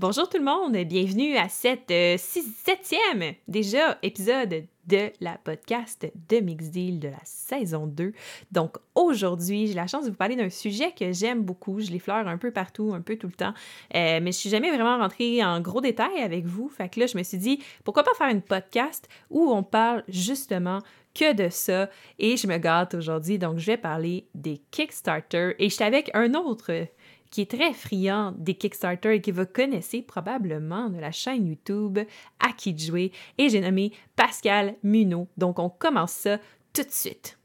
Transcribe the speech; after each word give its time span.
Bonjour 0.00 0.30
tout 0.30 0.38
le 0.38 0.44
monde, 0.44 0.74
bienvenue 0.86 1.36
à 1.36 1.50
cette 1.50 1.90
euh, 1.90 2.16
septième 2.16 3.34
déjà 3.48 3.98
épisode 4.02 4.64
de 4.86 5.12
la 5.20 5.36
podcast 5.36 6.10
de 6.30 6.38
Mix 6.38 6.70
Deal 6.70 6.98
de 6.98 7.08
la 7.08 7.20
saison 7.22 7.86
2. 7.86 8.14
Donc 8.50 8.78
aujourd'hui, 8.94 9.66
j'ai 9.66 9.74
la 9.74 9.86
chance 9.86 10.06
de 10.06 10.10
vous 10.10 10.16
parler 10.16 10.36
d'un 10.36 10.48
sujet 10.48 10.92
que 10.98 11.12
j'aime 11.12 11.42
beaucoup. 11.42 11.80
Je 11.80 11.90
l'effleure 11.90 12.26
un 12.26 12.38
peu 12.38 12.50
partout, 12.50 12.94
un 12.94 13.02
peu 13.02 13.16
tout 13.16 13.26
le 13.26 13.34
temps. 13.34 13.52
Euh, 13.94 14.20
mais 14.22 14.32
je 14.32 14.38
suis 14.38 14.48
jamais 14.48 14.70
vraiment 14.70 14.96
rentrée 14.96 15.44
en 15.44 15.60
gros 15.60 15.82
détail 15.82 16.22
avec 16.22 16.46
vous. 16.46 16.70
Fait 16.70 16.88
que 16.88 16.98
là, 16.98 17.04
je 17.04 17.18
me 17.18 17.22
suis 17.22 17.36
dit, 17.36 17.62
pourquoi 17.84 18.02
pas 18.02 18.14
faire 18.16 18.30
une 18.30 18.40
podcast 18.40 19.06
où 19.28 19.50
on 19.50 19.62
parle 19.62 20.02
justement 20.08 20.78
que 21.14 21.34
de 21.34 21.50
ça. 21.50 21.90
Et 22.18 22.38
je 22.38 22.46
me 22.46 22.56
gâte 22.56 22.94
aujourd'hui, 22.94 23.38
donc 23.38 23.58
je 23.58 23.66
vais 23.66 23.76
parler 23.76 24.28
des 24.34 24.62
Kickstarter. 24.70 25.56
Et 25.58 25.68
je 25.68 25.74
suis 25.74 25.84
avec 25.84 26.10
un 26.14 26.32
autre 26.32 26.86
qui 27.30 27.42
est 27.42 27.50
très 27.50 27.72
friand 27.72 28.32
des 28.38 28.54
Kickstarter 28.54 29.14
et 29.14 29.20
que 29.20 29.30
vous 29.30 29.46
connaissez 29.46 30.02
probablement 30.02 30.88
de 30.88 30.98
la 30.98 31.12
chaîne 31.12 31.46
YouTube 31.46 32.00
À 32.40 32.52
qui 32.56 32.72
de 32.72 32.80
jouer. 32.80 33.12
Et 33.38 33.48
j'ai 33.48 33.60
nommé 33.60 33.92
Pascal 34.16 34.74
Munot. 34.82 35.28
Donc, 35.36 35.58
on 35.58 35.68
commence 35.68 36.12
ça 36.12 36.38
tout 36.72 36.82
de 36.82 36.90
suite. 36.90 37.38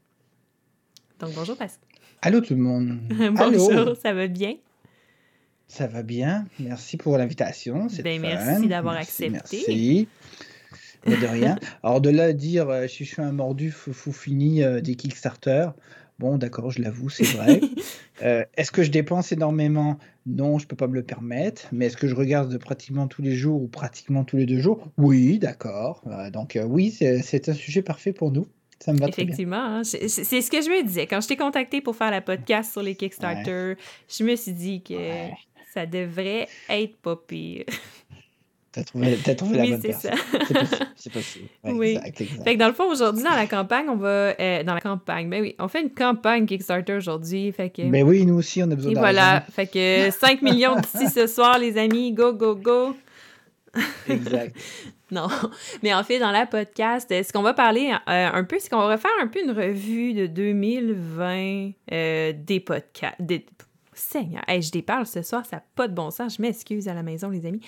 Donc, 1.20 1.32
bonjour 1.34 1.56
Pascal. 1.56 1.82
Allô 2.22 2.40
tout 2.40 2.54
le 2.54 2.60
monde. 2.60 2.98
bonjour, 3.32 3.96
ça 3.96 4.12
va 4.12 4.26
bien? 4.26 4.56
Ça 5.68 5.86
va 5.86 6.02
bien. 6.02 6.46
Merci 6.58 6.96
pour 6.96 7.16
l'invitation. 7.18 7.88
Ben, 8.02 8.20
merci 8.20 8.68
d'avoir 8.68 8.96
accepté. 8.96 9.28
Merci. 9.30 10.08
de 11.06 11.26
rien. 11.26 11.58
Alors, 11.82 12.00
de 12.00 12.10
là 12.10 12.24
à 12.24 12.32
dire, 12.32 12.68
euh, 12.68 12.82
je 12.82 13.04
suis 13.04 13.22
un 13.22 13.32
mordu 13.32 13.70
fou, 13.70 14.12
fini 14.12 14.62
euh, 14.62 14.80
des 14.80 14.94
Kickstarter, 14.94 15.68
Bon, 16.18 16.38
d'accord, 16.38 16.70
je 16.70 16.80
l'avoue, 16.80 17.08
c'est 17.08 17.24
vrai. 17.24 17.60
Euh, 18.22 18.46
est-ce 18.56 18.72
que 18.72 18.82
je 18.82 18.90
dépense 18.90 19.30
énormément? 19.30 19.98
Non, 20.24 20.58
je 20.58 20.64
ne 20.64 20.68
peux 20.68 20.74
pas 20.74 20.86
me 20.86 20.94
le 20.94 21.02
permettre. 21.02 21.68
Mais 21.70 21.84
est-ce 21.84 21.98
que 21.98 22.08
je 22.08 22.14
regarde 22.14 22.56
pratiquement 22.56 23.08
tous 23.08 23.20
les 23.20 23.34
jours 23.34 23.60
ou 23.60 23.68
pratiquement 23.68 24.24
tous 24.24 24.38
les 24.38 24.46
deux 24.46 24.58
jours? 24.58 24.88
Oui, 24.96 25.38
d'accord. 25.38 26.02
Euh, 26.06 26.30
donc 26.30 26.56
euh, 26.56 26.64
oui, 26.64 26.90
c'est 26.90 27.48
un 27.50 27.52
sujet 27.52 27.82
parfait 27.82 28.14
pour 28.14 28.32
nous. 28.32 28.46
Ça 28.78 28.94
me 28.94 28.98
va 28.98 29.08
Effectivement, 29.08 29.56
hein. 29.56 29.84
c'est 29.84 30.08
ce 30.08 30.50
que 30.50 30.62
je 30.62 30.70
me 30.70 30.82
disais. 30.82 31.06
Quand 31.06 31.20
je 31.20 31.28
t'ai 31.28 31.36
contacté 31.36 31.82
pour 31.82 31.94
faire 31.94 32.10
la 32.10 32.22
podcast 32.22 32.72
sur 32.72 32.82
les 32.82 32.94
Kickstarter, 32.94 33.74
je 34.08 34.24
me 34.24 34.34
suis 34.34 34.54
dit 34.54 34.82
que 34.82 34.94
ça 35.74 35.84
devrait 35.84 36.48
être 36.70 36.96
pas 36.96 37.16
pire. 37.16 37.64
T'as 38.76 38.84
trouvé, 38.84 39.18
as 39.26 39.34
trouvé 39.34 39.58
oui, 39.58 39.70
la 39.70 39.76
bonne 39.78 39.82
personne. 39.86 40.10
C'est 40.96 41.10
possible. 41.10 41.46
oui. 41.64 41.98
Fait 42.44 42.54
que 42.54 42.58
dans 42.58 42.66
le 42.66 42.74
fond, 42.74 42.84
aujourd'hui, 42.90 43.24
dans 43.24 43.30
la 43.30 43.46
campagne, 43.46 43.86
on 43.88 43.96
va. 43.96 44.34
Euh, 44.38 44.62
dans 44.64 44.74
la 44.74 44.82
campagne, 44.82 45.30
ben 45.30 45.40
oui, 45.40 45.56
on 45.58 45.66
fait 45.66 45.80
une 45.80 45.94
campagne 45.94 46.44
Kickstarter 46.44 46.92
aujourd'hui. 46.92 47.50
Fait 47.52 47.70
que. 47.70 47.88
Ben 47.88 48.06
oui, 48.06 48.26
nous 48.26 48.34
aussi, 48.34 48.62
on 48.62 48.70
a 48.70 48.74
besoin 48.74 48.92
Et 48.92 48.94
voilà. 48.94 49.42
Fait 49.50 49.66
que 49.66 50.10
5 50.20 50.42
millions 50.42 50.76
d'ici 50.76 51.08
ce 51.08 51.26
soir, 51.26 51.58
les 51.58 51.78
amis. 51.78 52.12
Go, 52.12 52.34
go, 52.34 52.54
go. 52.54 52.94
Exact. 54.10 54.54
non. 55.10 55.28
Mais 55.82 55.94
en 55.94 56.04
fait, 56.04 56.18
dans 56.18 56.30
la 56.30 56.44
podcast, 56.44 57.08
ce 57.10 57.32
qu'on 57.32 57.40
va 57.40 57.54
parler 57.54 57.94
euh, 58.10 58.28
un 58.30 58.44
peu, 58.44 58.56
c'est 58.58 58.68
qu'on 58.68 58.76
va 58.76 58.92
refaire 58.92 59.10
un 59.22 59.28
peu 59.28 59.42
une 59.42 59.52
revue 59.52 60.12
de 60.12 60.26
2020 60.26 61.70
euh, 61.92 62.34
des 62.36 62.60
podcasts. 62.60 63.16
Des, 63.20 63.46
Seigneur, 63.98 64.42
je 64.48 64.70
déparle 64.70 65.06
ce 65.06 65.22
soir, 65.22 65.44
ça 65.46 65.56
n'a 65.56 65.62
pas 65.74 65.88
de 65.88 65.94
bon 65.94 66.10
sens. 66.10 66.36
Je 66.36 66.42
m'excuse 66.42 66.88
à 66.88 66.94
la 66.94 67.02
maison, 67.02 67.30
les 67.30 67.46
amis. 67.46 67.60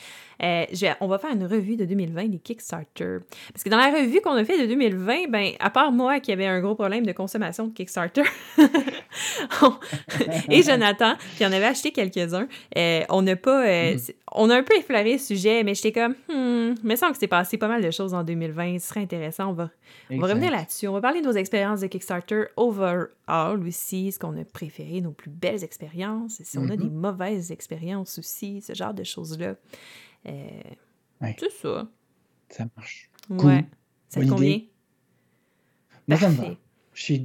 Euh, 0.42 0.64
on 1.00 1.08
va 1.08 1.18
faire 1.18 1.32
une 1.32 1.46
revue 1.46 1.76
de 1.76 1.84
2020 1.84 2.28
des 2.28 2.38
Kickstarter. 2.38 3.18
Parce 3.52 3.64
que 3.64 3.68
dans 3.68 3.76
la 3.76 3.90
revue 3.90 4.20
qu'on 4.20 4.34
a 4.34 4.44
fait 4.44 4.60
de 4.60 4.66
2020, 4.66 5.28
ben, 5.28 5.52
à 5.58 5.70
part 5.70 5.92
moi 5.92 6.20
qui 6.20 6.32
avait 6.32 6.46
un 6.46 6.60
gros 6.60 6.74
problème 6.74 7.06
de 7.06 7.12
consommation 7.12 7.66
de 7.66 7.72
Kickstarter, 7.72 8.22
et 10.50 10.62
Jonathan, 10.62 11.14
qui 11.36 11.46
en 11.46 11.52
avait 11.52 11.66
acheté 11.66 11.92
quelques-uns, 11.92 12.48
euh, 12.76 13.00
on 13.08 13.22
n'a 13.22 13.36
pas. 13.36 13.66
Euh, 13.66 13.94
mm. 13.94 13.98
On 14.34 14.50
a 14.50 14.56
un 14.56 14.62
peu 14.62 14.76
effleuré 14.76 15.12
le 15.12 15.18
sujet, 15.18 15.64
mais 15.64 15.74
j'étais 15.74 15.92
comme, 15.92 16.14
hmm, 16.28 16.74
me 16.82 16.96
semble 16.96 17.12
que 17.12 17.18
c'est 17.18 17.26
passé 17.26 17.56
pas 17.56 17.68
mal 17.68 17.82
de 17.82 17.90
choses 17.90 18.12
en 18.12 18.22
2020. 18.22 18.78
Ce 18.78 18.88
serait 18.88 19.00
intéressant. 19.00 19.48
On 19.48 19.52
va, 19.54 19.70
on 20.10 20.18
va 20.18 20.26
revenir 20.26 20.50
là-dessus. 20.50 20.86
On 20.86 20.92
va 20.92 21.00
parler 21.00 21.22
de 21.22 21.26
nos 21.26 21.32
expériences 21.32 21.80
de 21.80 21.86
Kickstarter 21.86 22.44
overall 22.56 23.08
aussi, 23.66 24.12
ce 24.12 24.18
qu'on 24.18 24.38
a 24.38 24.44
préféré, 24.44 25.00
nos 25.00 25.12
plus 25.12 25.30
belles 25.30 25.64
expériences, 25.64 26.17
si 26.28 26.58
on 26.58 26.68
a 26.68 26.76
des 26.76 26.84
mm-hmm. 26.84 26.90
mauvaises 26.90 27.52
expériences 27.52 28.18
aussi, 28.18 28.60
ce 28.60 28.74
genre 28.74 28.94
de 28.94 29.04
choses-là. 29.04 29.56
Euh, 30.26 30.62
C'est 31.38 31.52
ça. 31.52 31.88
Ça 32.48 32.66
marche. 32.76 33.10
Ouais. 33.28 33.64
Ça 34.08 34.20
te 34.20 34.28
convient? 34.28 34.60
Moi, 36.06 36.18
ça 36.18 36.30
me 36.30 36.36
va. 36.36 36.56
Chez, 36.94 37.22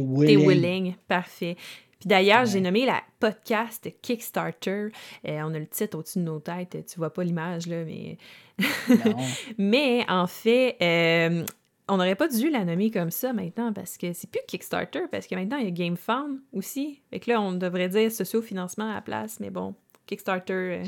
Willing. 0.00 0.46
Willing, 0.46 0.94
parfait. 1.06 1.56
Puis 1.98 2.08
d'ailleurs, 2.08 2.46
j'ai 2.46 2.60
nommé 2.60 2.84
la 2.86 3.02
podcast 3.18 3.88
Kickstarter. 4.02 4.88
Euh, 5.26 5.40
on 5.42 5.54
a 5.54 5.58
le 5.58 5.66
titre 5.66 5.98
au-dessus 5.98 6.18
de 6.18 6.24
nos 6.24 6.38
têtes. 6.38 6.86
Tu 6.86 6.98
vois 6.98 7.12
pas 7.12 7.24
l'image, 7.24 7.66
là, 7.66 7.84
mais. 7.84 8.18
mais 9.58 10.04
en 10.08 10.26
fait, 10.26 10.76
euh, 10.82 11.44
on 11.88 11.96
n'aurait 11.96 12.14
pas 12.14 12.28
dû 12.28 12.50
la 12.50 12.64
nommer 12.64 12.90
comme 12.90 13.10
ça 13.10 13.32
maintenant 13.32 13.72
parce 13.72 13.96
que 13.96 14.12
c'est 14.12 14.30
plus 14.30 14.40
Kickstarter, 14.46 15.02
parce 15.10 15.26
que 15.26 15.34
maintenant 15.34 15.56
il 15.56 15.64
y 15.64 15.68
a 15.68 15.70
GameFound 15.70 16.38
aussi. 16.52 17.00
Fait 17.10 17.20
que 17.20 17.30
là, 17.30 17.40
on 17.40 17.52
devrait 17.52 17.88
dire 17.88 18.12
socio-financement 18.12 18.90
à 18.90 18.94
la 18.94 19.00
place, 19.00 19.40
mais 19.40 19.50
bon, 19.50 19.74
Kickstarter. 20.06 20.52
Euh, 20.52 20.84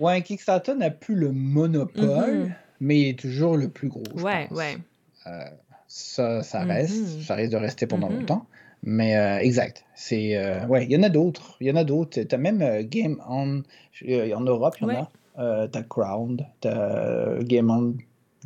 Ouais, 0.00 0.22
Kickstarter 0.22 0.74
n'a 0.74 0.90
plus 0.90 1.14
le 1.14 1.30
monopole, 1.30 2.46
mm-hmm. 2.46 2.52
mais 2.80 3.00
il 3.00 3.08
est 3.10 3.18
toujours 3.18 3.56
le 3.58 3.68
plus 3.68 3.88
gros. 3.88 4.02
ouais, 4.14 4.48
ouais. 4.50 4.78
Euh, 5.26 5.44
ça, 5.86 6.42
ça 6.42 6.60
reste. 6.60 6.94
Mm-hmm. 6.94 7.26
Ça 7.26 7.34
risque 7.34 7.52
de 7.52 7.56
rester 7.58 7.86
pendant 7.86 8.08
mm-hmm. 8.08 8.20
longtemps. 8.20 8.46
Mais 8.82 9.16
euh, 9.16 9.38
exact. 9.40 9.84
C'est 9.94 10.36
euh, 10.36 10.66
ouais, 10.66 10.86
il 10.86 10.92
y 10.92 10.96
en 10.96 11.02
a 11.02 11.10
d'autres. 11.10 11.58
Il 11.60 11.66
y 11.66 11.70
en 11.70 11.76
a 11.76 11.84
d'autres. 11.84 12.22
T'as 12.22 12.38
même 12.38 12.82
Game 12.84 13.20
On 13.28 13.62
en 14.02 14.40
Europe, 14.40 14.76
il 14.80 14.88
y 14.88 14.90
en 14.90 15.08
a. 15.36 15.68
t'as 15.68 15.82
Crown, 15.82 16.46
t'as 16.62 17.42
Game 17.42 17.70
On, 17.70 17.94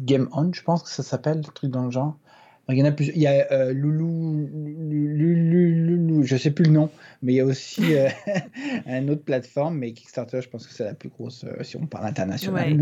Game 0.01 0.29
On, 0.33 0.53
je 0.53 0.63
pense 0.63 0.83
que 0.83 0.89
ça 0.89 1.03
s'appelle, 1.03 1.39
le 1.39 1.53
truc 1.53 1.71
dans 1.71 1.85
le 1.85 1.91
genre. 1.91 2.17
Il 2.71 2.79
y 2.79 2.83
en 2.83 2.87
a 2.87 2.93
plus. 2.93 3.11
Il 3.15 3.21
y 3.21 3.27
a 3.27 3.47
euh, 3.53 3.75
Loulou, 3.75 4.49
Loulou, 4.55 6.23
je 6.23 6.37
sais 6.37 6.51
plus 6.51 6.65
le 6.65 6.71
nom, 6.71 6.91
mais 7.21 7.35
il 7.35 7.37
y 7.37 7.41
a 7.41 7.45
aussi 7.45 7.95
euh, 7.95 8.09
une 8.87 9.11
autre 9.11 9.23
plateforme, 9.23 9.77
mais 9.77 9.93
Kickstarter, 9.93 10.41
je 10.41 10.49
pense 10.49 10.67
que 10.67 10.73
c'est 10.73 10.85
la 10.85 10.95
plus 10.95 11.11
grosse 11.11 11.45
euh, 11.45 11.63
si 11.63 11.77
on 11.77 11.87
parle 11.87 12.07
international. 12.07 12.79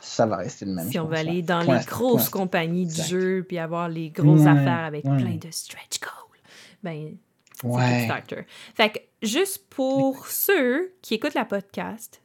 ça 0.00 0.26
va 0.26 0.38
rester 0.38 0.64
le 0.64 0.72
même. 0.72 0.90
Si 0.90 0.98
on 0.98 1.06
va 1.06 1.18
aller 1.18 1.42
dans 1.42 1.60
les 1.60 1.84
grosses 1.84 2.28
compagnies 2.28 2.86
de 2.86 3.02
jeux 3.02 3.44
puis 3.46 3.58
avoir 3.58 3.88
les 3.88 4.10
grosses 4.10 4.46
affaires 4.46 4.84
avec 4.84 5.04
plein 5.04 5.36
de 5.36 5.50
stretch 5.50 6.00
goals, 6.00 6.40
ben 6.82 7.16
c'est 7.62 7.68
Kickstarter. 7.68 8.46
Fait 8.74 8.90
que 8.90 8.98
juste 9.22 9.64
pour 9.70 10.26
ceux 10.26 10.92
qui 11.02 11.14
écoutent 11.14 11.34
la 11.34 11.44
podcast, 11.44 12.20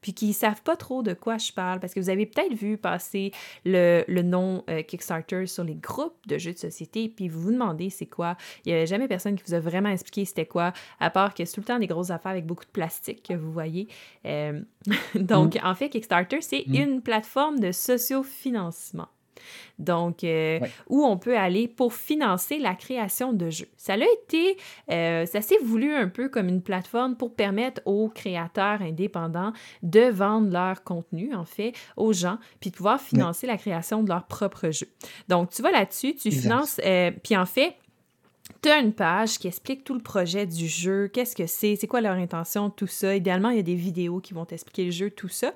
puis 0.00 0.14
qui 0.14 0.28
ne 0.28 0.32
savent 0.32 0.62
pas 0.62 0.76
trop 0.76 1.02
de 1.02 1.14
quoi 1.14 1.38
je 1.38 1.52
parle, 1.52 1.80
parce 1.80 1.94
que 1.94 2.00
vous 2.00 2.10
avez 2.10 2.26
peut-être 2.26 2.54
vu 2.54 2.76
passer 2.76 3.32
le, 3.64 4.04
nom 4.22 4.64
euh, 4.68 4.82
Kickstarter 4.82 5.46
sur 5.46 5.64
les 5.64 5.74
groupes 5.74 6.26
de 6.26 6.38
jeux 6.38 6.52
de 6.52 6.58
société, 6.58 7.08
puis 7.08 7.28
vous 7.28 7.40
vous 7.40 7.52
demandez 7.52 7.90
c'est 7.90 8.06
quoi. 8.06 8.36
Il 8.64 8.70
n'y 8.70 8.76
avait 8.76 8.86
jamais 8.86 9.08
personne 9.08 9.36
qui 9.36 9.44
vous 9.46 9.54
a 9.54 9.60
vraiment 9.60 9.88
expliqué 9.88 10.24
c'était 10.24 10.46
quoi, 10.46 10.72
à 10.98 11.10
part 11.10 11.34
que 11.34 11.44
c'est 11.44 11.54
tout 11.54 11.60
le 11.60 11.66
temps 11.66 11.78
des 11.78 11.86
grosses 11.86 12.10
affaires 12.10 12.32
avec 12.32 12.46
beaucoup 12.46 12.64
de 12.64 12.70
plastique 12.70 13.22
que 13.28 13.34
vous 13.34 13.52
voyez. 13.52 13.88
Euh, 14.26 14.60
donc, 15.14 15.56
mm. 15.56 15.66
en 15.66 15.74
fait, 15.74 15.88
Kickstarter, 15.88 16.40
c'est 16.40 16.64
mm. 16.66 16.74
une 16.74 17.02
plateforme 17.02 17.60
de 17.60 17.72
sociofinancement. 17.72 19.08
Donc, 19.78 20.24
euh, 20.24 20.60
où 20.88 21.04
on 21.04 21.16
peut 21.16 21.36
aller 21.36 21.68
pour 21.68 21.94
financer 21.94 22.58
la 22.58 22.74
création 22.74 23.32
de 23.32 23.50
jeux. 23.50 23.68
Ça 23.76 23.94
a 23.94 23.96
été, 23.96 24.56
euh, 24.90 25.26
ça 25.26 25.40
s'est 25.40 25.58
voulu 25.62 25.94
un 25.94 26.08
peu 26.08 26.28
comme 26.28 26.48
une 26.48 26.62
plateforme 26.62 27.16
pour 27.16 27.34
permettre 27.34 27.80
aux 27.84 28.08
créateurs 28.08 28.82
indépendants 28.82 29.52
de 29.82 30.10
vendre 30.10 30.52
leur 30.52 30.84
contenu, 30.84 31.34
en 31.34 31.44
fait, 31.44 31.72
aux 31.96 32.12
gens, 32.12 32.38
puis 32.60 32.70
de 32.70 32.76
pouvoir 32.76 33.00
financer 33.00 33.46
la 33.46 33.56
création 33.56 34.02
de 34.02 34.08
leur 34.08 34.26
propre 34.26 34.70
jeu. 34.70 34.88
Donc, 35.28 35.50
tu 35.50 35.62
vas 35.62 35.70
là-dessus, 35.70 36.14
tu 36.14 36.30
finances, 36.30 36.80
euh, 36.84 37.10
puis 37.22 37.36
en 37.36 37.46
fait, 37.46 37.74
tu 38.62 38.68
as 38.68 38.78
une 38.78 38.92
page 38.92 39.38
qui 39.38 39.48
explique 39.48 39.84
tout 39.84 39.94
le 39.94 40.00
projet 40.00 40.46
du 40.46 40.68
jeu, 40.68 41.08
qu'est-ce 41.08 41.34
que 41.34 41.46
c'est, 41.46 41.76
c'est 41.76 41.86
quoi 41.86 42.00
leur 42.00 42.16
intention, 42.16 42.70
tout 42.70 42.86
ça. 42.86 43.14
Idéalement, 43.14 43.50
il 43.50 43.56
y 43.56 43.60
a 43.60 43.62
des 43.62 43.74
vidéos 43.74 44.20
qui 44.20 44.34
vont 44.34 44.44
t'expliquer 44.44 44.84
le 44.84 44.90
jeu, 44.90 45.10
tout 45.10 45.28
ça. 45.28 45.52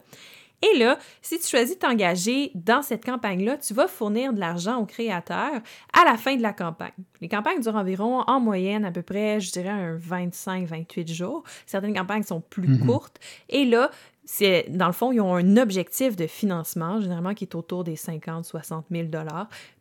Et 0.63 0.79
là, 0.79 0.99
si 1.21 1.39
tu 1.39 1.47
choisis 1.47 1.75
de 1.75 1.81
t'engager 1.81 2.51
dans 2.55 2.81
cette 2.83 3.05
campagne-là, 3.05 3.59
tu 3.59 3.75
vas 3.75 3.87
fournir 3.87 4.33
de 4.33 4.41
l'argent 4.41 4.79
aux 4.79 4.87
créateurs 4.87 5.61
à 5.93 6.05
la 6.05 6.17
fin 6.17 6.37
de 6.37 6.43
la 6.43 6.53
campagne. 6.53 6.93
Les 7.21 7.29
campagnes 7.29 7.61
durent 7.61 7.77
environ, 7.77 8.23
en 8.27 8.41
moyenne, 8.41 8.85
à 8.85 8.91
peu 8.91 9.03
près, 9.03 9.41
je 9.41 9.53
dirais, 9.53 9.69
un 9.69 9.97
25-28 9.97 11.13
jours. 11.13 11.43
Certaines 11.67 11.95
campagnes 11.95 12.23
sont 12.23 12.41
plus 12.41 12.69
mhm. 12.69 12.87
courtes. 12.87 13.19
Et 13.51 13.65
là, 13.65 13.91
c'est, 14.25 14.67
dans 14.71 14.87
le 14.87 14.93
fond, 14.93 15.13
ils 15.13 15.21
ont 15.21 15.35
un 15.35 15.57
objectif 15.59 16.17
de 16.17 16.27
financement, 16.27 17.01
généralement 17.01 17.35
qui 17.35 17.45
est 17.45 17.55
autour 17.55 17.85
des 17.85 17.97
50-60 17.97 18.85
000 18.91 19.09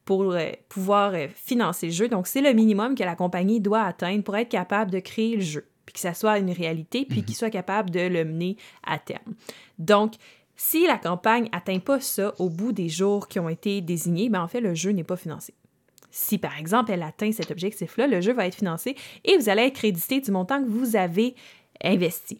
pour 0.03 0.33
euh, 0.33 0.49
pouvoir 0.67 1.13
euh, 1.13 1.27
financer 1.33 1.87
le 1.87 1.93
jeu. 1.93 2.09
Donc, 2.09 2.27
c'est 2.27 2.41
le 2.41 2.51
minimum 2.51 2.95
que 2.95 3.03
la 3.03 3.15
compagnie 3.15 3.61
doit 3.61 3.83
atteindre 3.83 4.23
pour 4.23 4.35
être 4.35 4.49
capable 4.49 4.91
de 4.91 4.99
créer 4.99 5.37
le 5.37 5.41
jeu, 5.41 5.65
puis 5.85 5.93
que 5.93 5.99
ça 5.99 6.13
soit 6.13 6.39
une 6.39 6.51
réalité, 6.51 7.05
puis 7.05 7.19
mhm. 7.19 7.25
qu'il 7.25 7.35
soit 7.35 7.49
capable 7.49 7.89
de 7.89 8.01
le 8.01 8.25
mener 8.25 8.57
à 8.85 8.99
terme. 8.99 9.33
Donc, 9.79 10.15
si 10.55 10.85
la 10.87 10.97
campagne 10.97 11.49
n'atteint 11.51 11.79
pas 11.79 11.99
ça 11.99 12.33
au 12.39 12.49
bout 12.49 12.71
des 12.71 12.89
jours 12.89 13.27
qui 13.27 13.39
ont 13.39 13.49
été 13.49 13.81
désignés, 13.81 14.29
ben 14.29 14.41
en 14.41 14.47
fait, 14.47 14.61
le 14.61 14.75
jeu 14.75 14.91
n'est 14.91 15.03
pas 15.03 15.17
financé. 15.17 15.53
Si 16.11 16.37
par 16.37 16.59
exemple 16.59 16.91
elle 16.91 17.01
atteint 17.01 17.31
cet 17.31 17.49
objectif-là, 17.49 18.05
le 18.05 18.21
jeu 18.21 18.33
va 18.33 18.45
être 18.45 18.55
financé 18.55 18.95
et 19.25 19.35
vous 19.35 19.49
allez 19.49 19.63
être 19.63 19.73
crédité 19.73 20.21
du 20.21 20.29
montant 20.29 20.63
que 20.63 20.69
vous 20.69 20.95
avez 20.95 21.33
investi. 21.83 22.39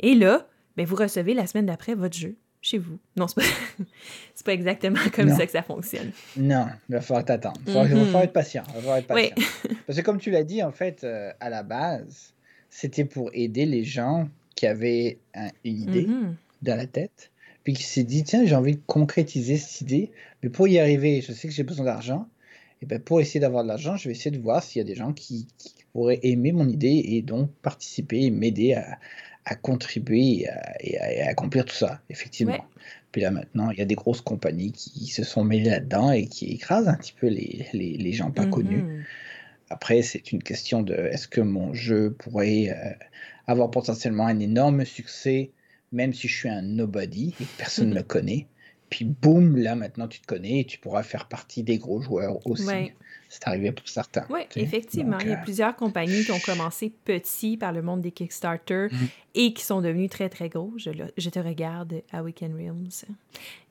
Et 0.00 0.14
là, 0.14 0.48
ben, 0.76 0.84
vous 0.84 0.96
recevez 0.96 1.32
la 1.32 1.46
semaine 1.46 1.66
d'après 1.66 1.94
votre 1.94 2.16
jeu 2.16 2.36
chez 2.60 2.78
vous. 2.78 2.98
Non, 3.16 3.28
c'est 3.28 3.36
pas, 3.36 3.84
pas 4.44 4.52
exactement 4.52 4.98
comme 5.14 5.30
ça 5.30 5.46
que 5.46 5.52
ça 5.52 5.62
fonctionne. 5.62 6.10
Non, 6.36 6.66
il 6.88 6.96
va 6.96 7.00
falloir 7.00 7.24
t'attendre. 7.24 7.60
Il 7.66 7.72
va, 7.72 7.86
falloir 7.86 8.22
être 8.24 8.32
patient. 8.32 8.64
Il 8.68 8.74
va 8.74 8.80
falloir 8.80 8.96
être 8.98 9.06
patient. 9.06 9.34
Parce 9.86 9.98
que 9.98 10.04
comme 10.04 10.18
tu 10.18 10.32
l'as 10.32 10.44
dit, 10.44 10.62
en 10.62 10.72
fait, 10.72 11.04
euh, 11.04 11.32
à 11.38 11.48
la 11.48 11.62
base, 11.62 12.34
c'était 12.68 13.04
pour 13.04 13.30
aider 13.32 13.66
les 13.66 13.84
gens 13.84 14.28
qui 14.56 14.66
avaient 14.66 15.18
une 15.64 15.82
idée 15.82 16.06
mm-hmm. 16.06 16.34
dans 16.62 16.76
la 16.76 16.86
tête, 16.86 17.30
puis 17.66 17.72
qui 17.72 17.82
s'est 17.82 18.04
dit, 18.04 18.22
tiens, 18.22 18.46
j'ai 18.46 18.54
envie 18.54 18.76
de 18.76 18.82
concrétiser 18.86 19.56
cette 19.56 19.80
idée, 19.80 20.12
mais 20.40 20.50
pour 20.50 20.68
y 20.68 20.78
arriver, 20.78 21.20
je 21.20 21.32
sais 21.32 21.48
que 21.48 21.52
j'ai 21.52 21.64
besoin 21.64 21.84
d'argent, 21.84 22.28
et 22.80 22.86
ben 22.86 23.00
pour 23.00 23.20
essayer 23.20 23.40
d'avoir 23.40 23.64
de 23.64 23.68
l'argent, 23.68 23.96
je 23.96 24.08
vais 24.08 24.14
essayer 24.14 24.30
de 24.30 24.40
voir 24.40 24.62
s'il 24.62 24.78
y 24.78 24.82
a 24.82 24.84
des 24.84 24.94
gens 24.94 25.12
qui, 25.12 25.48
pourraient 25.92 26.20
aimer 26.22 26.52
mon 26.52 26.68
idée 26.68 27.02
et 27.06 27.22
donc 27.22 27.50
participer 27.62 28.22
et 28.22 28.30
m'aider 28.30 28.74
à, 28.74 29.54
contribuer 29.56 30.46
et 30.78 30.96
à, 30.96 31.28
accomplir 31.28 31.64
tout 31.64 31.74
ça, 31.74 32.00
effectivement. 32.08 32.64
Puis 33.10 33.22
là 33.22 33.32
maintenant, 33.32 33.70
il 33.70 33.78
y 33.80 33.82
a 33.82 33.84
des 33.84 33.96
grosses 33.96 34.20
compagnies 34.20 34.70
qui 34.70 35.08
se 35.08 35.24
sont 35.24 35.42
mêlées 35.42 35.70
là-dedans 35.70 36.12
et 36.12 36.28
qui 36.28 36.52
écrasent 36.52 36.86
un 36.86 36.94
petit 36.94 37.14
peu 37.18 37.26
les, 37.26 37.66
les, 37.72 37.96
les 37.96 38.12
gens 38.12 38.30
pas 38.30 38.46
connus. 38.46 38.84
Mm-hmm. 38.84 39.02
Après, 39.70 40.02
c'est 40.02 40.30
une 40.30 40.40
question 40.40 40.82
de 40.82 40.94
est-ce 40.94 41.26
que 41.26 41.40
mon 41.40 41.74
jeu 41.74 42.12
pourrait 42.12 42.68
euh, 42.68 42.92
avoir 43.48 43.72
potentiellement 43.72 44.26
un 44.26 44.38
énorme 44.38 44.84
succès, 44.84 45.50
même 45.92 46.12
si 46.12 46.28
je 46.28 46.36
suis 46.36 46.48
un 46.48 46.62
nobody 46.62 47.34
et 47.40 47.44
que 47.44 47.56
personne 47.58 47.90
ne 47.90 47.94
me 47.94 48.02
connaît. 48.02 48.46
Puis 48.90 49.04
boum, 49.04 49.56
là 49.56 49.74
maintenant 49.74 50.06
tu 50.06 50.20
te 50.20 50.26
connais 50.26 50.60
et 50.60 50.64
tu 50.64 50.78
pourras 50.78 51.02
faire 51.02 51.28
partie 51.28 51.62
des 51.62 51.78
gros 51.78 52.00
joueurs 52.00 52.46
aussi. 52.46 52.92
C'est 53.36 53.48
arrivé 53.48 53.70
pour 53.70 53.86
certains. 53.86 54.24
Oui, 54.30 54.40
effectivement. 54.56 55.18
il 55.20 55.28
y 55.28 55.32
a 55.32 55.38
euh, 55.38 55.42
plusieurs 55.42 55.76
compagnies 55.76 56.24
qui 56.24 56.32
ont 56.32 56.40
commencé 56.40 56.90
petits 57.04 57.58
par 57.58 57.70
le 57.70 57.82
monde 57.82 58.00
des 58.00 58.10
Kickstarter 58.10 58.88
mhm. 58.90 59.08
et 59.34 59.52
qui 59.52 59.62
sont 59.62 59.82
devenus 59.82 60.08
très, 60.08 60.30
très 60.30 60.48
gros. 60.48 60.72
Je, 60.78 60.90
je 61.18 61.30
te 61.30 61.38
regarde 61.38 62.02
à 62.12 62.22
Weekend 62.22 62.54
Realms. 62.54 63.14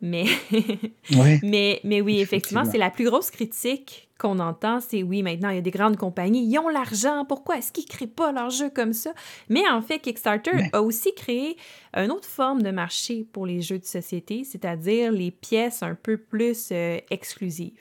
Mais, 0.01 0.25
mais, 1.41 1.79
mais 1.83 2.01
oui, 2.01 2.19
effectivement, 2.19 2.63
c'est 2.63 2.77
la 2.77 2.91
plus 2.91 3.05
grosse 3.05 3.31
critique 3.31 4.07
qu'on 4.19 4.37
entend, 4.39 4.79
c'est 4.79 5.03
oui, 5.03 5.23
maintenant, 5.23 5.49
il 5.49 5.55
y 5.55 5.59
a 5.59 5.61
des 5.61 5.71
grandes 5.71 5.97
compagnies, 5.97 6.47
ils 6.47 6.57
ont 6.59 6.69
l'argent, 6.69 7.25
pourquoi 7.25 7.57
est-ce 7.57 7.71
qu'ils 7.71 7.85
ne 7.85 7.89
créent 7.89 8.07
pas 8.07 8.31
leur 8.31 8.49
jeu 8.49 8.69
comme 8.69 8.93
ça? 8.93 9.13
Mais 9.49 9.67
en 9.67 9.81
fait, 9.81 9.99
Kickstarter 9.99 10.69
a 10.71 10.81
aussi 10.81 11.13
créé 11.15 11.57
une 11.93 12.11
autre 12.11 12.27
forme 12.27 12.61
de 12.61 12.71
marché 12.71 13.25
pour 13.33 13.45
les 13.45 13.61
jeux 13.61 13.79
de 13.79 13.85
société, 13.85 14.43
c'est-à-dire 14.43 15.11
les 15.11 15.31
pièces 15.31 15.83
un 15.83 15.95
peu 15.95 16.17
plus 16.17 16.69
euh, 16.71 16.99
exclusives. 17.09 17.73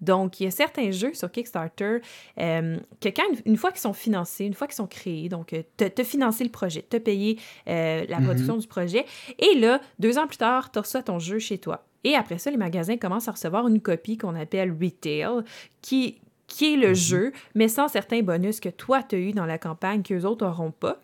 Donc, 0.00 0.40
il 0.40 0.44
y 0.44 0.46
a 0.46 0.50
certains 0.50 0.90
jeux 0.90 1.14
sur 1.14 1.30
Kickstarter 1.30 1.98
euh, 2.38 2.76
que 3.00 3.08
quand, 3.08 3.22
une, 3.44 3.56
fois 3.56 3.70
qu'ils 3.70 3.80
sont 3.80 3.92
financés, 3.92 4.44
une 4.44 4.54
fois 4.54 4.66
qu'ils 4.66 4.76
sont 4.76 4.86
créés, 4.86 5.28
donc 5.28 5.52
euh, 5.52 5.62
tu 5.76 5.84
as 5.84 6.04
financé 6.04 6.44
le 6.44 6.50
projet, 6.50 6.84
tu 6.88 6.96
as 6.96 7.00
payé 7.00 7.38
euh, 7.68 8.04
la 8.08 8.18
production 8.18 8.56
mm-hmm. 8.56 8.60
du 8.60 8.66
projet, 8.66 9.06
et 9.38 9.58
là, 9.58 9.80
deux 9.98 10.18
ans 10.18 10.26
plus 10.26 10.36
tard, 10.36 10.70
tu 10.70 10.78
reçois 10.78 11.02
ton 11.02 11.18
jeu 11.18 11.38
chez 11.38 11.58
toi. 11.58 11.84
Et 12.04 12.14
après 12.14 12.38
ça, 12.38 12.50
les 12.50 12.56
magasins 12.56 12.96
commencent 12.96 13.28
à 13.28 13.32
recevoir 13.32 13.66
une 13.68 13.80
copie 13.80 14.16
qu'on 14.16 14.34
appelle 14.34 14.70
retail, 14.70 15.42
qui, 15.80 16.20
qui 16.46 16.74
est 16.74 16.76
le 16.76 16.92
mm-hmm. 16.92 16.94
jeu, 16.94 17.32
mais 17.54 17.68
sans 17.68 17.88
certains 17.88 18.22
bonus 18.22 18.60
que 18.60 18.68
toi, 18.68 19.02
tu 19.02 19.16
as 19.16 19.18
eu 19.18 19.32
dans 19.32 19.46
la 19.46 19.58
campagne 19.58 20.02
qu'eux 20.02 20.24
autres 20.24 20.44
n'auront 20.44 20.72
pas. 20.72 21.00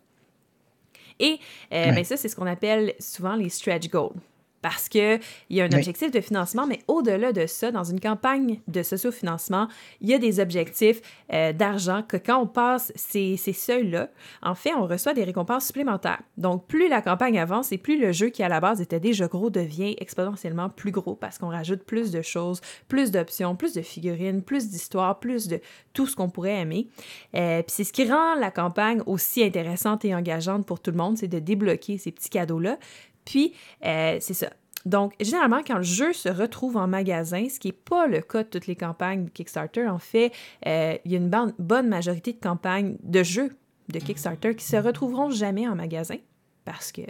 Et 1.19 1.39
ben 1.71 2.03
ça, 2.03 2.17
c'est 2.17 2.29
ce 2.29 2.35
qu'on 2.35 2.47
appelle 2.47 2.95
souvent 2.99 3.37
les 3.37 3.49
stretch 3.49 3.89
goals 3.89 4.17
parce 4.63 4.89
qu'il 4.89 5.21
y 5.51 5.61
a 5.61 5.65
un 5.65 5.73
objectif 5.73 6.11
de 6.11 6.21
financement, 6.21 6.67
mais 6.67 6.79
au-delà 6.89 7.33
de 7.33 7.47
ça, 7.47 7.71
dans 7.71 7.85
une 7.85 8.01
campagne 8.01 8.61
de 8.69 8.83
sociofinancement, 8.83 9.69
il 10.01 10.09
y 10.09 10.15
a 10.15 10.19
des 10.19 10.41
objectifs 10.41 11.01
euh, 11.33 11.53
d'argent 11.53 12.03
que 12.03 12.17
quand 12.17 12.39
on 12.39 12.47
passe 12.47 12.93
ces, 12.95 13.37
ces 13.37 13.53
seuils-là, 13.53 14.09
en 14.43 14.55
fait, 14.55 14.73
on 14.75 14.87
reçoit 14.87 15.15
des 15.15 15.25
récompenses 15.25 15.67
supplémentaires. 15.67 16.23
Donc, 16.37 16.67
plus 16.67 16.89
la 16.89 17.03
campagne 17.03 17.39
avance 17.39 17.73
et 17.73 17.79
plus 17.79 18.01
le 18.01 18.13
jeu 18.13 18.29
qui 18.29 18.43
à 18.43 18.49
la 18.49 18.61
base 18.61 18.81
était 18.81 19.01
déjà 19.01 19.27
gros 19.27 19.51
devient 19.51 19.97
exponentiellement 19.99 20.69
plus 20.69 20.93
gros 20.93 21.15
parce 21.15 21.39
qu'on 21.39 21.49
rajoute 21.49 21.83
plus 21.83 22.11
de 22.11 22.23
choses, 22.23 22.61
plus 22.89 23.11
d'options, 23.11 23.57
plus 23.57 23.75
de 23.75 23.83
figurines, 23.83 24.43
plus 24.43 24.69
d'histoires, 24.69 25.19
plus 25.19 25.49
de 25.49 25.61
tout 25.93 26.07
ce 26.07 26.15
qu'on 26.17 26.31
pourrait 26.31 26.61
aimer. 26.61 26.89
Euh, 27.35 27.63
Puis 27.63 27.75
c'est 27.75 27.85
ce 27.85 27.93
qui 27.93 28.09
rend 28.11 28.35
la 28.37 28.51
campagne 28.51 29.03
aussi 29.07 29.43
intéressante 29.43 30.05
et 30.05 30.15
engageante 30.15 30.65
pour 30.67 30.81
tout 30.81 30.91
le 30.91 30.97
monde, 30.97 31.19
c'est 31.19 31.29
de 31.29 31.39
débloquer 31.39 31.99
ces 31.99 32.13
petits 32.13 32.31
cadeaux-là. 32.31 32.79
Puis, 33.25 33.55
euh, 33.85 34.19
c'est 34.21 34.35
ça. 34.35 34.51
Donc, 34.85 35.15
généralement, 35.21 35.63
quand 35.65 35.77
le 35.77 35.83
jeu 35.83 36.13
se 36.13 36.29
retrouve 36.29 36.77
en 36.77 36.89
magasin, 36.89 37.49
ce 37.49 37.61
qui 37.61 37.69
n'est 37.69 37.73
pas 37.73 38.07
le 38.07 38.21
cas 38.21 38.43
de 38.43 38.49
toutes 38.49 38.67
les 38.67 38.75
campagnes 38.75 39.29
Kickstarter, 39.29 39.87
en 39.87 39.99
fait, 39.99 40.33
euh, 40.67 40.97
il 41.05 41.13
y 41.13 41.15
a 41.15 41.19
une 41.19 41.31
bonne 41.59 41.89
majorité 41.89 42.33
de 42.33 42.41
campagnes 42.41 42.97
de 43.03 43.23
jeux 43.23 43.51
de 43.89 43.99
Kickstarter 43.99 44.55
qui 44.57 44.65
se 44.65 44.77
retrouveront 44.77 45.31
jamais 45.31 45.69
en 45.69 45.77
magasin 45.77 46.17
parce 46.65 46.93
que 46.93 47.03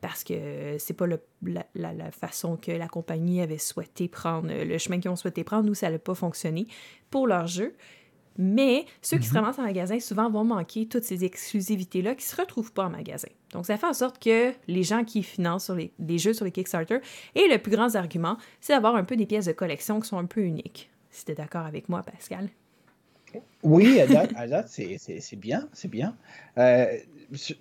parce 0.00 0.24
que 0.24 0.76
c'est 0.78 0.94
pas 0.94 1.06
la, 1.06 2.10
façon 2.10 2.56
que 2.56 2.70
la 2.70 2.88
compagnie 2.88 3.40
avait 3.40 3.58
souhaité 3.58 4.08
prendre, 4.08 4.48
le 4.50 4.78
chemin 4.78 5.00
qu'ils 5.00 5.10
ont 5.10 5.16
souhaité 5.16 5.44
prendre 5.44 5.70
ou 5.70 5.74
ça 5.74 5.90
n'a 5.90 5.98
pas 5.98 6.14
fonctionné 6.14 6.66
pour 7.10 7.26
leur 7.26 7.46
jeu. 7.46 7.74
Mais 8.42 8.86
ceux 9.02 9.18
qui 9.18 9.26
se 9.26 9.34
mhm. 9.34 9.40
ramassent 9.40 9.58
en 9.58 9.64
magasin, 9.64 10.00
souvent, 10.00 10.30
vont 10.30 10.44
manquer 10.44 10.86
toutes 10.86 11.04
ces 11.04 11.24
exclusivités-là 11.26 12.14
qui 12.14 12.24
ne 12.24 12.30
se 12.30 12.36
retrouvent 12.36 12.72
pas 12.72 12.86
en 12.86 12.90
magasin. 12.90 13.28
Donc, 13.52 13.66
ça 13.66 13.76
fait 13.76 13.86
en 13.86 13.92
sorte 13.92 14.18
que 14.18 14.52
les 14.66 14.82
gens 14.82 15.04
qui 15.04 15.22
financent 15.22 15.66
sur 15.66 15.74
les, 15.74 16.18
jeux 16.18 16.32
sur 16.32 16.46
les 16.46 16.50
Kickstarter, 16.50 17.00
et 17.34 17.48
le 17.48 17.58
plus 17.58 17.70
grand 17.70 17.94
argument, 17.96 18.38
c'est 18.62 18.72
d'avoir 18.72 18.96
un 18.96 19.04
peu 19.04 19.14
des 19.14 19.26
pièces 19.26 19.44
de 19.44 19.52
collection 19.52 20.00
qui 20.00 20.08
sont 20.08 20.16
un 20.16 20.24
peu 20.24 20.40
uniques. 20.40 20.90
Si 21.10 21.26
tu 21.26 21.32
es 21.32 21.34
d'accord 21.34 21.66
avec 21.66 21.90
moi, 21.90 22.02
Pascal. 22.02 22.48
Oui, 23.62 24.00
à 24.00 24.06
date, 24.06 24.68
c'est 24.68 25.36
bien, 25.36 25.68
c'est 25.74 25.88
bien. 25.90 26.16
Euh, 26.56 26.86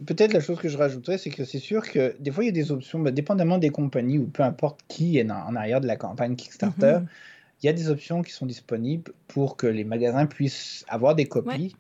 peut-être 0.06 0.32
la 0.32 0.40
chose 0.40 0.60
que 0.60 0.70
je 0.70 0.78
rajouterais, 0.78 1.18
c'est 1.18 1.30
que 1.30 1.44
c'est 1.44 1.60
sûr 1.60 1.92
que 1.92 2.16
des 2.22 2.32
fois, 2.32 2.46
il 2.46 2.48
y 2.48 2.52
a 2.52 2.54
des 2.54 2.72
options, 2.72 3.00
bah, 3.00 3.12
dépendamment 3.12 3.58
des 3.58 3.70
compagnies 3.70 4.18
ou 4.18 4.28
peu 4.28 4.44
importe 4.44 4.80
qui 4.88 5.18
est 5.18 5.30
en, 5.30 5.56
arrière 5.58 5.82
de 5.82 5.88
la 5.88 5.98
campagne 5.98 6.38
Kickstarter, 6.38 7.00
mhm 7.02 7.08
il 7.62 7.66
y 7.66 7.70
a 7.70 7.74
des 7.74 7.90
options 7.90 8.22
qui 8.22 8.32
sont 8.32 8.46
disponibles 8.46 9.12
pour 9.28 9.58
que 9.58 9.68
les 9.68 9.84
magasins 9.84 10.26
puissent 10.26 10.86
avoir 10.88 11.16
des 11.16 11.26
copies. 11.26 11.76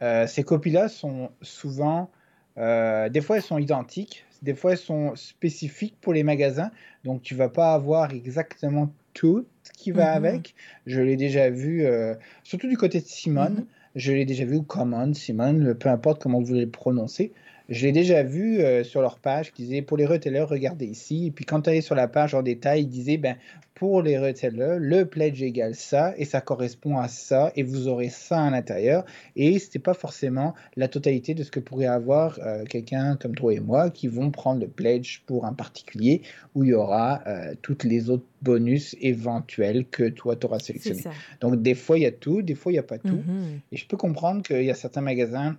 Euh, 0.00 0.26
ces 0.26 0.42
copies-là 0.42 0.88
sont 0.88 1.30
souvent, 1.42 2.10
euh, 2.56 3.08
des 3.08 3.20
fois 3.20 3.36
elles 3.36 3.42
sont 3.42 3.58
identiques, 3.58 4.24
des 4.42 4.54
fois 4.54 4.72
elles 4.72 4.78
sont 4.78 5.16
spécifiques 5.16 5.96
pour 6.00 6.12
les 6.12 6.22
magasins, 6.22 6.70
donc 7.04 7.22
tu 7.22 7.34
vas 7.34 7.48
pas 7.48 7.74
avoir 7.74 8.12
exactement 8.12 8.92
tout 9.12 9.46
qui 9.74 9.90
va 9.90 10.12
mm-hmm. 10.12 10.16
avec. 10.16 10.54
Je 10.86 11.00
l'ai 11.00 11.16
déjà 11.16 11.50
vu, 11.50 11.84
euh, 11.84 12.14
surtout 12.44 12.68
du 12.68 12.76
côté 12.76 13.00
de 13.00 13.06
Simone, 13.06 13.60
mm-hmm. 13.60 13.96
je 13.96 14.12
l'ai 14.12 14.24
déjà 14.24 14.44
vu, 14.44 14.56
ou 14.56 14.62
Common, 14.62 15.12
Simone, 15.12 15.74
peu 15.74 15.88
importe 15.88 16.22
comment 16.22 16.40
vous 16.40 16.54
le 16.54 16.68
prononcez. 16.70 17.32
Je 17.68 17.86
l'ai 17.86 17.92
déjà 17.92 18.22
vu 18.22 18.62
sur 18.84 19.02
leur 19.02 19.18
page 19.18 19.52
qui 19.52 19.64
disait 19.64 19.82
pour 19.82 19.96
les 19.96 20.06
retailers, 20.06 20.42
regardez 20.42 20.86
ici. 20.86 21.26
Et 21.26 21.30
puis 21.30 21.44
quand 21.44 21.62
tu 21.62 21.70
allais 21.70 21.82
sur 21.82 21.94
la 21.94 22.08
page 22.08 22.34
en 22.34 22.42
détail, 22.42 22.82
ils 22.82 22.88
disaient 22.88 23.18
ben, 23.18 23.36
pour 23.78 24.02
les 24.02 24.18
retailers, 24.18 24.78
le 24.80 25.04
pledge 25.04 25.40
égale 25.40 25.76
ça 25.76 26.12
et 26.16 26.24
ça 26.24 26.40
correspond 26.40 26.98
à 26.98 27.06
ça 27.06 27.52
et 27.54 27.62
vous 27.62 27.86
aurez 27.86 28.08
ça 28.08 28.42
à 28.42 28.50
l'intérieur. 28.50 29.04
Et 29.36 29.60
ce 29.60 29.68
n'est 29.72 29.80
pas 29.80 29.94
forcément 29.94 30.54
la 30.74 30.88
totalité 30.88 31.32
de 31.32 31.44
ce 31.44 31.52
que 31.52 31.60
pourrait 31.60 31.86
avoir 31.86 32.40
euh, 32.40 32.64
quelqu'un 32.64 33.14
comme 33.14 33.36
toi 33.36 33.54
et 33.54 33.60
moi 33.60 33.90
qui 33.90 34.08
vont 34.08 34.32
prendre 34.32 34.60
le 34.60 34.66
pledge 34.66 35.22
pour 35.26 35.46
un 35.46 35.52
particulier 35.52 36.22
où 36.56 36.64
il 36.64 36.70
y 36.70 36.74
aura 36.74 37.22
euh, 37.28 37.54
toutes 37.62 37.84
les 37.84 38.10
autres 38.10 38.26
bonus 38.42 38.96
éventuels 39.00 39.86
que 39.86 40.08
toi 40.08 40.34
tu 40.34 40.46
auras 40.46 40.58
sélectionnés. 40.58 41.04
Donc 41.40 41.62
des 41.62 41.76
fois 41.76 41.98
il 41.98 42.02
y 42.02 42.06
a 42.06 42.12
tout, 42.12 42.42
des 42.42 42.56
fois 42.56 42.72
il 42.72 42.74
n'y 42.74 42.80
a 42.80 42.84
pas 42.84 42.98
tout. 42.98 43.08
Mm-hmm. 43.08 43.60
Et 43.70 43.76
je 43.76 43.86
peux 43.86 43.96
comprendre 43.96 44.42
qu'il 44.42 44.64
y 44.64 44.70
a 44.70 44.74
certains 44.74 45.02
magasins 45.02 45.56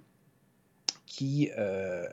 qui... 1.10 1.50
Euh, 1.58 2.06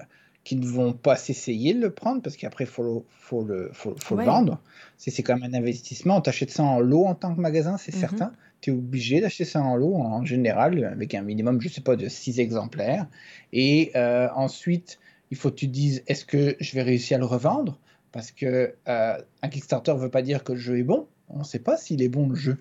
qui 0.46 0.54
ne 0.54 0.64
vont 0.64 0.92
pas 0.92 1.16
s'essayer 1.16 1.74
de 1.74 1.80
le 1.80 1.90
prendre 1.90 2.22
parce 2.22 2.36
qu'après, 2.36 2.62
il 2.62 2.70
faut, 2.70 3.04
faut, 3.10 3.42
le, 3.42 3.68
faut, 3.72 3.96
faut 4.00 4.14
le 4.14 4.22
vendre. 4.22 4.60
C'est 4.96 5.24
quand 5.24 5.36
même 5.36 5.52
un 5.52 5.58
investissement. 5.58 6.18
On 6.18 6.20
t'achète 6.20 6.50
ça 6.50 6.62
en 6.62 6.78
lot 6.78 7.04
en 7.04 7.16
tant 7.16 7.34
que 7.34 7.40
magasin, 7.40 7.78
c'est 7.78 7.92
mhm. 7.92 8.00
certain. 8.00 8.32
Tu 8.60 8.70
es 8.70 8.72
obligé 8.72 9.20
d'acheter 9.20 9.44
ça 9.44 9.60
en 9.60 9.74
lot 9.74 9.96
en 9.96 10.24
général 10.24 10.84
avec 10.84 11.16
un 11.16 11.22
minimum, 11.22 11.60
je 11.60 11.66
ne 11.66 11.72
sais 11.72 11.80
pas, 11.80 11.96
de 11.96 12.08
6 12.08 12.38
exemplaires. 12.38 13.08
Et 13.52 13.90
euh, 13.96 14.28
ensuite, 14.36 15.00
il 15.32 15.36
faut 15.36 15.50
que 15.50 15.56
tu 15.56 15.66
te 15.66 15.72
dises 15.72 16.04
est-ce 16.06 16.24
que 16.24 16.54
je 16.60 16.74
vais 16.76 16.82
réussir 16.82 17.16
à 17.16 17.18
le 17.18 17.26
revendre? 17.26 17.80
Parce 18.12 18.30
que 18.30 18.76
euh, 18.86 19.18
un 19.42 19.48
Kickstarter 19.48 19.94
ne 19.94 19.98
veut 19.98 20.10
pas 20.10 20.22
dire 20.22 20.44
que 20.44 20.52
le 20.52 20.60
jeu 20.60 20.78
est 20.78 20.84
bon. 20.84 21.08
On 21.28 21.40
ne 21.40 21.44
sait 21.44 21.58
pas 21.58 21.76
s'il 21.76 22.02
est 22.02 22.08
bon 22.08 22.28
le 22.28 22.36
jeu. 22.36 22.58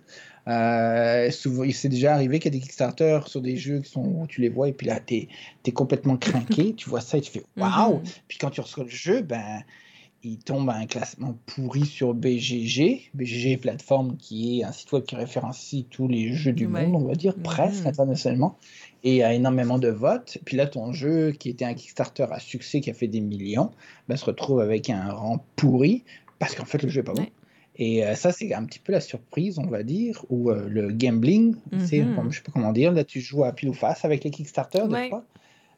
Euh, 0.48 1.32
souvent, 1.32 1.64
il 1.64 1.74
s'est 1.74 1.90
déjà 1.90 2.14
arrivé 2.14 2.40
qu'il 2.40 2.54
y 2.54 2.56
a 2.56 2.60
des 2.60 2.64
Kickstarter 2.64 3.22
sur 3.26 3.42
des 3.42 3.58
jeux 3.58 3.80
qui 3.80 3.90
sont, 3.90 4.26
tu 4.28 4.42
les 4.42 4.50
vois 4.50 4.70
et 4.70 4.74
puis 4.74 4.88
là, 4.88 5.00
tu 5.00 5.28
es, 5.66 5.72
complètement 5.72 6.18
craqué, 6.18 6.74
tu 6.78 6.90
vois 6.90 7.02
ça 7.02 7.18
et 7.18 7.22
tu 7.22 7.32
fais 7.32 7.44
waouh! 7.58 7.96
Mhm. 7.96 8.04
Puis 8.28 8.38
quand 8.38 8.52
tu 8.52 8.62
reçois 8.62 8.84
le 8.84 8.90
jeu, 8.90 9.22
ben, 9.22 9.64
il 10.24 10.38
tombe 10.38 10.70
à 10.70 10.76
un 10.76 10.86
classement 10.86 11.36
pourri 11.46 11.86
sur 11.86 12.14
BGG. 12.14 13.12
BGG, 13.14 13.58
plateforme 13.58 14.18
qui 14.18 14.60
est 14.60 14.64
un 14.64 14.72
site 14.72 14.92
web 14.92 15.04
qui 15.04 15.16
référencie 15.16 15.88
tous 15.90 16.08
les 16.08 16.34
jeux 16.34 16.54
du 16.54 16.68
monde, 16.68 16.96
on 16.96 17.08
va 17.08 17.16
dire, 17.16 17.36
presque 17.36 17.82
mhm. 17.82 17.88
internationalement, 17.88 18.58
et 19.04 19.24
a 19.24 19.34
énormément 19.34 19.80
de 19.80 19.90
votes. 19.90 20.38
Puis 20.46 20.58
là, 20.58 20.68
ton 20.68 20.94
jeu, 20.94 21.32
qui 21.32 21.50
était 21.50 21.66
un 21.66 21.74
Kickstarter 21.74 22.28
à 22.32 22.40
succès, 22.40 22.82
qui 22.82 22.92
a 22.92 22.94
fait 22.94 23.08
des 23.08 23.22
millions, 23.22 23.72
ben, 24.08 24.16
se 24.16 24.26
retrouve 24.26 24.60
avec 24.60 24.92
un 24.92 25.12
rang 25.12 25.44
pourri 25.56 26.04
parce 26.38 26.56
qu'en 26.56 26.66
fait, 26.66 26.84
le 26.84 26.90
jeu 26.90 27.02
est 27.02 27.04
pas 27.04 27.14
bon. 27.14 27.26
Et 27.78 28.06
euh, 28.06 28.16
ça, 28.16 28.32
c'est 28.32 28.54
un 28.54 28.66
petit 28.66 28.80
peu 28.80 28.94
la 28.94 29.02
surprise, 29.02 29.60
on 29.60 29.68
va 29.68 29.84
dire, 29.84 30.26
ou 30.30 30.50
euh, 30.50 30.68
le 30.70 30.92
gambling, 30.92 31.56
c'est, 31.80 32.00
mm-hmm. 32.00 32.30
je 32.30 32.38
sais 32.38 32.44
pas 32.44 32.52
comment 32.52 32.72
dire, 32.72 32.92
là, 32.92 33.04
tu 33.04 33.20
joues 33.20 33.44
à 33.44 33.52
pile 33.52 33.70
ou 33.70 33.74
face 33.74 34.06
avec 34.06 34.24
les 34.24 34.32
Kickstarter, 34.32 34.84
des 34.88 35.10
fois. 35.10 35.26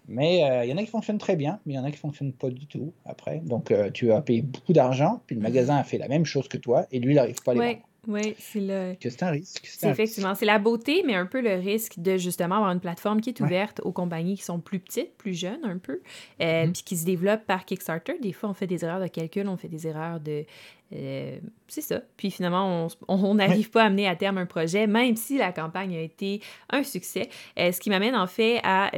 Mais 0.09 0.43
euh, 0.49 0.63
il 0.63 0.69
y 0.69 0.73
en 0.73 0.77
a 0.77 0.83
qui 0.83 0.89
fonctionnent 0.89 1.17
très 1.17 1.35
bien, 1.35 1.59
mais 1.65 1.73
il 1.73 1.75
y 1.75 1.79
en 1.79 1.83
a 1.83 1.91
qui 1.91 1.97
fonctionnent 1.97 2.31
pas 2.31 2.49
du 2.49 2.65
tout 2.65 2.93
après. 3.05 3.41
Donc 3.43 3.73
tu 3.93 4.11
as 4.11 4.21
payé 4.21 4.41
beaucoup 4.41 4.71
d'argent, 4.71 5.21
puis 5.25 5.35
le 5.35 5.41
magasin 5.41 5.75
a 5.75 5.83
fait 5.83 5.97
la 5.97 6.07
même 6.07 6.25
chose 6.25 6.47
que 6.47 6.57
toi, 6.57 6.85
et 6.91 6.99
lui, 6.99 7.13
il 7.13 7.15
n'arrive 7.15 7.41
pas 7.43 7.51
à 7.51 7.55
les 7.55 7.59
vendre. 7.59 7.81
Oui, 8.07 8.35
c'est 8.39 8.61
le. 8.61 8.95
C'est 9.01 9.23
un 9.23 9.31
risque. 9.31 9.67
C'est 9.69 9.89
effectivement. 9.89 10.33
C'est 10.33 10.45
la 10.45 10.59
beauté, 10.59 11.03
mais 11.05 11.13
un 11.13 11.25
peu 11.25 11.41
le 11.41 11.55
risque 11.55 11.99
de 11.99 12.15
justement 12.15 12.55
avoir 12.55 12.71
une 12.71 12.79
plateforme 12.79 13.19
qui 13.19 13.29
est 13.29 13.41
ouverte 13.41 13.81
aux 13.83 13.91
compagnies 13.91 14.37
qui 14.37 14.43
sont 14.43 14.61
plus 14.61 14.79
petites, 14.79 15.13
plus 15.17 15.33
jeunes 15.33 15.59
un 15.63 15.77
peu, 15.77 16.01
euh, 16.41 16.45
mm-hmm. 16.45 16.71
puis 16.71 16.83
qui 16.83 16.95
se 16.95 17.05
développent 17.05 17.45
par 17.45 17.65
Kickstarter. 17.65 18.13
Des 18.21 18.31
fois, 18.31 18.49
on 18.49 18.53
fait 18.53 18.65
des 18.67 18.85
erreurs 18.85 19.01
de 19.01 19.07
calcul, 19.07 19.49
on 19.49 19.57
fait 19.57 19.67
des 19.67 19.87
erreurs 19.87 20.21
de. 20.21 20.45
Euh, 20.93 21.37
c'est 21.67 21.81
ça. 21.81 22.01
Puis 22.15 22.31
finalement, 22.31 22.87
on 23.07 23.35
n'arrive 23.35 23.69
pas 23.69 23.83
à 23.83 23.89
mener 23.89 24.07
à 24.07 24.15
terme 24.15 24.37
un 24.37 24.45
projet, 24.45 24.87
même 24.87 25.15
si 25.15 25.37
la 25.37 25.51
campagne 25.51 25.95
a 25.95 26.01
été 26.01 26.41
un 26.69 26.83
succès. 26.83 27.29
Euh, 27.59 27.71
ce 27.71 27.79
qui 27.79 27.89
m'amène 27.89 28.15
en 28.15 28.27
fait 28.27 28.59
à. 28.63 28.91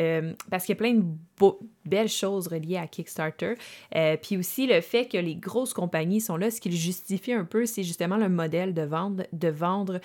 parce 0.50 0.66
qu'il 0.66 0.76
y 0.76 0.78
a 0.78 0.80
plein 0.80 0.94
de 0.94 1.04
belles 1.86 2.10
choses 2.10 2.48
reliées 2.48 2.78
à 2.78 2.88
Kickstarter. 2.88 3.56
Euh, 3.96 4.18
puis 4.18 4.38
aussi 4.38 4.68
le 4.68 4.82
fait 4.82 5.06
que 5.06 5.18
les 5.18 5.36
grosses 5.36 5.74
compagnies 5.74 6.22
sont 6.22 6.38
là, 6.38 6.52
ce 6.52 6.62
qui 6.62 6.70
le 6.70 6.76
justifie 6.76 7.34
un 7.34 7.46
peu, 7.46 7.66
c'est 7.66 7.84
justement 7.84 8.18
le 8.18 8.30
modèle 8.30 8.74
de 8.74 8.84
vendre, 8.84 9.24
de 9.34 9.48
vendre 9.48 10.00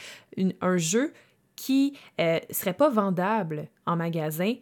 un 0.61 0.77
jeu 0.77 1.13
qui 1.57 1.97
ne 2.19 2.25
euh, 2.25 2.41
serait 2.51 2.75
pas 2.75 2.89
vendable 2.89 3.69
en 3.87 3.97
magasin, 3.97 4.55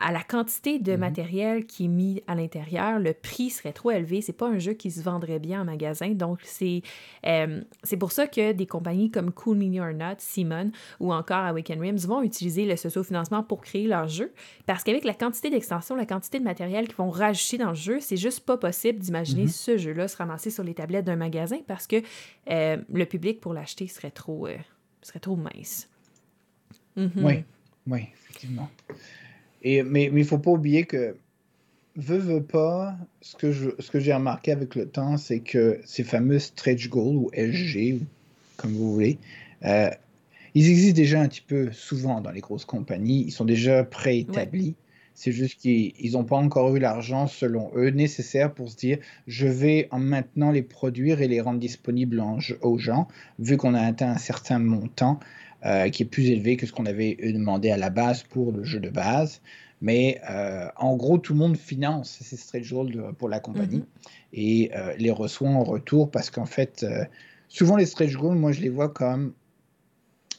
à 0.00 0.12
la 0.12 0.22
quantité 0.22 0.78
de 0.78 0.92
mhm. 0.92 1.00
matériel 1.00 1.66
qui 1.66 1.86
est 1.86 1.88
mis 1.88 2.22
à 2.26 2.34
l'intérieur, 2.34 2.98
le 2.98 3.12
prix 3.12 3.50
serait 3.50 3.72
trop 3.72 3.90
élevé. 3.90 4.20
C'est 4.20 4.32
pas 4.32 4.48
un 4.48 4.58
jeu 4.58 4.72
qui 4.72 4.90
se 4.90 5.02
vendrait 5.02 5.38
bien 5.38 5.62
en 5.62 5.64
magasin. 5.64 6.10
Donc, 6.10 6.40
c'est 6.42 6.82
euh, 7.26 7.62
c'est 7.82 7.96
pour 7.96 8.12
ça 8.12 8.26
que 8.26 8.52
des 8.52 8.66
compagnies 8.66 9.10
comme 9.10 9.32
Cool 9.32 9.58
Mini 9.58 9.80
or 9.80 9.92
Not, 9.92 10.16
Simon 10.18 10.70
ou 11.00 11.12
encore 11.12 11.44
Awaken 11.44 11.80
Rims 11.80 12.06
vont 12.06 12.22
utiliser 12.22 12.66
le 12.66 12.76
socio-financement 12.76 13.42
pour 13.42 13.60
créer 13.60 13.86
leur 13.86 14.08
jeu. 14.08 14.32
Parce 14.66 14.84
qu'avec 14.84 15.04
la 15.04 15.14
quantité 15.14 15.50
d'extensions, 15.50 15.96
la 15.96 16.06
quantité 16.06 16.38
de 16.38 16.44
matériel 16.44 16.86
qu'ils 16.86 16.96
vont 16.96 17.10
rajouter 17.10 17.58
dans 17.58 17.70
le 17.70 17.74
jeu, 17.74 18.00
c'est 18.00 18.16
juste 18.16 18.40
pas 18.40 18.56
possible 18.56 18.98
d'imaginer 18.98 19.42
mhm. 19.42 19.48
ce 19.48 19.76
jeu-là 19.78 20.08
se 20.08 20.16
ramasser 20.16 20.50
sur 20.50 20.64
les 20.64 20.74
tablettes 20.74 21.04
d'un 21.04 21.16
magasin 21.16 21.58
parce 21.66 21.86
que 21.86 21.96
euh, 22.50 22.76
le 22.92 23.04
public 23.04 23.40
pour 23.40 23.52
l'acheter 23.52 23.88
serait 23.88 24.10
trop, 24.10 24.46
euh, 24.46 24.56
serait 25.02 25.20
trop 25.20 25.36
mince. 25.36 25.88
Mhm. 26.96 27.10
Oui, 27.16 27.44
oui, 27.86 28.08
effectivement. 28.12 28.68
Et, 29.62 29.82
mais 29.82 30.04
il 30.04 30.14
ne 30.14 30.24
faut 30.24 30.38
pas 30.38 30.50
oublier 30.50 30.84
que, 30.84 31.16
veut, 31.96 32.18
veut 32.18 32.42
pas, 32.42 32.96
ce 33.20 33.36
que, 33.36 33.52
je, 33.52 33.70
ce 33.78 33.90
que 33.90 34.00
j'ai 34.00 34.14
remarqué 34.14 34.52
avec 34.52 34.74
le 34.74 34.88
temps, 34.88 35.16
c'est 35.16 35.40
que 35.40 35.80
ces 35.84 36.04
fameux 36.04 36.38
stretch 36.38 36.88
goals 36.88 37.16
ou 37.16 37.30
SG, 37.32 38.00
comme 38.56 38.72
vous 38.72 38.92
voulez, 38.92 39.18
euh, 39.64 39.90
ils 40.54 40.68
existent 40.68 40.96
déjà 40.96 41.20
un 41.20 41.28
petit 41.28 41.44
peu 41.46 41.70
souvent 41.72 42.20
dans 42.20 42.30
les 42.30 42.40
grosses 42.40 42.64
compagnies. 42.64 43.24
Ils 43.26 43.32
sont 43.32 43.44
déjà 43.44 43.84
préétablis. 43.84 44.74
C'est 45.14 45.32
juste 45.32 45.60
qu'ils 45.60 46.12
n'ont 46.12 46.24
pas 46.24 46.36
encore 46.36 46.76
eu 46.76 46.78
l'argent, 46.78 47.26
selon 47.26 47.72
eux, 47.74 47.90
nécessaire 47.90 48.54
pour 48.54 48.70
se 48.70 48.76
dire 48.76 48.98
je 49.26 49.48
vais 49.48 49.88
en 49.90 49.98
maintenant 49.98 50.52
les 50.52 50.62
produire 50.62 51.20
et 51.20 51.26
les 51.26 51.40
rendre 51.40 51.58
disponibles 51.58 52.22
aux 52.62 52.78
gens, 52.78 53.08
vu 53.40 53.56
qu'on 53.56 53.74
a 53.74 53.80
atteint 53.80 54.10
un 54.10 54.18
certain 54.18 54.60
montant. 54.60 55.18
Euh, 55.66 55.88
qui 55.88 56.04
est 56.04 56.06
plus 56.06 56.30
élevé 56.30 56.56
que 56.56 56.66
ce 56.66 56.72
qu'on 56.72 56.86
avait 56.86 57.16
demandé 57.16 57.70
à 57.70 57.76
la 57.76 57.90
base 57.90 58.22
pour 58.22 58.52
le 58.52 58.62
jeu 58.62 58.78
de 58.78 58.90
base. 58.90 59.40
Mais 59.80 60.20
euh, 60.30 60.68
en 60.76 60.96
gros, 60.96 61.18
tout 61.18 61.32
le 61.32 61.38
monde 61.40 61.56
finance 61.56 62.18
ces 62.22 62.36
stretch 62.36 62.72
goals 62.72 63.12
pour 63.18 63.28
la 63.28 63.40
compagnie 63.40 63.78
mm-hmm. 63.78 64.34
et 64.34 64.70
euh, 64.76 64.94
les 64.98 65.10
reçoit 65.10 65.48
en 65.48 65.64
retour 65.64 66.12
parce 66.12 66.30
qu'en 66.30 66.46
fait, 66.46 66.86
souvent 67.48 67.76
les 67.76 67.86
stretch 67.86 68.14
goals, 68.14 68.36
moi 68.36 68.52
je 68.52 68.60
les 68.60 68.68
vois 68.68 68.88
comme 68.88 69.32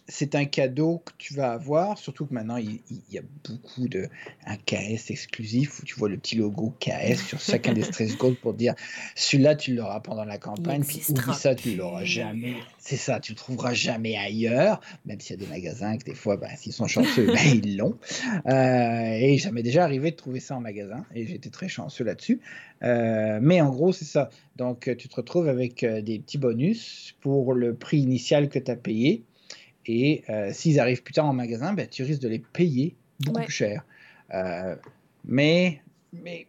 c'est 0.09 0.35
un 0.35 0.45
cadeau 0.45 1.01
que 1.05 1.11
tu 1.17 1.35
vas 1.35 1.51
avoir, 1.51 1.97
surtout 1.97 2.25
que 2.25 2.33
maintenant 2.33 2.57
il, 2.57 2.81
y 3.11 3.17
a 3.17 3.21
beaucoup 3.47 3.87
de 3.87 4.09
un 4.45 4.57
KS 4.57 5.11
exclusif 5.11 5.79
où 5.79 5.85
tu 5.85 5.95
vois 5.95 6.09
le 6.09 6.17
petit 6.17 6.35
logo 6.35 6.73
KS 6.79 7.17
sur 7.27 7.39
chacun 7.39 7.73
des 7.73 7.83
stress 7.83 8.17
goals 8.17 8.35
pour 8.35 8.53
dire 8.53 8.73
celui-là 9.15 9.55
tu 9.55 9.75
l'auras 9.75 9.99
pendant 9.99 10.25
la 10.25 10.37
campagne, 10.37 10.83
puis 10.83 11.01
oublie 11.09 11.33
ça 11.35 11.55
tu 11.55 11.75
l'auras 11.75 12.03
jamais. 12.03 12.55
C'est 12.79 12.97
ça, 12.97 13.19
tu 13.19 13.33
le 13.33 13.37
trouveras 13.37 13.73
jamais 13.73 14.17
ailleurs, 14.17 14.81
même 15.05 15.19
s'il 15.19 15.39
y 15.39 15.43
a 15.43 15.45
des 15.45 15.51
magasins 15.51 15.97
que 15.97 16.03
des 16.03 16.15
fois, 16.15 16.37
ben, 16.37 16.49
s'ils 16.57 16.73
sont 16.73 16.87
chanceux, 16.87 17.27
ben, 17.33 17.61
ils 17.63 17.77
l'ont. 17.77 17.97
Euh, 18.47 19.17
et 19.19 19.37
ça 19.37 19.51
m'est 19.51 19.63
déjà 19.63 19.83
arrivé 19.83 20.11
de 20.11 20.15
trouver 20.15 20.39
ça 20.39 20.55
en 20.55 20.61
magasin 20.61 21.05
et 21.13 21.27
j'étais 21.27 21.51
très 21.51 21.67
chanceux 21.67 22.03
là-dessus. 22.03 22.39
Euh, 22.81 23.39
mais 23.41 23.61
en 23.61 23.69
gros, 23.69 23.91
c'est 23.91 24.05
ça. 24.05 24.29
Donc 24.55 24.89
tu 24.97 25.07
te 25.07 25.15
retrouves 25.15 25.47
avec 25.47 25.83
euh, 25.83 26.01
des 26.01 26.19
petits 26.19 26.37
bonus 26.37 27.15
pour 27.21 27.53
le 27.53 27.75
prix 27.75 27.99
initial 27.99 28.49
que 28.49 28.57
tu 28.57 28.71
as 28.71 28.75
payé 28.75 29.23
et 29.85 30.23
euh, 30.29 30.51
s'ils 30.53 30.79
arrivent 30.79 31.03
plus 31.03 31.13
tard 31.13 31.25
en 31.25 31.33
magasin, 31.33 31.73
ben, 31.73 31.87
tu 31.87 32.03
risques 32.03 32.21
de 32.21 32.29
les 32.29 32.39
payer 32.39 32.95
beaucoup 33.19 33.41
plus 33.41 33.51
cher. 33.51 33.85
Euh, 34.33 34.75
mais 35.25 35.81
mais 36.13 36.47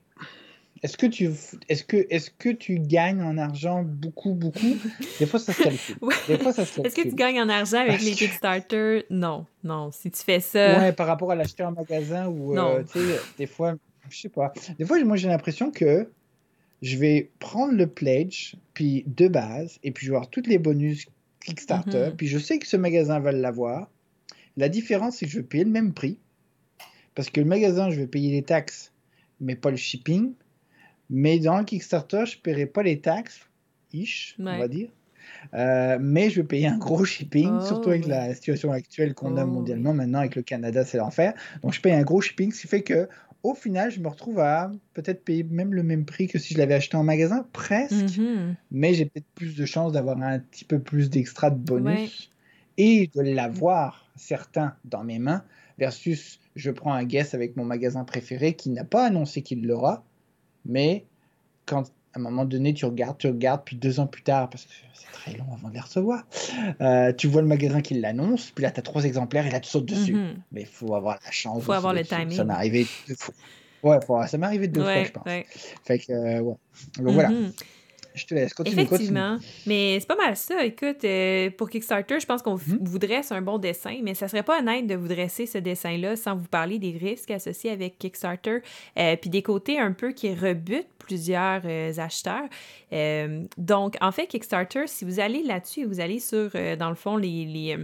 est-ce 0.83 0.97
que, 0.97 1.07
tu, 1.07 1.31
est-ce, 1.69 1.85
que, 1.85 2.07
est-ce 2.09 2.31
que 2.31 2.49
tu 2.49 2.79
gagnes 2.79 3.23
en 3.23 3.37
argent 3.37 3.83
beaucoup, 3.83 4.33
beaucoup? 4.33 4.79
Des 5.19 5.27
fois, 5.27 5.39
ça 5.39 5.53
se 5.53 5.63
calcule. 5.63 5.97
Des 6.27 6.39
fois, 6.39 6.53
ça 6.55 6.65
se 6.65 6.75
calcule. 6.75 6.87
Est-ce 6.87 6.97
que 6.97 7.09
tu 7.09 7.15
gagnes 7.15 7.41
en 7.43 7.49
argent 7.51 7.81
avec 7.81 8.01
les 8.01 8.13
Kickstarter? 8.13 9.05
Non, 9.11 9.45
non. 9.63 9.91
Si 9.93 10.11
tu 10.11 10.23
fais 10.23 10.41
ça... 10.41 10.79
Ouais, 10.79 10.93
par 10.93 11.07
rapport 11.07 11.31
à 11.31 11.35
l'acheter 11.35 11.65
en 11.65 11.73
magasin 11.73 12.29
ou, 12.29 12.59
euh, 12.59 12.83
tu 12.91 12.99
sais, 12.99 13.21
des 13.37 13.47
fois, 13.47 13.75
je 14.09 14.21
sais 14.21 14.29
pas. 14.31 14.55
Des 14.79 14.87
fois, 14.87 15.03
moi, 15.05 15.17
j'ai 15.17 15.29
l'impression 15.29 15.71
que 15.71 16.09
je 16.81 16.97
vais 16.97 17.31
prendre 17.41 17.75
le 17.75 17.87
pledge, 17.87 18.55
puis 18.73 19.05
de 19.07 19.29
base, 19.29 19.79
et 19.83 19.91
puis 19.91 20.07
je 20.07 20.13
vais 20.13 20.17
avoir 20.17 20.31
tous 20.31 20.47
les 20.47 20.59
bonus 20.59 21.07
Kickstarter, 21.45 22.11
mhm. 22.11 22.17
puis 22.17 22.27
je 22.27 22.39
sais 22.39 22.59
que 22.59 22.67
ce 22.67 22.77
magasin 22.77 23.19
va 23.21 23.33
l'avoir. 23.33 23.91
La 24.57 24.69
différence, 24.69 25.17
c'est 25.17 25.27
que 25.27 25.33
je 25.33 25.39
vais 25.39 25.47
payer 25.47 25.65
le 25.65 25.71
même 25.71 25.95
prix, 25.95 26.19
parce 27.15 27.31
que 27.31 27.41
le 27.41 27.47
magasin, 27.47 27.91
je 27.91 27.97
vais 27.97 28.07
payer 28.07 28.31
les 28.33 28.43
taxes, 28.43 28.93
mais 29.41 29.57
pas 29.57 29.71
le 29.71 29.77
shipping. 29.77 30.35
Mais 31.09 31.39
dans 31.41 31.59
le 31.59 31.65
Kickstarter, 31.65 32.25
je 32.27 32.37
ne 32.37 32.41
paierai 32.43 32.67
pas 32.67 32.83
les 32.83 33.01
taxes, 33.01 33.41
ish, 33.93 34.37
on 34.39 34.59
va 34.59 34.69
dire. 34.69 34.91
Euh, 35.55 35.99
mais 36.01 36.31
je 36.31 36.41
vais 36.41 36.47
payer 36.47 36.67
un 36.69 36.79
gros 36.79 37.05
shipping, 37.05 37.51
oh, 37.51 37.67
surtout 37.67 37.91
avec 37.91 38.07
la 38.07 38.35
situation 38.35 38.73
actuelle 38.73 39.15
qu'on 39.15 39.37
a 39.37 39.45
oh, 39.45 39.49
mondialement. 39.49 39.93
Maintenant, 39.93 40.21
avec 40.21 40.37
le 40.37 40.43
Canada, 40.43 40.85
c'est 40.85 40.99
l'enfer. 40.99 41.35
Donc, 41.63 41.73
je 41.73 41.81
paye 41.81 41.93
un 41.93 42.03
gros 42.03 42.21
shipping, 42.21 42.53
ce 42.53 42.63
qui 42.63 42.69
fait 42.69 42.83
que 42.83 43.09
au 43.43 43.55
final, 43.55 43.91
je 43.91 44.01
me 44.01 44.09
retrouve 44.09 44.39
à 44.41 44.71
peut-être 44.95 45.25
payer 45.25 45.43
même 45.45 45.73
le 45.73 45.83
même 45.83 46.05
prix 46.05 46.29
que 46.29 46.39
si 46.39 46.55
je 46.55 46.59
l'avais 46.59 46.75
acheté 46.75 46.97
en 46.97 47.05
magasin, 47.05 47.47
presque. 47.53 48.19
Mhm. 48.19 48.57
Mais 48.71 48.95
j'ai 48.95 49.07
peut-être 49.07 49.27
plus 49.35 49.57
de 49.57 49.65
chances 49.65 49.93
d'avoir 49.93 50.21
un 50.21 50.39
petit 50.39 50.65
peu 50.65 50.79
plus 50.79 51.11
d'extra 51.11 51.51
de 51.51 51.59
bonus 51.59 52.31
et 52.77 53.11
de 53.15 53.21
l'avoir, 53.21 54.07
certains, 54.17 54.75
dans 54.85 55.05
mes 55.05 55.19
mains, 55.19 55.45
versus 55.79 56.41
je 56.57 56.71
prends 56.71 56.93
un 56.93 57.05
guess 57.05 57.35
avec 57.35 57.57
mon 57.57 57.65
magasin 57.65 58.05
préféré 58.05 58.55
qui 58.55 58.71
n'a 58.71 58.85
pas 58.85 59.07
annoncé 59.07 59.43
qu'il 59.43 59.67
l'aura, 59.67 60.05
mais 60.65 61.07
quand 61.67 61.91
à 62.13 62.19
un 62.19 62.23
moment 62.23 62.45
donné, 62.45 62.75
tu 62.75 62.85
regardes, 62.85 63.19
tu 63.19 63.29
regardes, 63.29 63.63
puis 63.65 63.77
deux 63.77 64.01
ans 64.01 64.07
plus 64.07 64.23
tard, 64.23 64.51
parce 64.51 64.65
que 64.65 64.71
c'est 64.95 65.13
très 65.13 65.33
long 65.37 65.47
avant 65.55 65.69
de 65.69 65.75
les 65.75 65.81
recevoir, 65.81 66.25
euh, 66.81 67.13
tu 67.13 67.29
vois 67.29 67.43
le 67.43 67.49
magasin 67.49 67.81
qui 67.81 67.95
l'annonce, 67.95 68.51
puis 68.51 68.63
là, 68.63 68.71
tu 68.71 68.81
as 68.81 68.83
trois 68.83 69.05
exemplaires 69.05 69.47
et 69.47 69.51
là, 69.51 69.61
tu 69.61 69.71
sautes 69.71 69.87
dessus. 69.87 70.15
Mhm. 70.15 70.37
Mais 70.53 70.63
il 70.63 70.67
faut 70.67 70.95
avoir 70.95 71.19
la 71.25 71.31
chance. 71.31 71.59
Il 71.59 71.65
faut 71.65 71.73
avoir 71.73 71.95
le 71.95 72.05
timing. 72.05 72.37
Ça 72.37 72.45
m'est 72.45 72.55
arrivé 72.55 72.87
deux 73.09 73.15
fois. 73.15 73.35
Ouais, 73.83 74.27
ça 74.27 74.39
m'est 74.39 74.47
arrivé 74.47 74.69
deux 74.69 74.83
fois, 74.83 75.05
je 75.05 75.13
pense. 75.13 75.25
Fait 75.85 75.99
que, 75.99 76.13
euh, 76.13 76.41
ouais. 76.41 76.57
Donc, 76.99 77.15
voilà. 77.15 77.31
Je 78.15 78.27
te 78.27 78.35
laisse, 78.35 78.55
continue. 78.55 78.83
Effectivement. 78.83 79.39
Mais 79.67 79.99
c'est 80.01 80.07
pas 80.07 80.17
mal 80.17 80.37
ça. 80.37 80.65
Écoute, 80.65 81.05
euh, 81.05 81.51
pour 81.51 81.71
Kickstarter, 81.71 82.19
je 82.21 82.27
pense 82.27 82.43
qu'on 82.43 82.55
mhm. 82.55 82.79
vous 82.81 82.99
dresse 82.99 83.33
un 83.33 83.43
bon 83.43 83.59
dessin, 83.59 84.01
mais 84.03 84.15
ça 84.15 84.29
serait 84.29 84.43
pas 84.43 84.61
honnête 84.61 84.87
de 84.87 84.95
vous 84.95 85.09
dresser 85.09 85.47
ce 85.47 85.59
dessin-là 85.59 86.17
sans 86.17 86.37
vous 86.37 86.49
parler 86.49 86.79
des 86.79 86.97
risques 86.99 87.31
associés 87.31 87.71
avec 87.71 87.99
Kickstarter, 87.99 88.59
euh, 88.99 89.17
puis 89.17 89.31
des 89.31 89.43
côtés 89.43 89.79
un 89.79 89.93
peu 89.93 90.13
qui 90.13 90.35
rebutent 90.35 90.89
plusieurs 90.99 91.63
euh, 91.65 91.93
acheteurs. 91.99 92.49
donc, 93.57 93.97
en 94.01 94.13
fait, 94.13 94.27
Kickstarter, 94.27 94.87
si 94.87 95.05
vous 95.05 95.21
allez 95.21 95.43
là-dessus, 95.43 95.85
vous 95.85 96.01
allez 96.01 96.19
sur, 96.21 96.51
dans 96.79 96.89
le 96.89 96.97
fond, 96.97 97.17
les... 97.17 97.45
les 97.45 97.77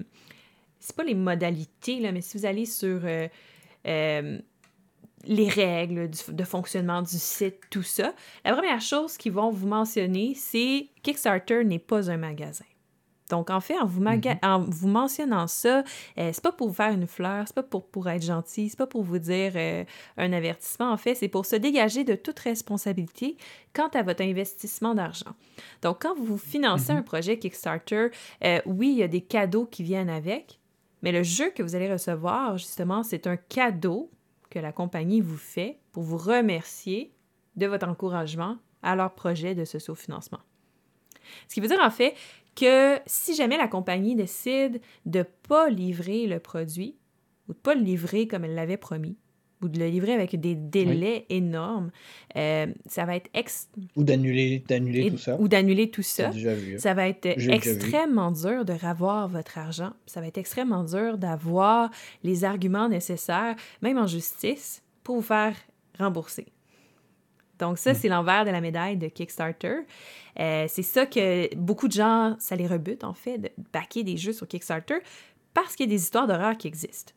c'est 0.78 0.94
pas 0.94 1.04
les 1.04 1.14
modalités, 1.14 1.98
là, 1.98 2.12
mais 2.12 2.20
si 2.20 2.38
vous 2.38 2.46
allez 2.46 2.66
sur 2.66 3.00
les 5.26 5.48
règles 5.48 6.10
de 6.28 6.44
fonctionnement 6.44 7.02
du 7.02 7.18
site, 7.18 7.56
tout 7.70 7.82
ça. 7.82 8.14
La 8.44 8.52
première 8.52 8.80
chose 8.80 9.16
qu'ils 9.16 9.32
vont 9.32 9.50
vous 9.50 9.66
mentionner, 9.66 10.34
c'est 10.34 10.88
Kickstarter 11.02 11.64
n'est 11.64 11.78
pas 11.78 12.10
un 12.10 12.16
magasin. 12.16 12.64
Donc, 13.30 13.50
en 13.50 13.60
fait, 13.60 13.76
en 13.78 13.86
vous, 13.86 14.02
mm-hmm. 14.02 14.38
en 14.42 14.60
vous 14.60 14.88
mentionnant 14.88 15.46
ça, 15.46 15.82
euh, 16.18 16.30
c'est 16.32 16.42
pas 16.42 16.52
pour 16.52 16.68
vous 16.68 16.74
faire 16.74 16.92
une 16.92 17.06
fleur, 17.06 17.44
c'est 17.46 17.54
pas 17.54 17.62
pour, 17.62 17.86
pour 17.86 18.08
être 18.08 18.22
gentil, 18.22 18.68
c'est 18.68 18.78
pas 18.78 18.86
pour 18.86 19.02
vous 19.02 19.18
dire 19.18 19.52
euh, 19.56 19.84
un 20.16 20.32
avertissement. 20.32 20.92
En 20.92 20.96
fait, 20.96 21.14
c'est 21.14 21.28
pour 21.28 21.44
se 21.44 21.56
dégager 21.56 22.04
de 22.04 22.14
toute 22.14 22.38
responsabilité 22.38 23.36
quant 23.72 23.88
à 23.88 24.02
votre 24.02 24.22
investissement 24.22 24.94
d'argent. 24.94 25.34
Donc, 25.82 26.02
quand 26.02 26.14
vous 26.16 26.38
financez 26.38 26.92
mm-hmm. 26.92 26.98
un 26.98 27.02
projet 27.02 27.38
Kickstarter, 27.38 28.08
euh, 28.44 28.60
oui, 28.64 28.90
il 28.92 28.98
y 28.98 29.02
a 29.02 29.08
des 29.08 29.22
cadeaux 29.22 29.66
qui 29.66 29.82
viennent 29.82 30.10
avec, 30.10 30.60
mais 31.02 31.12
le 31.12 31.22
jeu 31.22 31.50
que 31.50 31.62
vous 31.62 31.74
allez 31.74 31.90
recevoir, 31.90 32.58
justement, 32.58 33.02
c'est 33.02 33.26
un 33.26 33.36
cadeau 33.36 34.10
que 34.56 34.60
la 34.62 34.72
compagnie 34.72 35.20
vous 35.20 35.36
fait 35.36 35.80
pour 35.92 36.02
vous 36.02 36.16
remercier 36.16 37.12
de 37.56 37.66
votre 37.66 37.86
encouragement 37.86 38.56
à 38.82 38.96
leur 38.96 39.14
projet 39.14 39.54
de 39.54 39.66
ce 39.66 39.78
financement 39.94 40.40
Ce 41.46 41.52
qui 41.52 41.60
veut 41.60 41.68
dire 41.68 41.82
en 41.82 41.90
fait 41.90 42.14
que 42.54 42.98
si 43.04 43.34
jamais 43.34 43.58
la 43.58 43.68
compagnie 43.68 44.14
décide 44.14 44.80
de 45.04 45.18
ne 45.18 45.24
pas 45.24 45.68
livrer 45.68 46.26
le 46.26 46.40
produit 46.40 46.96
ou 47.48 47.52
de 47.52 47.58
ne 47.58 47.62
pas 47.62 47.74
le 47.74 47.82
livrer 47.82 48.26
comme 48.26 48.46
elle 48.46 48.54
l'avait 48.54 48.78
promis, 48.78 49.18
ou 49.62 49.68
de 49.68 49.78
le 49.78 49.86
livrer 49.86 50.12
avec 50.12 50.38
des 50.38 50.54
délais 50.54 51.26
énormes, 51.30 51.90
euh, 52.36 52.66
ça 52.86 53.04
va 53.04 53.16
être 53.16 53.30
ex... 53.34 53.68
Ou 53.96 54.04
d'annuler 54.04 54.62
d'annuler 54.68 55.10
tout 55.10 55.18
ça. 55.18 55.36
Ou 55.40 55.48
d'annuler 55.48 55.90
tout 55.90 56.02
ça. 56.02 56.30
Vu. 56.30 56.78
Ça 56.78 56.94
va 56.94 57.08
être 57.08 57.26
extrêmement 57.26 58.30
dur 58.30 58.64
de 58.64 58.72
revoir 58.72 59.28
votre 59.28 59.58
argent. 59.58 59.92
Ça 60.06 60.20
va 60.20 60.26
être 60.26 60.38
extrêmement 60.38 60.84
dur 60.84 61.18
d'avoir 61.18 61.90
les 62.22 62.44
arguments 62.44 62.88
nécessaires, 62.88 63.56
même 63.82 63.98
en 63.98 64.06
justice, 64.06 64.82
pour 65.02 65.16
vous 65.16 65.22
faire 65.22 65.54
rembourser. 65.98 66.46
Donc 67.58 67.78
ça, 67.78 67.92
mm. 67.92 67.94
c'est 67.94 68.08
l'envers 68.08 68.44
de 68.44 68.50
la 68.50 68.60
médaille 68.60 68.96
de 68.96 69.08
Kickstarter. 69.08 69.78
Euh, 70.38 70.66
c'est 70.68 70.82
ça 70.82 71.06
que 71.06 71.54
beaucoup 71.54 71.88
de 71.88 71.92
gens, 71.92 72.36
ça 72.38 72.56
les 72.56 72.66
rebute 72.66 73.04
en 73.04 73.14
fait, 73.14 73.38
de 73.38 73.50
backer 73.72 74.04
des 74.04 74.16
jeux 74.16 74.32
sur 74.32 74.46
Kickstarter 74.46 74.96
parce 75.54 75.74
qu'il 75.74 75.86
y 75.86 75.88
a 75.88 75.96
des 75.96 76.02
histoires 76.02 76.26
d'horreur 76.26 76.58
qui 76.58 76.68
existent. 76.68 77.12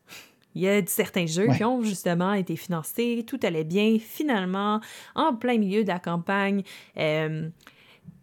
Il 0.54 0.62
y 0.62 0.68
a 0.68 0.84
certains 0.86 1.26
jeux 1.26 1.46
qui 1.56 1.64
ont 1.64 1.82
justement 1.82 2.32
été 2.32 2.56
financés, 2.56 3.24
tout 3.26 3.38
allait 3.42 3.64
bien, 3.64 3.98
finalement, 4.00 4.80
en 5.14 5.34
plein 5.34 5.58
milieu 5.58 5.82
de 5.82 5.88
la 5.88 6.00
campagne, 6.00 6.62
euh, 6.96 7.48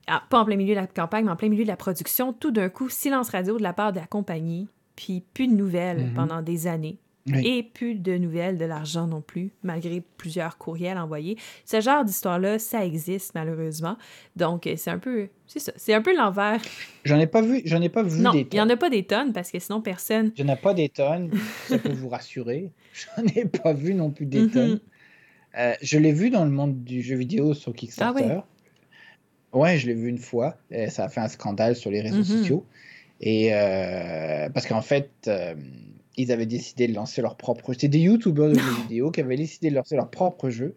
ah, 0.08 0.24
pas 0.30 0.40
en 0.40 0.46
plein 0.46 0.58
milieu 0.58 0.76
de 0.76 0.80
la 0.80 0.88
campagne, 0.88 1.26
mais 1.26 1.32
en 1.32 1.36
plein 1.36 1.50
milieu 1.50 1.64
de 1.64 1.70
la 1.70 1.78
production, 1.78 2.34
tout 2.34 2.52
d'un 2.52 2.70
coup, 2.70 2.90
silence 2.90 3.30
radio 3.30 3.58
de 3.58 3.64
la 3.64 3.74
part 3.74 3.94
de 3.94 4.00
la 4.00 4.08
compagnie, 4.08 4.68
puis 4.96 5.24
plus 5.34 5.48
de 5.48 5.54
nouvelles 5.54 6.08
mm-hmm. 6.08 6.14
pendant 6.14 6.42
des 6.42 6.68
années. 6.68 7.00
Et 7.36 7.64
plus 7.64 7.96
de 7.96 8.18
nouvelles 8.18 8.58
de 8.58 8.66
l'argent 8.66 9.08
non 9.08 9.22
plus, 9.22 9.52
malgré 9.64 10.02
plusieurs 10.18 10.58
courriels 10.58 10.98
envoyés. 10.98 11.38
Ce 11.66 11.82
genre 11.82 12.06
d'histoire-là, 12.06 12.60
ça 12.60 12.86
existe 12.86 13.34
malheureusement. 13.36 13.98
Donc, 14.36 14.68
euh, 14.68 14.76
c'est 14.78 14.92
un 14.92 15.00
peu, 15.00 15.28
c'est 15.46 15.60
ça, 15.60 15.74
c'est 15.76 15.94
un 15.94 16.02
peu 16.02 16.16
l'envers. 16.16 16.62
J'en 17.04 17.20
ai 17.20 17.28
pas 17.28 17.42
vu, 17.42 17.62
j'en 17.66 17.82
ai 17.82 17.90
pas 17.90 18.04
vu 18.04 18.22
non, 18.22 18.34
il 18.34 18.54
y 18.54 18.62
en 18.62 18.70
a 18.70 18.78
pas 18.78 18.90
des 18.90 19.04
tonnes 19.04 19.34
parce 19.34 19.52
que 19.52 19.60
sinon 19.60 19.82
personne. 19.82 20.32
J'en 20.38 20.48
ai 20.48 20.56
pas 20.56 20.74
des 20.74 20.90
tonnes, 20.90 21.32
ça 21.68 21.78
peut 21.78 21.92
vous 21.92 22.10
rassurer. 22.10 22.72
J'en 22.94 23.24
ai 23.36 23.46
pas 23.46 23.74
vu 23.74 23.94
non 23.94 24.10
plus 24.10 24.26
des 24.26 24.44
mm-hmm. 24.44 24.52
tonnes. 24.52 24.80
Euh, 25.58 25.74
je 25.82 25.98
l'ai 26.00 26.14
vu 26.14 26.30
dans 26.30 26.46
le 26.46 26.52
monde 26.52 26.84
du 26.84 27.02
jeu 27.02 27.16
vidéo 27.16 27.54
sur 27.54 27.74
Kickstarter. 27.74 28.40
Ah 29.52 29.58
ouais. 29.58 29.78
je 29.78 29.88
l'ai 29.88 29.94
vu 29.94 30.08
une 30.08 30.18
fois. 30.18 30.58
Ça 30.90 31.06
a 31.06 31.10
fait 31.10 31.20
un 31.20 31.28
scandale 31.28 31.76
sur 31.76 31.92
les 31.92 32.02
réseaux 32.02 32.22
mm-hmm. 32.22 32.38
sociaux. 32.40 32.66
Et 33.20 33.54
euh, 33.54 34.50
parce 34.50 34.68
qu'en 34.68 34.82
fait, 34.82 35.10
ils 36.18 36.32
avaient 36.32 36.46
décidé 36.46 36.88
de 36.88 36.94
lancer 36.94 37.22
leur 37.22 37.38
propre. 37.38 37.74
C'était 37.74 37.88
des 37.88 38.00
youtubeurs 38.00 38.50
de 38.50 38.56
jeux 38.56 38.82
vidéo 38.82 39.12
qui 39.12 39.22
avaient 39.22 39.38
décidé 39.38 39.70
de 39.70 39.76
lancer 39.76 39.96
leur 39.96 40.10
propre 40.10 40.50
jeu. 40.50 40.76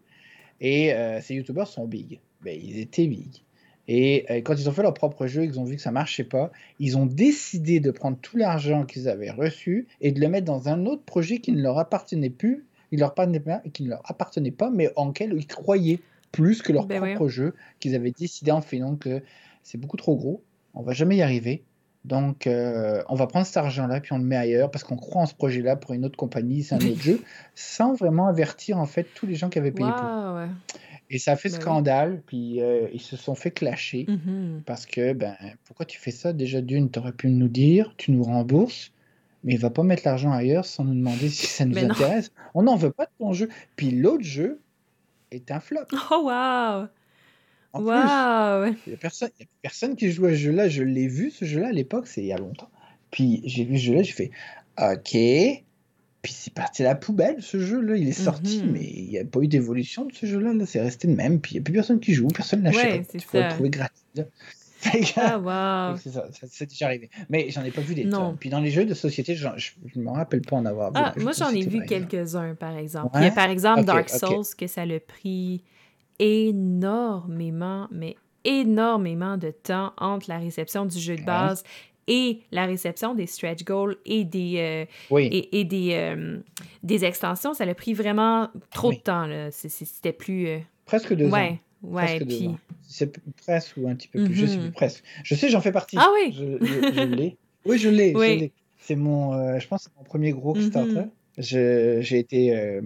Et 0.59 0.93
euh, 0.93 1.19
ces 1.21 1.35
youtubeurs 1.35 1.67
sont 1.67 1.85
big. 1.85 2.19
Ben, 2.41 2.57
ils 2.61 2.79
étaient 2.79 3.07
big. 3.07 3.43
Et 3.87 4.25
euh, 4.29 4.41
quand 4.41 4.53
ils 4.53 4.69
ont 4.69 4.71
fait 4.71 4.83
leur 4.83 4.93
propre 4.93 5.27
jeu, 5.27 5.43
ils 5.43 5.59
ont 5.59 5.63
vu 5.63 5.75
que 5.75 5.81
ça 5.81 5.91
marchait 5.91 6.23
pas. 6.23 6.51
Ils 6.79 6.97
ont 6.97 7.05
décidé 7.05 7.79
de 7.79 7.91
prendre 7.91 8.17
tout 8.21 8.37
l'argent 8.37 8.85
qu'ils 8.85 9.09
avaient 9.09 9.31
reçu 9.31 9.87
et 9.99 10.11
de 10.11 10.21
le 10.21 10.29
mettre 10.29 10.45
dans 10.45 10.69
un 10.69 10.85
autre 10.85 11.03
projet 11.03 11.39
qui 11.39 11.51
ne 11.51 11.61
leur 11.61 11.79
appartenait 11.79 12.29
plus, 12.29 12.65
qui 12.89 12.95
ne 12.95 13.89
leur 13.89 14.01
appartenait 14.05 14.51
pas, 14.51 14.69
mais 14.69 14.91
en 14.95 15.11
quel 15.11 15.33
ils 15.33 15.47
croyaient 15.47 15.99
plus 16.31 16.61
que 16.61 16.71
leur 16.71 16.85
ben 16.85 16.99
propre 16.99 17.27
jeu 17.27 17.53
qu'ils 17.79 17.95
avaient 17.95 18.11
décidé 18.11 18.51
en 18.51 18.61
fait. 18.61 18.79
Donc 18.79 19.07
euh, 19.07 19.19
c'est 19.63 19.77
beaucoup 19.77 19.97
trop 19.97 20.15
gros. 20.15 20.43
On 20.73 20.83
va 20.83 20.93
jamais 20.93 21.17
y 21.17 21.21
arriver. 21.21 21.63
Donc, 22.03 22.47
euh, 22.47 23.03
on 23.09 23.15
va 23.15 23.27
prendre 23.27 23.45
cet 23.45 23.57
argent-là, 23.57 24.01
puis 24.01 24.13
on 24.13 24.17
le 24.17 24.23
met 24.23 24.35
ailleurs, 24.35 24.71
parce 24.71 24.83
qu'on 24.83 24.95
croit 24.95 25.21
en 25.21 25.25
ce 25.27 25.35
projet-là 25.35 25.75
pour 25.75 25.93
une 25.93 26.03
autre 26.03 26.17
compagnie, 26.17 26.63
c'est 26.63 26.75
un 26.75 26.79
autre 26.79 27.01
jeu, 27.01 27.21
sans 27.55 27.93
vraiment 27.93 28.27
avertir, 28.27 28.79
en 28.79 28.87
fait, 28.87 29.07
tous 29.13 29.27
les 29.27 29.35
gens 29.35 29.49
qui 29.49 29.59
avaient 29.59 29.71
payé 29.71 29.89
pour. 29.89 30.39
Et 31.13 31.19
ça 31.19 31.33
a 31.33 31.35
fait 31.35 31.49
bah 31.49 31.59
scandale, 31.59 32.21
puis 32.25 32.61
euh, 32.61 32.87
ils 32.93 33.01
se 33.01 33.17
sont 33.17 33.35
fait 33.35 33.51
clasher, 33.51 34.05
mmh 34.07 34.61
parce 34.65 34.85
que, 34.85 35.13
ben, 35.13 35.35
pourquoi 35.65 35.85
tu 35.85 35.99
fais 35.99 36.11
ça? 36.11 36.31
Déjà, 36.31 36.61
d'une, 36.61 36.89
tu 36.89 36.99
aurais 36.99 37.11
pu 37.11 37.27
nous 37.27 37.49
dire, 37.49 37.93
tu 37.97 38.11
nous 38.11 38.23
rembourses, 38.23 38.93
mais 39.43 39.53
il 39.53 39.59
va 39.59 39.69
pas 39.69 39.83
mettre 39.83 40.03
l'argent 40.05 40.31
ailleurs 40.31 40.65
sans 40.65 40.83
nous 40.83 40.93
demander 40.93 41.29
si 41.29 41.47
ça 41.47 41.65
nous 41.65 41.77
intéresse. 41.77 42.31
On 42.53 42.63
n'en 42.63 42.77
veut 42.77 42.91
pas 42.91 43.05
de 43.05 43.11
ton 43.19 43.33
jeu. 43.33 43.49
Puis 43.75 43.91
l'autre 43.91 44.23
jeu 44.23 44.61
est 45.31 45.51
un 45.51 45.59
flop. 45.59 45.81
Oh, 46.11 46.29
wow 47.73 47.81
Wow! 47.83 48.75
Il 48.87 48.91
n'y 48.91 48.93
a, 48.93 49.29
personne 49.61 49.95
qui 49.95 50.11
joue 50.11 50.25
à 50.25 50.31
ce 50.31 50.35
jeu-là. 50.35 50.67
Je 50.69 50.83
l'ai 50.83 51.07
vu, 51.07 51.31
ce 51.31 51.45
jeu-là, 51.45 51.69
à 51.69 51.71
l'époque, 51.71 52.07
c'est 52.07 52.21
il 52.21 52.27
y 52.27 52.33
a 52.33 52.37
longtemps. 52.37 52.69
Puis 53.11 53.41
j'ai 53.45 53.65
vu 53.65 53.77
ce 53.77 53.85
jeu-là, 53.85 54.03
j'ai 54.03 54.13
fait 54.13 54.31
OK. 54.77 55.63
Puis 56.21 56.33
c'est 56.33 56.53
parti 56.53 56.83
à 56.83 56.85
la 56.85 56.95
poubelle, 56.95 57.41
ce 57.41 57.59
jeu-là. 57.59 57.97
Il 57.97 58.07
est 58.07 58.11
sorti, 58.11 58.61
mhm. 58.61 58.71
mais 58.71 58.83
il 58.83 59.09
n'y 59.09 59.17
a 59.17 59.25
pas 59.25 59.39
eu 59.39 59.47
d'évolution 59.47 60.05
de 60.05 60.13
ce 60.13 60.25
jeu-là. 60.25 60.53
-là, 60.53 60.65
c'est 60.65 60.81
resté 60.81 61.07
le 61.07 61.15
même. 61.15 61.41
Puis 61.41 61.53
il 61.53 61.55
n'y 61.55 61.59
a 61.61 61.63
plus 61.63 61.73
personne 61.73 61.99
qui 61.99 62.13
joue, 62.13 62.27
personne 62.27 62.63
l'achète. 62.63 63.13
Ouais, 63.13 63.19
tu 63.19 63.27
peux 63.27 63.41
le 63.41 63.49
trouver 63.49 63.69
gratuit. 63.69 64.01
Ah, 65.15 65.37
wow. 65.37 65.97
c'est 65.97 66.09
ça, 66.09 66.65
déjà 66.65 66.87
arrivé. 66.87 67.09
Mais 67.29 67.51
j'en 67.51 67.63
ai 67.63 67.69
pas 67.69 67.81
vu 67.81 67.93
des 67.93 68.09
tonnes. 68.09 68.35
Puis 68.39 68.49
dans 68.49 68.59
les 68.59 68.71
jeux 68.71 68.85
de 68.85 68.95
société, 68.95 69.35
je 69.35 69.47
ne 69.95 70.01
me 70.01 70.09
rappelle 70.09 70.41
pas 70.41 70.55
en 70.55 70.65
avoir 70.65 70.91
vu. 70.91 70.99
Ah, 70.99 71.13
moi, 71.17 71.33
j'en 71.37 71.49
ai 71.49 71.65
vu 71.65 71.85
quelques-uns, 71.85 72.55
par 72.55 72.75
exemple. 72.77 73.11
Il 73.15 73.23
y 73.23 73.27
a 73.27 73.31
par 73.31 73.49
exemple 73.49 73.83
Dark 73.83 74.09
Souls 74.09 74.55
que 74.57 74.67
ça 74.67 74.85
le 74.85 74.99
pris 74.99 75.63
énormément, 76.21 77.87
mais 77.91 78.15
énormément 78.45 79.37
de 79.37 79.51
temps 79.51 79.91
entre 79.97 80.29
la 80.29 80.37
réception 80.37 80.85
du 80.85 80.99
jeu 80.99 81.15
de 81.15 81.23
base 81.23 81.63
et 82.07 82.41
la 82.51 82.65
réception 82.65 83.15
des 83.15 83.25
stretch 83.25 83.63
goals 83.63 83.97
et 84.05 84.23
des, 84.23 84.87
euh, 85.11 85.17
et, 85.19 85.63
des, 85.63 85.93
euh, 85.93 86.39
des 86.83 87.05
extensions. 87.05 87.53
Ça 87.53 87.63
a 87.63 87.73
pris 87.73 87.93
vraiment 87.93 88.49
trop 88.71 88.91
de 88.91 88.97
temps. 88.97 89.27
C'était 89.51 90.13
plus... 90.13 90.47
Euh, 90.47 90.57
presque 90.85 91.13
deux 91.13 91.27
ans. 91.27 91.57
Ouais, 91.83 92.19
puis... 92.19 92.51
C'est 92.83 93.17
presque 93.43 93.77
ou 93.77 93.87
un 93.87 93.95
petit 93.95 94.07
peu 94.07 94.23
plus. 94.25 94.35
Je 94.35 94.45
sais 94.45 94.57
mm-hmm. 94.57 94.71
presque. 94.71 95.03
Je 95.23 95.33
sais, 95.33 95.49
j'en 95.49 95.61
fais 95.61 95.71
partie. 95.71 95.95
Ah 95.99 96.09
oui? 96.13 96.33
Je, 96.33 97.03
l'ai. 97.03 97.37
Oui, 97.65 97.77
je 97.77 97.89
l'ai. 97.89 98.51
C'est 98.79 98.95
mon... 98.95 99.59
je 99.59 99.67
pense 99.67 99.89
mon 99.97 100.03
premier 100.03 100.31
gros 100.31 100.55
mm-hmm. 100.55 100.59
Kickstarter. 100.59 101.09
J'ai 101.37 102.19
été 102.19 102.81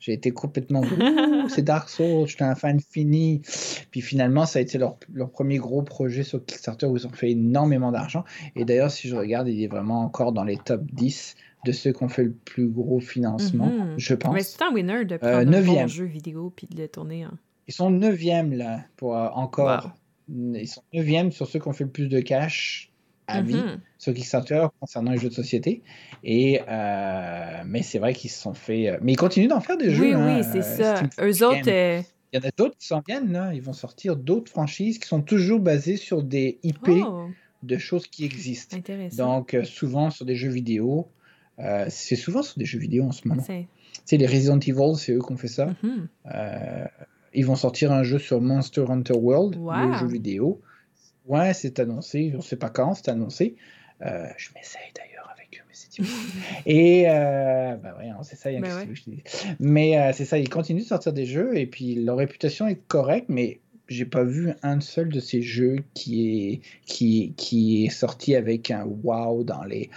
j'ai 0.00 0.14
été 0.14 0.30
complètement 0.30 0.82
c'est 1.48 1.62
Dark 1.62 1.88
Souls, 1.88 2.26
j'étais 2.26 2.44
un 2.44 2.54
fan 2.54 2.80
fini. 2.80 3.42
Puis 3.90 4.00
finalement, 4.00 4.46
ça 4.46 4.58
a 4.58 4.62
été 4.62 4.78
leur, 4.78 4.96
leur, 5.12 5.30
premier 5.30 5.58
gros 5.58 5.82
projet 5.82 6.22
sur 6.22 6.44
Kickstarter 6.44 6.86
où 6.86 6.96
ils 6.96 7.06
ont 7.06 7.12
fait 7.12 7.30
énormément 7.30 7.92
d'argent. 7.92 8.24
Et 8.56 8.64
d'ailleurs, 8.64 8.90
si 8.90 9.08
je 9.08 9.14
regarde, 9.14 9.48
il 9.48 9.62
est 9.62 9.68
vraiment 9.68 10.00
encore 10.00 10.32
dans 10.32 10.44
les 10.44 10.56
top 10.56 10.82
10 10.92 11.36
de 11.66 11.72
ceux 11.72 11.92
qui 11.92 12.02
ont 12.02 12.08
fait 12.08 12.24
le 12.24 12.32
plus 12.32 12.68
gros 12.68 13.00
financement, 13.00 13.68
mm-hmm. 13.68 13.98
je 13.98 14.14
pense. 14.14 14.34
Mais 14.34 14.42
c'est 14.42 14.62
un 14.62 14.72
winner 14.72 15.04
de 15.04 15.16
euh, 15.16 15.18
prendre 15.18 15.56
un 15.56 15.62
bon 15.62 15.86
jeu 15.86 16.06
vidéo 16.06 16.52
puis 16.54 16.66
de 16.66 16.80
le 16.80 16.88
tourner. 16.88 17.24
Hein. 17.24 17.38
Ils 17.68 17.74
sont 17.74 17.92
9e 17.92 18.54
là, 18.56 18.80
pour 18.96 19.16
euh, 19.16 19.28
encore. 19.28 19.92
Ils 20.28 20.68
sont 20.68 20.82
9e 20.94 21.30
sur 21.30 21.46
ceux 21.46 21.58
qui 21.58 21.68
ont 21.68 21.72
fait 21.72 21.84
le 21.84 21.90
plus 21.90 22.08
de 22.08 22.20
cash 22.20 22.89
à 23.30 23.42
vie 23.42 23.54
mm-hmm. 23.54 23.78
sur 23.98 24.14
Kickstarter 24.14 24.66
concernant 24.78 25.12
les 25.12 25.18
jeux 25.18 25.28
de 25.28 25.34
société. 25.34 25.82
Et, 26.24 26.60
euh, 26.68 27.62
mais 27.66 27.82
c'est 27.82 27.98
vrai 27.98 28.14
qu'ils 28.14 28.30
se 28.30 28.40
sont 28.40 28.54
fait. 28.54 28.88
Euh, 28.88 28.98
mais 29.02 29.12
ils 29.12 29.16
continuent 29.16 29.48
d'en 29.48 29.60
faire 29.60 29.76
des 29.76 29.90
jeux. 29.90 30.02
Oui, 30.02 30.14
oui, 30.14 30.40
hein, 30.40 30.42
c'est 30.42 30.80
euh, 30.80 30.96
ça. 30.96 31.02
Eux 31.22 31.44
autres. 31.44 31.68
Il 32.32 32.38
y 32.38 32.38
en 32.38 32.48
a 32.48 32.52
d'autres 32.56 32.76
qui 32.78 32.86
s'en 32.86 33.02
viennent. 33.06 33.32
Là. 33.32 33.52
Ils 33.54 33.62
vont 33.62 33.72
sortir 33.72 34.16
d'autres 34.16 34.50
franchises 34.50 34.98
qui 34.98 35.08
sont 35.08 35.22
toujours 35.22 35.60
basées 35.60 35.96
sur 35.96 36.22
des 36.22 36.58
IP 36.62 36.88
oh. 36.88 37.28
de 37.62 37.78
choses 37.78 38.06
qui 38.06 38.24
existent. 38.24 38.76
Donc, 39.16 39.56
souvent 39.64 40.10
sur 40.10 40.24
des 40.24 40.36
jeux 40.36 40.50
vidéo. 40.50 41.08
c'est 41.88 42.16
souvent 42.16 42.42
sur 42.42 42.58
des 42.58 42.64
jeux 42.64 42.78
vidéo 42.78 43.04
en 43.04 43.12
ce 43.12 43.26
moment. 43.26 43.42
C'est 44.04 44.16
les 44.16 44.26
Resident 44.26 44.58
Evil, 44.60 44.96
c'est 44.96 45.12
eux 45.12 45.20
qui 45.20 45.32
ont 45.32 45.36
fait 45.36 45.48
ça. 45.48 45.74
Mm-hmm. 45.82 46.88
ils 47.34 47.46
vont 47.46 47.56
sortir 47.56 47.90
un 47.90 48.04
jeu 48.04 48.18
sur 48.18 48.40
Monster 48.40 48.84
Hunter 48.88 49.14
World, 49.14 49.56
le 49.56 49.98
jeu 49.98 50.06
vidéo. 50.06 50.60
Ouais, 51.26 51.54
c'est 51.54 51.78
annoncé. 51.78 52.30
On 52.34 52.38
ne 52.38 52.42
sait 52.42 52.56
pas 52.56 52.70
quand, 52.70 52.94
c'est 52.94 53.08
annoncé. 53.08 53.56
Euh, 54.02 54.26
je 54.36 54.48
m'essaye 54.54 54.92
d'ailleurs 54.96 55.30
avec 55.34 55.58
eux, 55.58 55.64
mais 55.68 55.74
c'est 55.74 56.02
Et 56.66 57.08
euh, 57.08 57.76
bah 57.76 57.96
ouais, 57.98 58.10
c'est 58.22 58.36
ça. 58.36 58.50
Bah 58.52 58.68
mais 59.58 59.98
euh, 59.98 60.12
c'est 60.14 60.24
ça, 60.24 60.38
ils 60.38 60.48
continuent 60.48 60.80
de 60.80 60.86
sortir 60.86 61.12
des 61.12 61.26
jeux 61.26 61.56
et 61.56 61.66
puis 61.66 61.94
leur 61.96 62.16
réputation 62.16 62.66
est 62.66 62.80
correcte, 62.88 63.26
mais 63.28 63.60
j'ai 63.88 64.06
pas 64.06 64.24
vu 64.24 64.52
un 64.62 64.80
seul 64.80 65.08
de 65.08 65.20
ces 65.20 65.42
jeux 65.42 65.78
qui 65.94 66.52
est 66.52 66.60
qui 66.86 67.34
qui 67.36 67.84
est 67.84 67.90
sorti 67.90 68.36
avec 68.36 68.70
un 68.70 68.84
wow 68.84 69.42
dans 69.42 69.64
les 69.64 69.90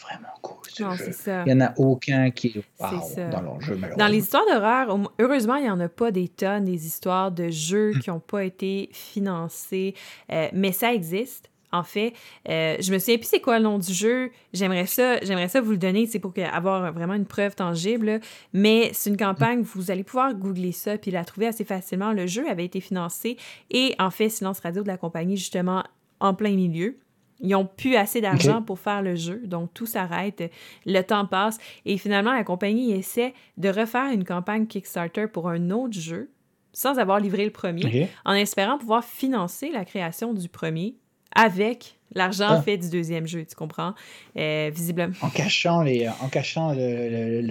vraiment 0.00 0.28
cool. 0.42 0.56
Il 0.78 1.54
n'y 1.54 1.62
en 1.62 1.66
a 1.66 1.74
aucun 1.76 2.30
qui 2.30 2.48
est 2.48 3.30
dans 3.30 3.42
leur 3.42 3.60
jeu, 3.60 3.78
Dans 3.96 4.08
les 4.08 4.18
histoires 4.18 4.44
d'horreur, 4.46 4.98
heureusement, 5.18 5.56
il 5.56 5.64
n'y 5.64 5.70
en 5.70 5.80
a 5.80 5.88
pas 5.88 6.10
des 6.10 6.28
tonnes, 6.28 6.64
des 6.64 6.86
histoires 6.86 7.30
de 7.32 7.48
jeux 7.50 7.92
qui 8.00 8.10
n'ont 8.10 8.20
pas 8.20 8.44
été 8.44 8.88
financés, 8.92 9.94
euh, 10.32 10.48
mais 10.52 10.72
ça 10.72 10.92
existe. 10.92 11.50
En 11.70 11.82
fait, 11.82 12.14
euh, 12.48 12.76
je 12.80 12.90
me 12.92 12.98
souviens 12.98 13.18
plus 13.18 13.26
c'est 13.26 13.40
quoi 13.40 13.58
le 13.58 13.64
nom 13.64 13.78
du 13.78 13.92
jeu. 13.92 14.30
J'aimerais 14.54 14.86
ça, 14.86 15.20
j'aimerais 15.20 15.48
ça 15.48 15.60
vous 15.60 15.72
le 15.72 15.76
donner, 15.76 16.06
c'est 16.06 16.18
pour 16.18 16.32
avoir 16.50 16.92
vraiment 16.92 17.12
une 17.12 17.26
preuve 17.26 17.54
tangible. 17.54 18.20
Mais 18.54 18.90
c'est 18.94 19.10
une 19.10 19.18
campagne, 19.18 19.60
vous 19.60 19.90
allez 19.90 20.02
pouvoir 20.02 20.32
googler 20.32 20.72
ça 20.72 20.96
puis 20.96 21.10
la 21.10 21.24
trouver 21.24 21.46
assez 21.46 21.64
facilement. 21.64 22.12
Le 22.12 22.26
jeu 22.26 22.48
avait 22.48 22.64
été 22.64 22.80
financé 22.80 23.36
et 23.70 23.94
en 23.98 24.10
fait, 24.10 24.30
Silence 24.30 24.60
Radio 24.60 24.82
de 24.82 24.88
la 24.88 24.96
compagnie 24.96 25.36
justement 25.36 25.84
en 26.20 26.32
plein 26.32 26.52
milieu. 26.52 26.96
Ils 27.40 27.50
n'ont 27.50 27.66
plus 27.66 27.94
assez 27.94 28.20
d'argent 28.20 28.62
pour 28.62 28.78
faire 28.80 29.00
le 29.02 29.14
jeu, 29.14 29.40
donc 29.44 29.72
tout 29.72 29.86
s'arrête, 29.86 30.50
le 30.86 31.00
temps 31.02 31.26
passe, 31.26 31.58
et 31.84 31.96
finalement, 31.96 32.32
la 32.32 32.42
compagnie 32.44 32.92
essaie 32.92 33.32
de 33.56 33.68
refaire 33.68 34.10
une 34.12 34.24
campagne 34.24 34.66
Kickstarter 34.66 35.26
pour 35.28 35.48
un 35.48 35.70
autre 35.70 35.98
jeu, 35.98 36.30
sans 36.72 36.98
avoir 36.98 37.20
livré 37.20 37.44
le 37.44 37.50
premier, 37.52 38.08
en 38.24 38.32
espérant 38.32 38.78
pouvoir 38.78 39.04
financer 39.04 39.70
la 39.70 39.84
création 39.84 40.34
du 40.34 40.48
premier 40.48 40.96
avec 41.34 41.97
L'argent 42.14 42.48
ah. 42.50 42.62
fait 42.62 42.78
du 42.78 42.88
deuxième 42.88 43.26
jeu, 43.26 43.44
tu 43.44 43.54
comprends? 43.54 43.94
Euh, 44.36 44.70
visiblement. 44.72 45.12
En 45.20 45.28
cachant, 45.28 45.82
les, 45.82 46.08
en 46.08 46.28
cachant 46.28 46.72
le, 46.74 47.42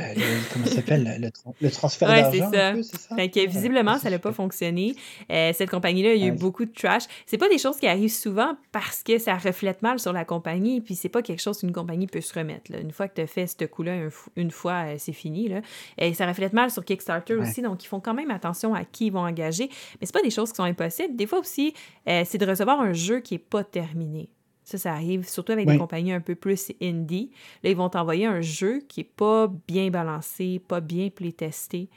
comment 0.51 0.65
s'appelle, 0.65 1.31
le, 1.61 1.69
transfert 1.69 2.07
d'argent. 2.07 2.49
c'est 2.81 2.97
ça? 2.97 3.15
Fait 3.15 3.29
que, 3.29 3.47
visiblement, 3.47 3.97
ça 3.99 4.09
n'a 4.09 4.17
pas 4.19 4.31
fonctionné. 4.31 4.95
Euh, 5.31 5.51
cette 5.53 5.69
compagnie-là, 5.69 6.13
il 6.13 6.21
y 6.21 6.23
a 6.23 6.27
eu 6.27 6.31
beaucoup 6.31 6.65
de 6.65 6.73
trash. 6.73 7.03
C'est 7.27 7.37
pas 7.37 7.49
des 7.49 7.59
choses 7.59 7.77
qui 7.77 7.87
arrivent 7.87 8.09
souvent 8.09 8.57
parce 8.71 9.03
que 9.03 9.19
ça 9.19 9.35
reflète 9.35 9.81
mal 9.83 9.99
sur 9.99 10.11
la 10.11 10.25
compagnie, 10.25 10.81
puis 10.81 10.95
c'est 10.95 11.09
pas 11.09 11.21
quelque 11.21 11.41
chose 11.41 11.59
qu'une 11.59 11.73
compagnie 11.73 12.07
peut 12.07 12.21
se 12.21 12.33
remettre. 12.33 12.71
Une 12.73 12.91
fois 12.91 13.07
que 13.07 13.15
tu 13.15 13.21
as 13.21 13.27
fait 13.27 13.45
ce 13.45 13.65
coup-là, 13.65 14.09
une 14.35 14.51
fois, 14.51 14.85
euh, 14.85 14.95
c'est 14.97 15.13
fini. 15.13 15.49
Là. 15.49 15.61
Et 15.99 16.13
ça 16.15 16.25
reflète 16.25 16.53
mal 16.53 16.71
sur 16.71 16.83
Kickstarter 16.83 17.35
aussi, 17.35 17.61
donc 17.61 17.83
ils 17.83 17.87
font 17.87 17.99
quand 17.99 18.15
même 18.15 18.31
attention 18.31 18.73
à 18.73 18.83
qui 18.85 19.07
ils 19.07 19.11
vont 19.11 19.25
engager. 19.25 19.69
Mais 19.99 20.07
c'est 20.07 20.13
pas 20.13 20.23
des 20.23 20.31
choses 20.31 20.49
qui 20.49 20.55
sont 20.55 20.63
impossibles. 20.63 21.15
Des 21.15 21.27
fois 21.27 21.39
aussi, 21.39 21.73
c'est 22.05 22.37
de 22.37 22.45
recevoir 22.45 22.81
un 22.81 22.93
jeu 22.93 23.19
qui 23.19 23.35
est 23.35 23.39
pas 23.39 23.63
terminé. 23.63 24.29
Ça, 24.67 24.77
ça 24.77 24.91
arrive 24.91 25.25
surtout 25.25 25.53
avec 25.53 25.65
des 25.65 25.77
compagnies 25.77 26.11
un 26.11 26.19
peu 26.19 26.35
plus 26.35 26.73
indie. 26.81 27.31
Là, 27.63 27.69
ils 27.69 27.75
vont 27.77 27.87
t'envoyer 27.87 28.25
un 28.25 28.41
jeu 28.41 28.81
qui 28.89 28.99
n'est 28.99 29.09
pas 29.15 29.49
bien 29.65 29.89
balancé, 29.89 30.59
pas 30.67 30.81
bien 30.81 31.07
playtesté, 31.09 31.87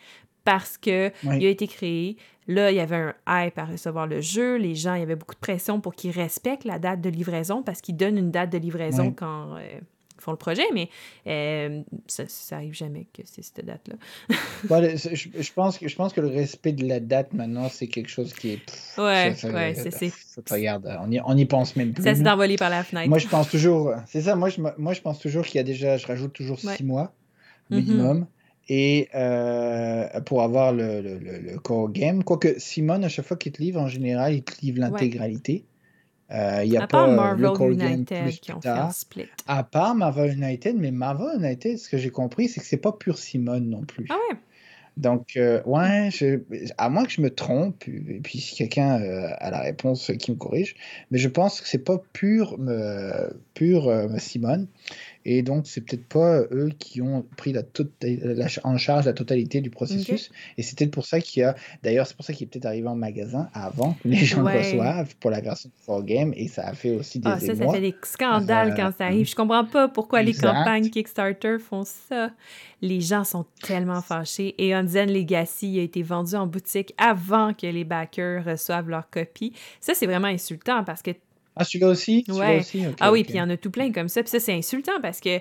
parce 0.45 0.79
qu'il 0.79 1.11
a 1.25 1.35
été 1.35 1.67
créé. 1.67 2.17
Là, 2.47 2.71
il 2.71 2.77
y 2.77 2.81
avait 2.81 2.95
un 2.95 3.15
hype 3.27 3.59
à 3.59 3.65
recevoir 3.65 4.07
le 4.07 4.21
jeu. 4.21 4.57
Les 4.57 4.77
gens, 4.77 4.95
il 4.95 5.01
y 5.01 5.03
avait 5.03 5.17
beaucoup 5.17 5.35
de 5.35 5.41
pression 5.41 5.81
pour 5.81 5.97
qu'ils 5.97 6.13
respectent 6.13 6.63
la 6.65 6.79
date 6.79 7.01
de 7.01 7.11
livraison 7.11 7.65
parce 7.65 7.81
qu'ils 7.81 7.97
donnent 7.97 8.19
une 8.19 8.31
date 8.31 8.51
de 8.53 8.59
livraison 8.59 9.11
quand, 9.17 9.57
euh, 9.57 9.81
font 10.21 10.31
le 10.31 10.37
projet, 10.37 10.65
mais 10.73 10.89
euh, 11.27 11.83
ça, 12.07 12.25
ça 12.29 12.57
arrive 12.57 12.75
jamais 12.75 13.07
que 13.13 13.23
c'est 13.25 13.43
cette 13.43 13.65
date-là. 13.65 13.97
je, 14.29 15.53
pense 15.53 15.79
que, 15.79 15.89
je 15.89 15.97
pense 15.97 16.13
que 16.13 16.21
le 16.21 16.29
respect 16.29 16.73
de 16.73 16.87
la 16.87 17.01
date 17.01 17.33
maintenant, 17.33 17.69
c'est 17.69 17.87
quelque 17.87 18.11
chose 18.11 18.33
qui 18.33 18.51
est. 18.51 18.99
ouais, 18.99 19.35
ouais, 19.45 19.75
c'est. 19.75 20.13
Regarde, 20.51 20.99
on 21.03 21.11
y, 21.11 21.21
on 21.25 21.37
y 21.37 21.45
pense 21.47 21.77
même 21.77 21.93
plus. 21.93 22.05
Ça 22.05 22.15
s'est 22.15 22.29
envolé 22.29 22.57
par 22.57 22.71
la 22.71 22.85
fenêtre. 22.85 23.09
Moi, 23.09 23.19
je 23.19 23.29
pense 23.29 23.49
toujours. 23.49 23.95
C'est 24.07 24.23
ça, 24.23 24.37
moi 24.37 24.49
je, 24.49 24.61
moi, 24.79 24.93
je 24.93 25.01
pense 25.01 25.19
toujours 25.19 25.45
qu'il 25.45 25.57
y 25.57 25.61
a 25.61 25.65
déjà. 25.65 25.97
Je 25.97 26.07
rajoute 26.07 26.33
toujours 26.33 26.59
six 26.59 26.85
mois 26.85 27.13
mm-hmm. 27.71 27.77
minimum. 27.77 28.27
Et 28.73 29.09
euh, 29.17 30.21
pour 30.27 30.43
avoir 30.43 30.73
le, 30.73 31.01
le, 31.01 31.19
le, 31.19 31.59
core 31.59 31.91
game, 31.91 32.23
quoique 32.23 32.61
Simone, 32.61 33.03
à 33.03 33.09
chaque 33.09 33.27
fois 33.27 33.37
qu'il 33.37 33.51
te 33.51 33.61
livre, 33.61 33.81
en 33.81 33.89
général, 33.89 34.33
il 34.33 34.45
te 34.45 34.61
livre 34.63 34.79
l'intégralité. 34.79 35.65
Euh, 36.33 36.63
il 36.65 36.73
y 36.73 36.77
a 36.77 36.87
pas 36.87 37.09
Marvel 37.09 37.73
United 37.73 38.29
qui 38.41 38.53
ont 38.53 38.61
fait 38.61 38.69
un 38.69 38.91
split. 38.91 39.27
À 39.47 39.65
part 39.65 39.95
Marvel 39.95 40.33
United, 40.33 40.77
mais 40.79 40.91
Marvel 40.91 41.41
United, 41.43 41.79
ce 41.79 41.89
que 41.89 41.99
j'ai 41.99 42.11
compris, 42.11 42.49
c'est 42.49 42.61
que 42.61 42.67
c'est 42.67 42.77
pas 42.77 42.93
pur 42.93 43.19
Simone 43.19 43.69
non 43.69 43.83
plus. 43.83 44.07
Ah 44.11 44.17
ouais. 44.31 44.37
Donc, 44.97 45.37
euh, 45.37 45.63
ouais, 45.65 46.11
à 46.77 46.91
moins 46.91 47.05
que 47.05 47.13
je 47.13 47.21
me 47.23 47.31
trompe, 47.31 47.89
et 47.89 48.21
puis 48.23 48.39
si 48.39 48.55
quelqu'un 48.55 49.01
euh, 49.01 49.31
a 49.39 49.51
la 49.51 49.61
réponse 49.61 50.13
qui 50.19 50.31
me 50.31 50.37
corrige, 50.37 50.77
mais 51.11 51.19
je 51.19 51.29
pense 51.29 51.61
que 51.61 51.69
c'est 51.69 51.79
pas 51.79 52.01
pur, 52.13 52.59
pur 53.55 54.09
Simone. 54.19 54.67
Et 55.25 55.43
donc, 55.43 55.67
c'est 55.67 55.83
peut-être 55.83 56.07
pas 56.07 56.41
eux 56.51 56.71
qui 56.79 57.03
ont 57.03 57.27
pris 57.37 57.53
la, 57.53 57.63
en 58.65 58.79
charge 58.79 59.05
la 59.05 59.13
totalité 59.13 59.61
du 59.61 59.71
processus. 59.71 60.31
Et 60.57 60.63
c'est 60.63 60.79
peut-être 60.79 60.91
pour 60.91 61.05
ça 61.05 61.21
qu'il 61.21 61.43
y 61.43 61.45
a. 61.45 61.55
D'ailleurs, 61.83 62.07
c'est 62.07 62.17
pour 62.17 62.25
ça 62.25 62.33
qu'il 62.33 62.47
est 62.47 62.51
peut-être 62.51 62.67
arrivé 62.67 62.89
en 62.89 62.97
magasin 62.97 63.51
avant 63.53 63.95
que 64.03 64.09
les 64.09 64.17
gens 64.17 64.43
le 64.43 64.59
reçoivent 64.59 65.15
pour 65.17 65.31
la 65.31 65.41
version 65.41 65.71
4 65.87 66.03
Game. 66.05 66.33
Et 66.37 66.49
ça 66.49 66.67
a 66.69 66.73
fait 66.73 66.91
aussi 66.91 67.19
des. 67.19 67.29
Ah, 67.29 67.39
ça, 67.39 67.55
ça 67.55 67.71
fait 67.71 67.81
des 67.81 67.95
scandales 68.03 68.75
quand 68.75 68.93
ça 68.97 69.07
arrive. 69.07 69.27
Je 69.27 69.37
comprends 69.37 69.65
pas 69.65 69.89
pourquoi 69.89 70.23
les 70.23 70.35
campagnes 70.35 70.89
Kickstarter 70.89 71.59
font 71.59 71.85
ça. 71.85 72.31
Les 72.83 73.03
gens 73.03 73.25
sont 73.25 73.45
tellement 73.63 74.01
fâchés. 74.01 74.55
Et 74.57 74.73
Unzen 74.73 75.13
Legacy 75.13 75.79
a 75.79 75.83
été 75.83 76.03
vendu 76.03 76.35
en 76.35 76.47
boutique 76.47 76.95
avant 76.97 77.53
que 77.53 77.67
les 77.67 77.85
backers 77.85 78.43
reçoivent 78.45 78.89
leur 78.89 79.11
copie. 79.11 79.53
Ça, 79.81 79.93
c'est 79.95 80.07
vraiment 80.07 80.29
insultant 80.29 80.83
parce 80.83 81.03
que 81.03 81.11
ah, 81.57 81.65
celui-là 81.65 81.89
aussi? 81.89 82.25
Ouais. 82.29 82.63
ah 83.01 83.13
oui, 83.13 83.25
puis 83.25 83.35
il 83.35 83.39
y 83.39 83.41
en 83.41 83.51
a 83.51 83.57
tout 83.57 83.71
plein 83.71 83.93
comme 83.93 84.09
ça. 84.09 84.23
Puis 84.23 84.31
ça, 84.31 84.41
c'est 84.41 84.55
insultant 84.55 85.01
parce 85.03 85.21
que 85.21 85.39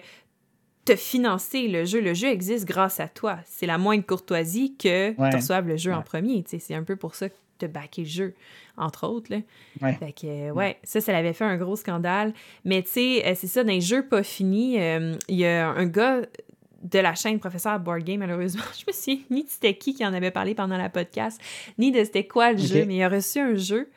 te 0.86 0.96
financer 0.96 1.68
le 1.68 1.86
jeu, 1.86 2.02
le 2.02 2.14
jeu 2.14 2.30
existe 2.30 2.66
grâce 2.66 3.00
à 3.00 3.08
toi. 3.08 3.40
C'est 3.46 3.66
la 3.66 3.78
moindre 3.78 4.06
courtoisie 4.06 4.76
que 4.76 5.12
tu 5.12 5.36
reçoives 5.36 5.68
le 5.68 5.78
jeu 5.78 5.94
en 5.94 6.02
premier. 6.02 6.44
C'est 6.48 6.74
un 6.74 6.84
peu 6.84 6.96
pour 6.96 7.16
ça 7.16 7.30
que 7.30 7.36
tu 7.60 7.66
as 7.66 7.68
backé 7.68 8.02
le 8.02 8.08
jeu, 8.08 8.34
entre 8.78 9.08
autres. 9.08 9.32
Là. 9.32 9.42
Ouais. 9.82 9.94
Fait 9.94 10.14
que, 10.14 10.52
ouais, 10.52 10.78
ça, 10.84 11.02
ça 11.02 11.12
l'avait 11.12 11.34
fait 11.34 11.44
un 11.44 11.58
gros 11.58 11.76
scandale. 11.76 12.34
Mais 12.66 12.82
tu 12.82 12.90
sais, 12.92 13.28
euh, 13.28 13.34
c'est 13.36 13.48
ça, 13.48 13.64
dans 13.64 13.72
les 13.72 13.82
jeux 13.82 14.08
pas 14.08 14.24
finis, 14.24 14.80
euh, 14.80 15.16
il 15.28 15.38
y 15.38 15.46
a 15.46 15.70
un 15.70 15.86
gars 15.86 16.22
de 16.82 17.00
la 17.00 17.14
chaîne 17.14 17.40
Professeur 17.40 17.80
Board 17.80 18.04
Game, 18.04 18.20
malheureusement. 18.20 18.64
Je 18.80 18.86
me 18.88 18.94
souviens 18.94 19.20
ni 19.30 19.44
de 19.44 19.50
c'était 19.50 19.76
qui 19.76 19.94
qui 19.94 20.06
en 20.06 20.14
avait 20.14 20.32
parlé 20.32 20.56
pendant 20.56 20.78
la 20.78 20.90
podcast, 20.90 21.40
ni 21.78 21.92
de 21.92 22.04
c'était 22.04 22.26
quoi 22.26 22.54
le 22.54 22.58
jeu, 22.58 22.86
mais 22.86 22.96
il 22.96 23.04
a 23.04 23.10
reçu 23.10 23.40
un 23.40 23.56
jeu 23.56 23.90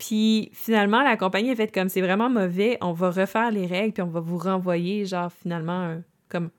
puis 0.00 0.50
finalement, 0.52 1.02
la 1.02 1.16
compagnie 1.16 1.50
a 1.50 1.56
fait 1.56 1.72
comme 1.72 1.88
c'est 1.88 2.00
vraiment 2.00 2.30
mauvais, 2.30 2.78
on 2.80 2.92
va 2.92 3.10
refaire 3.10 3.50
les 3.50 3.66
règles, 3.66 3.92
puis 3.92 4.02
on 4.02 4.08
va 4.08 4.20
vous 4.20 4.38
renvoyer, 4.38 5.04
genre, 5.04 5.30
finalement, 5.30 6.00
comme 6.28 6.50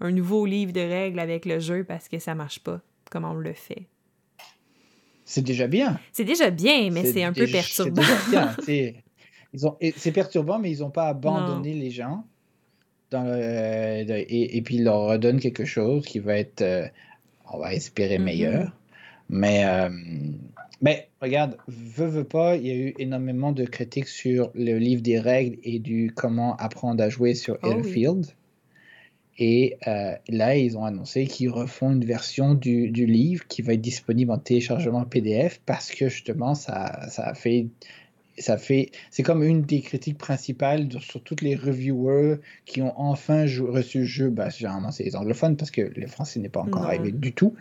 un 0.00 0.10
nouveau 0.10 0.44
livre 0.44 0.72
de 0.72 0.80
règles 0.80 1.20
avec 1.20 1.46
le 1.46 1.58
jeu 1.60 1.84
parce 1.84 2.08
que 2.08 2.18
ça 2.18 2.34
marche 2.34 2.60
pas 2.60 2.80
comme 3.10 3.24
on 3.24 3.34
le 3.34 3.52
fait. 3.52 3.86
C'est 5.24 5.42
déjà 5.42 5.66
bien. 5.66 5.98
C'est 6.12 6.24
déjà 6.24 6.50
bien, 6.50 6.90
mais 6.90 7.04
c'est 7.04 7.24
un 7.24 7.32
peu 7.32 7.46
perturbant. 7.46 8.02
C'est 9.96 10.12
perturbant, 10.12 10.58
mais 10.58 10.70
ils 10.70 10.80
n'ont 10.80 10.90
pas 10.90 11.08
abandonné 11.08 11.72
les 11.72 11.90
gens. 11.90 12.24
Dans 13.10 13.24
et, 13.26 14.56
et, 14.56 14.62
puis 14.62 14.76
ils 14.76 14.84
leur 14.84 15.06
redonnent 15.06 15.40
quelque 15.40 15.64
chose 15.64 16.04
qui 16.04 16.18
va 16.18 16.36
être, 16.36 16.60
euh, 16.60 16.86
on 17.50 17.58
va 17.58 17.72
espérer, 17.72 18.18
mm-hmm. 18.18 18.22
meilleur. 18.22 18.72
Mais 19.30 19.64
euh, 19.64 19.88
mais 20.80 21.08
regarde, 21.20 21.56
veux, 21.66 22.06
veux 22.06 22.24
pas, 22.24 22.56
il 22.56 22.66
y 22.66 22.70
a 22.70 22.74
eu 22.74 22.94
énormément 22.98 23.52
de 23.52 23.64
critiques 23.64 24.08
sur 24.08 24.50
le 24.54 24.78
livre 24.78 25.02
des 25.02 25.18
règles 25.18 25.58
et 25.64 25.78
du 25.80 26.12
comment 26.14 26.56
apprendre 26.56 27.02
à 27.02 27.08
jouer 27.08 27.34
sur 27.34 27.58
oh, 27.62 27.82
Et 29.38 29.76
euh, 29.86 30.14
là, 30.28 30.56
ils 30.56 30.78
ont 30.78 30.84
annoncé 30.84 31.26
qu'ils 31.26 31.50
refont 31.50 31.92
une 31.92 32.04
version 32.04 32.54
du, 32.54 32.90
du, 32.90 33.06
livre 33.06 33.46
qui 33.48 33.62
va 33.62 33.72
être 33.72 33.80
disponible 33.80 34.30
en 34.30 34.38
téléchargement 34.38 35.04
PDF 35.04 35.60
parce 35.66 35.90
que 35.90 36.08
justement, 36.08 36.54
ça, 36.54 37.08
ça 37.08 37.24
a 37.24 37.34
fait 37.34 37.66
ça 38.40 38.58
fait, 38.58 38.90
c'est 39.10 39.22
comme 39.22 39.42
une 39.42 39.62
des 39.62 39.80
critiques 39.80 40.18
principales 40.18 40.88
sur 41.00 41.22
toutes 41.22 41.42
les 41.42 41.54
reviewers 41.54 42.36
qui 42.64 42.82
ont 42.82 42.92
enfin 42.98 43.42
reçu 43.42 44.00
le 44.00 44.04
jeu. 44.04 44.30
Bah, 44.30 44.48
généralement, 44.48 44.90
c'est 44.90 45.04
les 45.04 45.16
anglophones 45.16 45.56
parce 45.56 45.70
que 45.70 45.82
le 45.82 46.06
français 46.06 46.40
n'est 46.40 46.48
pas 46.48 46.60
encore 46.60 46.84
arrivé 46.84 47.12
du 47.12 47.32
tout. 47.32 47.54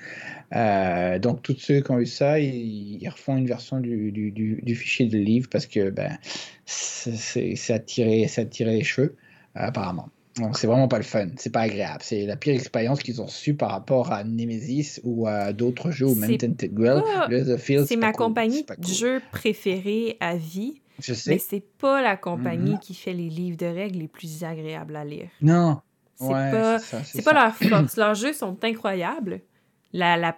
Euh, 0.56 1.20
donc, 1.20 1.42
tous 1.42 1.58
ceux 1.58 1.82
qui 1.82 1.92
ont 1.92 2.00
eu 2.00 2.06
ça, 2.06 2.40
ils, 2.40 3.08
refont 3.08 3.38
une 3.38 3.48
version 3.48 3.80
du, 3.80 4.12
du, 4.12 4.32
du, 4.32 4.76
fichier 4.76 5.08
de 5.08 5.18
livre 5.18 5.50
parce 5.50 5.66
que 5.66 5.90
ben, 5.90 6.18
c'est 6.66 7.74
attiré, 7.74 8.30
attiré 8.38 8.76
les 8.76 8.84
cheveux, 8.84 9.16
apparemment. 9.56 10.10
Donc, 10.39 10.58
c'est 10.58 10.67
vraiment 10.67 10.88
pas 10.88 10.97
le 10.97 11.04
fun. 11.04 11.28
C'est 11.38 11.52
pas 11.52 11.62
agréable. 11.62 12.00
C'est 12.02 12.26
la 12.26 12.36
pire 12.36 12.54
expérience 12.54 13.02
qu'ils 13.02 13.21
ont 13.21 13.26
reçue 13.26 13.56
par 13.56 13.71
rapport 13.71 14.12
à 14.12 14.23
Nemesis 14.23 15.00
ou 15.04 15.28
à 15.28 15.54
d'autres 15.54 15.91
jeux 15.91 16.08
ou 16.08 16.15
même 16.15 16.38
Tented 16.38 16.73
Grill. 16.73 17.02
C'est 17.86 17.95
ma 17.95 18.13
compagnie 18.13 18.65
de 18.78 18.88
jeux 18.88 19.21
préférée 19.32 20.17
à 20.19 20.36
vie. 20.36 20.82
Je 21.00 21.13
sais. 21.13 21.32
Mais 21.32 21.38
c'est 21.38 21.63
pas 21.78 22.02
la 22.02 22.17
compagnie 22.17 22.73
mm-hmm. 22.73 22.80
qui 22.80 22.93
fait 22.95 23.13
les 23.13 23.30
livres 23.30 23.58
de 23.58 23.67
règles 23.67 24.00
les 24.00 24.08
plus 24.08 24.43
agréables 24.43 24.95
à 24.95 25.06
lire. 25.06 25.30
Non. 25.41 25.82
C'est 26.15 26.28
pas, 26.28 26.80
c'est 26.80 27.21
pas 27.23 27.34
leur 27.34 27.56
force. 27.56 27.95
Leurs 27.97 28.15
jeux 28.15 28.34
sont 28.34 28.58
incroyables. 28.63 29.41
La, 29.93 30.17
la, 30.17 30.36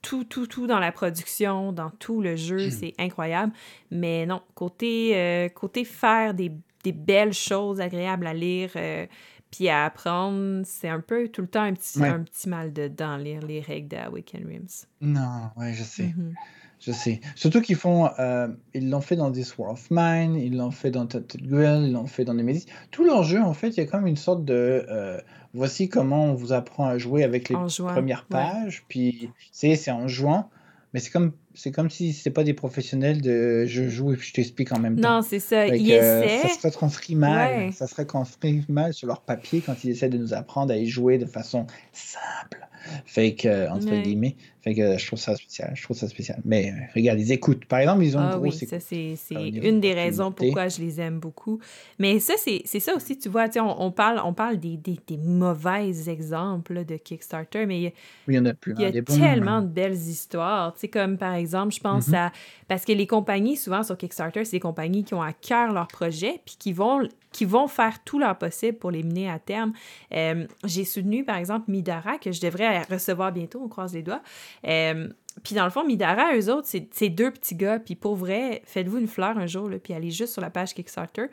tout, 0.00 0.24
tout, 0.24 0.46
tout 0.46 0.66
dans 0.66 0.78
la 0.78 0.92
production, 0.92 1.72
dans 1.72 1.90
tout 1.90 2.22
le 2.22 2.36
jeu, 2.36 2.68
hmm. 2.68 2.70
c'est 2.70 2.94
incroyable. 2.98 3.52
Mais 3.90 4.24
non, 4.24 4.40
côté, 4.54 5.12
euh, 5.14 5.48
côté 5.48 5.84
faire 5.84 6.32
des, 6.32 6.50
des, 6.84 6.92
belles 6.92 7.32
choses 7.32 7.80
agréables 7.80 8.26
à 8.26 8.34
lire, 8.34 8.70
euh, 8.76 9.06
puis 9.50 9.68
à 9.68 9.86
apprendre, 9.86 10.62
c'est 10.64 10.88
un 10.88 11.00
peu 11.00 11.28
tout 11.28 11.42
le 11.42 11.48
temps 11.48 11.62
un 11.62 11.72
petit, 11.72 12.02
un 12.04 12.22
petit 12.22 12.48
mal 12.48 12.72
dedans, 12.72 13.16
lire 13.16 13.40
les 13.42 13.60
règles 13.60 13.88
d'Awaken 13.88 14.46
Rims. 14.46 14.86
Non, 15.00 15.50
ouais, 15.56 15.72
je 15.72 15.82
sais. 15.82 16.04
Mm-hmm. 16.04 16.34
Je 16.80 16.92
sais. 16.92 17.20
Surtout 17.34 17.60
qu'ils 17.60 17.76
font. 17.76 18.08
Euh, 18.18 18.48
ils 18.72 18.88
l'ont 18.88 19.00
fait 19.00 19.16
dans 19.16 19.32
This 19.32 19.58
War 19.58 19.72
of 19.72 19.88
Mine, 19.90 20.36
ils 20.36 20.56
l'ont 20.56 20.70
fait 20.70 20.90
dans 20.90 21.06
Tattooed 21.06 21.46
Grill, 21.46 21.86
ils 21.86 21.92
l'ont 21.92 22.06
fait 22.06 22.24
dans 22.24 22.34
Nemesis. 22.34 22.66
Tous 22.90 23.04
leurs 23.04 23.24
jeux, 23.24 23.42
en 23.42 23.52
fait, 23.52 23.70
il 23.70 23.78
y 23.78 23.80
a 23.80 23.86
comme 23.86 24.06
une 24.06 24.16
sorte 24.16 24.44
de. 24.44 24.86
Euh, 24.88 25.20
voici 25.54 25.88
comment 25.88 26.26
on 26.26 26.34
vous 26.34 26.52
apprend 26.52 26.86
à 26.86 26.98
jouer 26.98 27.24
avec 27.24 27.48
les 27.48 27.56
premières 27.78 28.24
pages. 28.26 28.84
Puis, 28.88 29.30
c'est 29.50 29.90
en 29.90 30.06
jouant. 30.06 30.50
Mais 30.94 31.00
c'est 31.00 31.10
comme, 31.10 31.32
c'est 31.58 31.72
comme 31.72 31.90
si 31.90 32.12
c'était 32.12 32.30
pas 32.30 32.44
des 32.44 32.54
professionnels 32.54 33.20
de 33.20 33.64
je 33.66 33.88
joue 33.88 34.12
et 34.12 34.16
puis 34.16 34.28
je 34.28 34.32
t'explique 34.32 34.70
en 34.70 34.78
même 34.78 35.00
temps. 35.00 35.16
Non, 35.16 35.22
c'est 35.22 35.40
ça. 35.40 35.66
Ils 35.66 35.90
essaient. 35.90 36.46
Ça 36.46 36.54
serait 36.54 36.70
transcrit 36.70 37.16
mal. 37.16 37.72
Ça 37.72 37.88
serait 37.88 38.04
transcrit 38.04 38.64
mal 38.68 38.94
sur 38.94 39.08
leur 39.08 39.22
papier 39.22 39.60
quand 39.60 39.74
ils 39.82 39.90
essaient 39.90 40.08
de 40.08 40.18
nous 40.18 40.34
apprendre 40.34 40.72
à 40.72 40.76
y 40.76 40.86
jouer 40.86 41.18
de 41.18 41.26
façon 41.26 41.66
simple. 41.92 42.64
Fait 43.04 43.34
que, 43.34 43.68
entre 43.70 44.00
guillemets. 44.02 44.36
Fait 44.68 44.74
que 44.74 44.98
je 44.98 45.06
trouve 45.06 45.18
ça 45.18 45.34
spécial. 45.34 45.72
Je 45.74 45.82
trouve 45.82 45.96
ça 45.96 46.08
spécial. 46.08 46.38
Mais 46.44 46.70
euh, 46.70 46.74
regarde, 46.94 47.18
ils 47.18 47.32
écoutent. 47.32 47.64
Par 47.64 47.78
exemple, 47.78 48.04
ils 48.04 48.18
ont 48.18 48.20
ah, 48.20 48.38
oui, 48.38 48.52
ça, 48.52 48.78
c'est 48.78 49.16
une 49.30 49.80
des 49.80 49.94
raisons 49.94 50.30
pourquoi 50.30 50.68
je 50.68 50.80
les 50.80 51.00
aime 51.00 51.18
beaucoup. 51.20 51.58
Mais 51.98 52.20
ça, 52.20 52.34
c'est 52.36 52.66
ça 52.66 52.94
aussi, 52.94 53.18
tu 53.18 53.30
vois, 53.30 53.46
on, 53.56 53.86
on, 53.86 53.90
parle, 53.90 54.20
on 54.22 54.34
parle 54.34 54.58
des, 54.58 54.76
des, 54.76 54.98
des 55.06 55.16
mauvais 55.16 56.10
exemples 56.10 56.84
de 56.84 56.96
Kickstarter, 56.96 57.64
mais 57.64 57.94
il 58.26 58.34
y, 58.34 58.38
en 58.38 58.44
a, 58.44 58.52
plus, 58.52 58.74
il 58.76 58.82
y 58.82 58.84
a 58.84 58.88
hein, 58.88 59.02
tellement 59.06 59.62
de 59.62 59.68
belles 59.68 59.94
histoires. 59.94 60.74
Tu 60.74 60.80
sais, 60.80 60.88
comme 60.88 61.16
par 61.16 61.32
exemple, 61.32 61.72
je 61.72 61.80
pense 61.80 62.08
mm-hmm. 62.08 62.26
à... 62.26 62.32
Parce 62.68 62.84
que 62.84 62.92
les 62.92 63.06
compagnies, 63.06 63.56
souvent 63.56 63.82
sur 63.82 63.96
Kickstarter, 63.96 64.44
c'est 64.44 64.56
des 64.56 64.60
compagnies 64.60 65.02
qui 65.02 65.14
ont 65.14 65.22
à 65.22 65.32
cœur 65.32 65.72
leur 65.72 65.88
projet, 65.88 66.42
puis 66.44 66.56
qui 66.58 66.74
vont 66.74 67.08
qui 67.32 67.44
vont 67.44 67.68
faire 67.68 68.02
tout 68.04 68.18
leur 68.18 68.36
possible 68.38 68.78
pour 68.78 68.90
les 68.90 69.02
mener 69.02 69.30
à 69.30 69.38
terme. 69.38 69.72
Euh, 70.12 70.46
j'ai 70.64 70.84
soutenu, 70.84 71.24
par 71.24 71.36
exemple, 71.36 71.70
Midara, 71.70 72.18
que 72.18 72.32
je 72.32 72.40
devrais 72.40 72.82
recevoir 72.82 73.32
bientôt, 73.32 73.60
on 73.62 73.68
croise 73.68 73.92
les 73.92 74.02
doigts. 74.02 74.22
Euh, 74.66 75.08
puis 75.42 75.54
dans 75.54 75.64
le 75.64 75.70
fond, 75.70 75.84
Midara, 75.84 76.36
eux 76.36 76.50
autres, 76.50 76.68
c'est 76.68 77.08
deux 77.08 77.30
petits 77.30 77.54
gars. 77.54 77.78
Puis 77.78 77.94
pour 77.94 78.16
vrai, 78.16 78.62
faites-vous 78.64 78.98
une 78.98 79.08
fleur 79.08 79.38
un 79.38 79.46
jour, 79.46 79.68
là, 79.68 79.78
puis 79.78 79.92
allez 79.92 80.10
juste 80.10 80.32
sur 80.32 80.42
la 80.42 80.50
page 80.50 80.74
Kickstarter, 80.74 81.26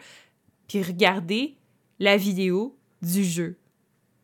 puis 0.68 0.82
regardez 0.82 1.56
la 2.00 2.18
vidéo 2.18 2.78
du 3.02 3.24
jeu. 3.24 3.58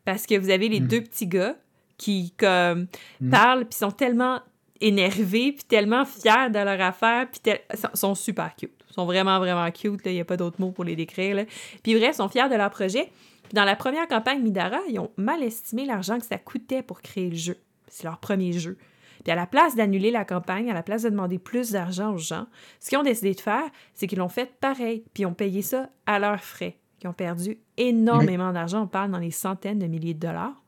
Parce 0.04 0.26
que 0.26 0.38
vous 0.38 0.50
avez 0.50 0.68
les 0.68 0.80
hmm. 0.80 0.88
deux 0.88 1.00
petits 1.00 1.26
gars 1.26 1.56
qui 1.96 2.32
comme 2.36 2.86
hmm. 3.20 3.30
parlent, 3.30 3.64
puis 3.64 3.78
sont 3.78 3.92
tellement 3.92 4.40
énervés, 4.80 5.52
puis 5.52 5.64
tellement 5.64 6.04
fiers 6.04 6.50
de 6.50 6.58
leur 6.58 6.80
affaire, 6.80 7.28
puis 7.30 7.52
sont 7.94 8.14
super 8.14 8.54
cute. 8.56 8.81
Ils 8.92 8.94
sont 8.94 9.06
vraiment, 9.06 9.38
vraiment 9.38 9.70
cute. 9.70 10.02
Il 10.04 10.12
n'y 10.12 10.20
a 10.20 10.24
pas 10.26 10.36
d'autres 10.36 10.60
mots 10.60 10.70
pour 10.70 10.84
les 10.84 10.96
décrire. 10.96 11.34
Là. 11.34 11.44
Puis 11.82 11.94
bref, 11.94 12.10
ils 12.12 12.16
sont 12.16 12.28
fiers 12.28 12.50
de 12.50 12.54
leur 12.54 12.68
projet. 12.68 13.10
Puis 13.44 13.54
dans 13.54 13.64
la 13.64 13.74
première 13.74 14.06
campagne 14.06 14.42
Midara, 14.42 14.78
ils 14.90 14.98
ont 14.98 15.10
mal 15.16 15.42
estimé 15.42 15.86
l'argent 15.86 16.18
que 16.18 16.26
ça 16.26 16.36
coûtait 16.36 16.82
pour 16.82 17.00
créer 17.00 17.30
le 17.30 17.36
jeu. 17.36 17.56
C'est 17.88 18.04
leur 18.04 18.18
premier 18.18 18.52
jeu. 18.52 18.76
Puis 19.24 19.32
à 19.32 19.34
la 19.34 19.46
place 19.46 19.76
d'annuler 19.76 20.10
la 20.10 20.26
campagne, 20.26 20.70
à 20.70 20.74
la 20.74 20.82
place 20.82 21.02
de 21.02 21.08
demander 21.08 21.38
plus 21.38 21.70
d'argent 21.70 22.12
aux 22.12 22.18
gens, 22.18 22.46
ce 22.80 22.90
qu'ils 22.90 22.98
ont 22.98 23.02
décidé 23.02 23.32
de 23.32 23.40
faire, 23.40 23.64
c'est 23.94 24.06
qu'ils 24.06 24.18
l'ont 24.18 24.28
fait 24.28 24.52
pareil, 24.60 25.04
puis 25.14 25.22
ils 25.22 25.26
ont 25.26 25.34
payé 25.34 25.62
ça 25.62 25.88
à 26.04 26.18
leurs 26.18 26.42
frais. 26.42 26.76
Ils 27.02 27.08
ont 27.08 27.14
perdu 27.14 27.58
énormément 27.78 28.52
d'argent, 28.52 28.82
on 28.82 28.86
parle 28.86 29.10
dans 29.10 29.18
les 29.18 29.30
centaines 29.30 29.78
de 29.78 29.86
milliers 29.86 30.14
de 30.14 30.20
dollars. 30.20 30.60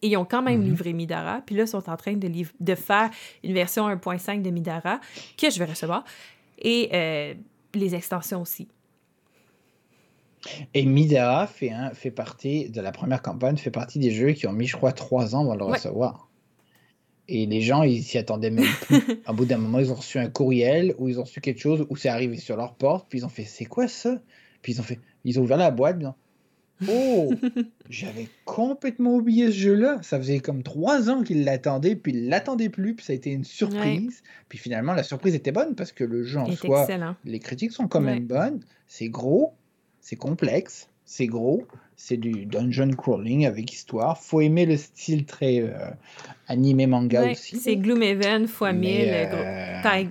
Et 0.00 0.08
ils 0.08 0.16
ont 0.16 0.24
quand 0.24 0.42
même 0.42 0.60
mhm. 0.60 0.66
livré 0.66 0.92
Midara, 0.92 1.42
puis 1.46 1.54
là, 1.54 1.62
ils 1.62 1.68
sont 1.68 1.88
en 1.88 1.96
train 1.96 2.14
de, 2.14 2.28
de 2.28 2.74
faire 2.74 3.10
une 3.44 3.54
version 3.54 3.88
1.5 3.88 4.42
de 4.42 4.50
Midara 4.50 4.98
que 5.38 5.48
je 5.48 5.58
vais 5.58 5.66
recevoir 5.66 6.04
et 6.62 6.88
euh, 6.92 7.34
les 7.74 7.94
extensions 7.94 8.40
aussi. 8.40 8.68
Et 10.74 10.84
Midara 10.84 11.46
fait, 11.46 11.72
fait 11.94 12.10
partie 12.10 12.68
de 12.68 12.80
la 12.80 12.90
première 12.90 13.22
campagne, 13.22 13.56
fait 13.56 13.70
partie 13.70 13.98
des 13.98 14.10
jeux 14.10 14.32
qui 14.32 14.46
ont 14.46 14.52
mis, 14.52 14.66
je 14.66 14.76
crois, 14.76 14.92
trois 14.92 15.36
ans 15.36 15.42
avant 15.42 15.54
de 15.54 15.58
le 15.60 15.66
recevoir. 15.66 16.28
Et 17.28 17.46
les 17.46 17.60
gens, 17.60 17.84
ils 17.84 18.02
s'y 18.02 18.18
attendaient 18.18 18.50
même 18.50 18.66
plus. 18.82 19.00
Au 19.28 19.32
bout 19.32 19.44
d'un 19.44 19.58
moment, 19.58 19.78
ils 19.78 19.92
ont 19.92 19.96
reçu 19.96 20.18
un 20.18 20.28
courriel 20.28 20.94
ou 20.98 21.08
ils 21.08 21.20
ont 21.20 21.22
reçu 21.22 21.40
quelque 21.40 21.60
chose 21.60 21.86
où 21.88 21.96
c'est 21.96 22.08
arrivé 22.08 22.36
sur 22.36 22.56
leur 22.56 22.74
porte, 22.74 23.06
puis 23.08 23.20
ils 23.20 23.24
ont 23.24 23.28
fait 23.28 23.44
C'est 23.44 23.64
quoi 23.64 23.86
ça? 23.86 24.20
Puis 24.62 24.72
ils 24.72 24.80
ont 24.80 24.84
fait 24.84 24.98
Ils 25.24 25.38
ont 25.38 25.42
ouvert 25.42 25.56
la 25.56 25.70
boîte, 25.70 25.98
bien. 25.98 26.16
Oh 26.88 27.32
J'avais 27.90 28.28
complètement 28.44 29.14
oublié 29.14 29.46
ce 29.46 29.56
jeu-là. 29.56 29.98
Ça 30.02 30.18
faisait 30.18 30.40
comme 30.40 30.62
trois 30.62 31.10
ans 31.10 31.22
qu'il 31.22 31.44
l'attendait, 31.44 31.96
puis 31.96 32.12
il 32.12 32.28
l'attendait 32.28 32.68
plus, 32.68 32.94
puis 32.94 33.04
ça 33.04 33.12
a 33.12 33.16
été 33.16 33.30
une 33.30 33.44
surprise. 33.44 34.22
Puis 34.48 34.58
finalement, 34.58 34.94
la 34.94 35.02
surprise 35.02 35.34
était 35.34 35.52
bonne 35.52 35.74
parce 35.74 35.92
que 35.92 36.04
le 36.04 36.24
jeu 36.24 36.38
en 36.38 36.50
soi, 36.52 36.86
les 37.24 37.38
critiques 37.38 37.72
sont 37.72 37.88
quand 37.88 38.00
même 38.00 38.26
bonnes. 38.26 38.60
C'est 38.86 39.08
gros, 39.08 39.54
c'est 40.00 40.16
complexe, 40.16 40.88
c'est 41.04 41.26
gros, 41.26 41.66
c'est 41.96 42.16
du 42.16 42.46
dungeon 42.46 42.90
crawling 42.90 43.46
avec 43.46 43.72
histoire. 43.72 44.18
Faut 44.18 44.40
aimer 44.40 44.66
le 44.66 44.76
style 44.76 45.24
très 45.24 45.60
euh, 45.60 45.90
animé 46.48 46.86
manga 46.86 47.30
aussi. 47.30 47.58
C'est 47.58 47.76
Gloomhaven 47.76 48.44
x 48.44 48.60
1000, 48.60 49.08
euh... 49.08 49.82
taille, 49.82 50.10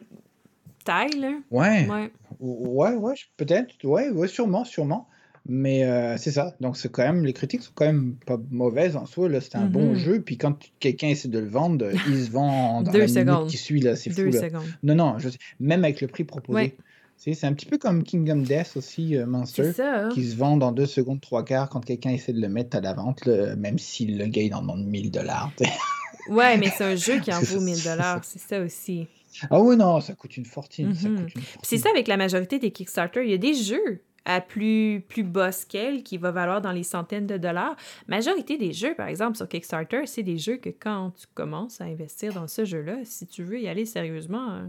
taille 0.83 1.19
là. 1.19 1.33
Ouais. 1.51 1.87
Ouais, 1.87 2.11
ouais, 2.39 2.93
ouais 2.93 3.13
peut-être. 3.37 3.73
Ouais, 3.83 4.09
ouais, 4.09 4.27
sûrement, 4.27 4.63
sûrement. 4.63 5.07
Mais 5.53 5.83
euh, 5.83 6.15
c'est 6.15 6.31
ça. 6.31 6.55
Donc, 6.61 6.77
c'est 6.77 6.89
quand 6.89 7.03
même, 7.03 7.25
les 7.25 7.33
critiques 7.33 7.61
sont 7.61 7.73
quand 7.75 7.85
même 7.85 8.15
pas 8.25 8.39
mauvaises 8.51 8.95
en 8.95 9.05
soi. 9.05 9.27
C'est 9.41 9.57
un 9.57 9.65
bon 9.65 9.89
mhm. 9.89 9.95
jeu. 9.95 10.21
Puis 10.21 10.37
quand 10.37 10.57
quelqu'un 10.79 11.09
essaie 11.09 11.27
de 11.27 11.39
le 11.39 11.49
vendre, 11.49 11.89
il 12.07 12.23
se 12.23 12.31
vend 12.31 12.81
dans 12.81 12.91
Deux 12.93 12.99
la 12.99 13.07
secondes. 13.09 13.49
qui 13.49 13.57
suit. 13.57 13.81
Là, 13.81 13.97
c'est 13.97 14.11
fou. 14.11 14.21
Là. 14.21 14.39
Secondes. 14.39 14.63
Non, 14.81 14.95
non, 14.95 15.19
je 15.19 15.27
même 15.59 15.83
avec 15.83 15.99
le 15.99 16.07
prix 16.07 16.23
proposé. 16.23 16.77
C'est 17.17 17.43
un 17.43 17.53
petit 17.53 17.65
peu 17.65 17.77
comme 17.77 18.03
Kingdom 18.03 18.37
Death 18.37 18.77
aussi, 18.77 19.17
euh, 19.17 19.27
Monster, 19.27 19.73
hein. 19.79 20.09
qui 20.13 20.23
se 20.23 20.37
vend 20.37 20.55
dans 20.55 20.71
deux 20.71 20.87
secondes, 20.87 21.19
trois 21.19 21.43
quarts 21.43 21.69
quand 21.69 21.81
quelqu'un 21.81 22.11
essaie 22.11 22.33
de 22.33 22.41
le 22.41 22.49
mettre 22.49 22.77
à 22.77 22.81
la 22.81 22.93
vente, 22.93 23.27
même 23.27 23.77
si 23.77 24.05
le 24.05 24.25
gars 24.27 24.41
il 24.41 24.55
en 24.55 24.61
demande 24.61 24.85
1000 24.85 25.11
dollars. 25.11 25.51
ouais, 26.29 26.57
mais 26.57 26.71
c'est 26.75 26.85
un 26.85 26.95
jeu 26.95 27.19
qui 27.19 27.31
en 27.31 27.41
vaut 27.41 27.59
1000 27.59 27.83
dollars, 27.83 28.23
c'est 28.23 28.39
ça 28.39 28.59
aussi. 28.61 29.05
Ah 29.49 29.61
oui, 29.61 29.75
non, 29.75 29.99
ça 29.99 30.13
coûte 30.13 30.37
une 30.37 30.45
fortune. 30.45 30.93
Mhm. 30.93 31.27
C'est 31.61 31.77
ça 31.77 31.89
avec 31.89 32.07
la 32.07 32.17
majorité 32.17 32.57
des 32.57 32.71
Kickstarter. 32.71 33.23
Il 33.23 33.29
y 33.29 33.35
a 33.35 33.37
des 33.37 33.53
jeux 33.53 34.01
à 34.25 34.41
plus, 34.41 35.03
plus 35.07 35.25
scale 35.51 36.03
qui 36.03 36.17
va 36.17 36.31
valoir 36.31 36.61
dans 36.61 36.71
les 36.71 36.83
centaines 36.83 37.27
de 37.27 37.37
dollars. 37.37 37.75
Majorité 38.07 38.57
des 38.57 38.73
jeux, 38.73 38.93
par 38.95 39.07
exemple, 39.07 39.37
sur 39.37 39.47
Kickstarter, 39.47 40.05
c'est 40.05 40.23
des 40.23 40.37
jeux 40.37 40.57
que 40.57 40.69
quand 40.69 41.11
tu 41.17 41.27
commences 41.33 41.81
à 41.81 41.85
investir 41.85 42.33
dans 42.33 42.47
ce 42.47 42.65
jeu-là, 42.65 42.99
si 43.03 43.25
tu 43.25 43.43
veux 43.43 43.59
y 43.59 43.67
aller 43.67 43.85
sérieusement, 43.85 44.51
euh, 44.51 44.67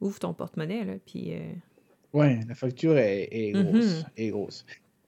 ouvre 0.00 0.18
ton 0.18 0.32
porte-monnaie, 0.32 0.84
là, 0.84 0.94
puis... 1.06 1.34
Euh, 1.34 1.40
ouais, 2.12 2.40
la 2.48 2.54
facture 2.54 2.96
est, 2.98 3.28
est 3.30 3.52
grosse, 3.52 4.04
est 4.16 4.28
grosse. 4.28 4.64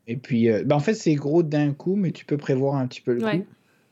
Et 0.06 0.16
puis, 0.16 0.50
euh, 0.50 0.64
ben 0.64 0.76
en 0.76 0.80
fait, 0.80 0.94
c'est 0.94 1.14
gros 1.14 1.42
d'un 1.44 1.72
coup, 1.72 1.94
mais 1.94 2.10
tu 2.10 2.24
peux 2.24 2.36
prévoir 2.36 2.74
un 2.74 2.88
petit 2.88 3.00
peu 3.00 3.14
le 3.14 3.20
coup. 3.20 3.44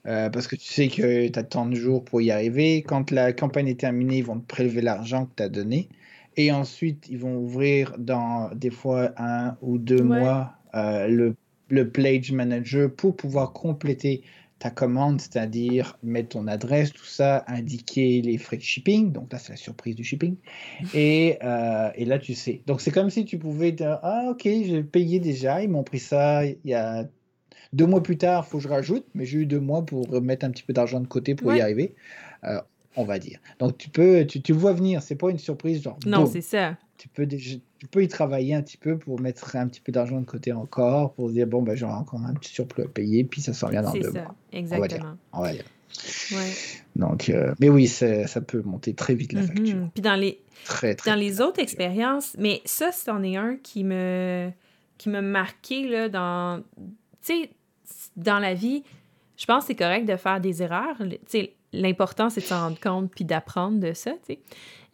parce 0.05 0.49
que 0.49 0.57
tu 0.57 0.67
sais 0.67 0.89
que 0.89 1.29
tu 1.29 1.39
as 1.39 1.45
tant 1.45 1.67
de 1.67 1.77
jours 1.77 2.05
pour 2.05 2.21
y 2.21 2.33
arriver. 2.33 2.83
Quand 2.83 3.13
la 3.13 3.33
campagne 3.33 3.69
est 3.69 3.79
terminée, 3.79 4.19
ils 4.19 4.25
vont 4.25 4.41
te 4.41 4.47
prélever 4.47 4.81
l'argent 4.81 5.27
que 5.27 5.33
tu 5.37 5.43
as 5.45 5.49
donné. 5.49 5.89
Et 6.39 6.53
ensuite, 6.53 7.09
ils 7.11 7.19
vont 7.19 7.37
ouvrir 7.37 7.97
dans 7.99 8.55
des 8.55 8.71
fois 8.71 9.11
un 9.17 9.57
ou 9.61 9.77
deux 9.77 10.03
mois 10.03 10.55
euh, 10.75 11.09
le, 11.09 11.35
le 11.69 11.91
Pledge 11.91 12.31
Manager 12.31 12.95
pour 12.95 13.17
pouvoir 13.17 13.53
compléter 13.53 14.23
ta 14.61 14.71
commande, 14.71 15.21
c'est-à-dire 15.21 15.99
mettre 16.05 16.31
ton 16.31 16.47
adresse, 16.47 16.93
tout 16.93 17.05
ça, 17.05 17.45
indiquer 17.49 18.23
les 18.23 18.39
frais 18.39 18.57
de 18.57 18.63
shipping. 18.63 19.11
Donc 19.11 19.33
là, 19.33 19.41
c'est 19.41 19.53
la 19.53 19.57
surprise 19.57 19.97
du 19.97 20.05
shipping. 20.05 20.37
Et, 20.95 21.39
euh, 21.43 21.91
et 21.97 22.05
là, 22.05 22.21
tu 22.21 22.35
sais. 22.35 22.63
Donc 22.67 22.81
c'est 22.81 22.93
comme 22.93 23.11
si 23.11 23.25
tu 23.25 23.37
pouvais 23.39 23.73
dire 23.73 23.99
Ah, 24.03 24.29
ok, 24.31 24.43
j'ai 24.45 24.85
payé 24.85 25.19
déjà, 25.19 25.61
ils 25.61 25.69
m'ont 25.69 25.85
pris 25.85 25.99
ça 25.99 26.45
il 26.47 26.57
y 26.65 26.75
a 26.75 27.09
deux 27.73 27.87
mois 27.87 28.03
plus 28.03 28.17
tard, 28.17 28.45
il 28.47 28.51
faut 28.51 28.59
que 28.59 28.65
je 28.65 28.69
rajoute, 28.69 29.05
mais 29.15 29.25
j'ai 29.27 29.39
eu 29.39 29.47
deux 29.47 29.61
mois 29.61 29.85
pour 29.85 30.23
mettre 30.23 30.47
un 30.47 30.51
petit 30.51 30.63
peu 30.63 30.73
d'argent 30.73 31.01
de 31.01 31.09
côté 31.09 31.35
pour 31.35 31.53
y 31.53 31.61
arriver. 31.61 31.97
Euh, 32.45 32.61
on 32.97 33.05
va 33.05 33.19
dire. 33.19 33.39
Donc 33.59 33.79
tu 33.79 33.89
peux, 33.89 34.27
tu, 34.27 34.41
tu 34.41 34.53
vois 34.53 34.73
venir, 34.73 35.03
c'est 35.03 35.17
pas 35.17 35.31
une 35.31 35.39
surprise 35.39 35.83
genre. 35.83 35.99
Non, 36.07 36.27
c'est 36.27 36.41
ça. 36.41 36.77
Tu 36.97 37.09
peux, 37.09 37.27
tu 37.27 37.87
peux 37.91 38.03
y 38.03 38.09
travailler 38.09 38.55
un 38.55 38.63
petit 38.63 38.77
peu 38.77 38.99
pour 38.99 39.21
mettre 39.21 39.55
un 39.55 39.69
petit 39.69 39.81
peu 39.81 39.93
d'argent 39.93 40.21
de 40.21 40.27
côté 40.27 40.53
encore, 40.53 41.13
pour 41.13 41.31
dire 41.31 41.47
bon, 41.47 41.63
ben, 41.63 41.77
j'aurai 41.77 41.95
encore 41.95 42.21
un 42.21 42.35
petit 42.35 42.53
surplus 42.53 42.85
à 42.85 42.89
payer, 42.89 43.25
puis 43.25 43.41
ça 43.41 43.53
s'en 43.53 43.69
vient 43.69 43.83
dans 43.83 43.93
deux 43.93 44.03
ça. 44.03 44.23
mois. 44.23 44.35
Exactement. 44.53 45.17
On 45.33 45.43
va 45.43 45.53
dire. 45.53 45.65
Ouais. 46.33 46.53
Donc, 46.97 47.29
euh, 47.29 47.55
mais 47.61 47.69
oui, 47.69 47.87
ça 47.87 48.41
peut 48.41 48.63
monter 48.63 48.95
très 48.95 49.15
vite 49.15 49.33
la 49.33 49.43
mm-hmm. 49.43 49.47
facture. 49.47 49.91
Puis 49.95 50.03
dans 50.03 50.17
les, 50.17 50.41
très, 50.65 50.95
très 50.95 51.11
dans 51.11 51.17
les 51.17 51.41
autres 51.41 51.61
expériences, 51.61 52.35
mais 52.39 52.61
ça, 52.65 52.93
c'en 52.93 53.23
est 53.23 53.37
un 53.37 53.57
qui 53.57 53.85
me, 53.85 54.51
qui 54.99 55.09
m'a 55.09 55.23
marqué 55.23 55.89
là, 55.89 56.09
dans, 56.09 56.63
tu 57.23 57.45
sais, 57.45 57.51
dans 58.17 58.39
la 58.39 58.55
vie. 58.55 58.83
Je 59.37 59.47
pense 59.47 59.65
que 59.65 59.69
c'est 59.69 59.77
correct 59.77 60.05
de 60.05 60.17
faire 60.17 60.41
des 60.41 60.63
erreurs. 60.63 60.97
Tu 60.99 61.19
sais, 61.27 61.55
l'important, 61.73 62.31
c'est 62.31 62.41
de 62.41 62.47
s'en 62.47 62.61
rendre 62.61 62.81
compte 62.81 63.11
puis 63.15 63.25
d'apprendre 63.25 63.79
de 63.79 63.93
ça, 63.93 64.13
tu 64.13 64.35
sais. 64.35 64.39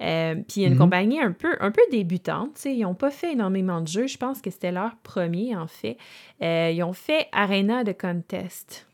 Euh, 0.02 0.34
puis 0.34 0.56
il 0.56 0.62
y 0.62 0.64
a 0.64 0.68
une 0.68 0.74
mm-hmm. 0.74 0.78
compagnie 0.78 1.20
un 1.20 1.32
peu, 1.32 1.56
un 1.60 1.70
peu 1.70 1.82
débutante, 1.90 2.54
tu 2.54 2.62
sais. 2.62 2.74
Ils 2.74 2.82
n'ont 2.82 2.94
pas 2.94 3.10
fait 3.10 3.32
énormément 3.32 3.80
de 3.80 3.88
jeux. 3.88 4.06
Je 4.06 4.18
pense 4.18 4.40
que 4.40 4.50
c'était 4.50 4.72
leur 4.72 4.96
premier, 4.96 5.56
en 5.56 5.68
fait. 5.68 5.96
Euh, 6.42 6.72
ils 6.74 6.82
ont 6.82 6.92
fait 6.92 7.28
Arena 7.32 7.84
de 7.84 7.92
Contest 7.92 8.86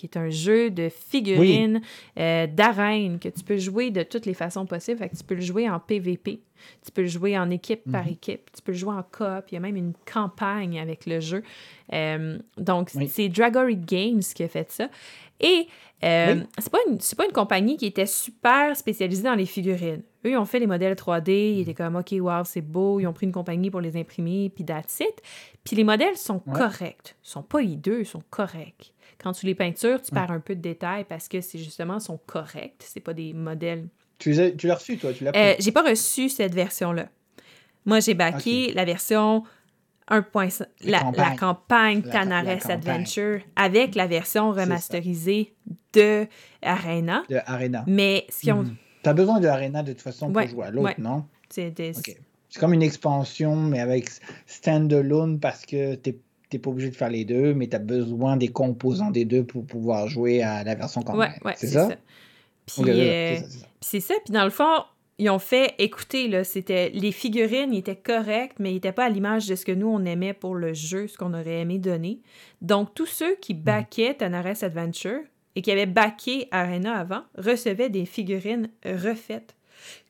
qui 0.00 0.06
est 0.06 0.16
un 0.16 0.30
jeu 0.30 0.70
de 0.70 0.88
figurines, 0.88 1.82
euh, 2.18 2.46
d'arène, 2.46 3.18
que 3.18 3.28
tu 3.28 3.44
peux 3.44 3.58
jouer 3.58 3.90
de 3.90 4.02
toutes 4.02 4.24
les 4.24 4.32
façons 4.32 4.64
possibles. 4.64 4.98
Fait 4.98 5.10
que 5.10 5.16
tu 5.16 5.24
peux 5.24 5.34
le 5.34 5.42
jouer 5.42 5.68
en 5.68 5.78
PVP, 5.78 6.40
tu 6.82 6.90
peux 6.90 7.02
le 7.02 7.08
jouer 7.08 7.38
en 7.38 7.50
équipe 7.50 7.82
par 7.90 8.04
mhm. 8.04 8.12
équipe, 8.12 8.50
tu 8.50 8.62
peux 8.62 8.72
le 8.72 8.78
jouer 8.78 8.94
en 8.94 9.02
coop. 9.02 9.44
Il 9.50 9.54
y 9.54 9.56
a 9.58 9.60
même 9.60 9.76
une 9.76 9.92
campagne 10.10 10.80
avec 10.80 11.04
le 11.04 11.20
jeu. 11.20 11.42
Euh, 11.92 12.38
donc, 12.56 12.90
c'est 13.08 13.28
Dragory 13.28 13.76
Games 13.76 14.22
qui 14.34 14.42
a 14.42 14.48
fait 14.48 14.70
ça. 14.70 14.88
Et 15.38 15.68
euh, 16.02 16.40
c'est 16.58 16.70
pas, 16.70 16.78
une, 16.88 16.98
pas 17.16 17.26
une 17.26 17.32
compagnie 17.32 17.76
qui 17.76 17.86
était 17.86 18.06
super 18.06 18.74
spécialisée 18.76 19.22
dans 19.22 19.34
les 19.34 19.46
figurines. 19.46 20.02
Eux, 20.24 20.30
ils 20.30 20.36
ont 20.36 20.46
fait 20.46 20.58
les 20.58 20.66
modèles 20.66 20.94
3D, 20.94 21.30
ils 21.30 21.60
étaient 21.60 21.74
comme, 21.74 21.96
OK, 21.96 22.12
wow, 22.18 22.44
c'est 22.44 22.62
beau, 22.62 23.00
ils 23.00 23.06
ont 23.06 23.12
pris 23.12 23.26
une 23.26 23.32
compagnie 23.32 23.70
pour 23.70 23.80
les 23.80 23.96
imprimer, 23.96 24.50
puis 24.54 24.64
that's 24.64 25.00
it. 25.00 25.22
Puis 25.64 25.76
les 25.76 25.84
modèles 25.84 26.16
sont 26.16 26.38
corrects. 26.38 27.16
Ils 27.22 27.28
sont 27.28 27.42
pas 27.42 27.62
hideux, 27.62 28.00
ils 28.00 28.06
sont 28.06 28.22
corrects. 28.30 28.94
Quand 29.22 29.32
tu 29.32 29.44
les 29.44 29.54
peintures, 29.54 30.00
tu 30.00 30.12
perds 30.12 30.30
un 30.30 30.40
peu 30.40 30.54
de 30.54 30.62
détails 30.62 31.04
parce 31.04 31.28
que 31.28 31.42
c'est 31.42 31.58
justement 31.58 32.00
sont 32.00 32.18
corrects. 32.26 32.82
C'est 32.86 33.00
pas 33.00 33.12
des 33.12 33.34
modèles. 33.34 33.88
Tu, 34.18 34.32
l'as 34.32 34.74
reçu, 34.74 34.96
toi? 34.96 35.12
Tu 35.12 35.24
l'as 35.24 35.32
euh, 35.34 35.54
j'ai 35.58 35.72
pas 35.72 35.82
reçu 35.82 36.30
cette 36.30 36.54
version-là. 36.54 37.08
Moi, 37.84 38.00
j'ai 38.00 38.14
backé 38.14 38.72
la 38.72 38.84
version 38.84 39.44
la, 40.10 41.12
la, 41.16 41.36
campagne 41.36 42.02
Tanares 42.02 42.68
Adventure 42.68 43.40
avec 43.56 43.94
la 43.94 44.06
version 44.06 44.50
remasterisée 44.52 45.54
de 45.92 46.26
Arena. 46.62 47.22
De 47.28 47.38
Arena. 47.46 47.84
Mais 47.86 48.26
si 48.28 48.50
on. 48.52 48.64
Mhm. 48.64 48.76
T'as 49.02 49.14
besoin 49.14 49.40
de 49.40 49.46
Arena 49.48 49.82
de 49.82 49.92
toute 49.92 50.02
façon 50.02 50.30
pour 50.30 50.46
jouer 50.46 50.66
à 50.66 50.70
l'autre, 50.70 50.94
non? 50.98 51.24
C'est 51.48 52.58
comme 52.58 52.74
une 52.74 52.82
expansion, 52.82 53.56
mais 53.56 53.80
avec 53.80 54.08
standalone 54.46 55.38
parce 55.38 55.64
que 55.64 55.94
t'es 55.94 56.18
n'es 56.52 56.58
pas 56.58 56.70
obligé 56.70 56.90
de 56.90 56.96
faire 56.96 57.10
les 57.10 57.24
deux, 57.24 57.54
mais 57.54 57.68
tu 57.68 57.76
as 57.76 57.80
besoin 57.80 58.36
des 58.36 58.48
composants 58.48 59.10
des 59.10 59.24
deux 59.24 59.44
pour 59.44 59.64
pouvoir 59.64 60.08
jouer 60.08 60.42
à 60.42 60.64
la 60.64 60.74
version 60.74 61.02
campagne. 61.02 61.38
Ouais, 61.44 61.54
c'est 61.56 61.68
ça? 61.68 61.90
Puis 62.66 62.82
c'est 63.80 64.00
ça. 64.00 64.14
Puis 64.24 64.32
dans 64.32 64.44
le 64.44 64.50
fond, 64.50 64.84
ils 65.20 65.28
ont 65.28 65.38
fait, 65.38 65.74
écoutez, 65.78 66.28
là, 66.28 66.44
c'était, 66.44 66.88
les 66.94 67.12
figurines 67.12 67.74
étaient 67.74 67.94
correctes, 67.94 68.56
mais 68.58 68.70
ils 68.70 68.76
n'étaient 68.76 68.90
pas 68.90 69.04
à 69.04 69.08
l'image 69.10 69.46
de 69.46 69.54
ce 69.54 69.66
que 69.66 69.72
nous, 69.72 69.86
on 69.86 70.06
aimait 70.06 70.32
pour 70.32 70.54
le 70.54 70.72
jeu, 70.72 71.08
ce 71.08 71.18
qu'on 71.18 71.34
aurait 71.34 71.60
aimé 71.60 71.78
donner. 71.78 72.22
Donc, 72.62 72.94
tous 72.94 73.04
ceux 73.04 73.36
qui 73.36 73.52
mhm. 73.52 73.60
baquaient 73.60 74.14
Tanares 74.14 74.64
Adventure 74.64 75.20
et 75.56 75.60
qui 75.60 75.70
avaient 75.70 75.84
backé 75.84 76.48
Arena 76.52 76.98
avant 76.98 77.22
recevaient 77.36 77.90
des 77.90 78.06
figurines 78.06 78.70
refaites 78.82 79.56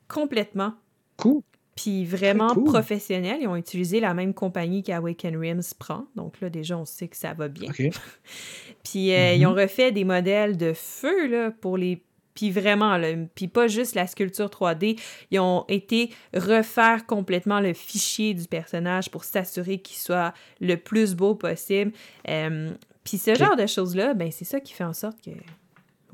complètement. 0.07 0.75
Cool. 1.17 1.43
Puis 1.75 2.05
vraiment 2.05 2.55
professionnels. 2.55 3.39
Ils 3.41 3.49
ont 3.49 3.57
utilisé 3.57 3.99
la 3.99 4.15
même 4.15 4.33
compagnie 4.33 4.85
qu'Awaken 4.85 5.37
Rims 5.37 5.75
prend. 5.77 6.05
Donc 6.15 6.41
là, 6.41 6.51
déjà, 6.51 6.79
on 6.79 6.85
sait 6.85 7.09
que 7.09 7.17
ça 7.17 7.33
va 7.33 7.49
bien. 7.49 7.73
puis 8.85 9.13
euh, 9.13 9.33
ils 9.33 9.41
mhm. 9.41 9.47
ont 9.51 9.55
refait 9.55 9.91
des 9.91 10.05
modèles 10.05 10.57
de 10.57 10.73
feu 10.73 11.27
là, 11.27 11.51
pour 11.51 11.77
les 11.77 12.01
puis 12.41 12.51
vraiment, 12.51 12.99
puis 13.35 13.49
pas 13.49 13.69
juste 13.69 13.95
la 13.95 14.07
sculpture 14.07 14.47
3D, 14.47 14.99
ils 15.31 15.39
ont 15.41 15.67
été 15.69 16.09
refaire 16.35 17.05
complètement 17.05 17.61
le 17.61 17.75
fichier 17.75 18.33
du 18.33 18.47
personnage 18.47 19.11
pour 19.11 19.25
s'assurer 19.25 19.77
qu'il 19.77 19.99
soit 19.99 20.33
le 20.59 20.77
plus 20.77 21.15
beau 21.15 21.35
possible. 21.35 21.93
Euh, 22.31 22.71
puis 23.05 23.19
ce 23.19 23.35
genre 23.35 23.57
de 23.57 23.67
choses-là, 23.67 24.15
ben 24.15 24.31
c'est 24.33 24.47
ça 24.47 24.59
qui 24.59 24.73
fait 24.73 24.85
en 24.85 24.95
sorte 24.95 25.21
que, 25.21 25.33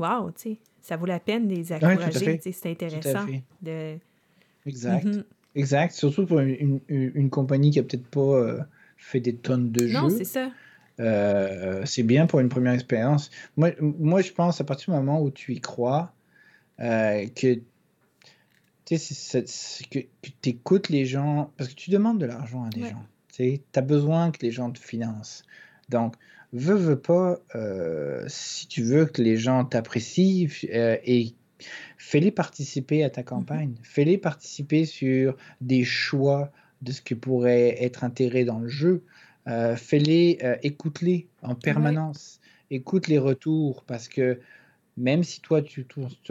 waouh, 0.00 0.32
tu 0.32 0.40
sais, 0.40 0.58
ça 0.82 0.96
vaut 0.96 1.06
la 1.06 1.20
peine 1.20 1.46
de 1.46 1.54
les 1.54 1.72
encourager. 1.72 2.40
c'est 2.42 2.70
intéressant. 2.70 3.24
De... 3.62 3.96
Exact. 4.66 5.04
Mhm. 5.04 5.24
Exact. 5.54 5.92
Surtout 5.92 6.26
pour 6.26 6.40
une, 6.40 6.80
une, 6.88 7.30
compagnie 7.30 7.70
qui 7.70 7.78
a 7.78 7.84
peut-être 7.84 8.08
pas 8.08 8.20
euh, 8.20 8.58
fait 8.96 9.20
des 9.20 9.36
tonnes 9.36 9.70
de 9.70 9.86
jeux. 9.86 9.92
Non, 9.92 10.10
c'est 10.10 10.24
ça. 10.24 10.50
Euh, 10.98 11.82
c'est 11.84 12.02
bien 12.02 12.26
pour 12.26 12.40
une 12.40 12.48
première 12.48 12.72
expérience. 12.72 13.30
Moi, 13.56 13.70
moi, 13.80 14.22
je 14.22 14.32
pense 14.32 14.60
à 14.60 14.64
partir 14.64 14.92
du 14.92 14.98
moment 14.98 15.22
où 15.22 15.30
tu 15.30 15.52
y 15.52 15.60
crois, 15.60 16.12
euh, 16.80 17.26
que 17.28 17.60
tu 18.84 20.48
écoutes 20.48 20.88
les 20.88 21.06
gens, 21.06 21.52
parce 21.56 21.70
que 21.70 21.74
tu 21.74 21.90
demandes 21.90 22.18
de 22.18 22.26
l'argent 22.26 22.64
à 22.64 22.70
des 22.70 22.82
gens. 22.82 23.04
Tu 23.32 23.60
as 23.74 23.80
besoin 23.80 24.30
que 24.30 24.38
les 24.42 24.50
gens 24.50 24.70
te 24.70 24.78
financent. 24.78 25.44
Donc, 25.88 26.14
veux, 26.52 26.74
veux 26.74 26.98
pas, 26.98 27.38
euh, 27.54 28.24
si 28.28 28.66
tu 28.66 28.82
veux 28.82 29.06
que 29.06 29.20
les 29.22 29.36
gens 29.36 29.64
t'apprécient 29.64 30.48
euh, 30.72 30.96
et 31.04 31.34
fais-les 31.98 32.30
participer 32.30 33.04
à 33.04 33.10
ta 33.10 33.22
mmh 33.22 33.24
campagne. 33.24 33.74
Fais-les 33.82 34.18
participer 34.18 34.84
sur 34.84 35.36
des 35.60 35.84
choix 35.84 36.52
de 36.82 36.92
ce 36.92 37.02
qui 37.02 37.14
pourrait 37.14 37.82
être 37.82 38.04
intérêt 38.04 38.44
dans 38.44 38.58
le 38.58 38.68
jeu. 38.68 39.02
fais-les, 39.46 40.38
écoute-les 40.62 41.26
en 41.42 41.54
permanence. 41.54 42.40
Écoute 42.70 43.06
les 43.06 43.18
retours 43.18 43.84
parce 43.84 44.08
que 44.08 44.40
même 44.96 45.22
si 45.22 45.40
toi 45.40 45.62
tu, 45.62 45.86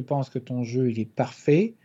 penses 0.06 0.30
que 0.30 0.40
ton 0.40 0.64
jeu 0.64 0.90
il 0.90 1.00
est 1.00 1.10
parfait, 1.10 1.76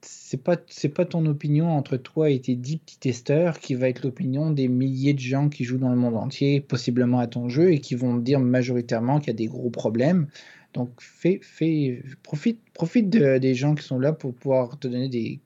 c'est 0.00 0.42
pas 0.42 0.56
c'est 0.68 0.88
pas 0.88 1.04
ton 1.04 1.24
opinion 1.26 1.70
entre 1.70 1.96
toi 1.96 2.30
et 2.30 2.40
tes 2.40 2.56
dix 2.56 2.78
petits 2.78 2.98
testeurs 2.98 3.60
qui 3.60 3.74
va 3.74 3.88
être 3.88 4.02
l'opinion 4.02 4.50
des 4.50 4.68
milliers 4.68 5.14
de 5.14 5.20
gens 5.20 5.48
qui 5.48 5.64
jouent 5.64 5.78
dans 5.78 5.90
le 5.90 5.96
monde 5.96 6.16
entier, 6.16 6.60
possiblement 6.60 7.20
à 7.20 7.26
ton 7.26 7.48
jeu 7.48 7.72
et 7.72 7.78
qui 7.78 7.94
vont 7.94 8.16
dire 8.16 8.40
majoritairement 8.40 9.20
qu'il 9.20 9.28
y 9.28 9.30
a 9.30 9.34
des 9.34 9.46
gros 9.46 9.70
problèmes. 9.70 10.28
Donc 10.74 10.90
fais, 11.00 11.38
fais 11.42 12.02
profite 12.22 12.60
profite 12.72 13.10
des 13.10 13.54
gens 13.54 13.74
qui 13.74 13.84
sont 13.84 13.98
là 13.98 14.12
pour 14.12 14.34
pouvoir 14.34 14.78
te 14.78 14.88
donner 14.88 15.08
des 15.08 15.40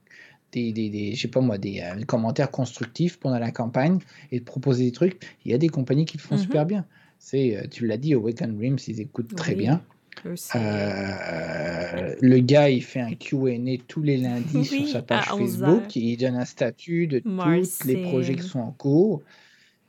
des, 0.53 0.73
des, 0.73 1.15
sais 1.17 1.29
pas 1.29 1.41
moi, 1.41 1.59
des, 1.59 1.81
euh, 1.81 2.03
commentaires 2.05 2.51
constructifs 2.51 3.19
pendant 3.19 3.39
la 3.39 3.51
campagne 3.51 3.99
et 4.33 4.41
te 4.41 4.45
proposer 4.45 4.85
des 4.85 4.93
trucs. 4.93 5.21
Il 5.45 5.51
y 5.51 5.55
a 5.55 5.59
des 5.59 5.69
compagnies 5.69 6.05
qui 6.05 6.17
le 6.17 6.23
font 6.23 6.37
mm-hmm. 6.37 6.41
super 6.41 6.67
bien. 6.67 6.87
C'est, 7.19 7.57
euh, 7.57 7.67
tu 7.71 7.87
l'as 7.87 7.97
dit, 7.97 8.15
Awaken 8.15 8.59
Rims, 8.59 8.77
ils 8.87 9.01
écoutent 9.01 9.35
très 9.35 9.55
bien. 9.55 9.83
Euh, 10.25 12.15
le 12.21 12.39
gars, 12.39 12.71
il 12.71 12.83
fait 12.83 13.01
un 13.01 13.15
QA 13.15 13.59
tous 13.87 14.03
les 14.03 14.17
lundis 14.17 14.65
sur 14.65 14.89
sa 14.89 15.03
page 15.03 15.27
Facebook. 15.27 15.95
Il 15.97 16.17
donne 16.17 16.37
un 16.37 16.45
statut 16.45 17.07
de 17.07 17.21
tous 17.21 17.85
les 17.85 18.03
projets 18.03 18.35
qui 18.35 18.43
sont 18.43 18.61
en 18.61 18.73
cours 18.73 19.23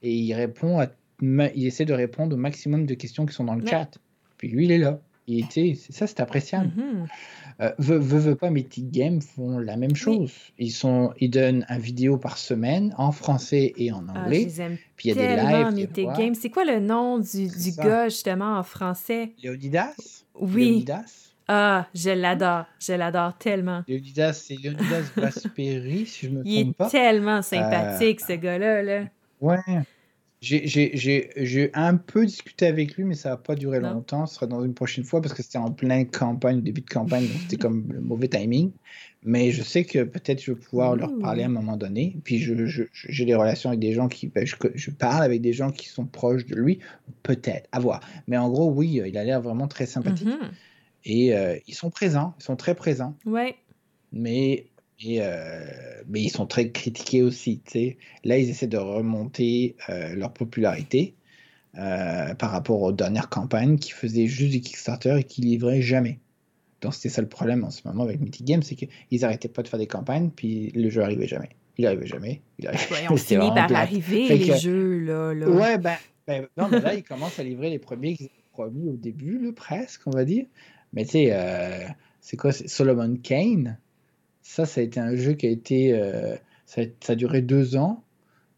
et 0.04 0.14
il 0.14 0.34
répond 0.34 0.80
à, 0.80 0.88
il 1.22 1.66
essaie 1.66 1.86
de 1.86 1.94
répondre 1.94 2.36
au 2.36 2.40
maximum 2.40 2.86
de 2.86 2.94
questions 2.94 3.26
qui 3.26 3.34
sont 3.34 3.46
dans 3.46 3.56
le 3.56 3.66
chat. 3.66 3.98
Puis 4.38 4.50
lui, 4.50 4.66
il 4.66 4.72
est 4.72 4.78
là. 4.78 5.00
Et 5.28 5.44
ça, 5.76 6.08
c'est 6.08 6.20
appréciable. 6.22 6.72
Mm-hmm. 6.78 7.08
Euh, 7.60 7.72
veux, 7.80 7.98
veux, 7.98 8.36
pas, 8.36 8.52
Mythic 8.52 8.92
Games 8.92 9.22
font 9.22 9.58
la 9.58 9.78
même 9.78 9.96
chose. 9.96 10.32
Ils, 10.60 10.72
sont, 10.72 11.12
ils 11.20 11.30
donnent 11.30 11.66
un 11.70 11.80
vidéo 11.80 12.18
par 12.18 12.38
semaine 12.38 12.94
en 12.98 13.12
français 13.12 13.74
et 13.78 13.92
en 13.92 14.06
ah, 14.10 14.20
anglais. 14.20 14.48
puis 14.96 15.10
il 15.10 15.16
y 15.16 15.20
a 15.20 15.72
des 15.72 15.76
lives. 15.76 15.92
Games. 16.18 16.36
C'est 16.36 16.50
quoi 16.50 16.66
le 16.66 16.80
nom 16.80 17.18
du, 17.18 17.48
du 17.48 17.72
gars, 17.78 18.10
justement, 18.10 18.58
en 18.58 18.64
français? 18.64 19.34
Leonidas 19.44 20.24
Oui. 20.40 20.86
Ah, 21.48 21.88
je 21.96 22.10
l'adore. 22.10 22.66
Je 22.80 22.94
l'adore 22.94 23.38
tellement. 23.38 23.84
Leonidas, 23.88 24.34
c'est 24.34 24.56
Leonidas 24.56 25.12
Vasperi, 25.16 26.06
si 26.06 26.28
je 26.28 26.32
me 26.32 26.44
trompe 26.44 26.78
pas. 26.78 26.84
Il 26.84 26.88
est 26.88 26.92
tellement 26.92 27.42
sympathique, 27.42 28.20
ce 28.22 28.34
gars-là. 28.34 28.84
Là. 28.84 29.04
Ouais. 29.42 29.58
J'ai 30.40 31.72
un 31.74 31.98
peu 31.98 32.26
discuté 32.26 32.68
avec 32.68 32.96
lui, 32.96 33.04
mais 33.04 33.16
ça 33.16 33.30
n'a 33.30 33.38
pas 33.38 33.56
duré 33.56 33.80
longtemps. 33.80 34.28
Ce 34.28 34.36
sera 34.36 34.46
dans 34.46 34.64
une 34.64 34.76
prochaine 34.76 35.04
fois 35.04 35.22
parce 35.22 35.34
que 35.34 35.42
c'était 35.42 35.58
en 35.58 35.72
pleine 35.72 36.08
campagne, 36.10 36.62
début 36.62 36.82
de 36.82 36.90
campagne, 36.90 37.28
donc 37.28 37.38
c'était 37.42 37.58
comme 37.58 37.92
le 37.92 38.02
mauvais 38.02 38.28
timing. 38.28 38.72
Mais 39.24 39.52
je 39.52 39.64
sais 39.64 39.84
que 39.84 40.04
peut-être 40.04 40.42
je 40.42 40.52
vais 40.52 40.60
pouvoir 40.60 40.96
leur 40.96 41.18
parler 41.20 41.44
à 41.44 41.48
un 41.48 41.50
moment 41.50 41.76
donné. 41.76 42.18
Puis 42.24 42.38
j'ai 42.38 43.26
des 43.26 43.36
relations 43.36 43.70
avec 43.70 43.80
des 43.80 43.94
gens 43.94 44.08
qui. 44.08 44.28
Ben, 44.28 44.46
je, 44.46 44.92
parle 44.92 45.24
avec 45.24 45.42
des 45.42 45.54
gens 45.54 45.72
qui 45.72 45.88
sont 45.88 46.06
proches 46.06 46.46
de 46.46 46.56
lui. 46.56 46.80
Peut-être, 47.24 47.68
à 47.72 47.80
voir. 47.80 48.02
Mais 48.28 48.38
en 48.38 48.50
gros, 48.50 48.70
oui, 48.70 49.02
il 49.06 49.18
a 49.18 49.24
l'air 49.24 49.42
vraiment 49.42 49.68
très 49.68 49.88
sympathique. 49.88 50.28
Mm-hmm. 50.28 50.52
Et 51.06 51.36
euh, 51.36 51.58
ils 51.68 51.74
sont 51.74 51.90
présents, 51.90 52.36
ils 52.40 52.44
sont 52.44 52.56
très 52.56 52.76
présents. 52.76 53.16
Ouais. 53.26 53.56
Mais 54.12 54.68
euh, 55.06 55.66
mais 56.08 56.22
ils 56.24 56.30
sont 56.30 56.48
très 56.48 56.72
critiqués 56.72 57.22
aussi. 57.22 57.62
Là, 58.24 58.38
ils 58.38 58.50
essaient 58.50 58.68
de 58.68 58.78
remonter 58.78 59.76
euh, 59.90 60.16
leur 60.16 60.34
popularité 60.34 61.14
euh, 61.78 62.34
par 62.34 62.52
rapport 62.52 62.82
aux 62.82 62.92
dernières 62.92 63.30
campagnes 63.30 63.78
qui 63.78 63.92
faisaient 63.92 64.28
juste 64.28 64.52
du 64.52 64.62
Kickstarter 64.62 65.18
et 65.20 65.24
qui 65.24 65.42
livraient 65.42 65.82
jamais. 65.82 66.20
Donc, 66.82 66.94
c'était 66.94 67.10
ça 67.10 67.22
le 67.22 67.30
problème 67.30 67.64
en 67.64 67.72
ce 67.72 67.82
moment 67.88 68.04
avec 68.04 68.20
Mythic 68.20 68.46
Games, 68.46 68.64
c'est 68.64 68.76
qu'ils 68.76 69.22
n'arrêtaient 69.22 69.48
pas 69.48 69.64
de 69.64 69.68
faire 69.68 69.80
des 69.80 69.88
campagnes, 69.88 70.30
puis 70.30 70.72
le 70.72 70.90
jeu 70.90 71.02
arrivait 71.02 71.28
jamais. 71.28 71.50
Il 71.78 71.86
arrivait 71.86 72.08
jamais. 72.08 72.42
Il 72.60 72.68
arrivait... 72.68 73.08
on 73.10 73.18
finit 73.18 73.50
par 73.50 73.72
arriver, 73.72 74.28
les 74.28 74.58
jeux, 74.58 75.00
là. 75.00 75.34
là. 75.34 75.50
Ouais, 75.50 75.78
ben, 75.78 75.98
ben, 76.28 76.48
non, 76.58 76.70
mais 76.70 76.82
là, 76.82 76.94
ils 76.94 77.04
commencent 77.04 77.40
à 77.40 77.44
livrer 77.44 77.70
les 77.70 77.80
premiers 77.80 78.16
qu'ils 78.16 78.28
ont 78.28 78.52
promis 78.54 78.90
au 78.90 78.96
début, 78.96 79.52
presque, 79.56 80.02
on 80.06 80.12
va 80.12 80.26
dire. 80.26 80.46
Mais 80.94 81.06
tu 81.06 81.12
sais, 81.12 81.88
c'est 82.22 82.38
quoi 82.38 82.52
Solomon 82.52 83.16
Kane? 83.18 83.78
Ça, 84.48 84.66
ça 84.66 84.80
a 84.80 84.84
été 84.84 85.00
un 85.00 85.16
jeu 85.16 85.34
qui 85.34 85.46
a 85.46 85.50
été. 85.50 85.94
Euh, 85.94 86.36
ça, 86.66 86.82
a, 87.08 87.16
duré 87.16 87.42
deux 87.42 87.76
ans. 87.76 88.04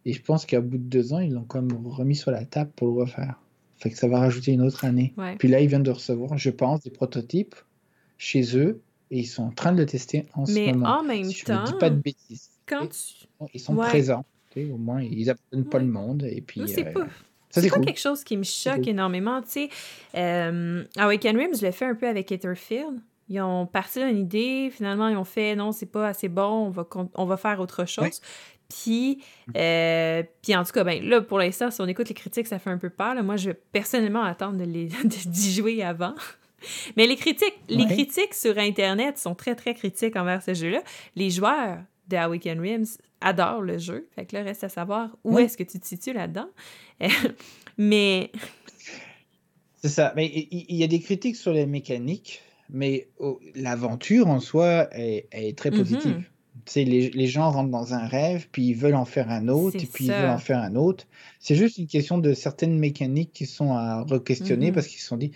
Et 0.06 0.14
je 0.14 0.22
pense 0.22 0.46
qu'à 0.46 0.62
bout 0.62 0.78
de 0.78 0.84
deux 0.84 1.14
ans, 1.14 1.20
ils 1.20 1.34
l'ont 1.34 1.44
quand 1.44 1.62
même 1.62 1.86
remis 1.88 2.16
sur 2.16 2.32
la 2.32 2.46
table 2.46 2.72
pour 2.76 2.88
le 2.88 3.02
refaire. 3.02 3.40
Fait 3.78 3.90
que 3.90 3.98
ça 3.98 4.08
va 4.08 4.20
rajouter 4.20 4.52
une 4.52 4.62
autre 4.62 4.86
année. 4.86 5.14
Puis 5.40 5.48
là, 5.48 5.60
ils 5.60 5.68
viennent 5.68 5.84
de 5.84 5.92
recevoir, 5.92 6.38
je 6.38 6.50
pense, 6.52 6.82
des 6.82 6.92
prototypes 6.92 7.56
chez 8.18 8.56
eux. 8.58 8.82
Et 9.12 9.20
ils 9.20 9.26
sont 9.26 9.44
en 9.44 9.52
train 9.52 9.72
de 9.72 9.78
le 9.78 9.86
tester 9.88 10.28
en 10.36 10.46
ce 10.46 10.54
moment. 10.54 10.78
Mais 10.78 10.88
en 10.88 11.04
même 11.04 11.34
temps. 11.34 11.34
Je 11.34 11.52
ne 11.54 11.66
dis 11.66 11.80
pas 11.80 11.90
de 11.90 11.96
bêtises. 11.96 12.52
Quand 12.68 12.88
Ils 13.54 13.60
sont 13.60 13.76
présents. 13.76 14.26
Au 14.56 14.78
moins, 14.78 15.02
ils 15.02 15.26
n'abandonnent 15.26 15.70
pas 15.70 15.80
le 15.80 15.88
monde. 15.88 16.24
Et 16.24 16.42
puis. 16.42 16.62
C'est 16.68 16.88
euh, 16.88 16.92
pas. 16.92 17.08
c'est 17.50 17.70
pas 17.70 17.80
quelque 17.80 18.00
chose 18.00 18.24
qui 18.24 18.38
me 18.38 18.44
choque 18.44 18.88
énormément. 18.88 19.42
Tu 19.42 19.50
sais, 19.50 19.70
euh, 20.16 20.84
Awaken 20.98 21.36
Rims, 21.36 21.56
je 21.56 21.62
l'ai 21.66 21.72
fait 21.72 21.86
un 21.86 21.96
peu 21.96 22.08
avec 22.08 22.32
Etherfield. 22.32 23.00
Ils 23.30 23.42
ont 23.42 23.68
parti 23.68 24.00
d'une 24.00 24.18
idée, 24.18 24.72
finalement, 24.72 25.08
ils 25.08 25.18
ont 25.18 25.24
fait 25.24 25.56
non, 25.56 25.72
c'est 25.72 25.86
pas 25.86 26.08
assez 26.08 26.28
bon, 26.28 26.68
on 26.68 26.70
va, 26.70 26.88
on 27.16 27.26
va 27.26 27.38
faire 27.38 27.60
autre 27.60 27.86
chose. 27.86 28.22
Puis, 28.70 29.24
euh, 29.58 30.24
puis 30.44 30.56
en 30.56 30.64
tout 30.64 30.72
cas, 30.72 30.84
ben, 30.84 31.04
là, 31.04 31.22
pour 31.22 31.40
l'instant, 31.40 31.72
si 31.72 31.82
on 31.82 31.88
écoute 31.88 32.08
les 32.08 32.16
critiques, 32.16 32.48
ça 32.48 32.60
fait 32.60 32.70
un 32.70 32.78
peu 32.78 32.90
peur. 32.90 33.22
Moi, 33.24 33.36
je 33.36 33.50
vais 33.50 33.60
personnellement 33.72 34.24
attendre 34.24 34.64
d'y 35.26 35.54
jouer 35.54 35.84
avant. 35.84 36.14
Mais 36.98 37.08
les 37.08 37.16
critiques, 37.16 37.58
les 37.68 37.86
critiques 37.86 38.34
sur 38.34 38.58
Internet 38.58 39.18
sont 39.18 39.34
très, 39.34 39.56
très 39.56 39.74
critiques 39.74 40.16
envers 40.16 40.44
ce 40.44 40.54
jeu-là. 40.54 40.84
Les 41.16 41.30
joueurs 41.30 41.80
de 42.08 42.18
Awaken 42.18 42.60
Rims 42.60 42.98
adorent 43.22 43.62
le 43.62 43.78
jeu. 43.78 44.08
Fait 44.16 44.26
que 44.26 44.36
là, 44.36 44.44
reste 44.44 44.64
à 44.64 44.70
savoir 44.70 45.16
où 45.24 45.40
est-ce 45.40 45.58
que 45.58 45.64
tu 45.64 45.80
te 45.80 45.86
situes 45.86 46.14
là-dedans. 46.14 46.50
Mais... 47.78 48.32
C'est 49.78 49.90
ça. 49.90 50.12
Mais 50.16 50.28
il 50.28 50.76
y, 50.76 50.84
a 50.84 50.88
des 50.88 51.00
critiques 51.00 51.38
sur 51.38 51.54
les 51.54 51.66
mécaniques 51.66 52.42
mais 52.70 53.08
oh, 53.20 53.40
l'aventure 53.56 54.28
en 54.28 54.40
soi 54.40 54.88
est, 54.92 55.28
est 55.32 55.58
très 55.58 55.72
positive. 55.72 56.24
les, 56.76 57.10
les 57.10 57.28
gens 57.28 57.50
rentrent 57.52 57.72
dans 57.72 57.94
un 57.94 58.06
rêve, 58.08 58.48
puis 58.52 58.68
ils 58.68 58.74
veulent 58.74 58.96
en 58.96 59.06
faire 59.06 59.30
un 59.30 59.48
autre, 59.48 59.82
et 59.82 59.88
puis 59.88 60.06
ils 60.06 60.12
veulent 60.12 60.30
en 60.30 60.38
faire 60.38 60.60
un 60.60 60.76
autre. 60.76 61.08
C'est 61.40 61.56
juste 61.56 61.78
une 61.78 61.88
question 61.88 62.18
de 62.18 62.34
certaines 62.34 62.78
mécaniques 62.78 63.32
qui 63.34 63.46
sont 63.46 63.74
à 63.74 64.04
re-questionner 64.04 64.70
mm-hmm. 64.70 64.74
parce 64.74 64.88
qu'ils 64.88 65.00
se 65.00 65.08
sont 65.08 65.18
dit 65.18 65.32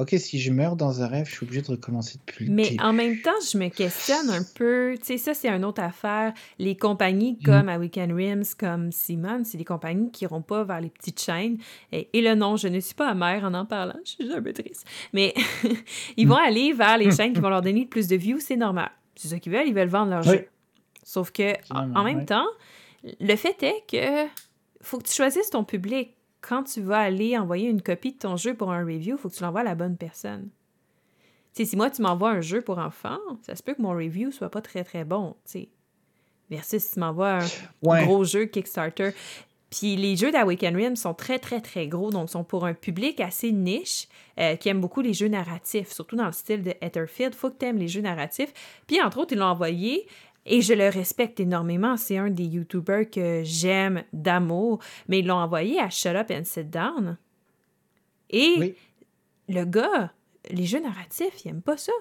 OK, 0.00 0.14
si 0.16 0.40
je 0.40 0.50
meurs 0.50 0.76
dans 0.76 1.02
un 1.02 1.06
rêve, 1.06 1.26
je 1.26 1.32
suis 1.32 1.44
obligé 1.44 1.60
de 1.60 1.66
recommencer 1.66 2.18
depuis 2.26 2.46
le 2.46 2.54
Mais 2.54 2.74
en 2.80 2.94
même 2.94 3.20
temps, 3.20 3.38
je 3.52 3.58
me 3.58 3.68
questionne 3.68 4.30
un 4.30 4.42
peu. 4.54 4.94
Tu 4.98 5.04
sais, 5.04 5.18
ça, 5.18 5.34
c'est 5.34 5.50
une 5.50 5.62
autre 5.62 5.82
affaire. 5.82 6.32
Les 6.58 6.74
compagnies 6.74 7.36
mm. 7.38 7.44
comme 7.44 7.68
à 7.68 7.78
Weekend 7.78 8.10
Rims, 8.10 8.54
comme 8.58 8.92
Simon, 8.92 9.42
c'est 9.44 9.58
des 9.58 9.64
compagnies 9.66 10.10
qui 10.10 10.24
n'iront 10.24 10.40
pas 10.40 10.64
vers 10.64 10.80
les 10.80 10.88
petites 10.88 11.20
chaînes. 11.20 11.58
Et, 11.92 12.08
le 12.14 12.34
nom, 12.34 12.56
je 12.56 12.68
ne 12.68 12.80
suis 12.80 12.94
pas 12.94 13.10
amère 13.10 13.44
en 13.44 13.52
en 13.52 13.66
parlant. 13.66 13.98
Je 14.02 14.12
suis 14.12 14.32
un 14.32 14.40
peu 14.40 14.54
triste. 14.54 14.86
Mais 15.12 15.34
ils 16.16 16.26
vont 16.26 16.36
mm. 16.36 16.46
aller 16.48 16.72
vers 16.72 16.96
les 16.96 17.10
chaînes 17.10 17.34
qui 17.34 17.40
vont 17.40 17.50
leur 17.50 17.62
donner 17.62 17.84
plus 17.84 18.08
de 18.08 18.16
views. 18.16 18.40
C'est 18.40 18.56
normal. 18.56 18.90
C'est 19.16 19.28
ça 19.28 19.38
qu'ils 19.38 19.52
veulent. 19.52 19.68
Ils 19.68 19.74
veulent 19.74 19.88
vendre 19.88 20.12
leur 20.12 20.22
jeu. 20.22 20.46
Sauf 21.04 21.30
que, 21.30 21.52
en, 21.74 22.04
même 22.04 22.24
temps, 22.24 22.46
le 23.02 23.36
fait 23.36 23.62
est 23.62 23.84
que 23.86 24.30
faut 24.80 24.96
que 24.96 25.08
tu 25.08 25.14
choisisses 25.14 25.50
ton 25.50 25.64
public 25.64 26.14
quand 26.40 26.64
tu 26.64 26.80
vas 26.80 27.00
aller 27.00 27.36
envoyer 27.36 27.68
une 27.68 27.82
copie 27.82 28.12
de 28.12 28.18
ton 28.18 28.36
jeu 28.36 28.54
pour 28.54 28.72
un 28.72 28.80
review, 28.80 29.16
il 29.16 29.18
faut 29.18 29.28
que 29.28 29.34
tu 29.34 29.42
l'envoies 29.42 29.60
à 29.60 29.64
la 29.64 29.74
bonne 29.74 29.96
personne. 29.96 30.48
sais, 31.52 31.64
si 31.64 31.76
moi, 31.76 31.90
tu 31.90 32.02
m'envoies 32.02 32.30
un 32.30 32.40
jeu 32.40 32.60
pour 32.62 32.78
enfants, 32.78 33.18
ça 33.42 33.54
se 33.54 33.62
peut 33.62 33.74
que 33.74 33.82
mon 33.82 33.90
review 33.90 34.30
soit 34.30 34.50
pas 34.50 34.62
très, 34.62 34.84
très 34.84 35.04
bon. 35.04 35.36
Versus 36.50 36.82
si 36.82 36.94
tu 36.94 37.00
m'envoies 37.00 37.38
un 37.86 38.04
gros 38.04 38.24
jeu 38.24 38.46
Kickstarter. 38.46 39.10
Puis 39.70 39.94
les 39.94 40.16
jeux 40.16 40.32
d'Awaken 40.32 40.76
Rim 40.76 40.96
sont 40.96 41.14
très, 41.14 41.38
très, 41.38 41.60
très 41.60 41.86
gros, 41.86 42.10
donc 42.10 42.28
sont 42.28 42.42
pour 42.42 42.66
un 42.66 42.74
public 42.74 43.20
assez 43.20 43.52
niche 43.52 44.08
euh, 44.38 44.56
qui 44.56 44.68
aime 44.68 44.80
beaucoup 44.80 45.00
les 45.00 45.14
jeux 45.14 45.28
narratifs, 45.28 45.92
surtout 45.92 46.16
dans 46.16 46.26
le 46.26 46.32
style 46.32 46.64
de 46.64 46.74
Etherfield. 46.80 47.34
Faut 47.36 47.50
que 47.50 47.58
tu 47.58 47.66
aimes 47.66 47.78
les 47.78 47.86
jeux 47.86 48.00
narratifs. 48.00 48.52
Puis 48.88 49.00
entre 49.00 49.18
autres, 49.18 49.32
ils 49.32 49.38
l'ont 49.38 49.46
envoyé 49.46 50.08
et 50.46 50.62
je 50.62 50.72
le 50.74 50.88
respecte 50.88 51.40
énormément. 51.40 51.96
C'est 51.96 52.16
un 52.16 52.30
des 52.30 52.44
YouTubers 52.44 53.10
que 53.10 53.42
j'aime 53.44 54.04
d'amour. 54.12 54.80
Mais 55.08 55.20
ils 55.20 55.26
l'ont 55.26 55.36
envoyé 55.36 55.78
à 55.78 55.90
Shut 55.90 56.14
Up 56.14 56.30
and 56.30 56.44
Sit 56.44 56.70
Down. 56.70 57.18
Et 58.30 58.74
le 59.48 59.64
gars, 59.64 60.12
les 60.50 60.64
jeux 60.64 60.80
narratifs, 60.80 61.44
il 61.44 61.48
n'aime 61.48 61.62
pas 61.62 61.76
ça. 61.76 61.92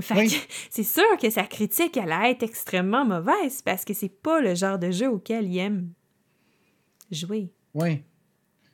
Fait 0.00 0.28
c'est 0.70 0.82
sûr 0.82 1.16
que 1.20 1.30
sa 1.30 1.44
critique 1.44 1.96
allait 1.96 2.32
être 2.32 2.42
extrêmement 2.42 3.06
mauvaise 3.06 3.62
parce 3.62 3.84
que 3.84 3.94
c'est 3.94 4.10
pas 4.10 4.40
le 4.40 4.54
genre 4.54 4.78
de 4.78 4.90
jeu 4.90 5.08
auquel 5.08 5.46
il 5.46 5.58
aime 5.58 5.88
jouer. 7.10 7.50
Oui, 7.72 8.02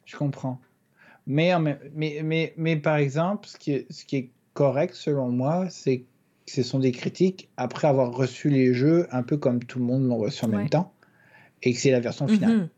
je 0.05 0.17
comprends. 0.17 0.61
Mais, 1.27 1.53
mais, 1.95 2.21
mais, 2.25 2.53
mais, 2.57 2.77
par 2.77 2.97
exemple, 2.97 3.47
ce 3.47 3.57
qui 3.57 3.73
est, 3.73 3.93
ce 3.93 4.05
qui 4.05 4.17
est 4.17 4.31
correct 4.55 4.95
selon 4.95 5.29
moi, 5.31 5.69
c'est 5.71 6.05
ce 6.47 6.63
sont 6.63 6.79
des 6.79 6.93
critiques 6.93 7.49
après 7.57 7.89
avoir 7.89 8.13
reçu 8.13 8.49
les 8.49 8.75
jeux 8.75 9.07
un 9.11 9.23
peu 9.23 9.37
comme 9.37 9.63
tout 9.65 9.79
le 9.79 9.85
monde 9.85 10.07
l'ont 10.07 10.19
reçu 10.19 10.45
en 10.45 10.49
même 10.49 10.69
temps 10.69 10.93
et 11.63 11.73
que 11.73 11.79
c'est 11.79 11.91
la 11.91 12.01
version 12.01 12.27
finale. 12.27 12.57
Mhm. 12.57 12.69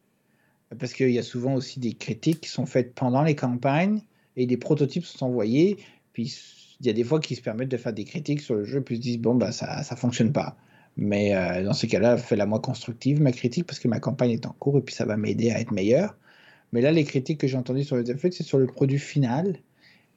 Parce 0.79 0.93
qu'il 0.93 1.11
y 1.11 1.19
a 1.19 1.23
souvent 1.23 1.55
aussi 1.55 1.81
des 1.81 1.95
critiques 1.95 2.43
qui 2.43 2.49
sont 2.49 2.67
faites 2.67 2.95
pendant 2.95 3.23
les 3.23 3.35
campagnes 3.35 4.03
et 4.37 4.47
des 4.47 4.57
prototypes 4.57 5.05
sont 5.05 5.27
envoyés. 5.27 5.79
Puis 6.13 6.35
il 6.81 6.87
y 6.87 6.91
a 6.91 6.93
des 6.93 7.05
fois 7.05 7.21
qui 7.21 7.37
se 7.37 7.43
permettent 7.43 7.71
de 7.71 7.77
faire 7.77 7.93
des 7.93 8.05
critiques 8.05 8.41
sur 8.41 8.55
le 8.55 8.65
jeu 8.65 8.83
puis 8.83 8.97
se 8.97 9.01
disent 9.01 9.19
bon 9.19 9.35
bah 9.35 9.53
ça 9.53 9.83
ça 9.83 9.97
fonctionne 9.97 10.33
pas. 10.33 10.57
Mais 10.97 11.35
euh, 11.35 11.65
dans 11.65 11.73
ces 11.73 11.89
cas-là, 11.89 12.17
fais-la 12.17 12.47
moi 12.47 12.61
constructive 12.61 13.21
ma 13.21 13.33
critique 13.33 13.67
parce 13.67 13.79
que 13.79 13.89
ma 13.89 13.99
campagne 13.99 14.31
est 14.31 14.47
en 14.47 14.53
cours 14.53 14.79
et 14.79 14.81
puis 14.81 14.95
ça 14.95 15.05
va 15.05 15.17
m'aider 15.17 15.51
à 15.51 15.61
être 15.61 15.73
meilleur. 15.73 16.17
Mais 16.73 16.81
là, 16.81 16.93
les 16.93 17.05
critiques 17.05 17.39
que 17.39 17.47
j'ai 17.47 17.57
entendues 17.57 17.85
sur 17.85 17.97
les 17.97 18.11
effets, 18.11 18.31
c'est 18.31 18.43
sur 18.43 18.59
le 18.59 18.67
produit 18.67 18.99
final 18.99 19.57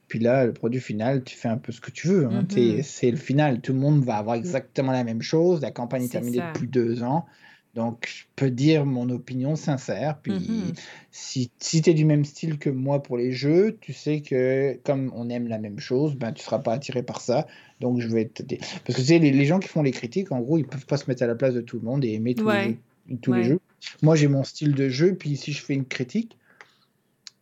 puis 0.07 0.19
là, 0.19 0.45
le 0.45 0.53
produit 0.53 0.79
final, 0.79 1.23
tu 1.23 1.35
fais 1.35 1.49
un 1.49 1.57
peu 1.57 1.71
ce 1.71 1.81
que 1.81 1.91
tu 1.91 2.07
veux. 2.07 2.25
Hein. 2.27 2.45
Mm-hmm. 2.49 2.83
C'est 2.83 3.11
le 3.11 3.17
final. 3.17 3.59
Tout 3.61 3.73
le 3.73 3.79
monde 3.79 4.03
va 4.03 4.17
avoir 4.17 4.35
exactement 4.35 4.93
la 4.93 5.03
même 5.03 5.21
chose. 5.21 5.61
La 5.61 5.71
campagne 5.71 6.03
est, 6.05 6.09
terminée 6.09 6.39
depuis 6.53 6.67
deux 6.67 7.03
ans. 7.03 7.25
Donc, 7.75 8.07
je 8.07 8.23
peux 8.35 8.49
dire 8.49 8.85
mon 8.85 9.09
opinion 9.09 9.55
sincère. 9.55 10.17
Puis, 10.21 10.31
mm-hmm. 10.31 10.79
si, 11.11 11.51
si 11.59 11.81
tu 11.81 11.89
es 11.89 11.93
du 11.93 12.05
même 12.05 12.23
style 12.23 12.57
que 12.57 12.69
moi 12.69 13.03
pour 13.03 13.17
les 13.17 13.33
jeux, 13.33 13.77
tu 13.81 13.91
sais 13.91 14.21
que 14.21 14.79
comme 14.83 15.11
on 15.13 15.29
aime 15.29 15.47
la 15.47 15.59
même 15.59 15.79
chose, 15.79 16.15
ben, 16.15 16.31
tu 16.31 16.39
ne 16.39 16.45
seras 16.45 16.59
pas 16.59 16.73
attiré 16.73 17.03
par 17.03 17.19
ça. 17.19 17.45
Donc, 17.81 17.99
je 17.99 18.07
vais 18.07 18.25
te. 18.25 18.43
Parce 18.85 18.97
que 18.97 19.05
tu 19.05 19.19
les, 19.19 19.31
les, 19.31 19.45
gens 19.45 19.59
qui 19.59 19.67
font 19.67 19.83
les 19.83 19.91
critiques, 19.91 20.31
en 20.31 20.39
gros, 20.39 20.57
ils 20.57 20.63
ne 20.63 20.67
peuvent 20.67 20.87
pas 20.87 20.97
se 20.97 21.09
mettre 21.09 21.23
à 21.23 21.27
la 21.27 21.35
place 21.35 21.53
de 21.53 21.61
tout 21.61 21.77
le 21.77 21.83
monde 21.83 22.05
et 22.05 22.13
aimer 22.13 22.33
tous, 22.33 22.49
les, 22.49 22.63
jeux, 22.63 22.77
tous 23.21 23.33
les 23.33 23.43
jeux. 23.43 23.59
Moi, 24.01 24.15
j'ai 24.15 24.29
mon 24.29 24.45
style 24.45 24.73
de 24.73 24.87
jeu. 24.87 25.15
Puis, 25.15 25.35
si 25.35 25.51
je 25.51 25.61
fais 25.61 25.73
une 25.73 25.85
critique, 25.85 26.37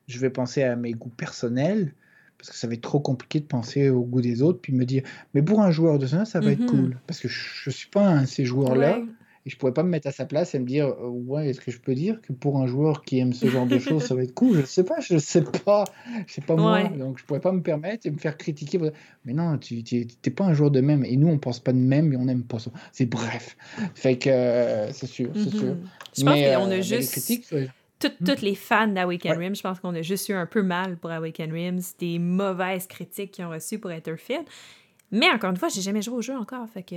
je 0.08 0.18
vais 0.20 0.32
penser 0.32 0.64
à 0.64 0.76
mes 0.76 0.94
goûts 0.94 1.10
personnels 1.10 1.94
parce 2.46 2.58
que 2.58 2.60
ça 2.60 2.68
va 2.68 2.74
être 2.76 2.82
trop 2.82 3.00
compliqué 3.00 3.40
de 3.40 3.46
penser 3.46 3.90
au 3.90 4.04
goût 4.04 4.22
des 4.22 4.44
autres, 4.44 4.60
puis 4.62 4.72
me 4.72 4.86
dire, 4.86 5.02
mais 5.34 5.42
pour 5.42 5.62
un 5.62 5.72
joueur 5.72 5.98
de 5.98 6.06
ça, 6.06 6.26
ça 6.26 6.40
va 6.40 6.52
être 6.52 6.60
mhm. 6.60 6.70
cool, 6.70 6.98
parce 7.08 7.20
que 7.20 7.28
je, 7.28 7.70
ne 7.70 7.72
suis 7.72 7.90
pas 7.90 8.06
un 8.06 8.22
de 8.22 8.28
ces 8.28 8.46
joueurs-là, 8.46 9.00
et 9.48 9.50
je 9.50 9.58
pourrais 9.58 9.74
pas 9.74 9.82
me 9.82 9.90
mettre 9.90 10.08
à 10.08 10.12
sa 10.12 10.26
place 10.26 10.54
et 10.54 10.60
me 10.60 10.66
dire, 10.66 10.88
euh, 10.88 11.08
ouais, 11.08 11.50
est-ce 11.50 11.60
que 11.60 11.72
je 11.72 11.80
peux 11.80 11.96
dire 11.96 12.22
que 12.22 12.34
pour 12.34 12.62
un 12.62 12.68
joueur 12.68 13.04
qui 13.04 13.18
aime 13.18 13.34
ce 13.34 13.48
genre 13.48 13.66
de 13.66 13.80
choses, 13.80 14.04
ça 14.04 14.14
va 14.14 14.22
être 14.22 14.34
cool? 14.36 14.62
Je 14.62 14.66
sais 14.66 14.84
pas, 14.84 15.00
je 15.00 15.18
sais 15.18 15.42
pas, 15.44 15.86
je 16.28 16.34
sais 16.34 16.42
pas 16.42 16.56
moi, 16.56 16.84
donc 16.84 17.18
je 17.18 17.26
pourrais 17.26 17.42
pas 17.42 17.52
me 17.52 17.62
permettre 17.62 18.06
et 18.06 18.12
me 18.12 18.18
faire 18.18 18.38
critiquer. 18.38 18.80
Mais 19.24 19.34
non, 19.34 19.58
tu 19.58 19.84
n'es 19.92 20.32
pas 20.32 20.46
un 20.46 20.54
joueur 20.54 20.70
de 20.70 20.82
même, 20.82 21.04
et 21.04 21.18
nous 21.18 21.30
on 21.30 21.40
pense 21.40 21.60
pas 21.60 21.74
de 21.74 21.80
même, 21.80 22.14
et 22.14 22.16
on 22.16 22.26
n'aime 22.26 22.44
pas 22.44 22.60
ça. 22.60 22.70
C'est 22.92 23.08
bref, 23.08 23.58
fait 23.96 24.20
que 24.20 24.30
euh, 24.30 24.92
c'est 24.92 25.08
sûr, 25.08 25.32
c'est 25.34 25.54
mhm. 25.54 25.60
sûr. 25.60 25.78
Je 26.16 26.24
pense 26.24 26.34
qu'on 26.34 26.72
a 26.72 26.78
euh, 26.78 26.82
juste 26.82 27.20
toutes, 28.10 28.22
hmm. 28.22 28.26
toutes 28.26 28.42
les 28.42 28.56
fans 28.56 28.88
d'Awaken 28.88 29.38
Rims, 29.38 29.56
je 29.56 29.62
pense 29.62 29.80
qu'on 29.80 29.94
a 29.96 30.02
juste 30.02 30.30
eu 30.30 30.34
un 30.34 30.46
peu 30.46 30.62
mal 30.62 30.98
pour 30.98 31.12
Awaken 31.12 31.52
Rims, 31.52 31.82
des 32.00 32.20
mauvaises 32.20 32.88
critiques 32.88 33.32
qu'ils 33.32 33.46
ont 33.46 33.50
reçues 33.50 33.80
pour 33.80 33.92
Etherfield. 33.92 34.46
Mais 35.12 35.30
encore 35.30 35.52
une 35.52 35.58
fois, 35.58 35.70
j'ai 35.70 35.82
jamais 35.82 36.02
joué 36.02 36.16
au 36.16 36.22
jeu 36.22 36.36
encore, 36.36 36.68
fait 36.70 36.84
que. 36.84 36.96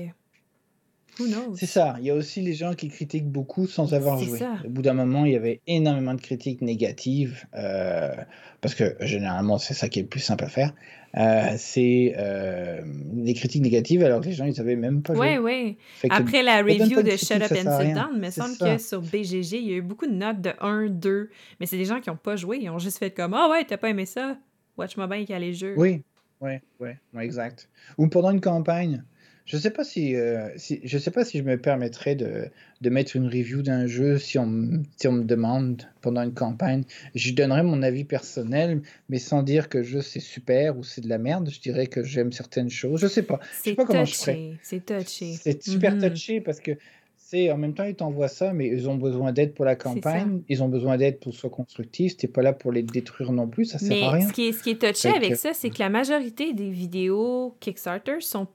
C'est 1.54 1.66
ça. 1.66 1.96
Il 1.98 2.06
y 2.06 2.10
a 2.10 2.14
aussi 2.14 2.40
les 2.40 2.54
gens 2.54 2.74
qui 2.74 2.88
critiquent 2.88 3.28
beaucoup 3.28 3.66
sans 3.66 3.94
avoir 3.94 4.18
joué. 4.18 4.40
Au 4.64 4.68
bout 4.68 4.82
d'un 4.82 4.94
moment, 4.94 5.24
il 5.24 5.32
y 5.32 5.36
avait 5.36 5.60
énormément 5.66 6.14
de 6.14 6.20
critiques 6.20 6.62
négatives, 6.62 7.46
euh, 7.54 8.14
parce 8.60 8.74
que 8.74 8.96
généralement, 9.00 9.58
c'est 9.58 9.74
ça 9.74 9.88
qui 9.88 9.98
est 9.98 10.02
le 10.02 10.08
plus 10.08 10.20
simple 10.20 10.44
à 10.44 10.48
faire. 10.48 10.72
Euh, 11.16 11.54
c'est 11.56 12.14
euh, 12.18 12.82
des 12.84 13.32
critiques 13.32 13.62
négatives 13.62 14.04
alors 14.04 14.20
que 14.20 14.26
les 14.26 14.32
gens, 14.32 14.44
ils 14.44 14.54
savaient 14.54 14.76
même 14.76 15.02
pas. 15.02 15.14
Oui, 15.14 15.38
oui. 15.38 15.78
Après 16.10 16.42
la 16.42 16.62
review 16.62 17.02
de 17.02 17.16
Shut 17.16 17.42
Up 17.42 17.52
and 17.52 17.80
Sit 17.80 17.94
Down, 17.94 18.10
il 18.14 18.20
me 18.20 18.30
semble 18.30 18.56
que 18.56 18.78
sur 18.78 19.00
BGG, 19.00 19.54
il 19.54 19.68
y 19.68 19.72
a 19.72 19.76
eu 19.76 19.82
beaucoup 19.82 20.06
de 20.06 20.14
notes 20.14 20.40
de 20.40 20.52
1, 20.60 20.88
2, 20.88 21.30
mais 21.58 21.66
c'est 21.66 21.78
des 21.78 21.86
gens 21.86 22.00
qui 22.00 22.10
n'ont 22.10 22.16
pas 22.16 22.36
joué. 22.36 22.58
Ils 22.60 22.70
ont 22.70 22.78
juste 22.78 22.98
fait 22.98 23.10
comme 23.10 23.34
Ah 23.34 23.48
ouais, 23.50 23.64
t'as 23.64 23.78
pas 23.78 23.88
aimé 23.88 24.06
ça? 24.06 24.36
Watch-moi 24.76 25.06
bien 25.08 25.20
qu'il 25.20 25.30
y 25.30 25.34
a 25.34 25.38
les 25.40 25.54
jeux. 25.54 25.74
Oui, 25.76 26.02
oui, 26.40 26.52
oui, 26.78 26.90
exact. 27.20 27.68
Ou 27.96 28.06
pendant 28.08 28.30
une 28.30 28.40
campagne. 28.40 29.02
Je 29.48 29.56
sais 29.56 29.70
pas 29.70 29.82
si, 29.82 30.14
euh, 30.14 30.50
si, 30.56 30.78
je 30.84 30.98
sais 30.98 31.10
pas 31.10 31.24
si 31.24 31.38
je 31.38 31.42
me 31.42 31.56
permettrais 31.56 32.14
de, 32.14 32.50
de 32.82 32.90
mettre 32.90 33.16
une 33.16 33.26
review 33.26 33.62
d'un 33.62 33.86
jeu 33.86 34.18
si 34.18 34.38
on, 34.38 34.82
si 34.98 35.08
on 35.08 35.12
me 35.12 35.24
demande 35.24 35.84
pendant 36.02 36.22
une 36.22 36.34
campagne. 36.34 36.84
Je 37.14 37.32
donnerais 37.32 37.62
mon 37.62 37.82
avis 37.82 38.04
personnel, 38.04 38.82
mais 39.08 39.18
sans 39.18 39.42
dire 39.42 39.70
que 39.70 39.78
le 39.78 39.84
jeu 39.84 40.02
c'est 40.02 40.20
super 40.20 40.76
ou 40.76 40.84
c'est 40.84 41.00
de 41.00 41.08
la 41.08 41.16
merde. 41.16 41.48
Je 41.50 41.60
dirais 41.60 41.86
que 41.86 42.02
j'aime 42.02 42.30
certaines 42.30 42.68
choses. 42.68 43.00
Je 43.00 43.06
sais 43.06 43.22
pas. 43.22 43.40
Je 43.64 43.70
sais 43.70 43.74
pas 43.74 43.86
comment 43.86 44.04
je 44.04 44.14
ferais. 44.14 44.52
C'est 44.62 44.84
touché. 44.84 45.32
C'est 45.40 45.62
super 45.62 45.96
mm-hmm. 45.96 46.10
touché 46.10 46.40
parce 46.42 46.60
que 46.60 46.72
c'est 47.16 47.50
en 47.50 47.56
même 47.56 47.72
temps 47.72 47.84
ils 47.84 47.94
t'envoient 47.94 48.28
ça, 48.28 48.52
mais 48.52 48.68
ils 48.68 48.86
ont 48.90 48.96
besoin 48.96 49.32
d'aide 49.32 49.54
pour 49.54 49.64
la 49.64 49.76
campagne. 49.76 50.42
Ils 50.50 50.62
ont 50.62 50.68
besoin 50.68 50.98
d'aide 50.98 51.20
pour 51.20 51.32
soit 51.32 51.48
constructif. 51.48 52.18
T'es 52.18 52.28
pas 52.28 52.42
là 52.42 52.52
pour 52.52 52.70
les 52.70 52.82
détruire 52.82 53.32
non 53.32 53.48
plus. 53.48 53.64
Ça 53.64 53.78
sert 53.78 54.08
à 54.08 54.12
rien. 54.12 54.28
Ce 54.28 54.32
qui 54.34 54.48
est, 54.48 54.52
ce 54.52 54.62
qui 54.62 54.70
est 54.70 54.78
touché 54.78 55.08
avec 55.08 55.36
ça, 55.36 55.54
c'est 55.54 55.70
que 55.70 55.78
la 55.78 55.88
majorité 55.88 56.52
des 56.52 56.68
vidéos 56.68 57.56
Kickstarter 57.60 58.20
sont 58.20 58.46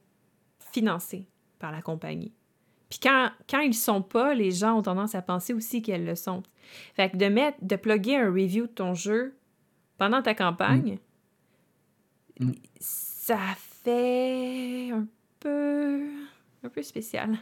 financées 0.74 1.26
par 1.60 1.72
la 1.72 1.82
compagnie. 1.82 2.34
Puis 2.90 3.00
quand, 3.02 3.32
quand 3.50 3.60
ils 3.60 3.74
sont 3.74 4.02
pas, 4.02 4.34
les 4.34 4.52
gens 4.52 4.78
ont 4.78 4.82
tendance 4.82 5.16
à 5.16 5.22
penser 5.22 5.54
aussi 5.54 5.82
qu'elles 5.82 6.06
le 6.06 6.16
sont. 6.16 6.44
Fait 6.96 7.10
que 7.10 7.18
de 7.18 7.26
mettre, 7.26 7.58
de 7.62 7.76
plugger 7.76 8.18
un 8.18 8.28
review 8.28 8.68
de 8.68 8.72
ton 8.72 8.94
jeu 8.94 9.36
pendant 9.98 10.22
ta 10.22 10.36
campagne, 10.36 11.00
mm. 12.40 12.46
Mm. 12.46 12.54
ça 12.80 13.40
fait 13.84 14.92
un 14.92 15.08
peu, 15.40 16.04
un 16.64 16.70
peu 16.70 16.84
spécial. 16.84 17.38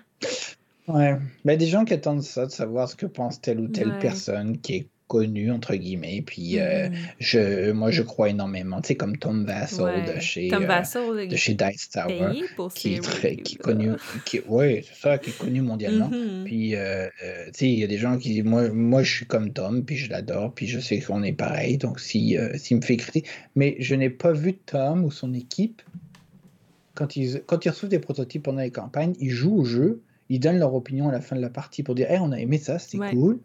Ouais. 0.87 1.17
Mais 1.45 1.57
des 1.57 1.67
gens 1.67 1.85
qui 1.85 1.93
attendent 1.93 2.23
ça, 2.23 2.45
de 2.45 2.51
savoir 2.51 2.89
ce 2.89 2.95
que 2.95 3.05
pense 3.05 3.41
telle 3.41 3.59
ou 3.59 3.67
telle 3.67 3.97
personne 3.99 4.59
qui 4.59 4.75
est 4.75 4.89
connu 5.11 5.51
entre 5.51 5.75
guillemets 5.75 6.23
puis 6.25 6.57
euh, 6.57 6.87
mm-hmm. 6.87 6.95
je 7.19 7.71
moi 7.73 7.91
je 7.91 8.01
crois 8.01 8.29
énormément 8.29 8.79
tu 8.79 8.87
sais 8.87 8.95
comme 8.95 9.17
Tom 9.17 9.43
Vassell 9.43 10.05
de 10.05 10.21
chez 10.21 10.47
Tom 10.47 10.63
euh, 10.63 11.27
de 11.27 11.35
chez 11.35 11.53
Dice 11.53 11.89
Tower 11.89 12.31
qui 12.73 12.93
est 12.93 13.03
très 13.03 13.35
qui 13.35 13.55
est 13.55 13.57
connu 13.57 13.89
qui 14.23 14.39
ouais 14.47 14.85
c'est 14.87 14.95
ça 14.95 15.17
qui 15.17 15.31
est 15.31 15.37
connu 15.37 15.61
mondialement. 15.61 16.09
Mm-hmm. 16.09 16.43
puis 16.45 16.75
euh, 16.77 17.09
tu 17.47 17.51
sais 17.51 17.67
il 17.67 17.77
y 17.77 17.83
a 17.83 17.87
des 17.87 17.97
gens 17.97 18.17
qui 18.17 18.41
moi 18.41 18.69
moi 18.69 19.03
je 19.03 19.11
suis 19.13 19.25
comme 19.25 19.51
Tom 19.51 19.83
puis 19.83 19.97
je 19.97 20.09
l'adore 20.09 20.53
puis 20.53 20.65
je 20.65 20.79
sais 20.79 21.01
qu'on 21.01 21.23
est 21.23 21.33
pareil 21.33 21.77
donc 21.77 21.99
si 21.99 22.37
s'il 22.55 22.77
me 22.77 22.81
fait 22.81 22.95
critiquer 22.95 23.27
mais 23.57 23.75
je 23.79 23.95
n'ai 23.95 24.09
pas 24.09 24.31
vu 24.31 24.53
Tom 24.53 25.03
ou 25.03 25.11
son 25.11 25.33
équipe. 25.33 25.81
Quand 26.93 27.17
ils 27.17 27.43
quand 27.45 27.65
ils 27.65 27.69
reçoivent 27.69 27.91
des 27.91 27.99
prototypes 27.99 28.43
pendant 28.43 28.61
les 28.61 28.71
campagnes 28.71 29.13
ils 29.19 29.29
jouent 29.29 29.57
au 29.57 29.65
jeu 29.65 30.03
ils 30.29 30.39
donnent 30.39 30.59
leur 30.59 30.73
opinion 30.73 31.09
à 31.09 31.11
la 31.11 31.19
fin 31.19 31.35
de 31.35 31.41
la 31.41 31.49
partie 31.49 31.83
pour 31.83 31.95
dire 31.95 32.09
hey, 32.09 32.19
on 32.21 32.31
a 32.31 32.39
aimé 32.39 32.57
ça 32.57 32.79
c'était 32.79 33.09
cool 33.11 33.39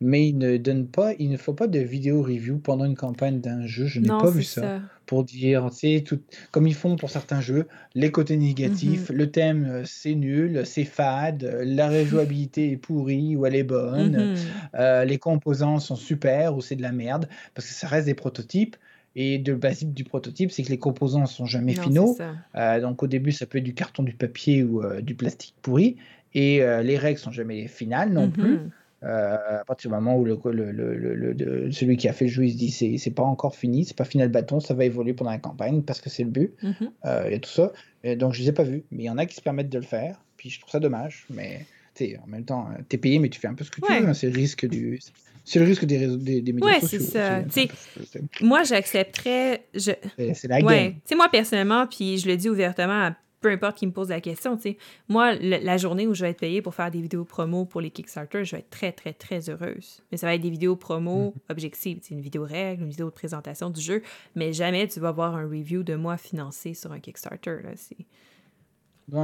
mais 0.00 0.28
ils 0.28 0.36
ne 0.36 0.56
donnent 0.56 0.88
pas, 0.88 1.14
il 1.18 1.30
ne 1.30 1.36
faut 1.36 1.54
pas 1.54 1.66
de 1.66 1.78
vidéo 1.78 2.22
review 2.22 2.58
pendant 2.58 2.84
une 2.84 2.96
campagne 2.96 3.40
d'un 3.40 3.66
jeu. 3.66 3.86
Je 3.86 4.00
n'ai 4.00 4.08
pas 4.08 4.30
vu 4.30 4.42
ça. 4.42 4.80
Pour 5.06 5.22
dire, 5.24 5.70
tu 5.70 6.02
tout, 6.02 6.20
comme 6.50 6.66
ils 6.66 6.74
font 6.74 6.96
pour 6.96 7.10
certains 7.10 7.40
jeux, 7.40 7.68
les 7.94 8.10
côtés 8.10 8.36
négatifs, 8.36 9.10
mm-hmm. 9.10 9.14
le 9.14 9.30
thème 9.30 9.64
euh, 9.64 9.82
c'est 9.84 10.16
nul, 10.16 10.62
c'est 10.66 10.84
fade, 10.84 11.48
la 11.62 11.88
rejouabilité 12.00 12.72
est 12.72 12.76
pourrie 12.76 13.36
ou 13.36 13.46
elle 13.46 13.54
est 13.54 13.62
bonne, 13.62 14.34
mm-hmm. 14.34 14.38
euh, 14.74 15.04
les 15.04 15.18
composants 15.18 15.78
sont 15.78 15.94
super 15.94 16.56
ou 16.56 16.60
c'est 16.60 16.74
de 16.74 16.82
la 16.82 16.90
merde, 16.90 17.28
parce 17.54 17.68
que 17.68 17.72
ça 17.72 17.86
reste 17.86 18.06
des 18.06 18.14
prototypes. 18.14 18.76
Et 19.14 19.38
le 19.38 19.58
principe 19.58 19.94
du 19.94 20.04
prototype, 20.04 20.50
c'est 20.50 20.62
que 20.62 20.68
les 20.68 20.78
composants 20.78 21.22
ne 21.22 21.26
sont 21.26 21.46
jamais 21.46 21.72
finaux. 21.72 22.18
Euh, 22.54 22.80
donc 22.80 23.02
au 23.02 23.06
début, 23.06 23.32
ça 23.32 23.46
peut 23.46 23.56
être 23.58 23.64
du 23.64 23.72
carton, 23.72 24.02
du 24.02 24.12
papier 24.12 24.62
ou 24.62 24.82
du 25.00 25.14
plastique 25.14 25.54
pourri. 25.62 25.96
Et 26.34 26.58
les 26.58 26.98
règles 26.98 27.18
sont 27.18 27.30
jamais 27.30 27.66
finales 27.66 28.12
non 28.12 28.30
plus. 28.30 28.58
Euh, 29.02 29.60
à 29.60 29.64
partir 29.64 29.90
du 29.90 29.94
moment 29.94 30.16
où 30.16 30.24
le, 30.24 30.38
le, 30.52 31.70
celui 31.70 31.96
qui 31.98 32.08
a 32.08 32.14
fait 32.14 32.24
le 32.24 32.30
jeu 32.30 32.46
il 32.46 32.52
se 32.52 32.56
dit 32.56 32.70
c'est, 32.70 32.96
c'est 32.96 33.10
pas 33.10 33.22
encore 33.22 33.54
fini, 33.54 33.84
c'est 33.84 33.96
pas 33.96 34.06
fini 34.06 34.22
le 34.22 34.30
bâton, 34.30 34.58
ça 34.58 34.72
va 34.72 34.86
évoluer 34.86 35.12
pendant 35.12 35.30
la 35.30 35.38
campagne 35.38 35.82
parce 35.82 36.00
que 36.00 36.08
c'est 36.08 36.24
le 36.24 36.30
but. 36.30 36.54
Mm-hmm. 36.62 36.90
Euh, 37.04 37.22
il 37.26 37.32
y 37.32 37.34
a 37.34 37.38
tout 37.38 37.50
ça. 37.50 37.72
Et 38.04 38.16
donc 38.16 38.32
je 38.32 38.42
les 38.42 38.48
ai 38.48 38.52
pas 38.52 38.62
vus, 38.62 38.84
mais 38.90 39.04
il 39.04 39.06
y 39.06 39.10
en 39.10 39.18
a 39.18 39.26
qui 39.26 39.34
se 39.34 39.42
permettent 39.42 39.68
de 39.68 39.78
le 39.78 39.84
faire. 39.84 40.20
Puis 40.38 40.50
je 40.50 40.60
trouve 40.60 40.70
ça 40.70 40.80
dommage, 40.80 41.26
mais 41.30 41.66
en 42.22 42.26
même 42.26 42.44
temps, 42.44 42.68
euh, 42.70 42.82
tu 42.88 42.96
es 42.96 42.98
payé, 42.98 43.18
mais 43.18 43.28
tu 43.28 43.40
fais 43.40 43.48
un 43.48 43.54
peu 43.54 43.64
ce 43.64 43.70
que 43.70 43.80
tu 43.80 43.92
veux. 43.92 44.08
Hein, 44.08 44.14
c'est 44.14 44.28
le 44.30 44.36
risque 44.36 44.66
du. 44.66 45.00
C'est 45.44 45.60
le 45.60 45.64
risque 45.64 45.84
des, 45.84 45.98
réseaux, 45.98 46.16
des, 46.16 46.42
des 46.42 46.52
médias 46.52 46.66
ouais, 46.66 46.80
c'est 46.80 46.98
ça. 46.98 47.40
moi, 48.40 48.64
j'accepterais. 48.64 49.64
Je... 49.74 49.92
C'est 50.34 50.48
la 50.48 50.58
ouais. 50.60 50.96
game. 51.08 51.16
Moi, 51.16 51.28
personnellement, 51.30 51.86
puis 51.86 52.18
je 52.18 52.26
le 52.26 52.36
dis 52.36 52.48
ouvertement 52.48 53.04
à 53.04 53.16
peu 53.46 53.52
importe 53.52 53.78
qui 53.78 53.86
me 53.86 53.92
pose 53.92 54.08
la 54.08 54.20
question, 54.20 54.56
tu 54.56 54.62
sais. 54.62 54.78
Moi, 55.08 55.34
la 55.34 55.76
journée 55.76 56.06
où 56.06 56.14
je 56.14 56.22
vais 56.22 56.30
être 56.30 56.40
payée 56.40 56.62
pour 56.62 56.74
faire 56.74 56.90
des 56.90 57.00
vidéos 57.00 57.24
promo 57.24 57.64
pour 57.64 57.80
les 57.80 57.90
Kickstarter, 57.90 58.44
je 58.44 58.56
vais 58.56 58.60
être 58.60 58.70
très, 58.70 58.92
très, 58.92 59.12
très 59.12 59.48
heureuse. 59.48 60.02
Mais 60.10 60.18
ça 60.18 60.26
va 60.26 60.34
être 60.34 60.40
des 60.40 60.50
vidéos 60.50 60.76
promo 60.76 61.28
mm-hmm. 61.28 61.52
objectives, 61.52 62.00
une 62.10 62.20
vidéo 62.20 62.44
règle, 62.44 62.82
une 62.82 62.90
vidéo 62.90 63.06
de 63.06 63.14
présentation 63.14 63.70
du 63.70 63.80
jeu, 63.80 64.02
mais 64.34 64.52
jamais 64.52 64.88
tu 64.88 65.00
vas 65.00 65.12
voir 65.12 65.36
un 65.36 65.44
review 65.44 65.82
de 65.82 65.94
moi 65.94 66.16
financé 66.16 66.74
sur 66.74 66.92
un 66.92 66.98
Kickstarter, 66.98 67.58
là, 67.62 67.70
c'est... 67.76 67.96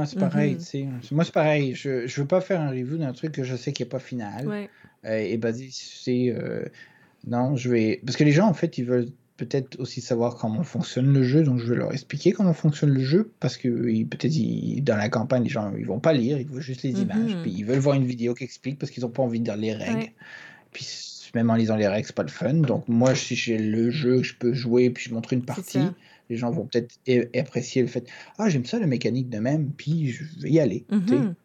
c'est 0.05 0.19
pareil, 0.19 0.55
mm-hmm. 0.55 1.13
Moi, 1.13 1.25
c'est 1.25 1.33
pareil. 1.33 1.75
Je, 1.75 2.07
je 2.07 2.21
veux 2.21 2.27
pas 2.27 2.41
faire 2.41 2.61
un 2.61 2.69
review 2.69 2.97
d'un 2.97 3.13
truc 3.13 3.33
que 3.33 3.43
je 3.43 3.55
sais 3.55 3.73
qui 3.73 3.83
est 3.83 3.87
pas 3.87 3.99
final. 3.99 4.47
Ouais. 4.47 4.69
Euh, 5.05 5.17
et 5.17 5.37
basé, 5.37 5.67
c'est... 5.71 6.29
Euh, 6.29 6.63
non, 7.27 7.55
je 7.55 7.69
vais... 7.69 8.01
Parce 8.05 8.17
que 8.17 8.23
les 8.23 8.31
gens, 8.31 8.47
en 8.47 8.53
fait, 8.53 8.77
ils 8.77 8.85
veulent 8.85 9.09
peut-être 9.37 9.79
aussi 9.79 10.01
savoir 10.01 10.35
comment 10.35 10.63
fonctionne 10.63 11.11
le 11.11 11.23
jeu, 11.23 11.43
donc 11.43 11.59
je 11.59 11.65
vais 11.65 11.75
leur 11.75 11.91
expliquer 11.91 12.31
comment 12.31 12.53
fonctionne 12.53 12.91
le 12.91 13.03
jeu, 13.03 13.31
parce 13.39 13.57
que 13.57 13.67
peut-être 14.03 14.83
dans 14.83 14.95
la 14.95 15.09
campagne, 15.09 15.43
les 15.43 15.49
gens 15.49 15.73
ils 15.77 15.85
vont 15.85 15.99
pas 15.99 16.13
lire, 16.13 16.37
ils 16.37 16.47
voient 16.47 16.61
juste 16.61 16.83
les 16.83 17.01
images, 17.01 17.35
mhm. 17.35 17.41
puis 17.41 17.51
ils 17.51 17.65
veulent 17.65 17.79
voir 17.79 17.95
une 17.95 18.05
vidéo 18.05 18.33
qui 18.33 18.43
explique 18.43 18.77
parce 18.77 18.91
qu'ils 18.91 19.05
ont 19.05 19.09
pas 19.09 19.23
envie 19.23 19.39
de 19.39 19.51
lire 19.51 19.57
les 19.57 19.73
règles. 19.73 20.11
Puis 20.71 20.87
même 21.35 21.49
en 21.49 21.55
lisant 21.55 21.75
les 21.75 21.87
règles, 21.87 22.05
c'est 22.05 22.15
pas 22.15 22.23
le 22.23 22.29
fun. 22.29 22.53
Donc 22.53 22.87
moi, 22.87 23.15
si 23.15 23.35
j'ai 23.35 23.57
le 23.57 23.89
jeu, 23.89 24.21
je 24.21 24.35
peux 24.35 24.53
jouer, 24.53 24.91
puis 24.91 25.05
je 25.09 25.13
montre 25.13 25.33
une 25.33 25.43
partie, 25.43 25.79
les 26.29 26.37
gens 26.37 26.51
vont 26.51 26.67
peut-être 26.67 26.95
apprécier 27.35 27.81
le 27.81 27.87
fait, 27.87 28.07
ah 28.37 28.49
j'aime 28.49 28.65
ça 28.65 28.79
la 28.79 28.87
mécanique 28.87 29.29
de 29.29 29.39
même, 29.39 29.71
puis 29.71 30.11
je 30.11 30.23
vais 30.41 30.51
y 30.51 30.59
aller. 30.59 30.85
Mhm 30.91 31.35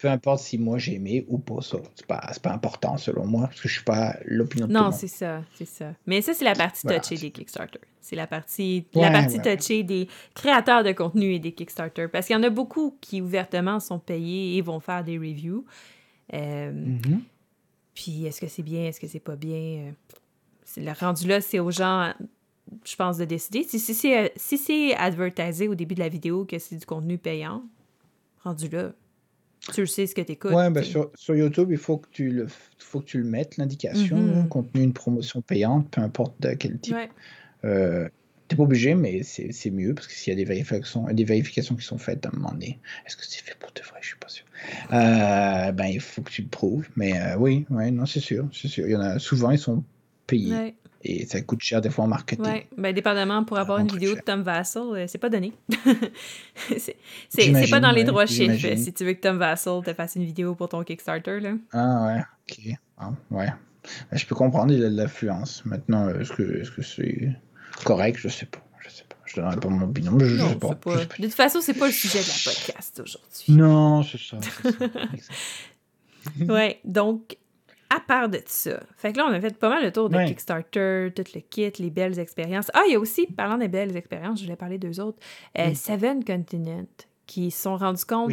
peu 0.00 0.08
importe 0.08 0.40
si 0.40 0.56
moi 0.56 0.78
j'ai 0.78 0.94
aimé 0.94 1.26
ou 1.28 1.38
pas 1.38 1.60
ça. 1.60 1.78
C'est 1.94 2.06
pas, 2.06 2.20
pas 2.42 2.52
important 2.52 2.96
selon 2.96 3.26
moi, 3.26 3.48
parce 3.48 3.60
que 3.60 3.68
je 3.68 3.74
suis 3.74 3.84
pas 3.84 4.16
l'opinion 4.24 4.66
de 4.66 4.72
Non, 4.72 4.92
c'est 4.92 5.08
ça, 5.08 5.42
c'est 5.54 5.66
ça. 5.66 5.92
Mais 6.06 6.22
ça, 6.22 6.32
c'est 6.32 6.44
la 6.44 6.54
partie 6.54 6.86
touchée 6.86 7.16
des 7.16 7.30
Kickstarter. 7.30 7.80
C'est 8.00 8.16
la 8.16 8.26
partie, 8.26 8.86
la 8.94 9.10
partie 9.10 9.40
touchée 9.42 9.82
des 9.82 10.08
créateurs 10.34 10.84
de 10.84 10.92
contenu 10.92 11.34
et 11.34 11.38
des 11.38 11.52
Kickstarter. 11.52 12.08
Parce 12.10 12.26
qu'il 12.26 12.34
y 12.34 12.38
en 12.38 12.42
a 12.42 12.48
beaucoup 12.48 12.96
qui 13.02 13.20
ouvertement 13.20 13.78
sont 13.78 13.98
payés 13.98 14.56
et 14.56 14.62
vont 14.62 14.80
faire 14.80 15.04
des 15.04 15.18
reviews. 15.18 15.66
Euh, 16.32 16.72
mm-hmm. 16.72 17.20
Puis 17.94 18.24
est-ce 18.24 18.40
que 18.40 18.46
c'est 18.46 18.62
bien, 18.62 18.86
est-ce 18.86 19.00
que 19.00 19.06
c'est 19.06 19.20
pas 19.20 19.36
bien? 19.36 19.58
Euh, 19.58 19.90
le 20.78 20.98
rendu 20.98 21.26
là, 21.28 21.42
c'est 21.42 21.58
aux 21.58 21.70
gens, 21.70 22.14
je 22.86 22.96
pense, 22.96 23.18
de 23.18 23.26
décider. 23.26 23.64
Si, 23.64 23.78
si 23.78 23.94
c'est 23.94 24.32
si 24.36 24.94
advertisé 24.96 25.68
au 25.68 25.74
début 25.74 25.94
de 25.94 26.00
la 26.00 26.08
vidéo 26.08 26.46
que 26.46 26.58
c'est 26.58 26.76
du 26.76 26.86
contenu 26.86 27.18
payant, 27.18 27.64
rendu 28.44 28.68
là, 28.68 28.92
tu 29.72 29.86
sais 29.86 30.06
ce 30.06 30.14
que 30.14 30.22
tu 30.22 30.32
écoutes. 30.32 30.52
Ouais, 30.52 30.70
ben 30.70 30.82
sur, 30.82 31.10
sur, 31.14 31.34
YouTube, 31.34 31.68
il 31.70 31.78
faut 31.78 31.98
que 31.98 32.08
tu 32.10 32.30
le, 32.30 32.46
faut 32.78 33.00
que 33.00 33.06
tu 33.06 33.18
le 33.18 33.24
mettes, 33.24 33.56
l'indication, 33.56 34.18
mm-hmm. 34.18 34.48
contenu 34.48 34.82
une 34.82 34.92
promotion 34.92 35.42
payante, 35.42 35.90
peu 35.90 36.00
importe 36.00 36.40
de 36.40 36.54
quel 36.54 36.78
type. 36.78 36.94
Ouais. 36.94 37.10
Euh, 37.64 38.08
T'es 38.50 38.56
pas 38.56 38.64
obligé, 38.64 38.96
mais 38.96 39.22
c'est 39.22 39.70
mieux 39.70 39.94
parce 39.94 40.08
que 40.08 40.12
s'il 40.12 40.32
y 40.32 40.34
a 40.34 40.36
des 40.36 40.44
vérifications, 40.44 41.04
des 41.04 41.22
vérifications 41.22 41.76
qui 41.76 41.84
sont 41.84 41.98
faites 41.98 42.26
à 42.26 42.30
un 42.30 42.32
moment 42.36 42.50
donné, 42.50 42.80
est-ce 43.06 43.16
que 43.16 43.24
c'est 43.24 43.44
fait 43.44 43.54
pour 43.56 43.70
de 43.70 43.80
vrai? 43.80 44.00
Je 44.00 44.08
suis 44.08 44.16
pas 44.16 44.28
sûr. 44.28 44.44
Euh, 44.92 45.70
ben, 45.70 45.86
il 45.86 46.00
faut 46.00 46.20
que 46.22 46.32
tu 46.32 46.42
le 46.42 46.48
prouves. 46.48 46.88
Mais 46.96 47.16
euh, 47.16 47.36
oui, 47.38 47.64
ouais, 47.70 47.92
non, 47.92 48.06
c'est 48.06 48.18
sûr, 48.18 48.48
c'est 48.52 48.66
sûr. 48.66 48.88
Il 48.88 48.90
y 48.90 48.96
en 48.96 49.02
a 49.02 49.20
souvent, 49.20 49.52
ils 49.52 49.58
sont 49.58 49.84
payés. 50.26 50.52
Ouais. 50.52 50.74
Et 51.02 51.26
ça 51.26 51.40
coûte 51.40 51.62
cher 51.62 51.80
des 51.80 51.88
fois 51.88 52.04
en 52.04 52.08
marketing. 52.08 52.44
Oui, 52.44 52.66
ben, 52.76 52.94
dépendamment, 52.94 53.42
pour 53.44 53.58
avoir 53.58 53.78
une 53.78 53.90
vidéo 53.90 54.14
de 54.14 54.20
Tom 54.20 54.42
Vassell, 54.42 54.82
euh, 54.82 55.04
c'est 55.06 55.18
pas 55.18 55.30
donné. 55.30 55.54
c'est 56.78 57.70
pas 57.70 57.80
dans 57.80 57.92
les 57.92 58.04
droits 58.04 58.26
chiffres 58.26 58.76
si 58.76 58.92
tu 58.92 59.04
veux 59.04 59.14
que 59.14 59.20
Tom 59.20 59.38
Vassell 59.38 59.80
te 59.82 59.94
fasse 59.94 60.16
une 60.16 60.24
vidéo 60.24 60.54
pour 60.54 60.68
ton 60.68 60.84
Kickstarter. 60.84 61.40
Là. 61.40 61.54
Ah 61.72 62.06
ouais, 62.06 62.22
ok. 62.50 62.74
Ah, 62.98 63.12
ouais. 63.30 63.48
Ben, 64.10 64.18
je 64.18 64.26
peux 64.26 64.34
comprendre, 64.34 64.74
il 64.74 64.84
a 64.84 64.90
de 64.90 64.96
l'affluence. 64.96 65.64
Maintenant, 65.64 66.10
est-ce 66.10 66.32
que 66.32 66.82
c'est 66.82 67.30
correct? 67.84 68.18
Je 68.20 68.28
sais 68.28 68.46
pas. 68.46 68.60
Je 68.80 68.90
sais 68.90 69.04
pas. 69.08 69.16
Je 69.24 69.36
donnerai 69.36 69.56
pas 69.56 69.68
mon 69.68 69.86
opinion, 69.86 70.18
je, 70.18 70.36
non, 70.36 70.48
sais 70.50 70.56
pas. 70.56 70.74
pas. 70.74 70.96
De 70.96 71.04
toute 71.04 71.32
façon, 71.32 71.60
c'est 71.62 71.74
pas 71.74 71.86
le 71.86 71.92
sujet 71.92 72.18
de 72.18 72.26
la 72.26 72.52
podcast 72.52 73.02
aujourd'hui. 73.02 73.52
Non, 73.54 74.02
c'est 74.02 74.18
ça. 74.18 74.38
ouais, 76.52 76.80
donc 76.84 77.38
à 77.90 78.00
part 78.00 78.28
de 78.28 78.40
ça. 78.46 78.80
Fait 78.96 79.12
que 79.12 79.18
là, 79.18 79.26
on 79.28 79.32
a 79.32 79.40
fait 79.40 79.56
pas 79.58 79.68
mal 79.68 79.84
le 79.84 79.92
tour 79.92 80.08
de 80.08 80.16
Kickstarter, 80.26 81.08
tout 81.14 81.24
le 81.34 81.40
kit, 81.40 81.72
les 81.78 81.90
belles 81.90 82.18
expériences. 82.18 82.70
Ah, 82.72 82.82
il 82.86 82.92
y 82.92 82.94
a 82.94 83.00
aussi, 83.00 83.26
parlant 83.26 83.58
des 83.58 83.68
belles 83.68 83.96
expériences, 83.96 84.38
je 84.38 84.44
voulais 84.44 84.56
parler 84.56 84.78
d'eux 84.78 85.00
autres, 85.00 85.18
euh, 85.58 85.74
Seven 85.74 86.24
Continent, 86.24 86.86
qui 87.26 87.50
se 87.50 87.62
sont 87.62 87.76
rendus 87.76 88.04
compte 88.04 88.32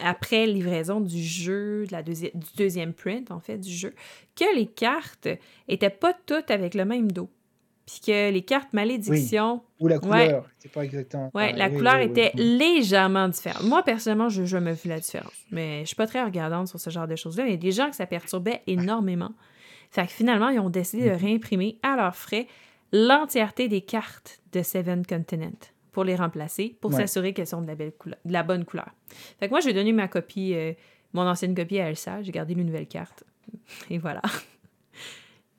après 0.00 0.46
livraison 0.46 1.00
du 1.00 1.22
jeu, 1.22 1.86
de 1.86 1.92
la 1.92 2.02
du 2.02 2.14
deuxième 2.56 2.92
print, 2.92 3.30
en 3.30 3.40
fait, 3.40 3.58
du 3.58 3.72
jeu, 3.72 3.94
que 4.36 4.54
les 4.54 4.66
cartes 4.66 5.28
étaient 5.68 5.90
pas 5.90 6.14
toutes 6.26 6.50
avec 6.50 6.74
le 6.74 6.84
même 6.84 7.10
dos 7.10 7.30
puis 7.86 8.00
que 8.06 8.30
les 8.30 8.42
cartes 8.42 8.72
malédiction. 8.72 9.62
Ou 9.80 9.88
la 9.88 9.98
couleur, 9.98 10.48
c'est 10.58 10.72
pas 10.72 10.84
exactement. 10.84 11.30
Ouais, 11.34 11.52
la 11.52 11.68
couleur 11.68 11.98
était 11.98 12.32
légèrement 12.34 13.28
différente. 13.28 13.64
Moi, 13.64 13.82
personnellement, 13.82 14.28
je, 14.28 14.44
je 14.44 14.56
me 14.56 14.72
vu 14.72 14.88
la 14.88 15.00
différence. 15.00 15.32
Mais 15.50 15.80
je 15.80 15.86
suis 15.86 15.96
pas 15.96 16.06
très 16.06 16.22
regardante 16.22 16.68
sur 16.68 16.80
ce 16.80 16.90
genre 16.90 17.06
de 17.06 17.16
choses-là. 17.16 17.44
Mais 17.44 17.50
il 17.50 17.52
y 17.52 17.56
a 17.56 17.60
des 17.60 17.72
gens 17.72 17.90
que 17.90 17.96
ça 17.96 18.06
perturbait 18.06 18.62
énormément. 18.66 19.32
Fait 19.90 20.06
que 20.06 20.12
finalement, 20.12 20.48
ils 20.48 20.58
ont 20.58 20.70
décidé 20.70 21.04
de 21.04 21.14
mhm. 21.14 21.20
réimprimer 21.20 21.78
à 21.82 21.96
leurs 21.96 22.16
frais 22.16 22.46
l'entièreté 22.92 23.68
des 23.68 23.80
cartes 23.80 24.40
de 24.52 24.62
Seven 24.62 25.04
Continent 25.04 25.58
pour 25.92 26.04
les 26.04 26.16
remplacer, 26.16 26.76
pour 26.80 26.92
s'assurer 26.92 27.32
qu'elles 27.32 27.46
sont 27.46 27.62
de 27.62 27.68
la, 27.68 27.76
belle 27.76 27.92
couleur, 27.92 28.18
de 28.24 28.32
la 28.32 28.42
bonne 28.42 28.64
couleur. 28.64 28.90
Fait 29.38 29.46
que 29.46 29.50
moi, 29.50 29.60
j'ai 29.60 29.72
donné 29.72 29.92
ma 29.92 30.08
copie, 30.08 30.52
euh, 30.54 30.72
mon 31.12 31.22
ancienne 31.22 31.54
copie 31.54 31.78
à 31.78 31.88
Elsa. 31.88 32.22
J'ai 32.22 32.32
gardé 32.32 32.54
les 32.54 32.64
nouvelles 32.64 32.88
cartes. 32.88 33.22
Et 33.90 33.98
voilà. 33.98 34.22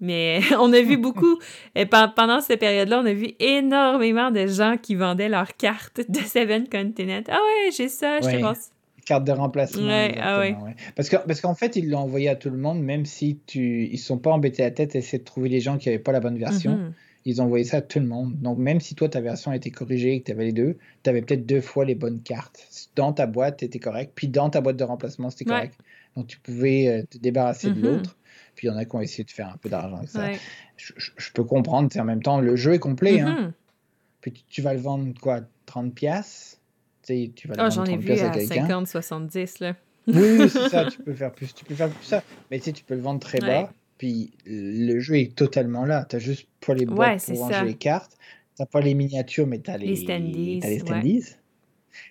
Mais 0.01 0.41
on 0.59 0.71
a 0.73 0.81
vu 0.81 0.97
beaucoup, 0.97 1.39
et 1.75 1.85
pendant 1.85 2.41
cette 2.41 2.59
période-là, 2.59 2.99
on 3.01 3.05
a 3.05 3.13
vu 3.13 3.31
énormément 3.39 4.31
de 4.31 4.45
gens 4.47 4.75
qui 4.81 4.95
vendaient 4.95 5.29
leurs 5.29 5.55
cartes 5.55 6.01
de 6.09 6.19
Seven 6.25 6.67
Continent. 6.67 7.23
Ah 7.29 7.39
ouais, 7.39 7.71
j'ai 7.71 7.87
ça, 7.87 8.19
je 8.21 8.39
pense. 8.39 8.71
Carte 9.05 9.23
de 9.23 9.31
remplacement. 9.31 9.87
Ouais, 9.87 10.15
ah 10.19 10.39
ouais. 10.39 10.55
Parce 10.95 11.09
qu'en 11.09 11.19
parce 11.27 11.39
qu'en 11.39 11.53
fait, 11.53 11.75
ils 11.75 11.89
l'ont 11.89 11.99
envoyé 11.99 12.27
à 12.27 12.35
tout 12.35 12.49
le 12.49 12.57
monde, 12.57 12.81
même 12.81 13.05
si 13.05 13.37
tu, 13.45 13.85
ils 13.85 13.91
ne 13.91 13.97
sont 13.97 14.17
pas 14.17 14.31
embêtés 14.31 14.63
à 14.63 14.65
la 14.65 14.71
tête 14.71 14.95
à 14.95 14.99
essayer 14.99 15.19
de 15.19 15.23
trouver 15.23 15.47
les 15.47 15.59
gens 15.59 15.77
qui 15.77 15.89
n'avaient 15.89 15.99
pas 15.99 16.11
la 16.11 16.19
bonne 16.19 16.39
version. 16.39 16.75
Mm-hmm. 16.75 16.91
Ils 17.27 17.41
ont 17.41 17.45
envoyé 17.45 17.65
ça 17.65 17.77
à 17.77 17.81
tout 17.81 17.99
le 17.99 18.05
monde. 18.05 18.35
Donc, 18.41 18.57
même 18.57 18.79
si 18.79 18.95
toi, 18.95 19.07
ta 19.07 19.21
version 19.21 19.51
a 19.51 19.55
été 19.55 19.69
corrigée 19.69 20.13
et 20.13 20.19
que 20.21 20.25
tu 20.25 20.31
avais 20.31 20.45
les 20.45 20.51
deux, 20.53 20.77
tu 21.03 21.09
avais 21.09 21.21
peut-être 21.21 21.45
deux 21.45 21.61
fois 21.61 21.85
les 21.85 21.95
bonnes 21.95 22.21
cartes. 22.21 22.67
Dans 22.95 23.13
ta 23.13 23.27
boîte, 23.27 23.61
c'était 23.61 23.79
correct. 23.79 24.11
Puis 24.15 24.27
dans 24.27 24.49
ta 24.49 24.61
boîte 24.61 24.77
de 24.77 24.83
remplacement, 24.83 25.29
c'était 25.29 25.45
correct. 25.45 25.75
Donc, 26.15 26.27
tu 26.27 26.39
pouvais 26.39 26.87
euh, 26.87 27.03
te 27.07 27.17
débarrasser 27.19 27.69
de 27.69 27.75
mm-hmm. 27.75 27.83
l'autre. 27.83 28.17
Puis 28.55 28.67
il 28.67 28.71
y 28.71 28.73
en 28.73 28.77
a 28.77 28.85
qui 28.85 28.95
ont 28.95 29.01
essayé 29.01 29.23
de 29.23 29.31
faire 29.31 29.49
un 29.49 29.57
peu 29.57 29.69
d'argent 29.69 29.97
avec 29.97 30.09
ça. 30.09 30.29
Je, 30.77 31.31
peux 31.33 31.43
comprendre, 31.43 31.89
en 31.97 32.03
même 32.03 32.23
temps, 32.23 32.39
le 32.39 32.55
jeu 32.55 32.73
est 32.73 32.79
complet. 32.79 33.19
Hein. 33.19 33.49
Mm-hmm. 33.49 33.51
Puis 34.21 34.45
tu, 34.49 34.61
vas 34.61 34.73
le 34.73 34.79
vendre 34.79 35.13
quoi 35.19 35.41
30 35.65 35.93
pièces 35.93 36.59
tu 37.05 37.47
vas 37.47 37.55
le 37.55 37.63
oh, 37.63 37.69
J'en 37.69 37.85
ai 37.85 37.97
vu 37.97 38.11
à, 38.13 38.33
50, 38.33 38.87
70 38.87 39.59
là. 39.59 39.75
oui, 40.07 40.49
c'est 40.49 40.69
ça, 40.69 40.85
tu 40.91 41.01
peux 41.01 41.13
faire 41.13 41.31
plus, 41.31 41.53
tu 41.53 41.65
peux 41.65 41.75
faire 41.75 41.89
plus 41.89 42.05
ça. 42.05 42.23
Mais 42.49 42.59
tu 42.59 42.65
sais, 42.65 42.71
tu 42.73 42.83
peux 42.83 42.95
le 42.95 43.01
vendre 43.01 43.19
très 43.19 43.39
bas, 43.39 43.71
puis 43.97 44.31
le 44.45 44.99
jeu 44.99 45.17
est 45.19 45.35
totalement 45.35 45.85
là. 45.85 46.05
Tu 46.09 46.15
as 46.15 46.19
juste 46.19 46.47
pas 46.65 46.73
les 46.73 46.85
boîtes 46.85 47.25
pour 47.25 47.39
ranger 47.39 47.65
les 47.65 47.75
cartes. 47.75 48.17
Tu 48.57 48.65
pas 48.65 48.79
les 48.79 48.93
miniatures, 48.93 49.47
mais 49.47 49.59
tu 49.59 49.69
as 49.69 49.77
les, 49.77 49.87
les 49.87 49.95
standees. 49.97 50.61
les 50.61 50.79
standees. 50.79 51.35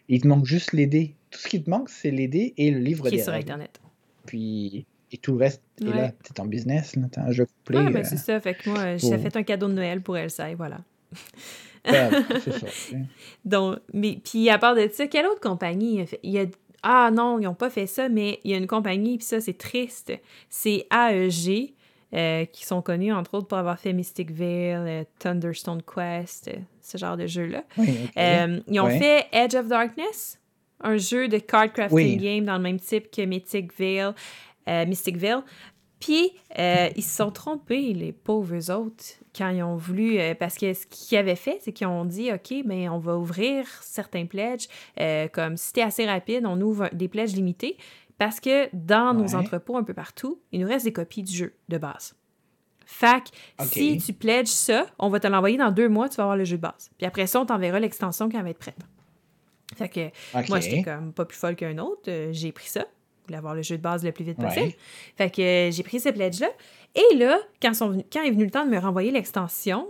Il 0.08 0.20
te 0.20 0.28
manque 0.28 0.44
juste 0.44 0.72
les 0.72 0.86
dés. 0.86 1.14
Tout 1.30 1.40
ce 1.40 1.48
qui 1.48 1.62
te 1.62 1.70
manque, 1.70 1.88
c'est 1.88 2.10
les 2.10 2.28
dés 2.28 2.52
et 2.58 2.70
le 2.70 2.78
livre 2.78 3.08
Qui 3.08 3.16
est 3.16 3.22
sur 3.22 3.32
Internet. 3.32 3.80
Puis 4.26 4.84
et 5.14 5.18
tout 5.18 5.32
le 5.32 5.38
reste 5.38 5.62
est 5.80 5.84
là. 5.84 6.10
Tu 6.34 6.40
en 6.40 6.46
business, 6.46 6.92
tu 6.92 7.20
un 7.20 7.32
jeu 7.32 7.46
complet. 7.46 7.78
Oui, 7.80 7.92
ben, 7.92 8.00
euh, 8.00 8.04
c'est 8.04 8.16
ça. 8.16 8.40
Fait 8.40 8.54
que 8.54 8.68
moi, 8.68 8.96
j'ai 8.96 9.18
fait 9.18 9.36
un 9.36 9.42
cadeau 9.42 9.68
de 9.68 9.74
Noël 9.74 10.00
pour 10.00 10.16
Elsa 10.16 10.50
et 10.50 10.54
voilà. 10.54 10.80
c'est 11.84 12.52
ça. 12.52 12.66
Donc, 13.44 13.78
mais 13.92 14.18
puis 14.22 14.50
à 14.50 14.58
part 14.58 14.74
de 14.74 14.88
ça, 14.92 15.06
quelle 15.06 15.26
autre 15.26 15.40
compagnie 15.40 16.04
Il 16.22 16.30
y 16.30 16.38
a 16.38 16.46
Ah 16.82 17.10
non, 17.12 17.38
ils 17.38 17.44
n'ont 17.44 17.54
pas 17.54 17.70
fait 17.70 17.86
ça, 17.86 18.08
mais 18.08 18.40
il 18.44 18.50
y 18.50 18.54
a 18.54 18.56
une 18.56 18.66
compagnie, 18.66 19.18
puis 19.18 19.26
ça, 19.26 19.40
c'est 19.40 19.56
triste. 19.56 20.12
C'est 20.48 20.86
AEG, 20.92 21.74
euh, 22.14 22.44
qui 22.44 22.64
sont 22.64 22.80
connus, 22.80 23.12
entre 23.12 23.34
autres, 23.34 23.48
pour 23.48 23.58
avoir 23.58 23.76
fait 23.76 23.92
Mystic 23.92 24.30
Veil, 24.30 24.74
euh, 24.74 25.04
Thunderstone 25.18 25.82
Quest, 25.82 26.46
euh, 26.46 26.60
ce 26.80 26.96
genre 26.96 27.16
de 27.16 27.26
jeu-là. 27.26 27.64
ils 27.76 28.80
ont 28.80 28.88
fait 28.88 29.26
Edge 29.32 29.56
of 29.56 29.66
Darkness, 29.66 30.38
un 30.80 30.96
jeu 30.96 31.26
de 31.26 31.38
card 31.38 31.72
crafting 31.72 32.20
game 32.20 32.44
dans 32.44 32.56
le 32.56 32.62
même 32.62 32.78
type 32.78 33.10
que 33.10 33.22
Mystic 33.22 33.76
Veil. 33.76 34.12
Mystic 34.66 35.16
Veil. 35.16 35.36
Puis, 36.00 36.32
ils 36.58 37.02
se 37.02 37.16
sont 37.16 37.30
trompés, 37.30 37.94
les 37.94 38.12
pauvres 38.12 38.70
autres, 38.70 39.04
quand 39.34 39.48
ils 39.48 39.62
ont 39.62 39.76
voulu. 39.76 40.18
parce 40.38 40.56
que 40.56 40.74
ce 40.74 40.86
qu'ils 40.86 41.16
avaient 41.16 41.36
fait, 41.36 41.58
c'est 41.62 41.72
qu'ils 41.72 41.86
ont 41.86 42.04
dit 42.04 42.30
OK, 42.30 42.54
mais 42.66 42.88
on 42.88 42.98
va 42.98 43.16
ouvrir 43.16 43.66
certains 43.80 44.26
pledges. 44.26 44.68
comme 45.32 45.56
si 45.56 45.68
c'était 45.68 45.82
assez 45.82 46.04
rapide, 46.06 46.44
on 46.46 46.60
ouvre 46.60 46.90
des 46.92 47.08
pledges 47.08 47.32
limités. 47.32 47.78
Parce 48.18 48.38
que 48.38 48.68
dans 48.72 49.12
nos 49.14 49.34
entrepôts 49.34 49.76
un 49.76 49.82
peu 49.82 49.94
partout, 49.94 50.40
il 50.52 50.60
nous 50.60 50.68
reste 50.68 50.84
des 50.84 50.92
copies 50.92 51.22
du 51.22 51.34
jeu 51.34 51.54
de 51.68 51.78
base. 51.78 52.14
Fac, 52.86 53.28
si 53.62 53.98
tu 53.98 54.12
pledges 54.12 54.48
ça, 54.48 54.86
on 54.98 55.08
va 55.08 55.18
te 55.18 55.26
l'envoyer 55.26 55.56
dans 55.56 55.70
deux 55.70 55.88
mois, 55.88 56.08
tu 56.08 56.16
vas 56.16 56.24
avoir 56.24 56.36
le 56.36 56.44
jeu 56.44 56.56
de 56.56 56.62
base. 56.62 56.90
Puis 56.98 57.06
après 57.06 57.26
ça, 57.26 57.40
on 57.40 57.46
t'enverra 57.46 57.80
l'extension 57.80 58.28
qui 58.28 58.40
va 58.40 58.48
être 58.48 58.58
prête. 58.58 58.78
Fait 59.74 59.88
que 59.88 60.48
moi, 60.48 60.60
j'étais 60.60 60.82
comme 60.82 61.12
pas 61.12 61.24
plus 61.24 61.36
folle 61.36 61.56
qu'un 61.56 61.78
autre. 61.78 62.02
Euh, 62.08 62.28
j'ai 62.32 62.52
pris 62.52 62.68
ça. 62.68 62.86
Voulais 63.26 63.38
avoir 63.38 63.54
le 63.54 63.62
jeu 63.62 63.76
de 63.76 63.82
base 63.82 64.04
le 64.04 64.12
plus 64.12 64.24
vite 64.24 64.38
possible. 64.38 64.72
Fait 65.16 65.30
que 65.30 65.40
euh, 65.40 65.70
j'ai 65.70 65.82
pris 65.82 66.00
ce 66.00 66.10
pledge-là. 66.10 66.50
Et 66.94 67.16
là, 67.16 67.38
quand, 67.60 67.72
quand 67.78 68.22
est 68.22 68.30
venu 68.30 68.44
le 68.44 68.50
temps 68.50 68.66
de 68.66 68.70
me 68.70 68.78
renvoyer 68.78 69.10
l'extension, 69.10 69.88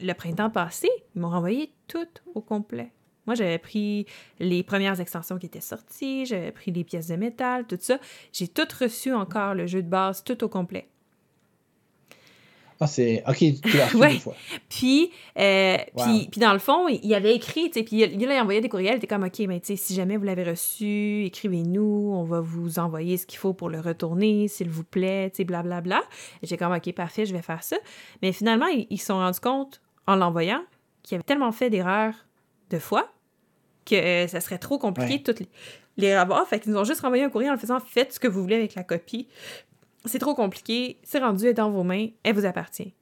le 0.00 0.12
printemps 0.12 0.50
passé, 0.50 0.88
ils 1.14 1.20
m'ont 1.20 1.30
renvoyé 1.30 1.72
tout 1.88 2.08
au 2.34 2.40
complet. 2.40 2.90
Moi, 3.26 3.34
j'avais 3.34 3.58
pris 3.58 4.06
les 4.38 4.62
premières 4.62 5.00
extensions 5.00 5.38
qui 5.38 5.46
étaient 5.46 5.60
sorties, 5.60 6.26
j'avais 6.26 6.52
pris 6.52 6.72
les 6.72 6.84
pièces 6.84 7.08
de 7.08 7.16
métal, 7.16 7.66
tout 7.66 7.78
ça. 7.80 7.98
J'ai 8.32 8.48
tout 8.48 8.68
reçu 8.78 9.12
encore, 9.12 9.54
le 9.54 9.66
jeu 9.66 9.82
de 9.82 9.88
base, 9.88 10.22
tout 10.24 10.44
au 10.44 10.48
complet. 10.48 10.88
Ah, 12.84 12.86
c'est. 12.86 13.22
Ok, 13.26 13.38
tu 13.38 13.54
l'as 13.78 13.86
reçu 13.86 13.96
deux 13.96 14.18
fois. 14.18 14.34
Puis, 14.68 15.10
euh, 15.38 15.78
puis, 15.96 16.28
puis, 16.30 16.40
dans 16.40 16.52
le 16.52 16.58
fond, 16.58 16.86
il 16.88 17.14
avait 17.14 17.34
écrit, 17.34 17.70
tu 17.70 17.78
sais, 17.78 17.82
puis 17.82 18.02
il, 18.02 18.30
a 18.30 18.42
envoyé 18.42 18.60
des 18.60 18.68
courriels, 18.68 18.94
il 18.94 18.96
était 18.98 19.06
comme, 19.06 19.24
OK, 19.24 19.38
mais 19.48 19.58
tu 19.60 19.68
sais, 19.68 19.76
si 19.76 19.94
jamais 19.94 20.18
vous 20.18 20.24
l'avez 20.24 20.44
reçu, 20.44 21.24
écrivez-nous, 21.24 22.12
on 22.12 22.24
va 22.24 22.40
vous 22.42 22.78
envoyer 22.78 23.16
ce 23.16 23.26
qu'il 23.26 23.38
faut 23.38 23.54
pour 23.54 23.70
le 23.70 23.80
retourner, 23.80 24.48
s'il 24.48 24.68
vous 24.68 24.84
plaît, 24.84 25.30
tu 25.30 25.38
sais, 25.38 25.44
blablabla. 25.44 26.02
J'ai 26.42 26.58
comme, 26.58 26.74
OK, 26.74 26.92
parfait, 26.92 27.24
je 27.24 27.32
vais 27.32 27.40
faire 27.40 27.62
ça. 27.62 27.76
Mais 28.20 28.32
finalement, 28.32 28.66
ils 28.68 28.98
se 28.98 29.06
sont 29.06 29.14
rendus 29.14 29.40
compte, 29.40 29.80
en 30.06 30.16
l'envoyant, 30.16 30.62
qu'il 31.02 31.14
avait 31.14 31.24
tellement 31.24 31.52
fait 31.52 31.70
d'erreurs 31.70 32.14
de 32.68 32.78
fois 32.78 33.10
que 33.86 33.94
euh, 33.94 34.26
ça 34.28 34.40
serait 34.40 34.58
trop 34.58 34.78
compliqué 34.78 35.18
de 35.18 35.22
toutes 35.22 35.40
les, 35.40 35.48
les 35.96 36.18
revoir. 36.18 36.46
Fait 36.46 36.60
qu'ils 36.60 36.72
nous 36.72 36.78
ont 36.78 36.84
juste 36.84 37.00
renvoyé 37.00 37.24
un 37.24 37.30
courrier 37.30 37.48
en 37.48 37.54
le 37.54 37.58
faisant 37.58 37.80
faites 37.80 38.12
ce 38.12 38.20
que 38.20 38.28
vous 38.28 38.42
voulez 38.42 38.56
avec 38.56 38.74
la 38.74 38.84
copie. 38.84 39.26
C'est 40.04 40.18
trop 40.18 40.34
compliqué, 40.34 40.98
c'est 41.02 41.18
rendu, 41.18 41.46
est 41.46 41.54
dans 41.54 41.70
vos 41.70 41.82
mains, 41.82 42.08
elle 42.22 42.34
vous 42.34 42.44
appartient. 42.44 42.94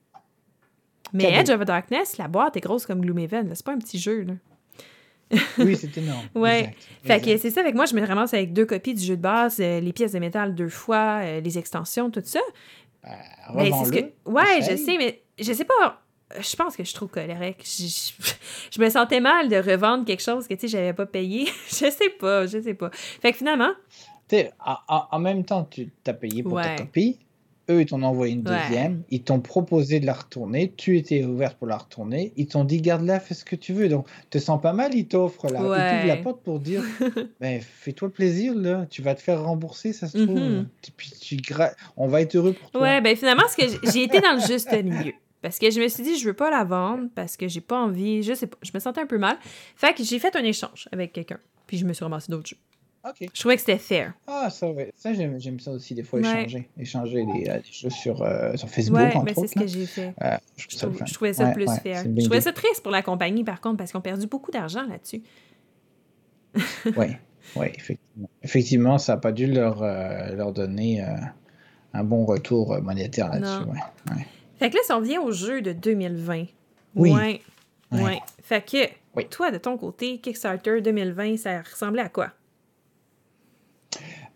Mais 1.12 1.32
Edge 1.32 1.50
of 1.50 1.61
Darkness, 1.64 2.16
la 2.16 2.28
boîte 2.28 2.57
est 2.57 2.61
grosse 2.61 2.86
comme 2.86 3.00
Gloomhaven, 3.00 3.55
c'est 3.55 3.64
pas 3.64 3.72
un 3.72 3.78
petit 3.78 3.98
jeu, 3.98 4.22
là. 4.22 4.34
oui, 5.59 5.76
c'est 5.76 5.96
énorme. 5.98 6.26
ouais. 6.34 6.74
Fait 7.05 7.20
que 7.20 7.36
c'est 7.38 7.50
ça, 7.50 7.61
avec 7.61 7.74
moi, 7.74 7.86
je 7.86 7.94
me 7.94 8.07
ramasse 8.07 8.34
avec 8.34 8.53
deux 8.53 8.66
copies 8.66 8.94
du 8.94 9.03
jeu 9.03 9.16
de 9.16 9.22
base, 9.22 9.59
euh, 9.61 9.80
les 9.80 9.92
pièces 9.92 10.12
de 10.12 10.18
métal 10.18 10.55
deux 10.55 10.68
fois, 10.68 11.20
euh, 11.22 11.40
les 11.40 11.59
extensions, 11.59 12.11
tout 12.11 12.22
ça. 12.24 12.40
Ben, 13.03 13.11
mais 13.55 13.70
c'est 13.72 13.84
ce 13.86 13.92
que. 13.92 14.30
Ouais, 14.30 14.61
je 14.61 14.76
sais, 14.76 14.96
mais 14.98 15.22
je 15.38 15.53
sais 15.53 15.64
pas 15.64 16.03
je 16.40 16.57
pense 16.57 16.76
que 16.76 16.84
je 16.84 16.94
trouve 16.94 17.09
colérique. 17.09 17.64
Je, 17.64 18.12
je, 18.70 18.80
me 18.80 18.88
sentais 18.88 19.20
mal 19.20 19.48
de 19.48 19.57
revendre 19.57 20.05
quelque 20.05 20.22
chose 20.22 20.46
que, 20.46 20.55
tu 20.55 20.61
sais, 20.61 20.68
j'avais 20.68 20.92
pas 20.92 21.07
payé. 21.07 21.46
je 21.68 21.90
sais 21.90 22.11
pas, 22.18 22.46
je 22.46 22.61
sais 22.61 22.74
pas. 22.74 22.90
Fait 22.92 23.32
que 23.32 23.38
finalement... 23.38 23.72
Tu 24.29 24.37
sais, 24.37 24.53
en, 24.89 25.18
même 25.18 25.45
temps, 25.45 25.64
tu 25.64 25.91
t'as 26.05 26.14
payé 26.14 26.43
pour 26.43 26.61
ta 26.61 26.77
copie. 26.77 27.18
Eux, 27.70 27.83
ils 27.83 27.87
t'ont 27.87 28.03
envoyé 28.03 28.35
une 28.35 28.43
deuxième. 28.43 29.03
Ils 29.11 29.23
t'ont 29.23 29.41
proposé 29.41 30.01
de 30.01 30.07
la 30.07 30.14
retourner. 30.14 30.73
Tu 30.77 30.97
étais 30.97 31.25
ouverte 31.25 31.57
pour 31.59 31.68
la 31.68 31.77
retourner. 31.77 32.33
Ils 32.37 32.49
t'ont 32.49 32.64
dit, 32.64 32.81
garde-la, 32.81 33.20
fais 33.20 33.35
ce 33.35 33.45
que 33.45 33.55
tu 33.55 33.73
veux. 33.73 33.89
Donc, 33.89 34.09
te 34.31 34.39
sens 34.39 34.61
pas 34.61 34.73
mal, 34.73 34.95
ils 34.95 35.07
t'offrent 35.07 35.47
t'ouvrent 35.47 35.77
la 35.77 36.16
porte 36.16 36.43
pour 36.43 36.59
dire, 36.59 36.83
ben, 37.41 37.61
fais-toi 37.61 38.12
plaisir, 38.12 38.55
là. 38.55 38.87
Tu 38.91 39.01
vas 39.01 39.14
te 39.14 39.23
faire 39.23 39.45
rembourser, 39.45 39.93
ça 39.93 40.09
se 40.09 40.18
trouve. 40.18 40.39
Mm-hmm. 40.39 40.66
Puis, 40.97 41.11
tu 41.20 41.55
on 41.97 42.09
va 42.09 42.23
être 42.23 42.35
heureux 42.35 42.53
pour 42.53 42.73
toi. 42.73 42.83
Ouais, 42.83 43.01
ben, 43.01 43.16
finalement, 43.16 43.45
j'ai 43.57 44.03
été 44.03 44.20
dans 44.20 44.35
le 44.35 44.41
juste 44.41 44.73
milieu. 44.83 45.12
Parce 45.43 45.59
que 45.59 45.70
je 45.70 45.81
me 45.81 45.89
suis 45.89 46.05
dit, 46.05 46.18
je 46.18 46.25
veux 46.25 46.35
pas 46.35 46.51
la 46.51 46.62
vendre 46.62 47.09
parce 47.16 47.37
que 47.37 47.49
j'ai 47.49 47.61
pas 47.61 47.77
envie, 47.77 48.23
je 48.23 48.33
sais 48.33 48.47
pas, 48.47 48.57
je 48.62 48.70
me 48.73 48.79
sentais 48.79 49.01
un 49.01 49.07
peu 49.07 49.18
mal. 49.18 49.37
Fait 49.75 49.93
que 49.93 50.05
j'ai 50.05 50.20
fait 50.20 50.35
un 50.37 50.45
échange 50.45 50.89
avec 50.93 51.12
quelqu'un. 51.12 51.41
Puis 51.66 51.79
je 51.79 51.85
me 51.85 51.93
suis 51.93 52.05
ramassé 52.05 52.31
d'autres 52.31 52.49
jeux. 52.49 52.57
OK. 53.05 53.28
Je 53.34 53.40
trouvais 53.40 53.57
que 53.57 53.61
c'était 53.61 53.78
fair. 53.78 54.12
Ah, 54.28 54.48
ça, 54.48 54.70
ouais. 54.70 54.92
Ça, 54.96 55.12
j'aime 55.12 55.59
ça 55.59 55.72
aussi, 55.72 55.94
des 55.94 56.05
fois, 56.05 56.20
échanger. 56.20 56.68
Échanger 56.78 57.24
des, 57.24 57.50
euh, 57.50 57.59
jeux 57.70 57.90
sur, 57.90 58.22
euh, 58.22 58.57
sur 58.57 58.68
Facebook, 58.68 59.00
ouais, 59.00 59.12
mais 59.24 59.34
c'est 59.34 59.48
ce 59.48 59.55
que 59.55 59.66
j'ai 59.66 59.86
fait. 59.86 60.14
Euh, 60.22 60.36
je, 60.57 60.68
trouvais 61.12 61.32
ça 61.32 61.46
plus 61.50 61.66
fair. 61.82 62.05
Je 62.05 62.24
trouvais 62.24 62.40
ça 62.40 62.53
triste 62.53 62.82
pour 62.82 62.92
la 62.92 63.03
compagnie, 63.03 63.42
par 63.42 63.61
contre, 63.61 63.78
parce 63.78 63.90
qu'ils 63.90 63.98
ont 63.98 64.03
perdu 64.03 64.26
beaucoup 64.28 64.53
d'argent 64.53 64.84
là-dessus. 64.86 65.22
oui, 66.96 67.07
oui, 67.57 67.66
effectivement. 67.74 68.28
Effectivement, 68.42 68.98
ça 68.98 69.14
n'a 69.14 69.20
pas 69.20 69.32
dû 69.32 69.46
leur, 69.46 69.80
leur 69.82 70.53
donner 70.53 71.05
un 71.92 72.05
bon 72.05 72.24
retour 72.24 72.80
monétaire 72.82 73.30
là-dessus. 73.30 73.68
Fait 74.61 74.70
que 74.70 74.76
là, 74.76 74.82
si 74.84 74.92
on 74.92 75.00
vient 75.00 75.20
au 75.20 75.32
jeu 75.32 75.61
de 75.61 75.72
2020. 75.72 76.44
Oui. 76.94 77.11
Ouais. 77.11 77.40
Ouais. 77.90 78.20
Fait 78.42 78.64
que, 78.64 79.22
toi, 79.24 79.50
de 79.50 79.59
ton 79.59 79.76
côté, 79.76 80.18
Kickstarter 80.18 80.80
2020, 80.80 81.36
ça 81.36 81.62
ressemblait 81.62 82.03
à 82.03 82.09
quoi? 82.09 82.32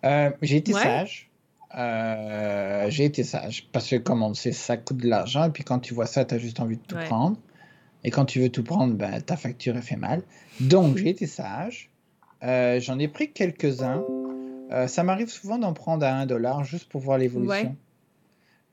Euh, 0.04 0.30
j'ai 0.42 0.56
été 0.56 0.72
sage. 0.72 1.30
Euh, 1.76 2.86
j'ai 2.88 3.04
été 3.04 3.24
sage. 3.24 3.68
Parce 3.72 3.88
que, 3.88 3.96
comme 3.96 4.22
on 4.22 4.28
le 4.28 4.34
sait, 4.34 4.52
ça 4.52 4.76
coûte 4.76 4.98
de 4.98 5.08
l'argent. 5.08 5.44
Et 5.44 5.50
puis, 5.50 5.64
quand 5.64 5.78
tu 5.78 5.94
vois 5.94 6.06
ça, 6.06 6.24
tu 6.24 6.34
as 6.34 6.38
juste 6.38 6.60
envie 6.60 6.76
de 6.76 6.82
tout 6.82 6.96
prendre. 7.06 7.36
Et 8.04 8.10
quand 8.10 8.24
tu 8.24 8.40
veux 8.40 8.50
tout 8.50 8.62
prendre, 8.62 8.94
ben, 8.94 9.20
ta 9.20 9.36
facture, 9.36 9.76
elle 9.76 9.82
fait 9.82 9.96
mal. 9.96 10.22
Donc, 10.60 10.96
j'ai 10.96 11.08
été 11.08 11.26
sage. 11.26 11.90
Euh, 12.42 12.80
j'en 12.80 12.98
ai 12.98 13.08
pris 13.08 13.32
quelques-uns. 13.32 14.04
ça 14.86 15.02
m'arrive 15.02 15.28
souvent 15.28 15.58
d'en 15.58 15.72
prendre 15.72 16.04
à 16.04 16.14
1 16.14 16.26
dollar 16.26 16.64
juste 16.64 16.88
pour 16.88 17.00
voir 17.00 17.18
l'évolution 17.18 17.76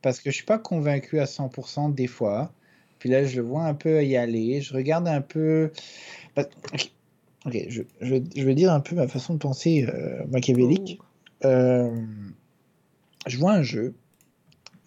parce 0.04 0.20
que 0.20 0.30
je 0.30 0.36
suis 0.36 0.46
pas 0.46 0.60
convaincu 0.60 1.20
à 1.20 1.26
100% 1.26 1.96
des 1.96 2.06
fois. 2.06 2.52
Puis 3.00 3.10
là, 3.10 3.24
je 3.24 3.38
le 3.38 3.48
vois 3.48 3.64
un 3.64 3.74
peu 3.74 4.06
y 4.06 4.16
aller. 4.16 4.62
Je 4.62 4.74
regarde 4.74 5.08
un 5.08 5.22
peu. 5.22 5.72
Ok, 6.38 7.58
je, 7.68 7.82
je, 8.02 8.16
je, 8.36 8.44
vais 8.44 8.54
dire 8.54 8.72
un 8.72 8.80
peu 8.80 8.96
ma 8.96 9.08
façon 9.08 9.34
de 9.34 9.40
penser 9.40 9.86
euh, 9.88 10.24
machiavélique. 10.30 11.00
Oh. 11.02 11.06
Euh, 11.46 12.02
je 13.28 13.38
vois 13.38 13.54
un 13.54 13.64
jeu. 13.64 13.94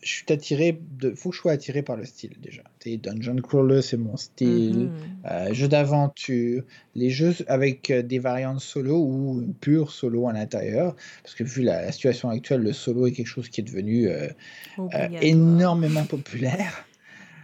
Je 0.02 0.12
suis 0.12 0.24
attiré. 0.28 0.80
De... 0.98 1.14
faut 1.14 1.30
que 1.30 1.36
je 1.36 1.40
sois 1.40 1.52
attiré 1.52 1.82
par 1.82 1.96
le 1.96 2.04
style 2.04 2.34
déjà. 2.40 2.62
Dungeon 2.84 3.36
Crawler, 3.42 3.82
c'est 3.82 3.96
mon 3.96 4.16
style. 4.16 4.90
Euh, 5.28 5.52
jeu 5.52 5.66
d'aventure. 5.66 6.62
Les 6.94 7.10
jeux 7.10 7.34
avec 7.48 7.90
des 7.92 8.18
variantes 8.20 8.60
solo 8.60 8.98
ou 8.98 9.40
une 9.42 9.54
pure 9.54 9.90
solo 9.90 10.28
à 10.28 10.32
l'intérieur. 10.32 10.94
Parce 11.24 11.34
que 11.34 11.42
vu 11.42 11.62
la, 11.62 11.90
situation 11.90 12.30
actuelle, 12.30 12.62
le 12.62 12.72
solo 12.72 13.06
est 13.06 13.12
quelque 13.12 13.26
chose 13.26 13.48
qui 13.48 13.60
est 13.60 13.64
devenu 13.64 14.08
énormément 15.20 16.04
populaire. 16.04 16.86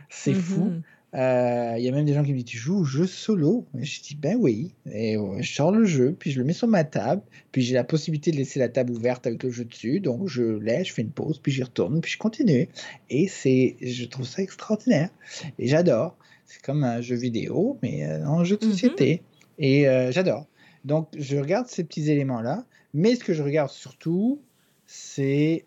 C'est 0.08 0.34
fou. 0.34 0.72
Euh, 1.14 1.74
il 1.76 1.84
y 1.84 1.88
a 1.88 1.92
même 1.92 2.06
des 2.06 2.14
gens 2.14 2.24
qui 2.24 2.32
me 2.32 2.36
disent 2.36 2.46
Tu 2.46 2.56
joues 2.56 2.78
au 2.78 2.84
jeu 2.84 3.06
solo? 3.06 3.66
Et 3.78 3.84
Je 3.84 4.00
dis 4.02 4.14
Ben 4.14 4.36
oui. 4.38 4.74
Et 4.90 5.16
je 5.40 5.52
sors 5.52 5.70
le 5.70 5.84
jeu, 5.84 6.16
puis 6.18 6.30
je 6.30 6.38
le 6.38 6.44
mets 6.44 6.54
sur 6.54 6.68
ma 6.68 6.84
table, 6.84 7.22
puis 7.52 7.62
j'ai 7.62 7.74
la 7.74 7.84
possibilité 7.84 8.30
de 8.30 8.36
laisser 8.36 8.58
la 8.58 8.68
table 8.68 8.92
ouverte 8.92 9.26
avec 9.26 9.42
le 9.42 9.50
jeu 9.50 9.64
dessus. 9.64 10.00
Donc 10.00 10.28
je 10.28 10.42
laisse, 10.42 10.88
je 10.88 10.92
fais 10.94 11.02
une 11.02 11.10
pause, 11.10 11.38
puis 11.38 11.52
j'y 11.52 11.62
retourne, 11.62 12.00
puis 12.00 12.12
je 12.12 12.18
continue. 12.18 12.68
Et 13.10 13.28
c'est, 13.28 13.76
je 13.82 14.04
trouve 14.06 14.26
ça 14.26 14.42
extraordinaire. 14.42 15.10
Et 15.58 15.68
j'adore. 15.68 16.16
C'est 16.46 16.62
comme 16.62 16.84
un 16.84 17.00
jeu 17.00 17.16
vidéo, 17.16 17.78
mais 17.82 18.04
euh, 18.04 18.26
un 18.26 18.44
jeu 18.44 18.56
de 18.56 18.64
mm-hmm. 18.64 18.70
société. 18.70 19.22
Et 19.58 19.88
euh, 19.88 20.12
j'adore. 20.12 20.46
Donc 20.84 21.08
je 21.16 21.36
regarde 21.36 21.66
ces 21.66 21.84
petits 21.84 22.10
éléments-là. 22.10 22.64
Mais 22.94 23.16
ce 23.16 23.24
que 23.24 23.32
je 23.32 23.42
regarde 23.42 23.70
surtout, 23.70 24.40
c'est, 24.86 25.64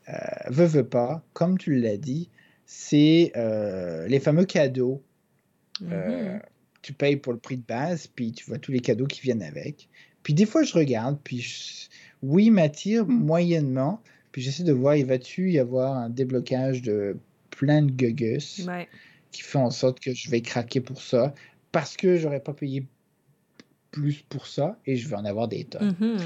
veux, 0.49 0.65
veux 0.65 0.87
pas, 0.87 1.23
comme 1.33 1.57
tu 1.57 1.79
l'as 1.79 1.97
dit, 1.97 2.29
c'est 2.67 3.31
les 4.07 4.19
fameux 4.19 4.45
cadeaux 4.45 5.01
euh, 5.83 6.37
mmh 6.37 6.41
tu 6.85 6.93
payes 6.93 7.15
pour 7.17 7.33
le 7.33 7.39
prix 7.39 7.57
de 7.57 7.63
base, 7.67 8.05
puis 8.05 8.31
tu 8.31 8.45
vois 8.45 8.59
tous 8.59 8.71
les 8.71 8.79
cadeaux 8.79 9.07
qui 9.07 9.19
viennent 9.21 9.41
avec. 9.41 9.89
Puis 10.21 10.35
des 10.35 10.45
fois, 10.45 10.61
je 10.61 10.71
regarde, 10.73 11.17
puis 11.23 11.89
oui, 12.21 12.51
m'attire 12.51 13.07
moyennement. 13.07 14.03
Puis 14.31 14.43
j'essaie 14.43 14.63
de 14.63 14.71
voir, 14.71 14.95
il 14.95 15.07
va-tu 15.07 15.51
y 15.51 15.57
avoir 15.57 15.95
un 15.97 16.09
déblocage 16.09 16.83
de 16.83 17.17
plein 17.49 17.81
de 17.81 17.89
gugus 17.89 18.67
qui 19.31 19.41
fait 19.41 19.57
en 19.57 19.71
sorte 19.71 19.99
que 19.99 20.13
je 20.13 20.29
vais 20.29 20.41
craquer 20.41 20.79
pour 20.79 21.01
ça 21.01 21.33
parce 21.71 21.97
que 21.97 22.17
j'aurais 22.17 22.39
pas 22.39 22.53
payé 22.53 22.85
plus 23.89 24.23
pour 24.29 24.45
ça 24.45 24.77
et 24.85 24.95
je 24.95 25.07
vais 25.07 25.15
en 25.15 25.25
avoir 25.25 25.47
des 25.47 25.63
tonnes. 25.63 25.95
Mmh 25.99 26.17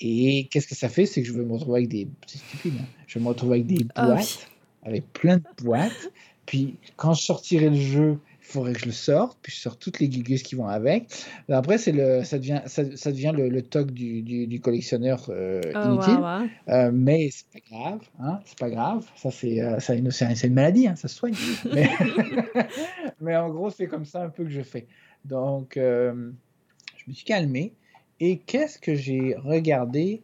et 0.00 0.48
qu'est-ce 0.50 0.66
que 0.66 0.74
ça 0.74 0.88
fait? 0.88 1.06
C'est 1.06 1.22
que 1.22 1.28
je 1.28 1.32
vais 1.32 1.44
me 1.44 1.52
retrouver 1.52 1.78
avec 1.78 1.88
des. 1.88 2.08
C'est 2.26 2.38
stupide, 2.38 2.74
hein. 2.80 2.86
Je 3.06 3.18
vais 3.18 3.24
me 3.24 3.28
retrouver 3.28 3.58
avec 3.58 3.66
des 3.66 3.86
ah 3.94 4.06
boîtes, 4.06 4.48
avec 4.82 5.12
plein 5.12 5.36
de 5.36 5.44
boîtes. 5.62 6.10
Puis 6.46 6.78
quand 6.96 7.14
je 7.14 7.22
sortirai 7.22 7.70
le 7.70 7.76
jeu, 7.76 8.18
faudrait 8.44 8.74
que 8.74 8.80
je 8.80 8.86
le 8.86 8.92
sorte, 8.92 9.38
puis 9.40 9.52
je 9.52 9.58
sors 9.58 9.78
toutes 9.78 10.00
les 10.00 10.08
gugus 10.08 10.42
qui 10.42 10.54
vont 10.54 10.68
avec. 10.68 11.08
Après, 11.48 11.78
c'est 11.78 11.92
le, 11.92 12.22
ça 12.24 12.38
devient, 12.38 12.60
ça, 12.66 12.84
ça 12.94 13.10
devient 13.10 13.32
le, 13.34 13.48
le 13.48 13.62
toc 13.62 13.90
du, 13.90 14.22
du, 14.22 14.46
du 14.46 14.60
collectionneur 14.60 15.26
euh, 15.30 15.62
oh, 15.74 15.78
inutile. 15.78 16.14
Wow, 16.14 16.20
wow. 16.20 16.48
Euh, 16.68 16.90
mais 16.92 17.30
c'est 17.32 17.46
pas 17.50 17.66
grave, 17.70 18.00
hein, 18.20 18.40
c'est 18.44 18.58
pas 18.58 18.70
grave. 18.70 19.06
Ça, 19.16 19.30
c'est, 19.30 19.62
euh, 19.62 19.78
c'est 19.80 19.98
une, 19.98 20.10
une, 20.44 20.54
maladie, 20.54 20.86
hein, 20.86 20.94
ça 20.94 21.08
se 21.08 21.16
soigne. 21.16 21.34
mais, 21.72 21.88
mais, 23.20 23.36
en 23.36 23.48
gros, 23.48 23.70
c'est 23.70 23.86
comme 23.86 24.04
ça 24.04 24.22
un 24.22 24.28
peu 24.28 24.44
que 24.44 24.50
je 24.50 24.62
fais. 24.62 24.86
Donc, 25.24 25.76
euh, 25.78 26.30
je 26.98 27.04
me 27.08 27.14
suis 27.14 27.24
calmé. 27.24 27.72
Et 28.20 28.38
qu'est-ce 28.38 28.78
que 28.78 28.94
j'ai 28.94 29.34
regardé? 29.36 30.22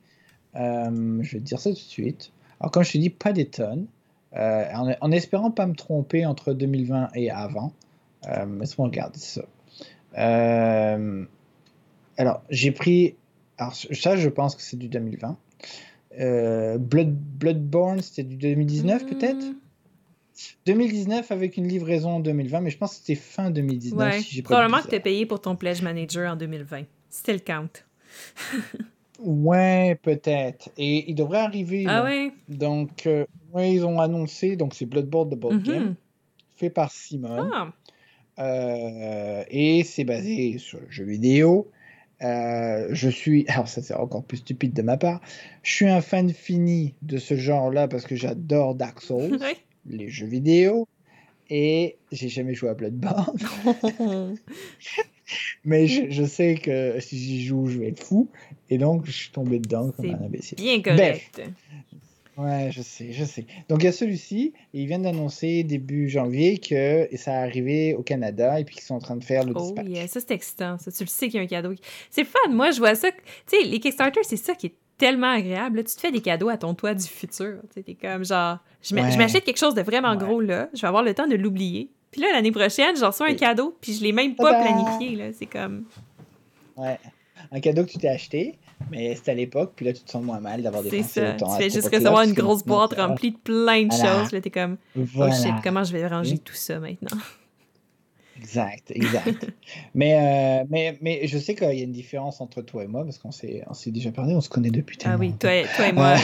Je 0.54 1.32
vais 1.32 1.38
te 1.38 1.44
dire 1.44 1.58
ça 1.58 1.70
tout 1.70 1.76
de 1.76 1.80
suite. 1.80 2.32
Alors, 2.60 2.70
comme 2.70 2.84
je 2.84 2.92
te 2.92 2.98
dis, 2.98 3.10
pas 3.10 3.32
des 3.32 3.46
tonnes. 3.46 3.86
En, 4.32 4.92
en, 5.00 5.10
espérant 5.10 5.50
pas 5.50 5.66
me 5.66 5.74
tromper 5.74 6.24
entre 6.24 6.52
2020 6.52 7.10
et 7.16 7.30
avant. 7.30 7.72
Euh, 8.28 8.58
Laisse-moi 8.58 8.88
regarder 8.88 9.18
ça. 9.18 9.42
Euh, 10.18 11.24
alors, 12.16 12.42
j'ai 12.50 12.72
pris. 12.72 13.14
Alors, 13.58 13.74
ça, 13.74 14.16
je 14.16 14.28
pense 14.28 14.54
que 14.56 14.62
c'est 14.62 14.78
du 14.78 14.88
2020. 14.88 15.36
Euh, 16.18 16.78
Blood, 16.78 17.14
Bloodborne, 17.14 18.00
c'était 18.00 18.24
du 18.24 18.36
2019 18.36 19.06
peut-être? 19.06 19.44
2019 20.66 21.30
avec 21.30 21.56
une 21.56 21.68
livraison 21.68 22.12
en 22.12 22.20
2020, 22.20 22.60
mais 22.60 22.70
je 22.70 22.78
pense 22.78 22.92
que 22.92 22.96
c'était 22.96 23.14
fin 23.14 23.50
2019. 23.50 23.98
Ouais, 23.98 24.20
si 24.20 24.42
probablement 24.42 24.80
que 24.80 24.88
tu 24.88 24.94
es 24.94 25.00
payé 25.00 25.26
pour 25.26 25.40
ton 25.40 25.54
Pledge 25.56 25.82
Manager 25.82 26.32
en 26.32 26.36
2020. 26.36 26.84
C'était 27.10 27.34
le 27.34 27.38
count. 27.40 27.68
ouais, 29.20 29.98
peut-être. 30.02 30.70
Et 30.76 31.10
il 31.10 31.14
devrait 31.14 31.40
arriver. 31.40 31.84
Ah 31.86 32.04
oui? 32.04 32.32
Donc, 32.48 33.06
euh, 33.06 33.26
ouais, 33.52 33.72
ils 33.72 33.84
ont 33.84 34.00
annoncé, 34.00 34.56
donc 34.56 34.74
c'est 34.74 34.86
Bloodborne 34.86 35.28
de 35.28 35.36
Board 35.36 35.54
mm 35.56 35.58
-hmm. 35.58 35.72
Game, 35.72 35.94
fait 36.56 36.70
par 36.70 36.90
Simon. 36.90 37.50
Ah. 37.52 37.72
Euh, 38.40 39.44
et 39.50 39.84
c'est 39.84 40.04
basé 40.04 40.58
sur 40.58 40.80
le 40.80 40.90
jeu 40.90 41.04
vidéo. 41.04 41.70
Euh, 42.22 42.88
je 42.90 43.08
suis, 43.08 43.44
alors 43.48 43.68
ça 43.68 43.82
c'est 43.82 43.94
encore 43.94 44.24
plus 44.24 44.38
stupide 44.38 44.72
de 44.72 44.82
ma 44.82 44.96
part, 44.96 45.20
je 45.62 45.72
suis 45.72 45.88
un 45.88 46.00
fan 46.00 46.30
fini 46.30 46.94
de 47.02 47.18
ce 47.18 47.34
genre-là 47.34 47.88
parce 47.88 48.04
que 48.04 48.14
j'adore 48.14 48.74
Dark 48.74 49.00
Souls, 49.00 49.38
les 49.86 50.08
jeux 50.08 50.26
vidéo, 50.26 50.86
et 51.48 51.96
j'ai 52.12 52.28
jamais 52.28 52.54
joué 52.54 52.68
à 52.68 52.74
Bloodborne. 52.74 53.36
Mais 55.64 55.86
je, 55.86 56.10
je, 56.10 56.24
sais 56.24 56.56
que 56.56 56.98
si 56.98 57.16
j'y 57.16 57.44
joue, 57.44 57.66
je 57.66 57.78
vais 57.78 57.88
être 57.88 58.02
fou, 58.02 58.28
et 58.68 58.78
donc 58.78 59.06
je 59.06 59.12
suis 59.12 59.30
tombé 59.30 59.58
dedans 59.58 59.90
comme 59.92 60.10
un 60.10 60.24
imbécile. 60.24 60.58
Bien 60.58 60.82
correct. 60.82 61.40
Ouais, 62.40 62.70
je 62.72 62.80
sais, 62.80 63.12
je 63.12 63.24
sais. 63.24 63.44
Donc, 63.68 63.82
il 63.82 63.84
y 63.84 63.88
a 63.88 63.92
celui-ci, 63.92 64.54
et 64.72 64.80
ils 64.80 64.86
viennent 64.86 65.02
d'annoncer 65.02 65.62
début 65.62 66.08
janvier 66.08 66.58
que 66.58 67.06
ça 67.16 67.32
est 67.32 67.48
arrivé 67.48 67.94
au 67.94 68.02
Canada 68.02 68.58
et 68.58 68.64
puis 68.64 68.76
qu'ils 68.76 68.84
sont 68.84 68.94
en 68.94 69.00
train 69.00 69.16
de 69.16 69.24
faire 69.24 69.44
le 69.44 69.52
oh, 69.54 69.60
dispatch. 69.60 69.86
Yeah, 69.86 70.08
ça, 70.08 70.20
c'est 70.20 70.30
excitant. 70.32 70.78
Ça, 70.78 70.90
tu 70.90 71.04
le 71.04 71.08
sais 71.08 71.28
qu'il 71.28 71.36
y 71.36 71.40
a 71.40 71.42
un 71.42 71.46
cadeau. 71.46 71.74
C'est 72.10 72.24
fun. 72.24 72.48
Moi, 72.48 72.70
je 72.70 72.78
vois 72.78 72.94
ça. 72.94 73.10
Tu 73.10 73.18
sais, 73.46 73.64
les 73.64 73.78
Kickstarter, 73.78 74.20
c'est 74.22 74.36
ça 74.36 74.54
qui 74.54 74.68
est 74.68 74.74
tellement 74.96 75.30
agréable. 75.30 75.84
tu 75.84 75.94
te 75.94 76.00
fais 76.00 76.12
des 76.12 76.20
cadeaux 76.20 76.48
à 76.48 76.56
ton 76.56 76.74
toit 76.74 76.94
du 76.94 77.06
futur. 77.06 77.58
Tu 77.74 77.90
es 77.90 77.94
comme 77.94 78.24
genre, 78.24 78.58
je 78.82 78.94
m'achète 78.94 79.44
quelque 79.44 79.58
chose 79.58 79.74
de 79.74 79.82
vraiment 79.82 80.16
gros 80.16 80.40
là, 80.40 80.68
je 80.74 80.80
vais 80.80 80.88
avoir 80.88 81.02
le 81.02 81.12
temps 81.14 81.26
de 81.26 81.36
l'oublier. 81.36 81.90
Puis 82.10 82.20
là, 82.20 82.28
l'année 82.32 82.52
prochaine, 82.52 82.96
j'en 82.96 83.08
reçois 83.08 83.28
un 83.28 83.34
cadeau, 83.34 83.76
puis 83.80 83.94
je 83.94 84.02
l'ai 84.02 84.12
même 84.12 84.34
pas 84.34 84.62
planifié. 84.62 85.16
là. 85.16 85.32
C'est 85.32 85.46
comme. 85.46 85.84
Ouais. 86.76 86.98
Un 87.52 87.60
cadeau 87.60 87.84
que 87.84 87.90
tu 87.90 87.98
t'es 87.98 88.08
acheté, 88.08 88.58
mais 88.90 89.14
c'était 89.14 89.32
à 89.32 89.34
l'époque, 89.34 89.72
puis 89.76 89.86
là, 89.86 89.92
tu 89.92 90.02
te 90.02 90.10
sens 90.10 90.22
moins 90.22 90.40
mal 90.40 90.62
d'avoir 90.62 90.82
des 90.82 90.90
C'est 90.90 91.02
ça. 91.02 91.32
Tu 91.32 91.44
fais 91.58 91.70
juste 91.70 91.92
recevoir 91.92 92.22
une 92.22 92.32
grosse 92.32 92.64
boîte 92.64 92.94
remplie 92.94 93.32
de 93.32 93.38
plein 93.38 93.86
de 93.86 93.92
choses. 93.92 94.32
Là, 94.32 94.40
t'es 94.40 94.50
comme, 94.50 94.76
oh 94.96 95.30
shit, 95.30 95.54
comment 95.62 95.84
je 95.84 95.92
vais 95.92 96.06
ranger 96.06 96.38
tout 96.38 96.54
ça 96.54 96.78
maintenant? 96.78 97.18
Exact, 98.40 98.90
exact. 98.94 99.52
mais, 99.94 100.14
euh, 100.14 100.64
mais, 100.70 100.96
mais 101.02 101.26
je 101.26 101.36
sais 101.36 101.54
qu'il 101.54 101.78
y 101.78 101.82
a 101.82 101.84
une 101.84 101.92
différence 101.92 102.40
entre 102.40 102.62
toi 102.62 102.84
et 102.84 102.86
moi, 102.86 103.04
parce 103.04 103.18
qu'on 103.18 103.32
s'est, 103.32 103.62
on 103.68 103.74
s'est 103.74 103.90
déjà 103.90 104.12
parlé, 104.12 104.34
on 104.34 104.40
se 104.40 104.48
connaît 104.48 104.70
depuis 104.70 104.96
tellement. 104.96 105.16
Ah 105.16 105.20
oui, 105.20 105.34
toi, 105.38 105.50
toi 105.76 105.88
et 105.88 105.92
moi, 105.92 106.16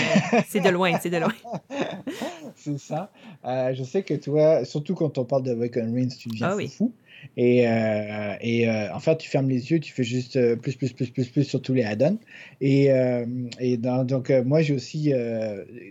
c'est 0.49 0.61
de 0.61 0.71
loin, 0.71 0.99
c'est 0.99 1.11
de 1.11 1.19
loin. 1.19 1.35
c'est 2.57 2.79
ça. 2.79 3.11
Euh, 3.45 3.75
je 3.75 3.85
sais 3.85 4.03
que 4.03 4.15
toi, 4.15 4.65
surtout 4.65 4.95
quand 4.95 5.19
on 5.19 5.25
parle 5.25 5.43
de 5.43 5.53
Awaken 5.53 5.95
Rings, 5.95 6.17
tu 6.17 6.31
deviens 6.31 6.49
ah, 6.53 6.57
oui. 6.57 6.69
fou. 6.69 6.91
Et, 7.37 7.69
euh, 7.69 8.35
et 8.41 8.69
euh, 8.69 8.93
en 8.95 9.01
fait, 9.01 9.17
tu 9.19 9.29
fermes 9.29 9.49
les 9.49 9.71
yeux, 9.71 9.81
tu 9.81 9.93
fais 9.93 10.05
juste 10.05 10.37
euh, 10.37 10.57
plus, 10.57 10.75
plus, 10.77 10.93
plus, 10.93 11.11
plus, 11.11 11.27
plus 11.27 11.45
sur 11.45 11.61
tous 11.61 11.75
les 11.75 11.85
add-ons. 11.85 12.19
Et, 12.61 12.91
euh, 12.91 13.27
et 13.61 13.77
dans, 13.77 14.05
donc, 14.05 14.31
euh, 14.31 14.43
moi, 14.45 14.63
j'ai 14.63 14.75
aussi, 14.75 15.13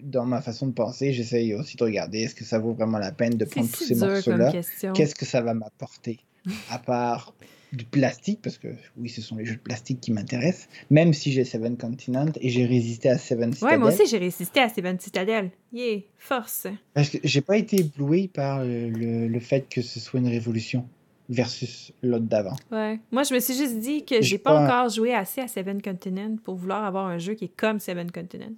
dans 0.03 0.25
ma 0.25 0.41
façon 0.41 0.67
de 0.67 0.73
penser, 0.73 1.13
j'essaye 1.13 1.53
aussi 1.53 1.77
de 1.77 1.83
regarder 1.83 2.19
est-ce 2.19 2.35
que 2.35 2.43
ça 2.43 2.59
vaut 2.59 2.73
vraiment 2.73 2.97
la 2.97 3.11
peine 3.11 3.37
de 3.37 3.45
prendre 3.45 3.69
tous 3.69 3.83
ces 3.83 3.95
morceaux-là 3.95 4.53
Qu'est-ce 4.93 5.15
que 5.15 5.25
ça 5.25 5.41
va 5.41 5.53
m'apporter? 5.53 6.19
À 6.69 6.77
part 6.77 7.33
du 7.75 7.85
plastique, 7.85 8.39
parce 8.41 8.57
que 8.57 8.67
oui, 8.97 9.09
ce 9.09 9.21
sont 9.21 9.35
les 9.35 9.45
jeux 9.45 9.55
de 9.55 9.61
plastique 9.61 9.99
qui 10.01 10.11
m'intéressent, 10.11 10.67
même 10.89 11.13
si 11.13 11.31
j'ai 11.31 11.43
Seven 11.43 11.77
Continent 11.77 12.31
et 12.39 12.49
j'ai 12.49 12.65
résisté 12.65 13.09
à 13.09 13.17
Seven 13.17 13.53
Citadel. 13.53 13.75
Ouais, 13.75 13.79
moi 13.79 13.93
aussi 13.93 14.07
j'ai 14.07 14.17
résisté 14.17 14.59
à 14.59 14.69
Seven 14.69 14.99
Citadel. 14.99 15.51
Yeah, 15.73 15.99
force. 16.17 16.67
Parce 16.93 17.09
que 17.09 17.17
j'ai 17.23 17.41
pas 17.41 17.57
été 17.57 17.81
ébloui 17.81 18.27
par 18.27 18.63
le, 18.63 19.27
le, 19.27 19.39
fait 19.39 19.67
que 19.69 19.81
ce 19.81 19.99
soit 19.99 20.19
une 20.19 20.27
révolution 20.29 20.87
versus 21.29 21.91
l'autre 22.03 22.25
d'avant. 22.25 22.55
Ouais. 22.71 22.99
Moi, 23.11 23.23
je 23.23 23.33
me 23.33 23.39
suis 23.39 23.55
juste 23.55 23.79
dit 23.79 24.05
que 24.05 24.21
j'ai 24.21 24.37
pas, 24.37 24.53
pas 24.53 24.63
encore 24.63 24.89
joué 24.89 25.13
assez 25.13 25.41
à 25.41 25.47
Seven 25.47 25.81
Continent 25.81 26.37
pour 26.43 26.55
vouloir 26.55 26.83
avoir 26.83 27.07
un 27.07 27.17
jeu 27.17 27.33
qui 27.33 27.45
est 27.45 27.55
comme 27.55 27.79
Seven 27.79 28.11
Continent. 28.11 28.57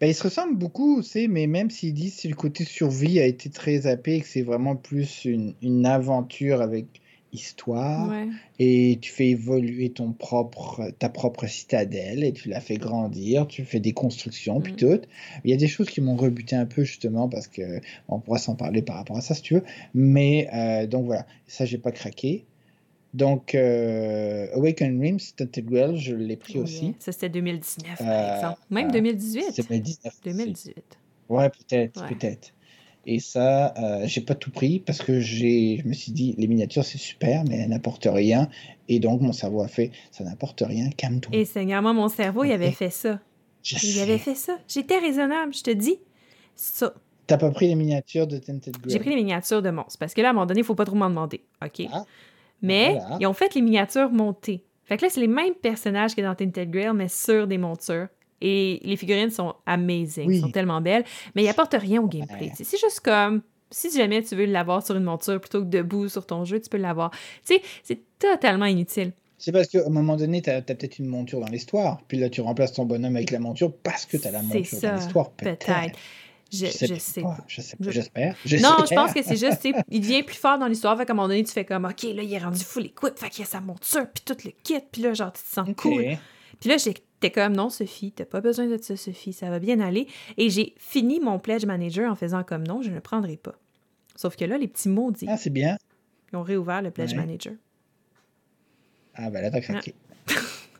Ben, 0.00 0.08
ils 0.08 0.14
se 0.14 0.24
ressemblent 0.24 0.56
beaucoup, 0.56 1.02
mais 1.28 1.46
même 1.46 1.70
s'ils 1.70 1.94
disent 1.94 2.20
que 2.20 2.28
le 2.28 2.34
côté 2.34 2.64
survie 2.64 3.20
a 3.20 3.26
été 3.26 3.50
très 3.50 3.78
zappé 3.78 4.16
et 4.16 4.20
que 4.20 4.26
c'est 4.26 4.42
vraiment 4.42 4.76
plus 4.76 5.24
une, 5.24 5.54
une 5.62 5.86
aventure 5.86 6.60
avec 6.60 7.01
histoire 7.32 8.10
ouais. 8.10 8.28
et 8.58 8.98
tu 9.00 9.10
fais 9.10 9.28
évoluer 9.28 9.90
ton 9.90 10.12
propre, 10.12 10.92
ta 10.98 11.08
propre 11.08 11.46
citadelle 11.46 12.24
et 12.24 12.32
tu 12.32 12.48
la 12.48 12.60
fais 12.60 12.76
grandir, 12.76 13.46
tu 13.46 13.64
fais 13.64 13.80
des 13.80 13.92
constructions, 13.92 14.58
mm. 14.58 14.62
puis 14.62 14.74
tout. 14.74 15.00
Il 15.44 15.50
y 15.50 15.54
a 15.54 15.56
des 15.56 15.68
choses 15.68 15.88
qui 15.88 16.00
m'ont 16.00 16.16
rebuté 16.16 16.56
un 16.56 16.66
peu 16.66 16.84
justement 16.84 17.28
parce 17.28 17.46
que 17.48 17.80
on 18.08 18.20
pourra 18.20 18.38
s'en 18.38 18.54
parler 18.54 18.82
par 18.82 18.96
rapport 18.96 19.16
à 19.16 19.22
ça 19.22 19.34
si 19.34 19.42
tu 19.42 19.54
veux. 19.54 19.64
Mais 19.94 20.48
euh, 20.52 20.86
donc 20.86 21.06
voilà, 21.06 21.26
ça 21.46 21.64
j'ai 21.64 21.78
pas 21.78 21.92
craqué. 21.92 22.44
Donc 23.14 23.54
euh, 23.54 24.46
Awaken 24.54 25.00
Rims 25.00 25.32
Integral, 25.40 25.96
je 25.96 26.14
l'ai 26.14 26.36
pris 26.36 26.54
oh, 26.56 26.62
aussi. 26.62 26.94
Ça 26.98 27.12
c'était 27.12 27.30
2019 27.30 27.98
par 27.98 28.06
euh, 28.08 28.36
exemple. 28.36 28.60
Même 28.70 28.90
2018. 28.90 29.44
C'est 29.52 29.68
2019. 29.68 30.14
2018. 30.24 30.76
Ouais, 31.28 31.48
peut-être, 31.48 32.02
ouais. 32.02 32.08
peut-être. 32.14 32.52
Et 33.06 33.18
ça, 33.18 33.74
euh, 33.78 34.06
j'ai 34.06 34.20
pas 34.20 34.34
tout 34.34 34.50
pris 34.50 34.78
parce 34.78 35.02
que 35.02 35.20
j'ai, 35.20 35.78
je 35.82 35.88
me 35.88 35.92
suis 35.92 36.12
dit, 36.12 36.34
les 36.38 36.46
miniatures 36.46 36.84
c'est 36.84 36.98
super, 36.98 37.44
mais 37.48 37.58
elles 37.58 37.68
n'apportent 37.68 38.08
rien. 38.10 38.48
Et 38.88 39.00
donc 39.00 39.20
mon 39.20 39.32
cerveau 39.32 39.62
a 39.62 39.68
fait, 39.68 39.90
ça 40.10 40.24
n'apporte 40.24 40.62
rien, 40.64 40.90
calme-toi. 40.90 41.34
Et 41.34 41.44
Seigneur, 41.44 41.82
moi, 41.82 41.92
mon 41.92 42.08
cerveau, 42.08 42.44
il 42.44 42.52
avait 42.52 42.70
fait 42.70 42.90
ça. 42.90 43.18
Je 43.62 43.76
il 43.76 43.92
sais. 43.92 44.00
avait 44.02 44.18
fait 44.18 44.34
ça. 44.34 44.58
J'étais 44.68 44.98
raisonnable, 44.98 45.54
je 45.54 45.62
te 45.62 45.70
dis. 45.70 45.98
Ça. 46.54 46.94
T'as 47.26 47.38
pas 47.38 47.50
pris 47.50 47.68
les 47.68 47.74
miniatures 47.74 48.26
de 48.26 48.38
Tinted 48.38 48.76
Grail? 48.76 48.92
J'ai 48.92 48.98
pris 48.98 49.10
les 49.10 49.16
miniatures 49.16 49.62
de 49.62 49.70
monstres 49.70 49.98
parce 49.98 50.14
que 50.14 50.20
là, 50.20 50.28
à 50.28 50.30
un 50.30 50.34
moment 50.34 50.46
donné, 50.46 50.60
il 50.60 50.64
faut 50.66 50.74
pas 50.74 50.84
trop 50.84 50.96
m'en 50.96 51.08
demander. 51.08 51.44
OK? 51.64 51.86
Ah, 51.92 52.04
mais 52.60 52.92
voilà. 52.98 53.18
ils 53.20 53.26
ont 53.26 53.32
fait 53.32 53.54
les 53.54 53.62
miniatures 53.62 54.10
montées. 54.10 54.64
Fait 54.84 54.96
que 54.96 55.04
là, 55.04 55.10
c'est 55.10 55.20
les 55.20 55.28
mêmes 55.28 55.54
personnages 55.54 56.14
que 56.14 56.20
dans 56.20 56.34
Tinted 56.34 56.70
Grail, 56.70 56.92
mais 56.94 57.08
sur 57.08 57.46
des 57.46 57.58
montures. 57.58 58.08
Et 58.44 58.80
les 58.82 58.96
figurines 58.96 59.30
sont 59.30 59.54
amazing, 59.66 60.28
oui. 60.28 60.40
sont 60.40 60.50
tellement 60.50 60.80
belles, 60.80 61.04
mais 61.34 61.44
ils 61.44 61.48
apportent 61.48 61.76
rien 61.78 62.02
au 62.02 62.08
gameplay. 62.08 62.46
Ouais. 62.46 62.52
C'est 62.54 62.78
juste 62.78 63.00
comme 63.00 63.42
si 63.70 63.96
jamais 63.96 64.22
tu 64.22 64.34
veux 64.34 64.46
l'avoir 64.46 64.84
sur 64.84 64.96
une 64.96 65.04
monture 65.04 65.40
plutôt 65.40 65.60
que 65.60 65.68
debout 65.68 66.08
sur 66.08 66.26
ton 66.26 66.44
jeu, 66.44 66.60
tu 66.60 66.68
peux 66.68 66.76
l'avoir. 66.76 67.10
Tu 67.46 67.54
sais, 67.54 67.62
c'est 67.84 68.00
totalement 68.18 68.66
inutile. 68.66 69.12
C'est 69.38 69.52
parce 69.52 69.68
qu'à 69.68 69.86
un 69.86 69.90
moment 69.90 70.16
donné, 70.16 70.42
tu 70.42 70.50
as, 70.50 70.56
as 70.56 70.62
peut-être 70.62 70.98
une 70.98 71.06
monture 71.06 71.40
dans 71.40 71.50
l'histoire, 71.50 72.00
puis 72.08 72.18
là, 72.18 72.28
tu 72.28 72.40
remplaces 72.40 72.72
ton 72.72 72.84
bonhomme 72.84 73.16
avec 73.16 73.30
la 73.30 73.38
monture 73.38 73.72
parce 73.82 74.06
que 74.06 74.16
tu 74.16 74.26
as 74.26 74.32
la 74.32 74.42
monture 74.42 74.66
ça, 74.66 74.90
dans 74.90 74.96
l'histoire. 74.96 75.30
Peut-être. 75.30 75.66
Peut 75.66 75.98
je, 76.52 76.66
je, 76.66 76.86
je, 76.86 77.00
sais 77.00 77.22
pas. 77.22 77.38
J'espère. 77.48 78.36
Non, 78.60 78.84
je 78.84 78.94
pense 78.94 79.14
que 79.14 79.22
c'est 79.22 79.36
juste, 79.36 79.66
il 79.90 80.00
devient 80.00 80.22
plus 80.22 80.36
fort 80.36 80.58
dans 80.58 80.66
l'histoire. 80.66 80.96
Fait 80.98 81.06
qu'à 81.06 81.14
un 81.14 81.16
moment 81.16 81.28
donné, 81.28 81.42
tu 81.44 81.52
fais 81.52 81.64
comme, 81.64 81.86
OK, 81.86 82.02
là, 82.02 82.22
il 82.22 82.32
est 82.32 82.38
rendu 82.38 82.62
full 82.62 82.84
équipe. 82.84 83.16
Fait 83.16 83.30
qu'il 83.30 83.40
y 83.40 83.42
a 83.42 83.50
sa 83.50 83.60
monture, 83.60 84.06
puis 84.12 84.22
tout 84.24 84.36
le 84.44 84.50
kit. 84.62 84.80
Puis 84.92 85.00
là, 85.00 85.14
genre, 85.14 85.32
tu 85.32 85.42
te 85.42 85.48
sens 85.48 85.66
okay. 85.66 85.74
cool. 85.74 86.04
Puis 86.60 86.68
là, 86.68 86.76
j'ai 86.76 86.94
T'es 87.22 87.30
comme, 87.30 87.54
non, 87.54 87.70
Sophie, 87.70 88.10
t'as 88.10 88.24
pas 88.24 88.40
besoin 88.40 88.66
de 88.66 88.76
ça, 88.82 88.96
Sophie, 88.96 89.32
ça 89.32 89.48
va 89.48 89.60
bien 89.60 89.78
aller. 89.78 90.08
Et 90.38 90.50
j'ai 90.50 90.74
fini 90.76 91.20
mon 91.20 91.38
pledge 91.38 91.64
manager 91.64 92.10
en 92.10 92.16
faisant 92.16 92.42
comme 92.42 92.66
non, 92.66 92.82
je 92.82 92.90
ne 92.90 92.96
le 92.96 93.00
prendrai 93.00 93.36
pas. 93.36 93.54
Sauf 94.16 94.34
que 94.34 94.44
là, 94.44 94.58
les 94.58 94.66
petits 94.66 94.88
maudits. 94.88 95.26
Ah, 95.28 95.36
c'est 95.36 95.50
bien. 95.50 95.76
Ils 96.32 96.36
ont 96.36 96.42
réouvert 96.42 96.82
le 96.82 96.90
pledge 96.90 97.12
ouais. 97.12 97.18
manager. 97.18 97.52
Ah, 99.14 99.30
ben 99.30 99.40
là, 99.40 99.52
t'as 99.52 99.60
craqué. 99.60 99.94
Ah. 100.28 100.32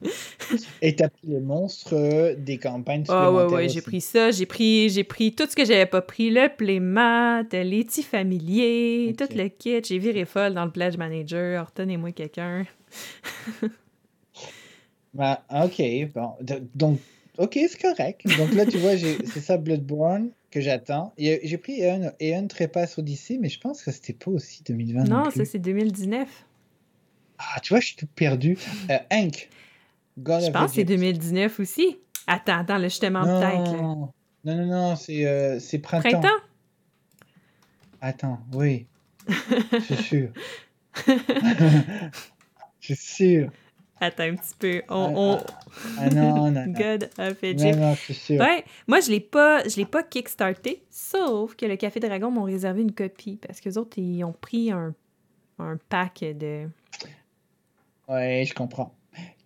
Et 0.82 0.96
t'as 0.96 1.10
pris 1.10 1.28
les 1.28 1.38
monstres 1.38 2.34
des 2.36 2.58
campagnes 2.58 3.04
Ah 3.08 3.30
oh, 3.30 3.36
ouais, 3.36 3.44
ouais, 3.44 3.68
j'ai 3.68 3.82
pris 3.82 4.00
ça. 4.00 4.32
J'ai 4.32 4.44
pris, 4.44 4.90
j'ai 4.90 5.04
pris 5.04 5.32
tout 5.32 5.46
ce 5.48 5.54
que 5.54 5.64
j'avais 5.64 5.86
pas 5.86 6.02
pris. 6.02 6.28
Le 6.28 6.48
playmat, 6.48 7.44
les 7.52 7.84
petits 7.84 8.02
familiers, 8.02 9.14
okay. 9.14 9.28
tout 9.28 9.36
le 9.38 9.46
kit. 9.46 9.80
J'ai 9.84 9.98
viré 9.98 10.24
folle 10.24 10.54
dans 10.54 10.64
le 10.64 10.72
pledge 10.72 10.96
manager. 10.96 11.66
Retenez-moi 11.66 12.10
quelqu'un. 12.10 12.66
Bah, 15.14 15.44
ok, 15.50 15.82
bon. 16.14 16.34
Donc, 16.74 16.98
ok, 17.38 17.58
c'est 17.68 17.80
correct. 17.80 18.26
Donc 18.38 18.54
là, 18.54 18.66
tu 18.66 18.78
vois, 18.78 18.96
c'est 18.96 19.40
ça, 19.40 19.56
Bloodborne. 19.58 20.30
que 20.50 20.60
j'attends. 20.60 21.12
J'ai 21.18 21.58
pris 21.58 21.82
Eon, 21.82 22.12
Eon 22.20 22.46
Trépasse 22.46 22.98
Odyssey, 22.98 23.38
mais 23.40 23.48
je 23.48 23.60
pense 23.60 23.82
que 23.82 23.90
c'était 23.90 24.12
pas 24.12 24.30
aussi 24.30 24.62
2020. 24.64 25.04
Non, 25.04 25.30
ça 25.30 25.44
c'est 25.44 25.58
2019. 25.58 26.28
Ah, 27.38 27.60
tu 27.60 27.72
vois, 27.72 27.80
je 27.80 27.86
suis 27.86 27.96
tout 27.96 28.06
perdu. 28.14 28.56
Euh, 28.90 28.98
Hank. 29.10 29.48
je 30.16 30.50
pense 30.50 30.70
que 30.70 30.74
c'est 30.76 30.84
2019 30.84 31.60
aussi. 31.60 31.98
Attends, 32.26 32.58
attends, 32.60 32.78
là, 32.78 32.88
je 32.88 32.98
te 32.98 33.06
mens 33.06 33.24
peut-être. 33.24 33.80
Non, 34.44 34.56
non, 34.56 34.66
non, 34.66 34.96
c'est 34.96 35.26
euh, 35.26 35.58
printemps. 35.82 36.08
Printemps? 36.10 36.42
Attends, 38.00 38.40
oui. 38.54 38.86
Je 39.28 39.94
suis 39.94 40.02
sûr. 40.02 40.32
Je 42.80 42.94
suis 42.94 42.96
sûr. 42.96 43.50
Attends 44.02 44.24
un 44.24 44.34
petit 44.34 44.54
peu. 44.58 44.82
On, 44.88 45.38
ah, 45.38 45.44
ah, 45.46 46.00
ah 46.00 46.10
non, 46.10 46.50
non, 46.50 46.64
God 46.72 47.08
of 47.18 47.44
Egypt. 47.44 47.76
Non, 47.76 47.94
non. 48.30 48.44
Ouais, 48.44 48.64
moi, 48.88 48.98
je 48.98 49.06
ne 49.06 49.12
l'ai 49.12 49.20
pas, 49.20 49.62
je 49.68 49.76
l'ai 49.76 49.84
pas 49.84 50.02
kickstarté, 50.02 50.82
sauf 50.90 51.54
que 51.54 51.66
le 51.66 51.76
Café 51.76 52.00
Dragon 52.00 52.28
m'ont 52.28 52.42
réservé 52.42 52.82
une 52.82 52.90
copie 52.90 53.38
parce 53.46 53.60
que 53.60 53.68
les 53.68 53.78
autres, 53.78 53.96
ils 53.98 54.24
ont 54.24 54.32
pris 54.32 54.72
un, 54.72 54.92
un 55.60 55.78
pack 55.88 56.24
de. 56.24 56.68
Ouais, 58.08 58.44
je 58.44 58.52
comprends. 58.54 58.92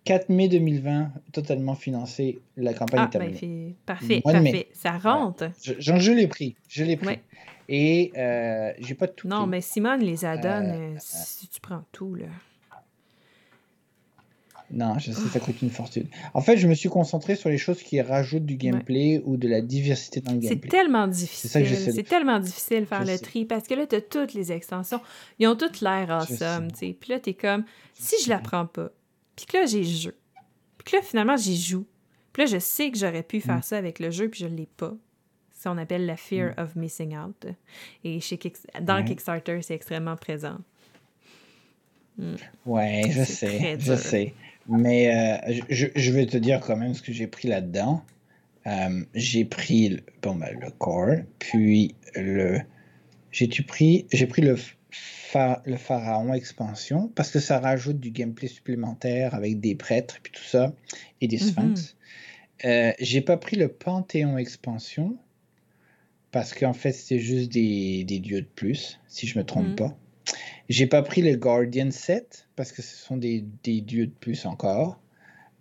4 0.05 0.29
mai 0.29 0.47
2020, 0.47 1.11
totalement 1.33 1.75
financé, 1.75 2.39
la 2.55 2.73
campagne 2.73 3.03
est 3.03 3.09
terminée. 3.09 3.39
Ben, 3.41 3.75
parfait, 3.85 4.21
parfait. 4.21 4.69
Ça 4.73 4.97
rentre. 4.97 5.51
Je, 5.61 5.73
je 5.77 6.11
l'ai 6.11 6.27
pris. 6.27 6.55
Je 6.67 6.83
l'ai 6.83 6.97
pris. 6.97 7.19
Et 7.69 8.11
euh, 8.17 8.71
j'ai 8.79 8.95
pas 8.95 9.07
tout. 9.07 9.27
Non, 9.27 9.45
mais 9.45 9.61
Simone 9.61 9.99
les 9.99 10.25
a 10.25 10.33
euh, 10.33 10.95
si 10.97 11.47
tu 11.47 11.61
prends 11.61 11.83
tout, 11.91 12.15
là. 12.15 12.25
Non, 14.69 14.99
je 14.99 15.11
sais, 15.11 15.29
ça 15.29 15.39
coûte 15.39 15.61
une 15.61 15.69
fortune. 15.69 16.07
En 16.33 16.41
fait, 16.41 16.57
je 16.57 16.67
me 16.67 16.73
suis 16.73 16.89
concentré 16.89 17.35
sur 17.35 17.49
les 17.49 17.57
choses 17.57 17.81
qui 17.81 18.01
rajoutent 18.01 18.45
du 18.45 18.57
gameplay 18.57 19.21
ou 19.23 19.37
de 19.37 19.47
la 19.47 19.61
diversité 19.61 20.19
dans 20.19 20.33
le 20.33 20.39
gameplay. 20.39 20.59
C'est 20.61 20.69
tellement 20.69 21.07
difficile. 21.07 21.93
C'est 21.93 22.03
tellement 22.03 22.39
difficile 22.39 22.81
de 22.81 22.85
faire 22.85 23.05
le 23.05 23.17
tri 23.17 23.45
parce 23.45 23.65
que 23.65 23.73
là, 23.75 23.87
tu 23.87 23.95
as 23.95 24.01
toutes 24.01 24.33
les 24.33 24.51
extensions. 24.51 24.99
Ils 25.39 25.47
ont 25.47 25.55
toutes 25.55 25.79
l'air 25.79 26.09
awesome, 26.09 26.71
tu 26.71 26.79
sais. 26.79 26.97
Puis 26.99 27.11
là, 27.11 27.19
tu 27.19 27.29
es 27.29 27.33
comme, 27.33 27.63
si 27.93 28.15
je 28.23 28.29
la 28.29 28.39
prends 28.39 28.65
pas, 28.65 28.89
puis 29.37 29.45
que 29.45 29.57
là, 29.57 29.65
j'ai 29.65 29.83
jeu. 29.83 30.15
Puis 30.77 30.91
que 30.91 30.97
là, 30.97 31.01
finalement, 31.01 31.37
j'y 31.37 31.55
joue. 31.55 31.85
Puis 32.33 32.43
là, 32.43 32.51
je 32.51 32.59
sais 32.59 32.91
que 32.91 32.97
j'aurais 32.97 33.23
pu 33.23 33.39
faire 33.39 33.59
mm. 33.59 33.63
ça 33.63 33.77
avec 33.77 33.99
le 33.99 34.11
jeu, 34.11 34.29
puis 34.29 34.41
je 34.41 34.47
l'ai 34.47 34.67
pas. 34.77 34.93
Ça, 35.53 35.71
on 35.71 35.77
appelle 35.77 36.05
la 36.05 36.17
fear 36.17 36.53
mm. 36.57 36.61
of 36.61 36.75
missing 36.75 37.17
out. 37.17 37.45
Et 38.03 38.19
chez 38.19 38.37
dans 38.81 39.03
Kickstarter, 39.03 39.61
c'est 39.61 39.75
extrêmement 39.75 40.17
présent. 40.17 40.57
Mm. 42.17 42.35
Ouais, 42.65 43.03
je 43.09 43.23
sais, 43.23 43.77
je 43.79 43.95
sais. 43.95 44.33
Mais 44.69 45.15
euh, 45.15 45.59
je, 45.69 45.87
je, 45.95 46.11
vais 46.11 46.25
te 46.25 46.37
dire 46.37 46.59
quand 46.59 46.75
même 46.75 46.93
ce 46.93 47.01
que 47.01 47.13
j'ai 47.13 47.27
pris 47.27 47.47
là-dedans. 47.47 48.03
Euh, 48.65 49.05
j'ai 49.13 49.45
pris 49.45 49.89
le, 49.89 50.01
bon, 50.21 50.35
ben, 50.35 50.57
le 50.59 50.71
core, 50.71 51.23
puis 51.39 51.95
le. 52.15 52.59
J'ai 53.31 53.47
pris, 53.47 54.07
j'ai 54.11 54.25
pris 54.25 54.41
le, 54.41 54.57
le 55.65 55.77
pharaon 55.77 56.33
expansion 56.33 57.11
parce 57.15 57.29
que 57.29 57.39
ça 57.39 57.59
rajoute 57.59 57.99
du 57.99 58.11
gameplay 58.11 58.47
supplémentaire 58.47 59.35
avec 59.35 59.59
des 59.59 59.75
prêtres 59.75 60.19
puis 60.23 60.31
tout 60.31 60.43
ça 60.43 60.73
et 61.21 61.27
des 61.27 61.37
sphinx. 61.37 61.81
Mm-hmm. 61.81 61.93
Euh, 62.65 62.93
j'ai 62.99 63.21
pas 63.21 63.37
pris 63.37 63.55
le 63.55 63.67
panthéon 63.67 64.37
expansion 64.37 65.17
parce 66.31 66.53
qu'en 66.53 66.73
fait 66.73 66.91
c'était 66.91 67.19
juste 67.19 67.51
des, 67.51 68.03
des, 68.05 68.19
dieux 68.19 68.41
de 68.41 68.47
plus 68.47 68.99
si 69.07 69.27
je 69.27 69.37
me 69.37 69.45
trompe 69.45 69.67
mm. 69.67 69.75
pas. 69.75 69.97
J'ai 70.69 70.87
pas 70.87 71.01
pris 71.01 71.21
le 71.21 71.35
Guardian 71.35 71.91
set 71.91 72.47
parce 72.55 72.71
que 72.71 72.81
ce 72.81 72.95
sont 72.95 73.17
des, 73.17 73.45
des 73.63 73.81
dieux 73.81 74.07
de 74.07 74.13
plus 74.19 74.45
encore. 74.45 74.99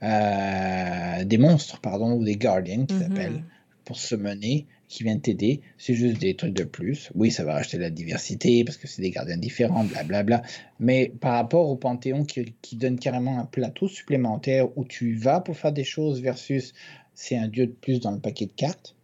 Euh, 0.02 1.24
des 1.24 1.38
monstres, 1.38 1.80
pardon, 1.80 2.12
ou 2.12 2.24
des 2.24 2.36
Guardians 2.36 2.84
qui 2.86 2.94
mm-hmm. 2.94 3.00
s'appellent, 3.00 3.44
pour 3.84 3.96
se 3.96 4.14
mener, 4.14 4.66
qui 4.88 5.04
viennent 5.04 5.20
t'aider. 5.20 5.62
C'est 5.78 5.94
juste 5.94 6.18
des 6.18 6.34
trucs 6.36 6.52
de 6.52 6.64
plus. 6.64 7.10
Oui, 7.14 7.30
ça 7.30 7.44
va 7.44 7.54
racheter 7.54 7.78
de 7.78 7.82
la 7.82 7.90
diversité 7.90 8.64
parce 8.64 8.76
que 8.76 8.86
c'est 8.86 9.02
des 9.02 9.10
gardiens 9.10 9.38
différents, 9.38 9.84
blablabla. 9.84 10.42
Mais 10.80 11.12
par 11.20 11.34
rapport 11.34 11.68
au 11.68 11.76
Panthéon 11.76 12.24
qui, 12.24 12.54
qui, 12.62 12.76
donne 12.76 12.98
carrément 12.98 13.38
un 13.38 13.46
plateau 13.46 13.88
supplémentaire 13.88 14.76
où 14.76 14.84
tu 14.84 15.14
vas 15.14 15.40
pour 15.40 15.56
faire 15.56 15.72
des 15.72 15.84
choses 15.84 16.20
versus 16.20 16.74
c'est 17.14 17.36
un 17.36 17.48
dieu 17.48 17.66
de 17.66 17.72
plus 17.72 18.00
dans 18.00 18.10
le 18.10 18.20
paquet 18.20 18.46
de 18.46 18.52
cartes, 18.52 18.94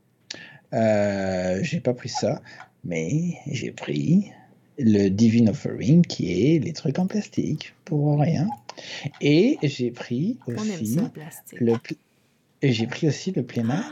euh, 0.74 1.60
j'ai 1.62 1.80
pas 1.80 1.94
pris 1.94 2.08
ça. 2.08 2.42
Mais 2.84 3.38
j'ai 3.46 3.70
pris 3.70 4.32
le 4.78 5.08
Divine 5.08 5.50
Offering, 5.50 6.02
qui 6.02 6.54
est 6.54 6.58
les 6.58 6.72
trucs 6.72 6.98
en 6.98 7.06
plastique, 7.06 7.74
pour 7.84 8.18
rien. 8.20 8.48
Et 9.20 9.58
j'ai 9.62 9.90
pris 9.90 10.38
aussi 10.46 10.98
le 11.60 11.74
et 12.62 12.72
j'ai 12.72 12.86
pris 12.86 13.08
aussi 13.08 13.32
le 13.32 13.42
playmat 13.42 13.84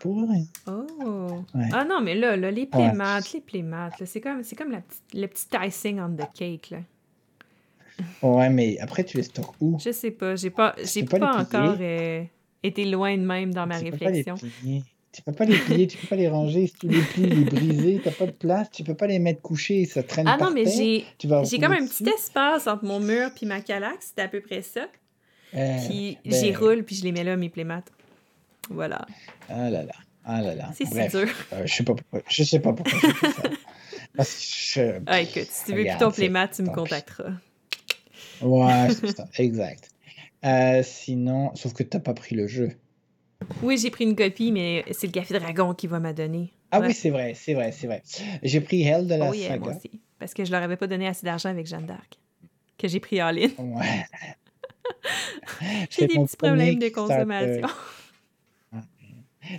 pour 0.00 0.28
rien. 0.28 0.44
Oh. 0.66 1.44
Ah 1.72 1.84
non, 1.84 2.00
mais 2.00 2.14
là, 2.14 2.36
là 2.36 2.50
les 2.50 2.66
playmats, 2.66 3.20
les 3.32 3.40
playmats, 3.40 3.90
c'est 4.04 4.20
comme, 4.20 4.42
c'est 4.42 4.56
comme 4.56 4.72
la 4.72 4.80
petite, 4.80 5.02
le 5.14 5.26
petit 5.26 5.46
icing 5.54 6.00
on 6.00 6.16
the 6.16 6.28
cake. 6.34 6.70
Là. 6.70 6.78
Ouais, 8.22 8.48
mais 8.48 8.78
après, 8.80 9.04
tu 9.04 9.16
les 9.16 9.22
stockes 9.22 9.54
où? 9.60 9.78
Je 9.78 9.92
sais 9.92 10.10
pas. 10.10 10.34
J'ai 10.34 10.50
pas, 10.50 10.74
j'ai 10.82 11.04
pas, 11.04 11.40
encore 11.40 11.76
euh, 11.80 12.24
été 12.62 12.84
loin 12.86 13.16
de 13.16 13.22
même 13.22 13.52
dans 13.52 13.66
ma 13.66 13.76
réflexion. 13.76 14.34
Tu 15.12 15.22
peux 15.22 15.32
pas 15.32 15.44
les 15.44 15.58
plier, 15.58 15.88
tu 15.88 15.98
peux 15.98 16.06
pas 16.06 16.16
les 16.16 16.28
ranger. 16.28 16.68
Si 16.68 16.74
tu 16.74 16.88
les 16.88 17.02
plies, 17.02 17.26
les 17.26 17.44
briser, 17.44 18.00
t'as 18.02 18.12
pas 18.12 18.26
de 18.26 18.30
place, 18.30 18.70
tu 18.70 18.84
peux 18.84 18.94
pas 18.94 19.08
les 19.08 19.18
mettre 19.18 19.42
couchés, 19.42 19.84
ça 19.84 20.04
traîne 20.04 20.28
Ah 20.28 20.36
non, 20.40 20.52
mais 20.52 20.64
j'ai 20.66 21.04
j'ai 21.18 21.58
comme 21.58 21.72
un 21.72 21.86
petit 21.86 22.08
espace 22.08 22.66
entre 22.68 22.84
mon 22.84 23.00
mur 23.00 23.30
puis 23.34 23.46
ma 23.46 23.60
calaxe, 23.60 24.12
c'est 24.14 24.22
à 24.22 24.28
peu 24.28 24.40
près 24.40 24.62
ça. 24.62 24.86
Euh, 25.54 25.76
puis 25.88 26.16
ben 26.24 26.32
j'y 26.32 26.54
roule 26.54 26.84
puis 26.84 26.94
je 26.94 27.02
les 27.02 27.10
mets 27.10 27.24
là 27.24 27.36
mes 27.36 27.48
playmats. 27.48 27.82
Voilà. 28.68 29.04
Ah 29.48 29.68
là 29.68 29.82
là. 29.82 29.94
Ah 30.24 30.42
là 30.42 30.54
là. 30.54 30.70
C'est 30.74 30.86
si 30.86 31.08
dur. 31.08 31.28
Euh, 31.52 31.66
je 31.66 31.74
sais 31.74 31.82
pas 31.82 31.94
pourquoi. 31.94 32.20
Je 32.28 32.44
sais 32.44 32.60
pas 32.60 32.72
pourquoi 32.72 32.98
je 33.00 33.06
fais 33.16 33.32
ça. 33.32 33.50
Parce 34.16 34.34
que 34.34 34.80
je... 34.80 35.00
ah, 35.06 35.20
écoute, 35.20 35.48
si 35.50 35.64
tu 35.64 35.74
veux 35.74 35.84
plus 35.84 35.98
ton 35.98 36.10
playmat, 36.10 36.48
tu 36.48 36.62
me 36.62 36.70
contacteras. 36.70 37.32
Ouais, 38.42 38.88
c'est 38.90 39.16
ça. 39.16 39.28
Exact. 39.38 39.90
Euh, 40.44 40.82
sinon, 40.84 41.54
sauf 41.54 41.72
que 41.74 41.82
t'as 41.82 42.00
pas 42.00 42.14
pris 42.14 42.34
le 42.34 42.46
jeu. 42.46 42.70
Oui, 43.62 43.78
j'ai 43.78 43.90
pris 43.90 44.04
une 44.04 44.16
copie, 44.16 44.52
mais 44.52 44.84
c'est 44.92 45.06
le 45.06 45.12
Café 45.12 45.38
Dragon 45.38 45.74
qui 45.74 45.86
va 45.86 46.00
m'a 46.00 46.12
donner. 46.12 46.52
Ah 46.70 46.80
oui, 46.80 46.94
c'est 46.94 47.10
vrai, 47.10 47.34
c'est 47.34 47.54
vrai, 47.54 47.72
c'est 47.72 47.86
vrai. 47.86 48.02
J'ai 48.42 48.60
pris 48.60 48.82
Hell 48.82 49.06
de 49.06 49.14
la 49.14 49.30
oh, 49.30 49.34
saga. 49.34 49.58
Moi 49.58 49.74
aussi, 49.76 49.90
parce 50.18 50.34
que 50.34 50.44
je 50.44 50.52
leur 50.52 50.62
avais 50.62 50.76
pas 50.76 50.86
donné 50.86 51.06
assez 51.06 51.24
d'argent 51.26 51.48
avec 51.48 51.66
Jeanne 51.66 51.86
d'Arc, 51.86 52.18
que 52.78 52.86
j'ai 52.86 53.00
pris 53.00 53.22
en 53.22 53.30
ligne. 53.30 53.50
Ouais. 53.58 54.04
j'ai 55.90 56.06
des 56.06 56.14
petits 56.14 56.36
problèmes 56.36 56.78
de 56.78 56.88
consommation. 56.88 57.68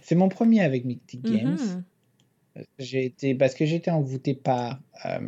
C'est 0.04 0.16
mon 0.16 0.30
premier 0.30 0.62
avec 0.62 0.86
Mythic 0.86 1.22
Games. 1.22 1.56
Mm-hmm. 1.56 2.64
J'ai 2.80 3.06
été 3.06 3.36
parce 3.36 3.56
que 3.56 3.66
j'étais 3.66 3.92
envoûté 3.92 4.34
par 4.34 4.80
euh, 5.06 5.20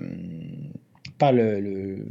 par 1.18 1.34
le, 1.34 1.60
le, 1.60 2.06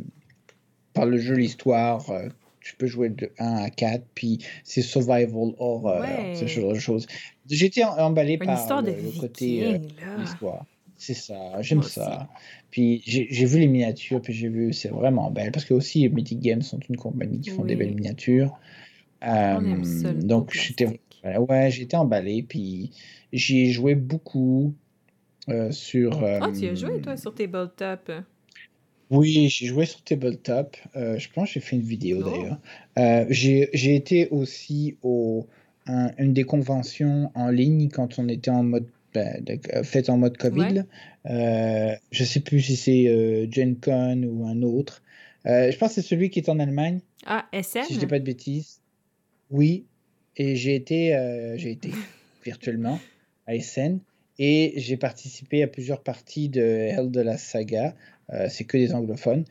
par 0.92 1.06
le 1.06 1.18
jeu 1.18 1.34
l'histoire 1.34 2.10
euh, 2.10 2.28
tu 2.62 2.76
peux 2.76 2.86
jouer 2.86 3.10
de 3.10 3.30
1 3.38 3.56
à 3.56 3.70
4, 3.70 4.04
puis 4.14 4.38
c'est 4.64 4.82
survival 4.82 5.52
horror, 5.58 6.04
ce 6.34 6.46
genre 6.46 6.72
de 6.72 6.78
choses. 6.78 7.06
J'étais 7.48 7.84
emballé 7.84 8.38
par 8.38 8.82
le, 8.82 9.20
côté 9.20 9.66
euh, 9.66 9.78
l'histoire. 10.18 10.64
C'est 10.96 11.14
ça, 11.14 11.60
j'aime 11.60 11.82
ça. 11.82 12.28
Puis 12.70 13.02
j'ai 13.04 13.44
vu 13.44 13.58
les 13.58 13.66
miniatures, 13.66 14.22
puis 14.22 14.32
j'ai 14.32 14.48
vu, 14.48 14.72
c'est 14.72 14.88
vraiment 14.88 15.30
belle, 15.30 15.52
parce 15.52 15.64
que 15.64 15.74
aussi 15.74 16.08
Mythic 16.08 16.40
Games 16.40 16.62
sont 16.62 16.80
une 16.88 16.96
compagnie 16.96 17.40
qui 17.40 17.50
font 17.50 17.64
des 17.64 17.76
belles 17.76 17.94
miniatures. 17.94 18.58
Euh, 19.24 20.14
donc 20.20 20.52
j'étais 20.52 21.00
ouais, 21.24 21.70
j'étais 21.70 21.96
emballé, 21.96 22.42
puis 22.42 22.90
j'y 23.32 23.62
ai 23.62 23.70
joué 23.70 23.94
beaucoup 23.94 24.74
euh, 25.48 25.70
sur. 25.70 26.24
Ah, 26.24 26.50
tu 26.58 26.68
as 26.68 26.74
joué 26.74 27.00
toi 27.00 27.16
sur 27.16 27.34
Tabletop 27.34 28.10
oui, 29.12 29.48
j'ai 29.50 29.66
joué 29.66 29.84
sur 29.84 30.02
Tabletop. 30.02 30.74
Euh, 30.96 31.18
je 31.18 31.28
pense 31.30 31.48
que 31.48 31.54
j'ai 31.54 31.60
fait 31.60 31.76
une 31.76 31.82
vidéo 31.82 32.22
d'ailleurs. 32.22 32.58
Euh, 32.98 33.26
j'ai 33.28 33.94
été 33.94 34.28
aussi 34.30 34.96
au 35.02 35.46
une 35.86 36.32
des 36.32 36.44
conventions 36.44 37.30
en 37.34 37.48
ligne 37.48 37.88
quand 37.90 38.18
on 38.18 38.28
était 38.28 38.50
en 38.50 38.62
mode 38.62 38.86
ben, 39.12 39.44
fait 39.82 40.08
en 40.08 40.16
mode 40.16 40.38
Covid. 40.38 40.84
Euh, 41.26 41.94
je 42.10 42.24
sais 42.24 42.40
plus 42.40 42.62
si 42.62 42.76
c'est 42.76 43.08
euh, 43.08 43.46
Gen 43.50 43.76
Con 43.76 44.22
ou 44.22 44.46
un 44.46 44.62
autre. 44.62 45.02
je 45.44 45.76
pense 45.76 45.90
que 45.90 45.94
c'est 45.96 46.08
celui 46.08 46.30
qui 46.30 46.38
est 46.38 46.48
en 46.48 46.58
Allemagne. 46.58 47.00
Ah, 47.26 47.46
SN? 47.52 47.82
Si 47.84 47.94
je 47.94 47.98
dis 47.98 48.06
pas 48.06 48.18
de 48.18 48.24
bêtises. 48.24 48.80
Oui, 49.50 49.84
et 50.38 50.56
j'ai 50.56 50.74
été, 50.74 51.54
j'ai 51.56 51.72
été 51.72 51.90
virtuellement 52.44 52.98
à 53.46 53.58
SN 53.60 53.98
et 54.38 54.72
j'ai 54.76 54.96
participé 54.96 55.62
à 55.62 55.68
plusieurs 55.68 56.02
parties 56.02 56.48
de 56.48 56.62
Hell 56.62 57.10
de 57.10 57.20
la 57.20 57.36
Saga. 57.36 57.94
Euh, 58.32 58.48
c'est 58.48 58.64
que 58.64 58.76
des 58.76 58.94
anglophones. 58.94 59.44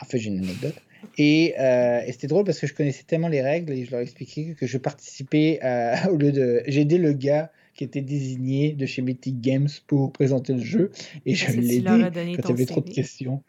En 0.00 0.04
fait, 0.04 0.18
j'ai 0.18 0.30
une 0.30 0.38
anecdote. 0.38 0.74
Euh, 1.18 2.00
et, 2.06 2.12
c'était 2.12 2.26
drôle 2.26 2.44
parce 2.44 2.58
que 2.58 2.66
je 2.66 2.74
connaissais 2.74 3.04
tellement 3.04 3.28
les 3.28 3.42
règles 3.42 3.72
et 3.72 3.84
je 3.84 3.90
leur 3.90 4.00
expliquais 4.00 4.56
que 4.58 4.66
je 4.66 4.78
participais 4.78 5.60
au 6.10 6.16
lieu 6.16 6.32
de. 6.32 6.62
J'ai 6.66 6.82
aidé 6.82 6.98
le 6.98 7.12
gars 7.12 7.50
qui 7.74 7.84
était 7.84 8.00
désigné 8.00 8.72
de 8.72 8.86
chez 8.86 9.02
Mythic 9.02 9.40
Games 9.40 9.68
pour 9.86 10.10
présenter 10.12 10.54
le 10.54 10.62
jeu 10.62 10.90
et 11.26 11.34
je 11.34 11.50
l'ai 11.52 11.76
aidé 11.76 11.84
quand 11.84 12.48
il 12.48 12.48
y 12.48 12.52
avait 12.52 12.66
trop 12.66 12.80
de 12.80 12.90
questions. 12.90 13.42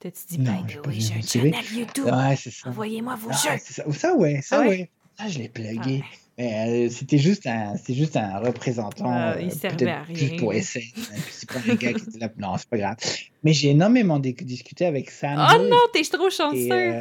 T'as-tu 0.00 0.36
dit, 0.36 0.38
non, 0.38 0.64
oui, 0.86 1.00
j'ai 1.00 1.14
un 1.14 1.22
channel 1.22 1.54
YouTube. 1.74 2.06
Ouais, 2.06 2.34
Envoyez-moi 2.64 3.14
vos 3.16 3.30
jeux. 3.30 3.58
Ça. 3.58 3.84
ça. 3.92 4.16
ouais, 4.16 4.40
ça, 4.42 4.62
ah 4.62 4.68
ouais? 4.68 4.90
Ça, 5.18 5.28
je 5.28 5.38
l'ai 5.38 5.50
plugué. 5.50 6.02
Euh, 6.40 6.88
c'était 6.88 7.18
juste 7.18 7.46
un, 7.46 7.76
c'est 7.76 7.92
juste 7.92 8.16
un 8.16 8.38
représentant. 8.38 9.10
Ah, 9.12 9.36
il 9.38 9.48
euh, 9.48 9.50
servait 9.50 9.76
peut-être 9.76 9.88
à 9.98 10.02
rien. 10.04 10.14
juste 10.14 10.36
pour 10.38 10.54
essayer. 10.54 10.86
c'est 11.30 11.48
pas 11.50 11.58
un 11.68 11.74
gars 11.74 11.92
qui 11.92 12.02
était 12.08 12.18
là. 12.18 12.30
Non, 12.38 12.56
c'est 12.56 12.68
pas 12.68 12.78
grave. 12.78 12.96
Mais 13.44 13.52
j'ai 13.52 13.70
énormément 13.70 14.18
di- 14.18 14.32
discuté 14.32 14.86
avec 14.86 15.10
Sam. 15.10 15.38
Oh 15.38 15.60
Hill 15.62 15.68
non, 15.68 15.76
t'es 15.92 16.02
trop 16.02 16.30
chanceux! 16.30 16.70
euh, 16.72 17.00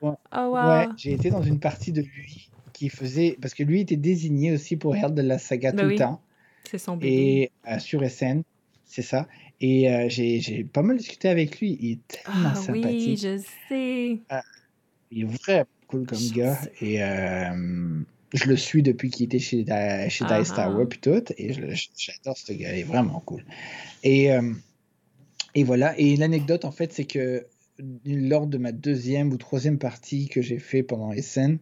ouais, 0.00 0.12
Oh 0.34 0.50
ouais, 0.54 0.86
wow! 0.86 0.92
j'ai 0.96 1.12
été 1.12 1.30
dans 1.30 1.42
une 1.42 1.60
partie 1.60 1.92
de 1.92 2.00
lui 2.00 2.48
qui 2.72 2.88
faisait. 2.88 3.36
Parce 3.42 3.52
que 3.52 3.62
lui 3.62 3.80
était 3.80 3.96
désigné 3.96 4.52
aussi 4.52 4.76
pour 4.76 4.96
Herald 4.96 5.14
de 5.14 5.22
la 5.22 5.38
saga 5.38 5.72
Ben 5.72 5.78
tout 5.78 5.84
le 5.84 5.90
oui, 5.90 5.96
temps. 5.98 6.22
c'est 6.70 6.78
son 6.78 6.96
bébé. 6.96 7.12
Et 7.66 7.70
euh, 7.70 7.78
sur 7.80 8.02
SN, 8.08 8.42
c'est 8.86 9.02
ça. 9.02 9.26
Et 9.60 10.06
j'ai 10.08 10.40
j'ai 10.40 10.62
pas 10.64 10.82
mal 10.82 10.96
discuté 10.96 11.28
avec 11.28 11.58
lui. 11.60 11.76
Il 11.80 11.90
est 11.92 11.98
tellement 12.06 12.52
Ah 12.54 12.58
oui, 12.70 12.80
sympathique. 12.82 13.18
je 13.20 13.42
sais. 13.68 14.18
Il 15.10 15.22
est 15.22 15.24
vraiment 15.24 15.64
cool 15.88 16.06
comme 16.06 16.18
gars. 16.32 16.54
Chanceux. 16.56 16.70
Et 16.80 17.02
je 18.34 18.44
le 18.46 18.56
suis 18.56 18.82
depuis 18.82 19.10
qu'il 19.10 19.26
était 19.26 19.38
chez, 19.38 19.64
chez 19.64 20.24
Ah 20.28 20.38
Dice 20.38 20.52
Tower 20.52 20.82
ah. 20.82 20.86
puis 20.88 20.98
tout. 20.98 21.24
Et 21.36 21.52
je 21.52 21.62
j'adore 21.96 22.36
ce 22.36 22.52
gars. 22.52 22.72
Il 22.74 22.80
est 22.80 22.84
vraiment 22.84 23.20
cool. 23.20 23.44
Et, 24.02 24.32
euh, 24.32 24.52
et 25.54 25.64
voilà. 25.64 25.98
Et 25.98 26.16
l'anecdote, 26.16 26.64
en 26.64 26.70
fait, 26.70 26.92
c'est 26.92 27.04
que 27.04 27.46
lors 28.04 28.46
de 28.46 28.58
ma 28.58 28.72
deuxième 28.72 29.32
ou 29.32 29.36
troisième 29.36 29.78
partie 29.78 30.28
que 30.28 30.42
j'ai 30.42 30.58
fait 30.58 30.82
pendant 30.82 31.12
SN 31.12 31.58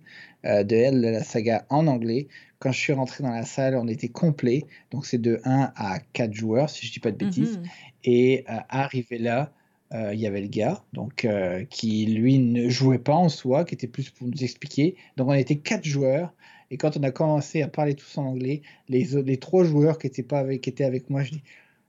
euh, 0.47 0.65
de 0.65 0.75
elle, 0.75 1.03
de 1.03 1.09
la 1.09 1.23
saga 1.23 1.67
en 1.69 1.87
anglais, 1.87 2.29
quand 2.59 2.73
je 2.73 2.79
suis 2.79 2.93
rentré 2.93 3.23
dans 3.23 3.31
la 3.31 3.45
salle, 3.45 3.77
on 3.77 3.87
était 3.87 4.09
complet. 4.09 4.65
Donc 4.91 5.07
c'est 5.07 5.21
de 5.21 5.41
1 5.45 5.73
à 5.77 5.99
4 6.15 6.33
joueurs, 6.33 6.71
si 6.71 6.87
je 6.87 6.93
dis 6.93 7.01
pas 7.01 7.11
de 7.11 7.17
bêtises. 7.17 7.59
Mhm. 7.59 7.65
Et 8.05 8.45
euh, 8.49 8.55
arrivé 8.69 9.19
là, 9.19 9.53
euh, 9.93 10.13
il 10.13 10.21
y 10.21 10.27
avait 10.27 10.41
le 10.41 10.49
gars, 10.49 10.83
donc 10.93 11.25
euh, 11.25 11.65
qui 11.65 12.07
lui 12.07 12.39
ne 12.39 12.69
jouait 12.69 12.99
pas 12.99 13.15
en 13.15 13.29
soi, 13.29 13.65
qui 13.65 13.75
était 13.75 13.87
plus 13.87 14.11
pour 14.11 14.27
nous 14.27 14.43
expliquer. 14.43 14.97
Donc 15.17 15.29
on 15.29 15.35
était 15.35 15.57
quatre 15.57 15.85
joueurs. 15.85 16.33
Et 16.71 16.77
quand 16.77 16.97
on 16.97 17.03
a 17.03 17.11
commencé 17.11 17.63
à 17.63 17.69
parler 17.69 17.95
tous 17.95 18.19
en 18.19 18.25
anglais, 18.27 18.63
les, 18.89 19.37
trois 19.39 19.65
joueurs 19.65 19.99
qui 19.99 20.07
étaient 20.07 20.23
pas 20.23 20.39
avec, 20.39 20.61
qui 20.63 20.71
étaient 20.71 20.85
avec 20.85 21.11
moi, 21.11 21.23
je 21.23 21.33
dis 21.33 21.43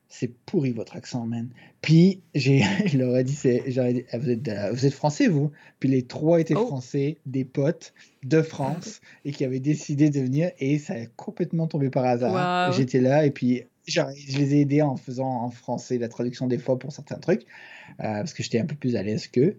c'est 0.10 0.32
pourri 0.46 0.72
votre 0.72 0.96
accent, 0.96 1.26
man. 1.26 1.50
Puis 1.82 2.22
j'ai, 2.34 2.62
je 2.86 2.98
leur 2.98 3.18
ai 3.18 3.24
dit, 3.26 3.38
j'aurais 3.68 3.94
dit, 3.94 4.06
Ah, 4.12 4.18
vous, 4.20 4.30
êtes, 4.30 4.42
de- 4.42 4.72
vous 4.74 4.86
êtes 4.86 4.94
français, 4.94 5.28
vous? 5.28 5.52
Puis 5.80 5.90
les 5.90 6.04
trois 6.04 6.40
étaient 6.40 6.56
Oh. 6.56 6.66
français, 6.68 7.18
des 7.26 7.44
potes 7.44 7.94
de 8.24 8.42
France, 8.42 9.02
et 9.26 9.32
qui 9.32 9.44
avaient 9.44 9.60
décidé 9.60 10.10
de 10.10 10.22
venir, 10.22 10.52
et 10.60 10.80
ça 10.80 10.94
a 10.94 11.06
complètement 11.18 11.68
tombé 11.68 11.90
par 11.90 12.06
hasard. 12.06 12.68
Wow. 12.68 12.72
J'étais 12.74 13.02
là, 13.02 13.26
et 13.26 13.32
puis 13.32 13.64
genre, 13.86 14.10
je 14.16 14.38
les 14.38 14.56
ai 14.56 14.62
aidés 14.62 14.82
en 14.82 14.96
faisant 14.96 15.44
en 15.44 15.50
français 15.50 15.98
la 15.98 16.08
traduction 16.10 16.48
des 16.48 16.58
fois 16.58 16.78
pour 16.80 16.92
certains 16.94 17.18
trucs, 17.18 17.42
euh, 17.42 18.04
parce 18.20 18.34
que 18.34 18.44
j'étais 18.44 18.60
un 18.60 18.66
peu 18.66 18.76
plus 18.76 18.96
à 18.96 19.04
l'aise 19.04 19.28
qu'eux. 19.28 19.58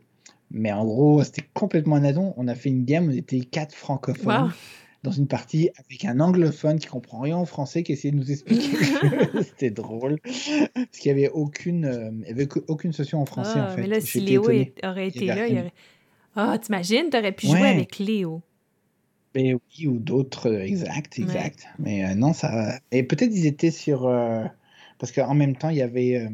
Mais 0.50 0.72
en 0.72 0.84
gros, 0.86 1.22
c'était 1.24 1.44
complètement 1.52 1.96
un 1.96 2.04
addon. 2.04 2.32
On 2.38 2.48
a 2.48 2.54
fait 2.54 2.70
une 2.70 2.84
game, 2.86 3.06
on 3.08 3.12
était 3.12 3.40
quatre 3.40 3.74
francophones 3.74 4.44
Wow. 4.44 4.50
Dans 5.04 5.12
une 5.12 5.28
partie 5.28 5.70
avec 5.78 6.04
un 6.04 6.18
anglophone 6.20 6.78
qui 6.78 6.86
comprend 6.88 7.20
rien 7.20 7.36
en 7.36 7.44
français 7.44 7.82
qui 7.82 7.92
essayait 7.92 8.10
de 8.12 8.16
nous 8.16 8.30
expliquer. 8.32 8.76
C'était 9.42 9.70
drôle. 9.70 10.18
Parce 10.22 10.98
qu'il 10.98 11.14
n'y 11.14 11.18
avait 11.24 11.30
aucune, 11.32 11.84
euh, 11.84 12.10
il 12.22 12.28
y 12.28 12.30
avait 12.30 12.48
aucune 12.66 12.92
session 12.92 13.20
en 13.20 13.26
français 13.26 13.60
en 13.60 13.64
Ah, 13.64 13.68
fait. 13.68 13.82
mais 13.82 13.86
là, 13.88 14.00
si 14.00 14.20
Léo 14.20 14.50
est- 14.50 14.72
aurait 14.84 15.08
été 15.08 15.26
là, 15.26 15.46
il 15.46 15.58
aurait. 15.58 15.72
Ah, 16.34 16.58
t'imagines, 16.58 17.10
t'aurais 17.10 17.32
pu 17.32 17.46
jouer 17.46 17.60
Ouais. 17.60 17.68
avec 17.70 17.98
Léo. 17.98 18.42
Mais 19.34 19.54
oui, 19.54 19.86
ou 19.86 19.98
d'autres, 19.98 20.48
euh, 20.50 20.62
exact, 20.64 21.18
Ouais. 21.18 21.24
exact. 21.24 21.66
Mais 21.78 22.04
euh, 22.04 22.14
non, 22.14 22.32
ça. 22.32 22.78
Et 22.92 23.02
peut-être 23.02 23.30
ils 23.32 23.46
étaient 23.46 23.70
sur. 23.70 24.06
euh, 24.06 24.44
Parce 24.98 25.12
qu'en 25.12 25.34
même 25.34 25.54
temps, 25.56 25.68
il 25.68 25.76
y 25.76 25.82
avait. 25.82 26.28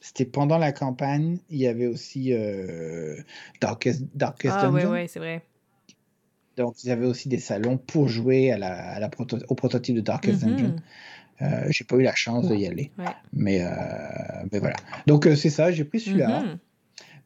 C'était 0.00 0.24
pendant 0.24 0.58
la 0.58 0.72
campagne, 0.72 1.38
il 1.50 1.58
y 1.58 1.66
avait 1.66 1.86
aussi 1.86 2.32
euh, 2.32 3.16
Darkest, 3.60 4.02
Darkest 4.14 4.56
Ah, 4.58 4.70
ouais, 4.70 4.82
Dungeon. 4.82 4.92
ouais, 4.92 5.08
c'est 5.08 5.18
vrai. 5.20 5.42
Donc, 6.56 6.82
ils 6.84 6.90
avaient 6.90 7.06
aussi 7.06 7.28
des 7.28 7.38
salons 7.38 7.78
pour 7.78 8.08
jouer 8.08 8.52
à 8.52 8.58
la, 8.58 8.72
à 8.92 9.00
la 9.00 9.08
proto- 9.08 9.42
au 9.48 9.54
prototype 9.54 9.96
de 9.96 10.00
Darkest 10.00 10.44
Dungeon. 10.44 10.68
Mhm. 10.68 10.76
Euh, 11.42 11.66
j'ai 11.70 11.84
pas 11.84 11.96
eu 11.96 12.02
la 12.02 12.14
chance 12.14 12.48
d'y 12.48 12.66
aller. 12.66 12.90
Ouais. 12.98 13.04
Mais, 13.32 13.62
euh, 13.64 13.68
mais 14.52 14.58
voilà. 14.58 14.76
Donc, 15.06 15.26
euh, 15.26 15.34
c'est 15.34 15.50
ça, 15.50 15.72
j'ai 15.72 15.84
pris 15.84 16.00
celui-là. 16.00 16.40
Mhm. 16.42 16.58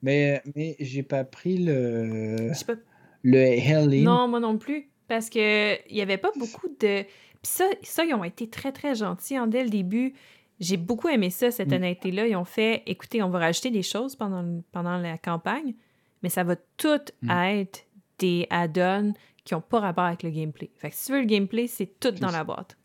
Mais, 0.03 0.43
mais 0.55 0.77
j'ai 0.79 1.03
pas 1.03 1.25
pris 1.25 1.59
le, 1.59 2.53
pas. 2.67 2.75
le. 3.23 4.03
Non, 4.05 4.29
moi 4.29 4.41
non 4.41 4.57
plus. 4.59 4.89
Parce 5.09 5.31
que 5.31 5.75
il 5.91 5.97
y 5.97 6.03
avait 6.03 6.19
pas 6.19 6.31
beaucoup 6.37 6.69
de. 6.69 7.03
Puis 7.03 7.09
ça, 7.43 7.65
ça, 7.83 8.05
ils 8.05 8.15
ont 8.15 8.25
été 8.25 8.49
très, 8.49 8.73
très 8.73 8.95
gentils 8.95 9.37
hein, 9.37 9.47
dès 9.47 9.63
le 9.65 9.71
début. 9.71 10.15
J'ai 10.61 10.77
beaucoup 10.77 11.09
aimé 11.09 11.31
ça, 11.31 11.51
cette 11.51 11.71
Mm. 11.71 11.75
honnêteté-là. 11.75 12.27
Ils 12.27 12.37
ont 12.37 12.45
fait 12.45 12.83
écoutez, 12.87 13.23
on 13.23 13.29
va 13.31 13.39
rajouter 13.41 13.71
des 13.71 13.83
choses 13.83 14.17
pendant, 14.17 14.63
pendant 14.73 14.97
la 14.99 15.19
campagne, 15.19 15.75
mais 16.23 16.29
ça 16.29 16.45
va 16.45 16.57
tout 16.77 16.99
Mm. 17.23 17.31
être 17.31 17.86
des 18.19 18.47
add-ons 18.51 19.13
qui 19.45 19.55
n'ont 19.55 19.61
pas 19.61 19.81
rapport 19.81 20.05
avec 20.05 20.23
le 20.23 20.31
gameplay. 20.31 20.71
Fait 20.77 20.91
que 20.91 20.97
si 20.97 21.07
tu 21.07 21.13
veux 21.13 21.21
le 21.21 21.27
gameplay, 21.27 21.67
c'est 21.67 21.99
tout 22.01 22.11
dans 22.13 22.29
ça. 22.31 22.39
la 22.39 22.45
boîte. 22.45 22.77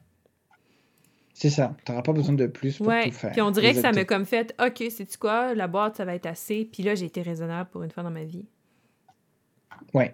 C'est 1.34 1.50
ça. 1.50 1.76
T'auras 1.86 2.04
pas 2.04 2.14
besoin 2.14 2.36
de 2.36 2.46
plus 2.46 2.78
pour 2.78 2.88
Ouais. 2.88 3.06
tout 3.10 3.16
faire. 3.16 3.32
Puis 3.32 3.42
on 3.42 3.50
dirait 3.52 3.74
que 3.74 3.82
ça 3.82 3.92
m'a 3.92 4.06
comme 4.06 4.26
fait 4.26 4.54
OK, 4.64 4.84
c'est-tu 4.92 5.18
quoi, 5.18 5.56
la 5.56 5.68
boîte, 5.68 5.96
ça 5.96 6.06
va 6.06 6.14
être 6.14 6.28
assez. 6.28 6.66
Puis 6.72 6.84
là, 6.84 6.94
j'ai 6.94 7.06
été 7.06 7.22
raisonnable 7.24 7.70
pour 7.72 7.82
une 7.84 7.90
fois 7.90 8.04
dans 8.04 8.12
ma 8.12 8.24
vie. 8.26 8.46
Ouais. 9.94 10.14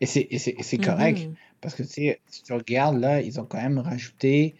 Et 0.00 0.06
c'est 0.06 0.26
et 0.30 0.38
c'est- 0.38 0.54
et 0.58 0.62
c'est 0.62 0.78
correct. 0.78 1.20
Mhm. 1.26 1.34
Parce 1.60 1.74
que 1.74 1.82
tu 1.82 2.12
si 2.26 2.42
tu 2.42 2.52
regardes 2.52 2.98
là, 2.98 3.20
ils 3.20 3.38
ont 3.40 3.44
quand 3.44 3.60
même 3.60 3.78
rajouté. 3.78 4.56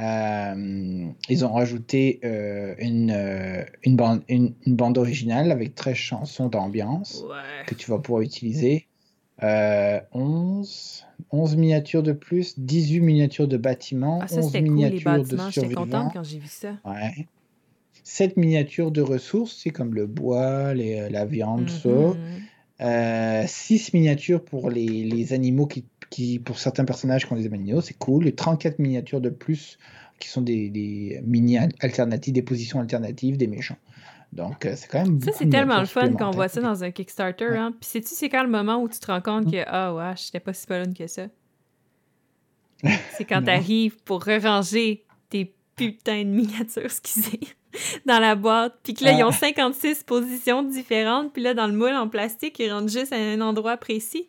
euh, 0.00 1.06
ils 1.28 1.44
ont 1.44 1.52
rajouté 1.52 2.18
euh, 2.24 2.74
une, 2.78 3.10
euh, 3.10 3.62
une, 3.82 3.94
bande, 3.94 4.22
une, 4.28 4.54
une 4.64 4.74
bande 4.74 4.96
originale 4.96 5.52
avec 5.52 5.74
13 5.74 5.94
chansons 5.96 6.48
d'ambiance 6.48 7.22
Ouais. 7.28 7.66
que 7.66 7.74
tu 7.74 7.90
vas 7.90 7.98
pouvoir 7.98 8.22
utiliser. 8.22 8.86
Euh, 9.42 10.00
11, 10.12 11.04
11 11.30 11.56
miniatures 11.56 12.02
de 12.02 12.12
plus, 12.12 12.58
18 12.58 13.00
miniatures 13.00 13.48
de 13.48 13.56
bâtiments, 13.56 14.20
Ah, 14.22 14.28
ça, 14.28 14.36
11 14.38 14.46
c'était 14.46 14.58
cool, 14.60 14.64
les 14.68 14.70
miniatures 14.74 15.24
de 15.24 15.36
survivants. 15.50 15.82
contente 15.84 16.12
quand 16.12 16.24
j'ai 16.24 16.38
vu 16.38 16.46
ça. 16.48 16.76
Ouais. 16.84 17.26
7 18.04 18.36
miniatures 18.36 18.90
de 18.90 19.00
ressources, 19.00 19.58
c'est 19.62 19.70
comme 19.70 19.94
le 19.94 20.06
bois, 20.06 20.74
les- 20.74 20.98
euh, 20.98 21.08
la 21.10 21.24
viande, 21.24 21.68
ça. 21.70 21.88
Mhm. 21.88 23.46
6 23.46 23.92
miniatures 23.94 24.44
pour 24.44 24.70
les, 24.70 25.04
les 25.04 25.32
animaux 25.32 25.66
qui, 25.66 25.84
qui, 26.10 26.38
pour 26.38 26.58
certains 26.58 26.84
personnages 26.84 27.26
qui 27.26 27.32
ont 27.32 27.36
des 27.36 27.46
animaux, 27.46 27.80
c'est 27.80 27.96
cool. 27.98 28.26
Et 28.26 28.32
34 28.34 28.78
miniatures 28.80 29.20
de 29.20 29.30
plus 29.30 29.78
qui 30.18 30.28
sont 30.28 30.42
des, 30.42 30.68
des 30.68 31.20
mini 31.24 31.58
alternatives, 31.80 32.32
des 32.34 32.42
positions 32.42 32.80
alternatives 32.80 33.36
des 33.36 33.46
méchants. 33.46 33.76
Donc, 34.32 34.64
euh, 34.64 34.72
c'est 34.76 34.88
quand 34.88 35.04
même. 35.04 35.20
Ça, 35.20 35.30
c'est 35.32 35.48
tellement 35.48 35.78
le 35.80 35.86
fun 35.86 36.10
qu'on 36.12 36.30
voit 36.30 36.48
ça 36.48 36.60
dans 36.62 36.82
un 36.82 36.90
Kickstarter. 36.90 37.48
Ouais. 37.50 37.56
Hein? 37.58 37.72
Puis 37.78 37.90
sais-tu, 37.90 38.14
c'est 38.14 38.28
quand 38.30 38.42
le 38.42 38.48
moment 38.48 38.78
où 38.82 38.88
tu 38.88 38.98
te 38.98 39.06
rends 39.06 39.20
compte 39.20 39.50
que, 39.50 39.62
ah 39.66 39.94
ouais, 39.94 40.14
j'étais 40.16 40.40
pas 40.40 40.54
si 40.54 40.66
bonne 40.66 40.94
que 40.94 41.06
ça. 41.06 41.26
C'est 43.16 43.24
quand 43.24 43.42
t'arrives 43.42 43.96
pour 44.02 44.24
ranger 44.24 45.04
tes 45.28 45.54
putains 45.76 46.24
de 46.24 46.30
miniatures, 46.30 46.82
excusez, 46.84 47.38
dans 48.06 48.18
la 48.18 48.34
boîte. 48.34 48.74
Puis 48.82 48.94
que 48.94 49.04
là, 49.04 49.12
ils 49.12 49.22
ont 49.22 49.28
Ah. 49.28 49.32
56 49.32 50.02
positions 50.02 50.62
différentes. 50.64 51.32
Puis 51.32 51.42
là, 51.42 51.54
dans 51.54 51.66
le 51.68 51.74
moule 51.74 51.92
en 51.94 52.08
plastique, 52.08 52.58
ils 52.58 52.72
rentrent 52.72 52.90
juste 52.90 53.12
à 53.12 53.16
un 53.16 53.40
endroit 53.40 53.76
précis. 53.76 54.28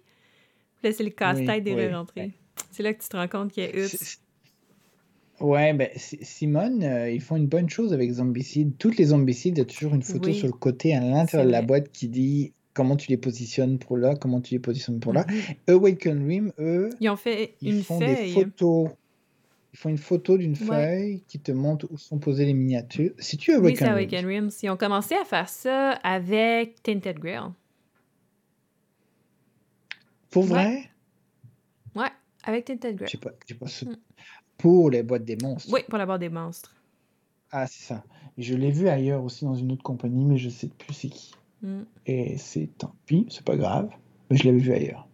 Puis 0.81 0.89
là, 0.89 0.91
c'est 0.91 1.03
le 1.03 1.09
casse-tête 1.09 1.63
Oui, 1.65 1.71
de 1.71 1.71
oui. 1.71 1.75
les 1.87 1.95
rentrer. 1.95 2.31
C'est 2.71 2.83
là 2.83 2.93
que 2.93 3.01
tu 3.01 3.09
te 3.09 3.17
rends 3.17 3.27
compte 3.27 3.51
qu'il 3.51 3.63
y 3.63 3.67
a 3.67 3.85
oups. 3.85 4.19
Ouais, 5.43 5.73
ben, 5.73 5.89
Si- 5.97 6.17
Simone, 6.21 6.83
euh, 6.83 7.11
ils 7.11 7.19
font 7.21 7.35
une 7.35 7.47
bonne 7.47 7.69
chose 7.69 7.91
avec 7.93 8.09
Zombicide. 8.11 8.77
Toutes 8.77 8.97
les 8.97 9.05
Zombicides, 9.05 9.57
il 9.57 9.59
y 9.59 9.63
a 9.63 9.65
toujours 9.65 9.93
une 9.93 10.01
photo 10.01 10.29
Oui. 10.29 10.35
sur 10.35 10.47
le 10.47 10.53
côté 10.53 10.95
à 10.95 11.01
l'intérieur 11.01 11.45
de 11.45 11.51
la 11.51 11.59
vrai. 11.59 11.67
boîte 11.67 11.91
qui 11.91 12.07
dit 12.07 12.53
comment 12.73 12.95
tu 12.95 13.09
les 13.09 13.17
positionnes 13.17 13.77
pour 13.77 13.97
là, 13.97 14.15
comment 14.15 14.39
tu 14.41 14.53
les 14.53 14.59
positionnes 14.59 14.99
pour 15.01 15.11
là. 15.13 15.25
Mhm. 15.27 15.75
Awaken 15.75 16.27
Rim, 16.27 16.53
eux, 16.59 16.89
Ils 17.01 17.09
ont 17.09 17.17
fait 17.17 17.55
ils 17.61 17.75
une 17.75 17.83
font 17.83 17.99
des 17.99 18.15
feuille. 18.15 18.31
photos. 18.31 18.89
Ils 19.73 19.77
font 19.79 19.89
une 19.89 19.97
photo 19.97 20.37
d'une 20.37 20.51
Ouais. 20.53 20.65
feuille 20.67 21.23
qui 21.27 21.39
te 21.39 21.51
montre 21.51 21.87
où 21.91 21.97
sont 21.97 22.19
posées 22.19 22.45
les 22.45 22.53
miniatures. 22.53 23.11
Si 23.19 23.35
tu 23.37 23.51
Oui, 23.57 23.75
c'est 23.75 23.83
Awaken 23.85 23.87
Awaken 23.89 24.25
Rim, 24.25 24.43
Rims. 24.45 24.59
Ils 24.63 24.69
ont 24.69 24.77
commencé 24.77 25.13
à 25.15 25.25
faire 25.25 25.49
ça 25.49 25.91
avec 26.03 26.81
Tinted 26.83 27.19
Grail. 27.19 27.49
pour 30.29 30.43
Ouais. 30.43 30.49
vrai, 30.49 30.83
Ouais, 31.95 32.09
avec 32.43 32.65
Tinted 32.65 32.95
Grail. 32.95 33.09
j'ai 33.11 33.17
pas, 33.19 33.31
j'ai 33.47 33.55
pas 33.55 33.65
Mm. 33.65 33.95
Pour 34.57 34.89
les 34.89 35.03
boîtes 35.03 35.25
des 35.25 35.37
monstres. 35.37 35.73
Oui, 35.73 35.81
pour 35.87 35.97
la 35.97 36.05
barre 36.05 36.19
des 36.19 36.29
monstres. 36.29 36.73
Ah, 37.51 37.67
c'est 37.67 37.83
ça. 37.83 38.03
Je 38.37 38.55
l'ai 38.55 38.71
vu 38.71 38.87
ailleurs 38.87 39.23
aussi 39.23 39.45
dans 39.45 39.55
une 39.55 39.71
autre 39.71 39.83
compagnie, 39.83 40.25
mais 40.25 40.37
je 40.37 40.49
sais 40.49 40.67
plus 40.67 40.93
c'est 40.93 41.09
qui. 41.09 41.33
Mm. 41.61 41.81
Et 42.07 42.37
c'est 42.37 42.69
tant 42.77 42.95
pis, 43.05 43.27
c'est 43.29 43.43
pas 43.43 43.55
grave. 43.55 43.89
Mais 44.29 44.37
je 44.37 44.45
l'avais 44.45 44.59
vu 44.59 44.73
ailleurs. 44.73 45.07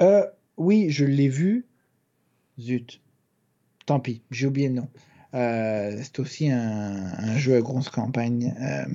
Euh, 0.00 0.24
oui, 0.56 0.90
je 0.90 1.04
l'ai 1.04 1.28
vu. 1.28 1.66
Zut. 2.58 3.00
Tant 3.86 4.00
pis, 4.00 4.22
j'ai 4.30 4.46
oublié 4.46 4.68
le 4.68 4.74
nom. 4.74 4.88
Euh, 5.34 5.98
c'est 6.02 6.18
aussi 6.18 6.50
un, 6.50 7.12
un 7.18 7.36
jeu 7.36 7.56
à 7.56 7.60
grosse 7.60 7.88
campagne. 7.88 8.54
Euh, 8.60 8.86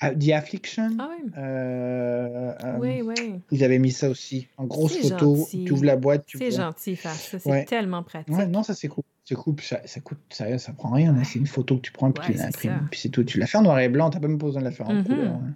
The 0.00 0.30
Affliction. 0.30 0.90
Ah 1.00 1.08
oui. 1.10 1.30
Euh, 1.36 2.52
euh, 2.64 2.76
Oui, 2.78 3.02
oui. 3.02 3.40
Ils 3.50 3.64
avaient 3.64 3.78
mis 3.80 3.90
ça 3.90 4.08
aussi. 4.08 4.46
En 4.56 4.64
grosse 4.64 4.96
photo, 4.96 5.36
gentil. 5.36 5.64
tu 5.64 5.72
ouvres 5.72 5.84
la 5.84 5.96
boîte, 5.96 6.24
tu 6.26 6.38
C'est 6.38 6.52
gentil 6.52 6.94
faire 6.96 7.12
ça. 7.14 7.38
C'est 7.38 7.50
Ouais. 7.50 7.64
tellement 7.64 8.02
pratique. 8.04 8.32
Ouais, 8.34 8.46
non, 8.46 8.62
ça 8.62 8.74
c'est 8.74 8.88
cool. 8.88 9.04
Cool, 9.34 9.56
puis 9.56 9.66
ça, 9.66 9.80
ça 9.84 10.00
coûte, 10.00 10.20
ça, 10.30 10.56
ça 10.56 10.72
prend 10.72 10.90
rien. 10.90 11.12
là. 11.12 11.22
C'est 11.22 11.38
une 11.38 11.46
photo 11.46 11.76
que 11.76 11.82
tu 11.82 11.92
prends, 11.92 12.10
puis 12.12 12.32
tu 12.32 12.38
l'imprimes, 12.38 12.70
ça. 12.80 12.80
puis 12.90 12.98
c'est 13.00 13.10
tout. 13.10 13.24
Tu 13.24 13.38
la 13.38 13.46
fais 13.46 13.58
en 13.58 13.62
noir 13.62 13.78
et 13.80 13.90
blanc, 13.90 14.08
t'as 14.08 14.20
pas 14.20 14.28
même 14.28 14.38
pas 14.38 14.46
besoin 14.46 14.62
de 14.62 14.66
la 14.66 14.72
faire 14.72 14.88
en 14.88 14.94
Mhm. 14.94 15.04
couleur. 15.04 15.34
hein. 15.34 15.54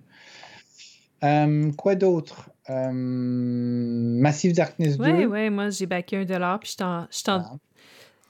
Euh, 1.49 1.73
quoi 1.73 1.95
d'autre? 1.95 2.51
Massive 2.69 4.53
Darkness 4.55 4.99
2. 4.99 5.05
Ouais, 5.05 5.27
ouais, 5.27 5.51
moi 5.51 5.71
j'ai 5.71 5.87
backé 5.87 6.17
un 6.19 6.25
dollar, 6.25 6.59
puis 6.61 6.69
je 6.69 6.73
suis 6.73 6.83
en, 7.31 7.39
ah. 7.39 7.57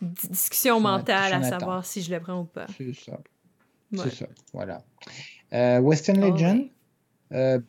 discussion 0.00 0.78
mentale 0.80 1.32
à 1.32 1.42
savoir 1.42 1.84
si 1.84 2.02
je 2.02 2.12
le 2.14 2.20
prends 2.20 2.40
ou 2.40 2.44
pas. 2.44 2.66
C'est 2.76 2.94
ça. 2.94 3.18
C'est 3.94 4.14
ça, 4.14 4.26
voilà. 4.52 4.82
Western 5.53 6.22
oh, 6.22 6.30
Legend, 6.30 6.68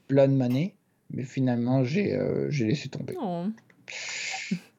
Blood 0.10 0.32
Money, 0.32 0.76
mais 1.12 1.24
finalement 1.24 1.84
j'ai 1.84 2.18
laissé 2.50 2.90
tomber. 2.90 3.16
Oh. 3.22 3.46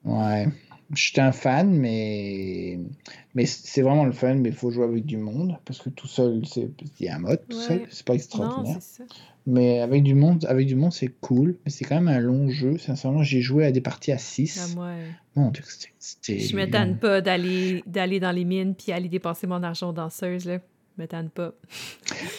Ouais. 0.04 0.46
J'étais 0.94 1.22
un 1.22 1.32
fan, 1.32 1.70
mais, 1.70 2.78
mais 3.34 3.46
c'est 3.46 3.80
vraiment 3.80 4.04
le 4.04 4.12
fun, 4.12 4.34
mais 4.34 4.50
il 4.50 4.54
faut 4.54 4.70
jouer 4.70 4.84
avec 4.84 5.06
du 5.06 5.16
monde, 5.16 5.56
parce 5.64 5.80
que 5.80 5.88
tout 5.88 6.06
seul, 6.06 6.42
c'est 6.46 6.68
il 7.00 7.06
y 7.06 7.08
a 7.08 7.16
un 7.16 7.20
mode 7.20 7.40
tout 7.48 7.58
seul, 7.58 7.86
c'est 7.88 8.04
pas 8.04 8.14
extraordinaire. 8.14 8.78
mais 9.46 9.80
avec 9.80 10.02
du 10.02 10.14
monde, 10.14 10.44
avec 10.46 10.66
du 10.66 10.74
monde, 10.76 10.92
c'est 10.92 11.08
cool, 11.20 11.56
mais 11.64 11.70
c'est 11.70 11.84
quand 11.86 11.94
même 12.00 12.08
un 12.08 12.20
long 12.20 12.50
jeu. 12.50 12.76
Sincèrement, 12.76 13.22
j'ai 13.22 13.40
joué 13.40 13.64
à 13.64 13.72
des 13.72 13.80
parties 13.80 14.12
à 14.12 14.18
6. 14.18 14.76
Ah, 14.78 14.94
Mon 15.36 15.50
Dieu, 15.50 15.64
c'était. 15.98 16.38
Je 16.38 16.54
m'étonne 16.54 16.98
pas 16.98 17.22
d'aller 17.22 17.82
d'aller 17.86 18.20
dans 18.20 18.32
les 18.32 18.44
mines 18.44 18.74
puis 18.74 18.92
aller 18.92 19.08
dépenser 19.08 19.46
mon 19.46 19.62
argent 19.62 19.92
danseuse 19.92 20.44
là. 20.44 20.58
M'étonne 20.96 21.30
pas. 21.30 21.52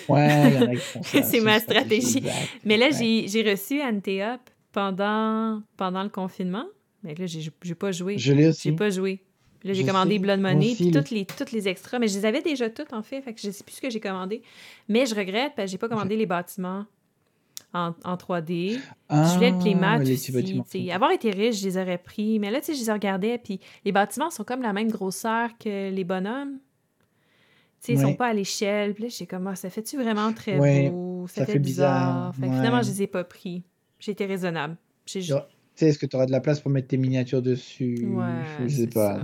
Ouais, 0.07 0.77
c'est 1.03 1.41
ma 1.41 1.59
stratégie. 1.59 2.23
Mais 2.63 2.77
là, 2.77 2.89
j'ai 2.91 3.49
reçu 3.49 3.81
Anteop 3.81 4.39
pendant 4.71 5.61
pendant 5.77 6.03
le 6.03 6.09
confinement. 6.09 6.65
Mais 7.03 7.15
là, 7.15 7.25
j'ai 7.25 7.75
pas 7.75 7.91
joué. 7.91 8.17
Je 8.17 8.33
l'ai 8.33 8.47
aussi. 8.47 8.69
J'ai 8.69 8.75
pas 8.75 8.89
joué. 8.89 9.21
Là, 9.63 9.73
j'ai 9.73 9.83
commandé 9.83 10.19
Blood 10.19 10.39
Money, 10.39 10.75
puis 10.75 10.91
toutes 10.91 11.09
les, 11.09 11.25
toutes 11.25 11.51
les 11.51 11.67
extras. 11.67 11.97
Mais 11.97 12.07
je 12.07 12.19
les 12.19 12.25
avais 12.25 12.43
déjà 12.43 12.69
toutes, 12.69 12.93
en 12.93 13.01
fait. 13.01 13.21
Fait 13.21 13.33
que 13.33 13.41
je 13.41 13.49
sais 13.49 13.63
plus 13.63 13.75
ce 13.75 13.81
que 13.81 13.89
j'ai 13.89 13.99
commandé. 13.99 14.43
Mais 14.87 15.07
je 15.07 15.15
regrette, 15.15 15.53
parce 15.55 15.65
que 15.65 15.71
j'ai 15.71 15.77
pas 15.79 15.89
commandé 15.89 16.15
les 16.15 16.27
bâtiments 16.27 16.85
en, 17.73 17.93
en 18.03 18.15
3D. 18.15 18.79
je 19.09 19.33
voulais 19.33 19.49
le 19.49 19.59
playmat 19.59 19.99
aussi. 19.99 20.91
Avoir 20.91 21.11
été 21.11 21.31
riche, 21.31 21.61
je 21.61 21.65
les 21.65 21.77
aurais 21.77 21.97
pris. 21.97 22.37
Mais 22.37 22.51
là, 22.51 22.59
tu 22.59 22.67
sais, 22.67 22.75
je 22.75 22.85
les 22.85 22.91
regardais, 22.91 23.39
puis 23.39 23.59
les 23.85 23.91
bâtiments 23.91 24.29
sont 24.29 24.43
comme 24.43 24.61
la 24.61 24.71
même 24.71 24.91
grosseur 24.91 25.49
que 25.57 25.89
les 25.89 26.03
bonhommes. 26.03 26.59
Tu 27.85 27.93
sais, 27.95 28.01
ils 28.01 28.01
sont 28.01 28.15
pas 28.15 28.27
à 28.27 28.33
l'échelle. 28.33 28.93
Puis 28.93 29.03
là, 29.03 29.09
j'ai 29.09 29.27
comme, 29.27 29.45
ah, 29.47 29.55
ça 29.55 29.69
fait-tu 29.69 29.97
vraiment 29.97 30.33
très 30.33 30.89
beau? 30.89 31.27
Ça, 31.27 31.45
fait, 31.45 31.59
bizarre. 31.59 32.33
Fait 32.35 32.47
que 32.47 32.53
finalement, 32.53 32.81
je 32.81 32.89
les 32.89 33.03
ai 33.03 33.07
pas 33.07 33.23
pris. 33.23 33.63
J'ai 33.99 34.11
été 34.11 34.25
raisonnable. 34.25 34.75
J'ai 35.05 35.21
sais, 35.75 35.89
est-ce 35.89 35.99
que 35.99 36.05
tu 36.05 36.15
auras 36.15 36.25
de 36.25 36.31
la 36.31 36.39
place 36.39 36.59
pour 36.59 36.71
mettre 36.71 36.87
tes 36.87 36.97
miniatures 36.97 37.41
dessus? 37.41 38.07
Je 38.65 38.67
sais 38.67 38.87
pas. 38.87 39.21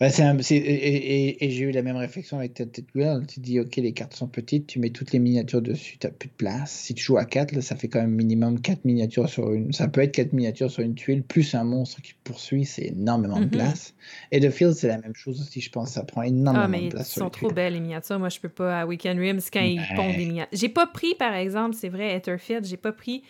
Bah, 0.00 0.06
et, 0.50 1.44
et, 1.44 1.50
j'ai 1.50 1.64
eu 1.64 1.72
la 1.72 1.82
même 1.82 1.96
réflexion 1.96 2.38
avec 2.38 2.54
Ted 2.54 2.84
World. 2.94 3.26
Tu 3.26 3.40
dis, 3.40 3.58
OK, 3.58 3.74
les 3.76 3.92
cartes 3.92 4.14
sont 4.14 4.28
petites, 4.28 4.68
tu 4.68 4.78
mets 4.78 4.90
toutes 4.90 5.10
les 5.10 5.18
miniatures 5.18 5.60
dessus, 5.60 5.98
tu 5.98 6.06
n'as 6.06 6.12
plus 6.12 6.28
de 6.28 6.34
place. 6.34 6.70
Si 6.70 6.94
tu 6.94 7.02
joues 7.02 7.18
à 7.18 7.24
4, 7.24 7.60
ça 7.62 7.74
fait 7.74 7.88
quand 7.88 8.00
même 8.00 8.14
minimum 8.14 8.60
4 8.60 8.84
miniatures 8.84 9.28
sur 9.28 9.52
une. 9.52 9.72
Ça 9.72 9.88
peut 9.88 10.00
être 10.00 10.12
4 10.12 10.32
miniatures 10.32 10.70
sur 10.70 10.84
une 10.84 10.94
tuile, 10.94 11.24
plus 11.24 11.52
un 11.56 11.64
monstre 11.64 12.00
qui 12.00 12.14
poursuit, 12.22 12.64
c'est 12.64 12.86
énormément 12.86 13.40
de 13.40 13.46
mm-hmm. 13.46 13.50
place. 13.50 13.94
Et 14.30 14.38
The 14.38 14.50
Field, 14.50 14.74
c'est 14.74 14.86
la 14.86 14.98
même 14.98 15.16
chose 15.16 15.40
aussi, 15.40 15.60
je 15.60 15.70
pense. 15.70 15.90
Ça 15.90 16.04
prend 16.04 16.22
énormément 16.22 16.64
ah, 16.64 16.68
mais 16.68 16.82
de 16.82 16.90
place. 16.90 17.16
Ils 17.16 17.18
sont 17.18 17.30
trop 17.30 17.50
belles, 17.50 17.72
les 17.72 17.80
miniatures. 17.80 18.20
Moi, 18.20 18.28
je 18.28 18.38
peux 18.38 18.48
pas 18.48 18.82
à 18.82 18.86
Weekend 18.86 19.18
Rims 19.18 19.40
quand 19.52 19.64
ils 19.64 19.82
pondent 19.96 20.14
des 20.14 20.26
miniatures. 20.26 20.56
J'ai 20.56 20.68
pas 20.68 20.86
pris, 20.86 21.16
par 21.16 21.34
exemple, 21.34 21.74
c'est 21.74 21.88
vrai, 21.88 22.14
Etherfield, 22.14 22.64
j'ai 22.64 22.76
pas 22.76 22.92
pris 22.92 23.24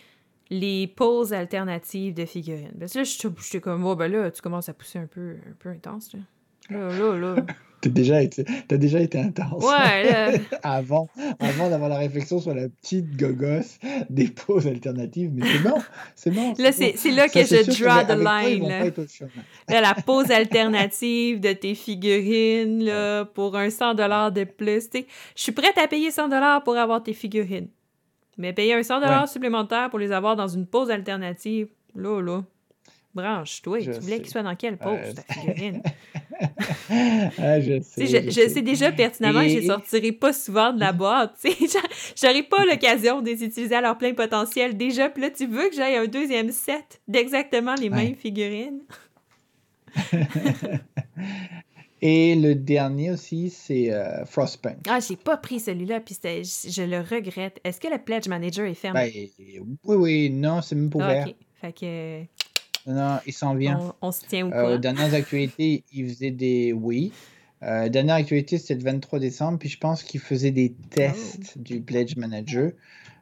les 0.51 0.85
poses 0.85 1.33
alternatives 1.33 2.13
de 2.13 2.25
figurines. 2.25 2.73
Parce 2.79 2.93
que 2.93 2.99
là, 2.99 3.03
j'étais 3.03 3.59
comme, 3.59 3.83
oh, 3.85 3.95
ben 3.95 4.11
là, 4.11 4.29
tu 4.29 4.41
commences 4.41 4.69
à 4.69 4.73
pousser 4.73 4.99
un 4.99 5.07
peu, 5.07 5.37
un 5.49 5.55
peu 5.57 5.69
intense. 5.69 6.13
Là. 6.13 6.19
T'as 6.69 7.89
déjà 7.89 8.21
été, 8.21 8.45
as 8.69 8.77
déjà 8.77 8.99
été 8.99 9.19
intense. 9.19 9.63
Ouais, 9.63 10.11
là. 10.11 10.31
avant, 10.63 11.09
avant 11.39 11.69
d'avoir 11.69 11.89
la 11.89 11.97
réflexion 11.97 12.39
sur 12.39 12.53
la 12.53 12.67
petite 12.69 13.15
gogos 13.15 13.77
des 14.09 14.27
poses 14.27 14.67
alternatives, 14.67 15.31
mais 15.33 15.47
c'est 15.47 15.63
bon, 15.63 15.81
c'est 16.15 16.31
bon. 16.31 16.53
Là, 16.57 16.71
c'est 16.71 17.11
là 17.11 17.29
que 17.29 17.39
je 17.39 17.81
draw 17.81 18.03
the 18.03 18.17
line. 18.17 18.67
là. 18.67 18.85
là. 19.69 19.81
la 19.81 19.93
pose 19.93 20.29
alternative 20.29 21.39
de 21.39 21.53
tes 21.53 21.75
figurines, 21.75 22.83
là, 22.83 23.25
pour 23.25 23.55
un 23.55 23.69
100 23.69 23.95
de 23.95 24.43
plus. 24.43 24.89
Je 25.35 25.41
suis 25.41 25.51
prête 25.51 25.77
à 25.77 25.87
payer 25.87 26.11
100 26.11 26.29
pour 26.63 26.77
avoir 26.77 27.01
tes 27.01 27.13
figurines. 27.13 27.69
Mais 28.37 28.53
payer 28.53 28.73
un 28.73 28.83
100 28.83 29.27
supplémentaire 29.27 29.89
pour 29.89 29.99
les 29.99 30.11
avoir 30.11 30.35
dans 30.35 30.47
une 30.47 30.65
pause 30.65 30.91
alternative, 30.91 31.67
là, 31.95 32.21
là. 32.21 32.43
Branche-toi. 33.13 33.79
Tu 33.81 33.91
voulais 33.91 34.19
qu'ils 34.19 34.29
soient 34.29 34.43
dans 34.43 34.55
quelle 34.55 34.77
pause, 34.77 34.99
euh, 35.03 35.13
ta 35.13 35.33
figurine? 35.33 35.81
ah, 36.89 37.59
je 37.59 37.81
sais. 37.81 38.05
Je, 38.05 38.49
sais 38.49 38.61
déjà 38.61 38.91
pertinemment 38.91 39.41
que 39.41 39.49
je 39.49 39.59
ne 39.59 39.65
sortirai 39.65 40.11
pas 40.11 40.33
souvent 40.33 40.73
de 40.73 40.79
la 40.79 40.93
boîte. 40.93 41.35
J'aurai 42.15 42.43
pas 42.43 42.65
l'occasion 42.65 43.21
de 43.21 43.27
les 43.27 43.43
utiliser 43.43 43.75
à 43.75 43.81
leur 43.81 43.97
plein 43.97 44.13
potentiel 44.13 44.77
déjà. 44.77 45.09
Puis 45.09 45.23
là, 45.23 45.29
tu 45.29 45.47
veux 45.47 45.69
que 45.69 45.75
j'aille 45.75 45.95
un 45.95 46.07
deuxième 46.07 46.51
set 46.51 47.01
d'exactement 47.07 47.75
les 47.75 47.89
mêmes 47.89 48.15
figurines? 48.15 48.81
Et 52.01 52.35
le 52.35 52.55
dernier 52.55 53.11
aussi, 53.11 53.49
c'est 53.49 53.91
euh, 53.91 54.23
Frostpunk. 54.25 54.77
Ah, 54.87 54.99
j'ai 55.01 55.17
pas 55.17 55.35
pris 55.35 55.59
celui-là, 55.59 55.99
puis 55.99 56.15
je 56.23 56.81
le 56.83 56.99
regrette. 56.99 57.59
Est-ce 57.65 57.81
que 57.81 57.89
le 57.89 57.97
Pledge 57.97 58.29
Manager 58.29 58.65
est 58.65 58.73
fermé? 58.73 59.29
Ben, 59.37 59.61
oui, 59.83 59.95
oui, 59.97 60.29
non, 60.29 60.61
c'est 60.61 60.75
même 60.75 60.89
pas 60.89 60.99
ah, 61.01 61.05
ouvert. 61.05 61.27
Fait 61.59 61.73
que... 61.73 62.23
Non, 62.87 63.19
il 63.25 63.33
s'en 63.33 63.55
vient. 63.55 63.93
On, 64.01 64.11
se 64.11 64.25
tient 64.25 64.51
euh, 64.51 64.77
dernières 64.77 65.13
actualités, 65.13 65.83
il 65.91 66.09
faisait 66.09 66.31
des... 66.31 66.73
Oui. 66.73 67.11
Euh, 67.61 67.89
dernière 67.89 68.15
actualité, 68.15 68.57
c'était 68.57 68.75
le 68.75 68.83
23 68.83 69.19
décembre, 69.19 69.59
puis 69.59 69.69
je 69.69 69.77
pense 69.77 70.03
qu'il 70.03 70.21
faisait 70.21 70.51
des 70.51 70.73
tests 70.89 71.55
oh. 71.57 71.61
du 71.61 71.81
Pledge 71.81 72.15
Manager, 72.15 72.71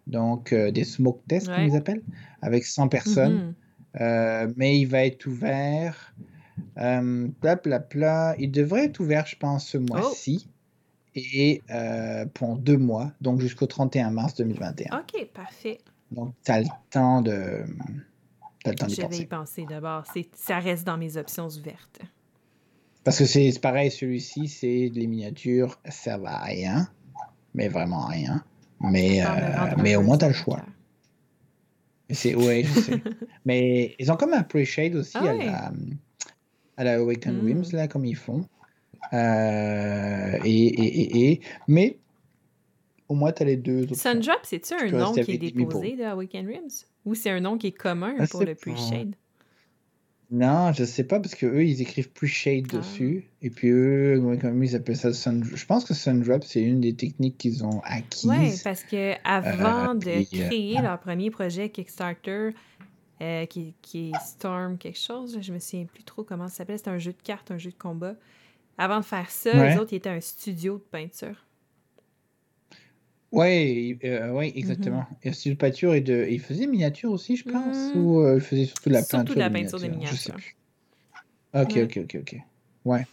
donc 0.06 0.54
euh, 0.54 0.72
des 0.72 0.84
smoke 0.84 1.22
tests, 1.28 1.48
comme 1.48 1.66
ils 1.66 1.76
appellent, 1.76 2.04
avec 2.42 2.66
100 2.66 2.88
personnes. 2.88 3.56
Mm-hmm. 3.96 4.54
mais 4.58 4.80
il 4.80 4.86
va 4.86 5.06
être 5.06 5.26
ouvert 5.26 6.14
euh, 6.78 7.28
pla, 7.90 8.36
Il 8.38 8.52
devrait 8.52 8.86
être 8.86 9.00
ouvert, 9.00 9.26
je 9.26 9.36
pense, 9.36 9.68
ce 9.68 9.78
mois-ci. 9.78 10.48
Oh. 10.48 10.52
Et 11.16 11.64
euh, 11.72 12.26
pour 12.32 12.58
deux 12.58 12.78
mois, 12.78 13.12
donc 13.22 13.42
jusqu'au 13.42 13.66
31 13.66 14.12
mars 14.12 14.36
2021. 14.36 15.00
OK, 15.00 15.28
parfait. 15.34 15.80
Donc, 16.12 16.34
tu 16.46 16.52
as 16.52 16.62
le 16.62 16.68
temps 16.92 17.22
de. 17.22 17.64
As 18.68 18.88
le 18.88 18.96
temps 18.96 19.10
y 19.12 19.26
penser 19.26 19.66
d'abord. 19.70 20.04
Ça 20.34 20.60
reste 20.60 20.86
dans 20.86 20.98
mes 20.98 21.18
options 21.18 21.48
ouvertes. 21.48 22.02
Parce 23.04 23.20
que 23.20 23.26
c'est 23.26 23.58
pareil, 23.62 23.90
celui-ci, 23.90 24.48
c'est 24.50 24.92
les 24.94 25.08
miniatures, 25.08 25.80
ça 25.88 26.18
va 26.18 26.42
à 26.42 26.44
rien, 26.44 26.90
mais 27.54 27.70
vraiment 27.70 28.06
à 28.06 28.10
rien. 28.10 28.44
Mais, 28.82 29.26
euh, 29.26 29.30
mais 29.82 29.96
au 29.96 30.02
moins, 30.02 30.18
tu 30.18 30.26
as 30.26 30.28
le 30.28 30.34
choix. 30.34 30.62
C'est, 32.10 32.36
ouais, 32.36 32.64
je 32.64 32.80
sais. 32.80 33.04
mais 33.46 33.96
ils 34.00 34.12
ont 34.12 34.18
comme 34.18 34.34
un 34.34 34.44
pre-shade 34.44 34.96
aussi 34.96 35.16
ah 35.16 35.30
à 35.30 35.34
la, 35.34 35.72
à 36.78 36.84
la 36.84 36.96
Awaken 36.96 37.42
mm. 37.42 37.46
Rims, 37.46 37.72
là, 37.72 37.88
comme 37.88 38.06
ils 38.06 38.16
font. 38.16 38.46
Euh, 39.14 40.38
et, 40.44 40.68
et, 40.68 41.32
et, 41.32 41.42
mais 41.68 41.98
au 43.08 43.16
moins, 43.16 43.32
tu 43.32 43.44
as 43.44 43.46
les 43.46 43.58
deux. 43.58 43.88
Sundrop, 43.94 44.40
c'est-tu 44.44 44.74
un 44.74 44.92
nom 44.92 45.14
qui 45.14 45.32
est 45.32 45.38
déposé 45.38 45.96
de 45.96 46.04
Awaken 46.04 46.48
Rims? 46.48 46.86
Ou 47.08 47.16
c'est 47.16 47.30
un 47.30 47.40
nom 47.40 47.58
qui 47.58 47.68
est 47.68 47.72
commun 47.72 48.16
ah, 48.20 48.28
pour 48.28 48.44
le 48.44 48.54
pre-shade? 48.54 49.16
Non, 50.30 50.74
je 50.74 50.84
sais 50.84 51.06
pas, 51.06 51.22
parce 51.22 51.36
que 51.36 51.46
eux 51.46 51.64
ils 51.64 51.82
écrivent 51.82 52.12
pre-shade 52.12 52.66
ah. 52.74 52.78
dessus. 52.80 53.30
Et 53.42 53.50
puis 53.50 53.70
eux, 53.70 54.22
comme 54.42 54.62
ils 54.62 54.76
appellent 54.76 54.98
ça 54.98 55.14
Sundrop. 55.14 55.56
Je 55.56 55.66
pense 55.66 55.86
que 55.86 55.94
Sundrop, 55.94 56.44
c'est 56.44 56.62
une 56.62 56.82
des 56.82 56.94
techniques 56.94 57.38
qu'ils 57.38 57.64
ont 57.64 57.80
acquises. 57.86 58.30
Oui, 58.30 58.52
parce 58.62 58.84
que 58.84 59.14
avant 59.24 59.92
euh, 59.92 59.94
de 59.94 60.10
euh, 60.10 60.24
créer 60.30 60.82
leur 60.82 61.00
premier 61.00 61.32
projet 61.32 61.70
Kickstarter, 61.70 62.50
euh, 63.22 63.46
qui, 63.46 63.74
qui, 63.82 64.10
est 64.10 64.20
Storm 64.20 64.78
quelque 64.78 65.00
chose. 65.00 65.40
Je 65.42 65.54
me 65.54 65.60
souviens 65.60 65.86
plus 65.86 66.04
trop 66.04 66.24
comment 66.24 66.50
ça 66.50 66.58
s'appelait. 66.58 66.78
C'était 66.78 66.90
un 66.90 67.00
jeu 67.00 67.14
de 67.14 67.22
cartes, 67.24 67.50
un 67.50 67.58
jeu 67.58 67.72
de 67.72 67.78
combat. 67.78 68.16
Avant 68.78 69.00
de 69.00 69.06
faire 69.06 69.32
ça, 69.32 69.54
les 69.54 69.78
autres, 69.78 69.94
ils 69.94 69.98
étaient 69.98 70.10
un 70.10 70.22
studio 70.22 70.74
de 70.74 70.84
peinture. 70.84 71.47
Oui, 73.32 74.00
euh, 74.04 74.32
ouais, 74.32 74.54
exactement. 74.56 75.06
De 75.24 75.54
peinture 75.54 75.94
et 75.94 76.02
de. 76.02 76.28
ils 76.30 76.40
faisaient 76.40 76.62
des 76.62 76.68
miniatures 76.68 77.12
aussi, 77.12 77.36
je 77.36 77.44
pense, 77.44 77.94
mm. 77.94 78.00
ou 78.00 78.22
euh, 78.22 78.36
ils 78.36 78.42
faisaient 78.42 78.66
surtout 78.66 78.90
de 78.90 78.94
la 78.94 79.02
peinture. 79.02 79.18
Surtout 79.18 79.34
de 79.34 79.40
la 79.40 79.50
peinture 79.50 79.80
des 79.80 79.90
miniatures. 79.90 80.38
Ok, 81.54 81.78
ok, 81.78 82.00
ok, 82.04 82.18
ok. 82.22 82.36
Ouais. 82.86 83.06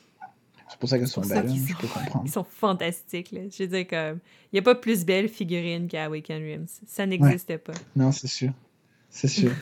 C'est 0.68 0.78
pour 0.78 0.88
ça 0.88 0.98
qu'elles 0.98 1.08
sont 1.08 1.20
belles, 1.20 1.46
hein, 1.48 1.64
je 1.68 1.74
peux 1.74 1.86
comprendre. 1.92 2.24
Ils 2.26 2.30
sont 2.30 2.44
fantastiques. 2.44 3.32
Là. 3.32 3.42
Je 3.50 3.64
veux 3.64 3.68
dire, 3.68 3.86
comme, 3.86 4.18
il 4.52 4.54
n'y 4.54 4.58
a 4.58 4.62
pas 4.62 4.74
plus 4.74 5.04
belle 5.04 5.28
figurine 5.28 5.88
qu'à 5.88 6.08
Weekend 6.08 6.42
Rims. 6.42 6.80
Ça 6.86 7.06
n'existait 7.06 7.58
pas. 7.58 7.74
Non, 7.96 8.12
c'est 8.12 8.28
sûr. 8.28 8.52
C'est 9.10 9.28
sûr. 9.28 9.52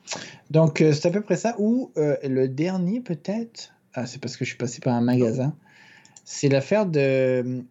Donc, 0.50 0.80
euh, 0.80 0.92
c'est 0.92 1.08
à 1.08 1.10
peu 1.10 1.22
près 1.22 1.36
ça. 1.36 1.54
Ou 1.58 1.90
euh, 1.96 2.16
le 2.22 2.48
dernier, 2.48 3.00
peut-être, 3.00 3.74
ah, 3.94 4.06
c'est 4.06 4.20
parce 4.20 4.36
que 4.36 4.44
je 4.44 4.50
suis 4.50 4.58
passé 4.58 4.80
par 4.80 4.94
un 4.94 5.00
magasin, 5.00 5.56
c'est 6.24 6.48
l'affaire 6.48 6.84
de 6.84 7.64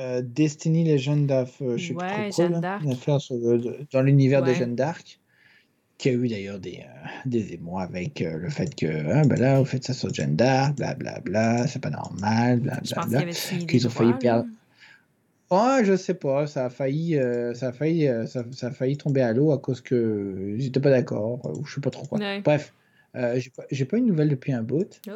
euh, 0.00 0.22
Destiny 0.22 0.84
Legend 0.90 1.30
of. 1.30 1.56
je 1.60 1.88
sais 1.88 1.94
ouais, 1.94 2.24
plus 2.24 2.30
trop 2.30 2.48
L'affaire 2.48 3.18
dans 3.92 4.02
l'univers 4.02 4.42
de 4.42 4.52
Jeanne 4.52 4.74
d'Arc, 4.74 5.20
qui 5.98 6.08
a 6.08 6.12
eu 6.12 6.28
d'ailleurs 6.28 6.58
des, 6.58 6.84
des 7.24 7.54
émois 7.54 7.82
avec 7.82 8.20
le 8.20 8.48
fait 8.50 8.74
que, 8.74 8.86
ah, 9.12 9.22
ben 9.24 9.38
là, 9.38 9.58
vous 9.58 9.64
faites 9.64 9.84
ça 9.84 9.94
sur 9.94 10.12
Jeanne 10.12 10.36
d'Arc, 10.36 10.76
blablabla, 10.76 11.66
c'est 11.66 11.80
pas 11.80 11.90
normal, 11.90 12.60
blablabla. 12.60 13.24
Qu'ils 13.66 13.86
ont 13.86 13.90
failli 13.90 14.14
perdre. 14.14 14.46
Oh, 15.50 15.78
je 15.84 15.96
sais 15.96 16.14
pas, 16.14 16.46
ça 16.46 16.66
a 16.66 16.70
failli, 16.70 17.16
euh, 17.16 17.54
ça 17.54 17.68
a 17.68 17.72
failli, 17.72 18.08
euh, 18.08 18.26
ça, 18.26 18.42
a 18.62 18.70
failli 18.72 18.96
tomber 18.96 19.20
à 19.20 19.32
l'eau 19.32 19.52
à 19.52 19.58
cause 19.58 19.80
que 19.80 20.56
j'étais 20.58 20.80
pas 20.80 20.90
d'accord, 20.90 21.40
ou 21.56 21.64
je 21.64 21.74
sais 21.74 21.80
pas 21.80 21.90
trop 21.90 22.04
quoi. 22.04 22.18
Bref, 22.40 22.74
euh, 23.14 23.38
j'ai 23.38 23.50
pas, 23.50 23.62
pas 23.90 23.98
eu 23.98 24.00
de 24.00 24.06
nouvelles 24.06 24.28
depuis 24.28 24.52
un 24.52 24.62
bout. 24.62 25.00
Oh. 25.08 25.12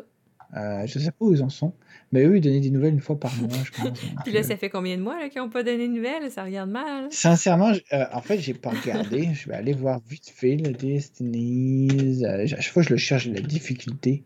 Euh, 0.57 0.85
je 0.87 0.99
sais 0.99 1.11
pas 1.13 1.25
où 1.25 1.33
ils 1.33 1.43
en 1.43 1.49
sont, 1.49 1.73
mais 2.11 2.25
eux, 2.25 2.37
ils 2.37 2.41
donnaient 2.41 2.61
des 2.61 2.71
nouvelles 2.71 2.95
une 2.95 3.01
fois 3.01 3.19
par 3.19 3.35
mois, 3.37 3.49
je 3.65 3.71
pense. 3.71 4.01
Puis 4.25 4.33
là, 4.33 4.43
ça 4.43 4.57
fait 4.57 4.69
combien 4.69 4.97
de 4.97 5.03
mois 5.03 5.29
qu'ils 5.29 5.41
n'ont 5.41 5.49
pas 5.49 5.63
donné 5.63 5.87
de 5.87 5.93
nouvelles? 5.93 6.31
Ça 6.31 6.43
regarde 6.43 6.71
mal. 6.71 7.07
Sincèrement, 7.11 7.73
en 8.13 8.21
fait, 8.21 8.39
j'ai 8.39 8.55
pas 8.55 8.71
regardé. 8.71 9.29
je 9.33 9.49
vais 9.49 9.55
aller 9.55 9.73
voir 9.73 10.01
vite 10.09 10.29
fait 10.35 10.57
le 10.57 10.73
Destinies. 10.73 12.25
à 12.25 12.47
chaque 12.47 12.73
fois, 12.73 12.83
je 12.83 12.91
le 12.91 12.97
cherche, 12.97 13.27
la 13.27 13.41
difficulté. 13.41 14.25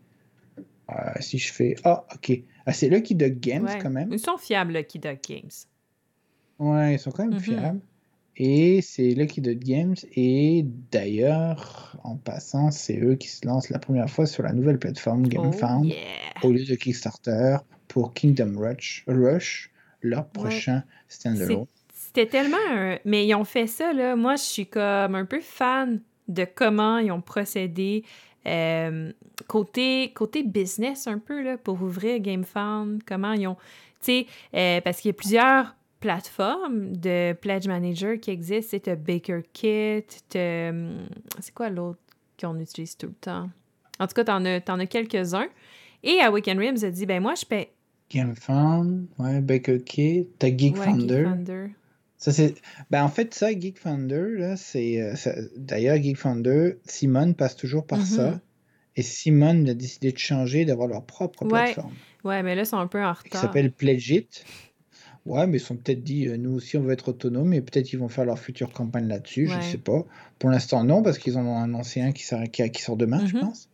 si 1.19 1.37
je 1.37 1.53
fais. 1.53 1.75
Ah, 1.83 2.05
ok. 2.15 2.39
Ah, 2.65 2.73
c'est 2.73 2.89
Lucky 2.89 3.13
Duck 3.13 3.39
Games 3.39 3.67
quand 3.81 3.91
même. 3.91 4.11
Ils 4.11 4.19
sont 4.19 4.37
fiables, 4.37 4.73
Lucky 4.73 4.97
Duck 4.97 5.19
Games. 5.27 5.51
Ouais, 6.57 6.95
ils 6.95 6.99
sont 6.99 7.11
quand 7.11 7.27
même 7.27 7.37
mm-hmm. 7.37 7.43
fiables. 7.43 7.81
Et 8.37 8.81
c'est 8.81 9.11
Lucky 9.11 9.41
Duck 9.41 9.59
Games. 9.59 9.95
Et 10.15 10.65
d'ailleurs, 10.91 11.97
en 12.03 12.17
passant, 12.17 12.71
c'est 12.71 12.99
eux 12.99 13.15
qui 13.15 13.29
se 13.29 13.45
lancent 13.45 13.69
la 13.69 13.79
première 13.79 14.09
fois 14.09 14.25
sur 14.25 14.43
la 14.43 14.51
nouvelle 14.51 14.77
plateforme 14.77 15.27
GameFound 15.27 15.91
oh, 16.43 16.47
au 16.47 16.51
lieu 16.51 16.65
de 16.65 16.75
Kickstarter 16.75 17.57
pour 17.87 18.13
Kingdom 18.13 18.53
Rush, 18.57 19.05
Rush 19.07 19.71
leur 20.01 20.27
prochain 20.27 20.83
standalone. 21.07 21.65
C'était 21.93 22.27
tellement 22.27 22.97
Mais 23.05 23.25
ils 23.25 23.35
ont 23.35 23.45
fait 23.45 23.67
ça, 23.67 23.93
là. 23.93 24.15
Moi, 24.15 24.35
je 24.35 24.43
suis 24.43 24.67
comme 24.67 25.15
un 25.15 25.25
peu 25.25 25.39
fan 25.41 26.01
de 26.27 26.45
comment 26.45 26.97
ils 26.97 27.11
ont 27.11 27.21
procédé. 27.21 28.03
Euh, 28.47 29.11
côté, 29.47 30.11
côté 30.13 30.43
business, 30.43 31.07
un 31.07 31.19
peu, 31.19 31.41
là, 31.41 31.57
pour 31.57 31.81
ouvrir 31.81 32.19
GameFound, 32.19 33.01
comment 33.05 33.33
ils 33.33 33.47
ont. 33.47 33.57
Tu 34.01 34.11
sais, 34.11 34.27
euh, 34.53 34.81
parce 34.81 35.01
qu'il 35.01 35.09
y 35.09 35.13
a 35.13 35.13
plusieurs 35.13 35.75
plateformes 36.05 36.95
de 36.95 37.33
Pledge 37.33 37.67
Manager 37.67 38.19
qui 38.19 38.29
existent. 38.29 38.77
C'est 38.85 39.03
Baker 39.03 39.39
Kit, 39.53 40.05
hum, 40.35 41.07
c'est 41.39 41.53
quoi 41.53 41.69
l'autre 41.69 41.99
qu'on 42.39 42.59
utilise 42.59 42.95
tout 42.95 43.07
le 43.07 43.13
temps? 43.13 43.49
En 43.99 44.05
tout 44.05 44.13
cas, 44.13 44.25
t'en 44.25 44.45
as, 44.45 44.59
en 44.69 44.79
as 44.79 44.85
quelques-uns. 44.85 45.47
Et 46.03 46.19
à 46.19 46.31
Weekend 46.31 46.61
a 46.61 46.91
dit, 46.91 47.05
ben 47.07 47.21
moi, 47.23 47.33
je 47.33 47.45
paie... 47.45 47.71
GameFound, 48.11 49.07
ouais, 49.17 49.41
Baker 49.41 49.79
Kit, 49.79 50.27
t'as 50.37 50.55
Geek 50.55 50.77
Ouais, 50.77 51.71
ça, 52.17 52.31
c'est... 52.31 52.53
Ben, 52.91 53.03
en 53.03 53.09
fait, 53.09 53.33
ça, 53.33 53.51
Geek 53.51 53.83
là, 53.83 54.55
c'est... 54.57 55.01
Euh, 55.01 55.15
d'ailleurs, 55.57 55.97
Geek 55.97 56.17
Simone 56.85 57.33
passe 57.33 57.55
toujours 57.55 57.87
par 57.87 58.05
ça. 58.05 58.31
Mm-hmm. 58.31 58.39
Et 58.97 59.01
Simone 59.01 59.69
a 59.69 59.73
décidé 59.73 60.11
de 60.11 60.19
changer, 60.19 60.65
d'avoir 60.65 60.87
leur 60.87 61.03
propre 61.03 61.45
plateforme. 61.45 61.93
Ouais, 62.23 62.43
mais 62.43 62.53
là, 62.53 62.61
ils 62.61 62.67
sont 62.67 62.77
un 62.77 62.87
peu 62.87 63.03
en 63.03 63.13
retard. 63.13 63.23
Qui 63.23 63.37
s'appelle 63.37 63.71
Pledgeit. 63.71 64.27
Ouais, 65.25 65.47
mais 65.47 65.57
ils 65.57 65.61
sont 65.61 65.75
peut-être 65.75 66.03
dit, 66.03 66.27
euh, 66.27 66.37
nous 66.37 66.53
aussi, 66.53 66.77
on 66.77 66.81
veut 66.81 66.93
être 66.93 67.09
autonomes, 67.09 67.53
et 67.53 67.61
peut-être 67.61 67.87
qu'ils 67.87 67.99
vont 67.99 68.09
faire 68.09 68.25
leur 68.25 68.37
future 68.37 68.71
campagne 68.71 69.07
là-dessus, 69.07 69.47
je 69.47 69.57
ne 69.57 69.61
sais 69.61 69.79
pas. 69.79 70.05
Pour 70.37 70.51
l'instant, 70.51 70.83
non, 70.83 71.01
parce 71.01 71.17
qu'ils 71.17 71.37
en 71.37 71.45
ont 71.45 71.57
annoncé 71.57 72.01
un 72.01 72.11
qui 72.11 72.23
sort, 72.23 72.43
qui, 72.43 72.81
sort 72.81 72.95
demain, 72.95 73.25
je 73.25 73.35
mm-hmm. 73.35 73.39
pense. 73.39 73.69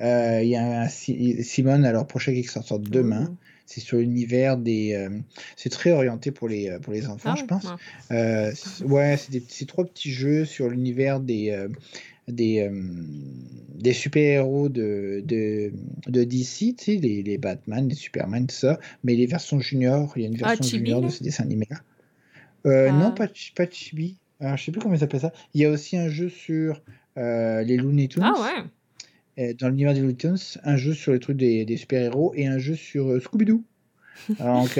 Euh, 0.00 0.40
il 0.42 0.48
y 0.48 0.56
a 0.56 0.82
un, 0.82 0.88
Simone, 0.88 1.84
alors 1.84 2.06
prochain 2.06 2.32
qui 2.32 2.44
sort 2.44 2.78
demain. 2.78 3.28
Oh. 3.30 3.36
C'est 3.66 3.80
sur 3.80 3.98
l'univers 3.98 4.56
des. 4.56 4.94
Euh, 4.94 5.10
c'est 5.54 5.68
très 5.68 5.92
orienté 5.92 6.32
pour 6.32 6.48
les, 6.48 6.76
pour 6.82 6.92
les 6.92 7.06
enfants, 7.06 7.34
ah 7.34 7.38
je 7.38 7.44
pense. 7.44 8.80
ouais, 8.82 9.16
c'est 9.48 9.66
trois 9.66 9.84
petits 9.84 10.10
jeux 10.10 10.44
sur 10.44 10.68
l'univers 10.68 11.20
des, 11.20 11.68
des, 12.28 12.60
euh, 12.60 12.70
des 13.74 13.92
super-héros 13.92 14.68
de, 14.68 15.22
de, 15.24 15.72
de, 16.06 16.24
DC, 16.24 16.58
tu 16.58 16.74
sais, 16.78 16.96
les, 16.96 17.22
les, 17.22 17.38
Batman, 17.38 17.88
les 17.88 17.94
Superman, 17.94 18.46
tout 18.46 18.54
ça, 18.54 18.78
mais 19.04 19.14
les 19.14 19.26
versions 19.26 19.60
juniors, 19.60 20.12
il 20.16 20.22
y 20.22 20.24
a 20.26 20.28
une 20.28 20.38
ah, 20.42 20.54
version 20.54 20.78
junior 20.78 21.00
de 21.00 21.08
ce 21.08 21.22
dessin 21.22 21.44
animé-là. 21.44 21.78
Euh, 22.66 22.90
non, 22.90 23.08
ah. 23.08 23.10
pas, 23.12 23.28
pas 23.56 23.70
Chibi. 23.70 24.18
Alors, 24.38 24.56
je 24.56 24.64
sais 24.64 24.72
plus 24.72 24.80
comment 24.80 24.94
ils 24.94 25.04
appellent 25.04 25.20
ça. 25.20 25.32
Il 25.54 25.60
y 25.60 25.64
a 25.64 25.70
aussi 25.70 25.96
un 25.96 26.08
jeu 26.08 26.28
sur 26.28 26.82
euh, 27.16 27.62
les 27.62 27.76
Looney 27.76 28.08
Tunes. 28.08 28.22
Ah 28.24 28.34
ouais. 29.36 29.54
dans 29.54 29.68
l'univers 29.68 29.94
des 29.94 30.00
Looney 30.00 30.14
Tunes, 30.14 30.36
un 30.64 30.76
jeu 30.76 30.94
sur 30.94 31.12
les 31.12 31.20
trucs 31.20 31.36
des, 31.36 31.64
des 31.64 31.76
super-héros 31.76 32.32
et 32.34 32.46
un 32.46 32.58
jeu 32.58 32.74
sur 32.74 33.20
Scooby-Doo. 33.20 33.62
Donc, 34.38 34.78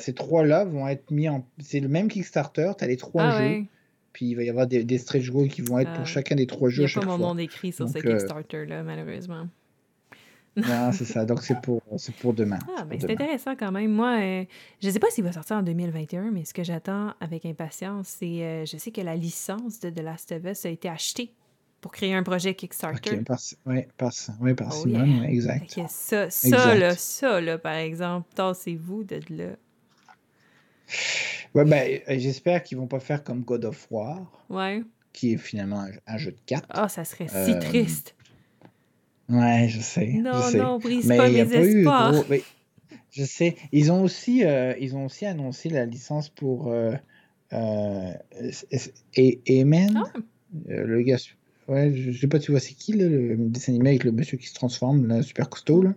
ces 0.00 0.12
trois-là 0.12 0.64
vont 0.64 0.86
être 0.88 1.10
mis 1.10 1.28
en. 1.28 1.46
C'est 1.58 1.80
le 1.80 1.88
même 1.88 2.08
Kickstarter, 2.08 2.72
tu 2.76 2.84
as 2.84 2.86
les 2.86 2.98
trois 2.98 3.22
ah 3.22 3.42
jeux. 3.42 3.64
Puis 4.12 4.26
il 4.26 4.34
va 4.34 4.42
y 4.42 4.50
avoir 4.50 4.66
des, 4.66 4.84
des 4.84 4.98
stretch 4.98 5.30
goals 5.30 5.48
qui 5.48 5.62
vont 5.62 5.78
être 5.78 5.92
pour 5.94 6.06
chacun 6.06 6.36
des 6.36 6.46
trois 6.46 6.68
jeux. 6.68 6.84
Il 6.84 6.86
n'y 6.86 6.92
a 6.92 7.00
pas 7.00 7.06
mon 7.06 7.18
nom 7.18 7.38
écrit 7.38 7.72
sur 7.72 7.88
ce 7.88 7.98
euh, 7.98 8.00
Kickstarter, 8.00 8.66
là, 8.66 8.82
malheureusement. 8.82 9.48
non, 10.56 10.92
c'est 10.92 11.06
ça. 11.06 11.24
Donc, 11.24 11.42
c'est 11.42 11.58
pour, 11.62 11.80
pour 12.20 12.34
demain. 12.34 12.58
Ah, 12.76 12.84
ben, 12.84 13.00
c'est 13.00 13.10
intéressant 13.10 13.56
quand 13.56 13.72
même. 13.72 13.90
Moi, 13.90 14.18
euh, 14.20 14.44
je 14.82 14.88
ne 14.88 14.92
sais 14.92 14.98
pas 14.98 15.08
s'il 15.10 15.24
va 15.24 15.32
sortir 15.32 15.56
en 15.56 15.62
2021, 15.62 16.30
mais 16.30 16.44
ce 16.44 16.52
que 16.52 16.62
j'attends 16.62 17.14
avec 17.20 17.46
impatience, 17.46 18.08
c'est. 18.18 18.42
Euh, 18.42 18.66
je 18.66 18.76
sais 18.76 18.90
que 18.90 19.00
la 19.00 19.16
licence 19.16 19.80
de 19.80 19.88
The 19.88 20.00
Last 20.00 20.32
of 20.32 20.44
Us 20.44 20.66
a 20.66 20.68
été 20.68 20.90
achetée 20.90 21.32
pour 21.80 21.90
créer 21.90 22.14
un 22.14 22.22
projet 22.22 22.54
Kickstarter. 22.54 23.22
Oui, 23.66 23.82
par, 23.96 24.10
par 24.56 24.68
oh, 24.68 24.82
Simone, 24.82 25.24
exact. 25.24 25.80
ça, 25.88 26.28
ça, 26.28 26.74
Là, 26.74 26.94
ça, 26.96 27.40
là, 27.40 27.56
par 27.56 27.74
exemple, 27.74 28.28
tassez-vous 28.34 29.04
de 29.04 29.20
là. 29.30 29.56
Ouais, 31.54 32.02
euh, 32.08 32.18
j'espère 32.18 32.62
qu'ils 32.62 32.78
vont 32.78 32.86
pas 32.86 33.00
faire 33.00 33.22
comme 33.22 33.42
God 33.42 33.64
of 33.64 33.86
War. 33.90 34.20
Ouais. 34.48 34.82
Qui 35.12 35.34
est 35.34 35.36
finalement 35.36 35.84
un, 36.06 36.18
jeu 36.18 36.32
de 36.32 36.40
cartes. 36.46 36.64
Ah, 36.70 36.88
ça 36.88 37.04
serait 37.04 37.28
si 37.28 37.52
euh, 37.52 37.60
triste. 37.60 38.14
Ouais, 39.28 39.66
je 39.68 39.80
sais. 39.80 40.14
Non, 40.14 40.32
je 40.34 40.52
sais. 40.52 40.58
non, 40.58 40.78
brise 40.78 41.06
mais 41.06 41.18
pas 41.18 41.28
mes 41.28 41.40
espoirs. 41.40 42.24
je 43.10 43.24
sais. 43.24 43.56
Ils 43.72 43.92
ont 43.92 44.02
aussi, 44.02 44.44
euh, 44.44 44.74
ils 44.80 44.96
ont 44.96 45.04
aussi 45.04 45.26
annoncé 45.26 45.68
la 45.68 45.84
licence 45.84 46.30
pour 46.30 46.72
euh, 46.72 46.94
Amen. 47.52 48.18
Ah. 50.02 50.18
le 50.66 51.02
gars 51.02 51.18
Ouais, 51.68 51.92
je, 51.94 52.18
sais 52.18 52.26
pas, 52.26 52.38
tu 52.38 52.50
vois, 52.50 52.60
c'est 52.60 52.74
qui 52.74 52.92
le 52.92 53.36
dessin 53.36 53.72
animé 53.72 53.90
avec 53.90 54.04
le 54.04 54.12
monsieur 54.12 54.36
qui 54.36 54.48
se 54.48 54.54
transforme, 54.54 55.06
là, 55.06 55.22
super 55.22 55.48
costaud, 55.48 55.82
là, 55.82 55.94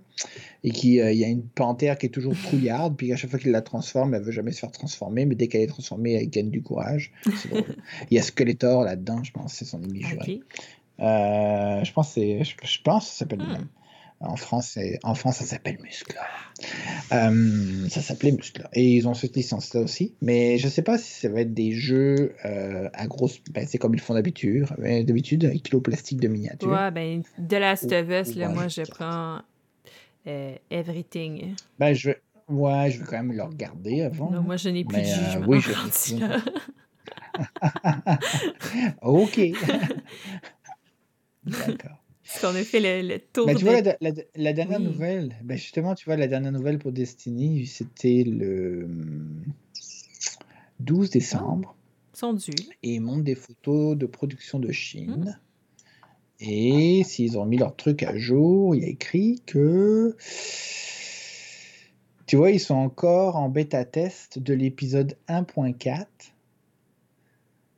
et 0.64 0.70
qui, 0.70 1.02
euh, 1.02 1.12
il 1.12 1.18
y 1.18 1.24
a 1.24 1.28
une 1.28 1.44
panthère 1.44 1.98
qui 1.98 2.06
est 2.06 2.10
toujours 2.10 2.36
trouillarde, 2.36 2.96
puis 2.96 3.12
à 3.12 3.16
chaque 3.16 3.32
fois 3.32 3.40
qu'il 3.40 3.52
la 3.52 3.62
transforme, 3.62 4.14
elle 4.14 4.22
veut 4.22 4.32
jamais 4.32 4.52
se 4.52 4.60
faire 4.60 4.72
transformer, 4.72 5.26
mais 5.26 5.36
dès 5.36 5.48
qu'elle 5.48 5.62
est 5.62 5.68
transformée, 5.68 6.14
elle 6.14 6.30
gagne 6.30 6.52
du 6.52 6.62
courage. 6.62 7.12
il 7.26 8.16
y 8.16 8.20
a 8.20 8.22
Skeletor 8.22 8.84
là-dedans, 8.84 9.24
je 9.24 9.32
pense, 9.32 9.54
c'est 9.54 9.66
son 9.66 9.82
ennemi 9.82 10.04
juré. 10.04 10.42
Euh, 11.00 11.84
je 11.84 11.92
pense, 11.92 12.12
c'est, 12.12 12.44
je, 12.44 12.82
pense, 12.84 13.08
ça 13.08 13.20
s'appelle 13.20 13.40
hmm. 13.40 13.68
En 14.22 14.38
France, 14.38 14.80
en 15.04 15.14
France 15.14 15.38
ça 15.38 15.46
s'appelle 15.46 15.78
Muscle. 15.84 16.18
Euh, 17.12 17.88
ça 17.90 18.02
s'appelait 18.02 18.32
Muscle. 18.32 18.68
Et 18.74 18.96
ils 18.96 19.08
ont 19.08 19.14
cette 19.14 19.36
licence-là 19.36 19.82
aussi. 19.82 20.14
Mais 20.22 20.58
je 20.58 20.66
ne 20.66 20.72
sais 20.72 20.82
pas 20.82 20.98
si 20.98 21.20
ça 21.20 21.30
va 21.30 21.42
être 21.42 21.54
des 21.54 21.74
jeux 21.74 22.34
euh, 22.46 22.90
à 22.94 23.08
grosse. 23.08 23.40
Ben, 23.52 23.68
c'est 23.68 23.78
comme 23.78 23.94
ils 23.94 24.00
font 24.00 24.14
d'habitude. 24.14 24.66
D'habitude, 24.78 25.46
avec 25.46 25.64
kilo 25.64 25.82
plastique 25.82 26.20
de 26.20 26.28
miniature. 26.28 26.70
Ouais, 26.70 26.92
ben, 26.92 27.24
de 27.38 27.58
Last 27.58 27.92
of 27.92 28.10
Us, 28.10 28.36
là, 28.36 28.50
moi, 28.50 28.68
je 28.68 28.84
prends 28.84 29.42
euh, 30.28 30.56
Everything. 30.72 31.56
Ben, 31.78 31.94
je 31.94 32.10
vais. 32.10 32.22
Ouais, 32.48 32.92
je 32.92 33.00
vais 33.00 33.06
quand 33.06 33.24
même 33.24 33.34
le 33.34 33.44
regarder 33.44 34.04
avant. 34.04 34.30
Non, 34.30 34.42
moi, 34.42 34.56
je 34.56 34.70
n'ai 34.70 34.86
plus 34.86 35.00
de 35.00 35.04
jugement. 35.04 35.46
oui, 35.48 35.60
je 35.62 36.20
là. 36.20 36.38
ok. 39.02 39.40
D'accord. 41.44 42.05
Qu'on 42.41 42.56
a 42.56 42.64
fait 42.64 43.03
le, 43.03 43.18
tour. 43.20 43.45
Ben, 43.45 43.56
tu 43.56 43.66
vois, 43.66 43.82
la, 43.82 44.53
dernière 44.53 44.80
nouvelle, 44.80 45.36
ben 45.44 45.57
justement, 45.57 45.95
tu 45.95 46.06
vois, 46.06 46.18
la 46.18 46.28
dernière 46.28 46.52
nouvelle 46.52 46.80
pour 46.80 46.91
Destiny, 46.91 47.66
c'était 47.66 48.24
le 48.24 48.88
12 50.80 51.10
décembre. 51.10 51.76
Ils 52.14 52.18
sont 52.18 52.34
dus. 52.34 52.52
Et 52.84 52.95
ils 52.95 53.02
montrent 53.02 53.24
des 53.24 53.36
photos 53.36 53.98
de 53.98 54.06
production 54.06 54.60
de 54.60 54.72
Chine. 54.72 55.40
Et 56.40 57.03
s'ils 57.06 57.38
ont 57.38 57.45
mis 57.45 57.57
leur 57.57 57.76
truc 57.76 58.03
à 58.03 58.18
jour, 58.18 58.76
il 58.76 58.82
y 58.82 58.86
a 58.86 58.90
écrit 58.90 59.41
que. 59.45 60.16
Tu 62.26 62.38
vois, 62.38 62.52
ils 62.52 62.60
sont 62.60 62.76
encore 62.76 63.36
en 63.36 63.49
bêta 63.49 63.86
test 63.86 64.40
de 64.40 64.53
l'épisode 64.53 65.16
1.4 65.30 66.06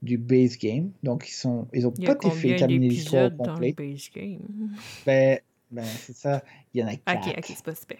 du 0.02 0.18
base 0.18 0.58
game. 0.58 0.92
Donc, 1.04 1.28
ils 1.28 1.34
sont 1.34 1.68
ils 1.74 1.88
ont 1.88 1.92
pas 1.92 2.16
fait 2.30 2.56
terminer 2.56 2.90
l'histoire 2.90 3.36
complète. 3.36 3.78
Ben, 5.06 5.40
ben 5.72 5.84
c'est 5.84 6.16
ça. 6.16 6.44
Il 6.74 6.82
y 6.82 6.84
en 6.84 6.88
a 6.88 6.96
quatre. 6.96 7.28
Ok, 7.28 7.36
ok, 7.38 7.46
c'est 7.48 7.66
pas 7.66 7.76
super. 7.76 7.98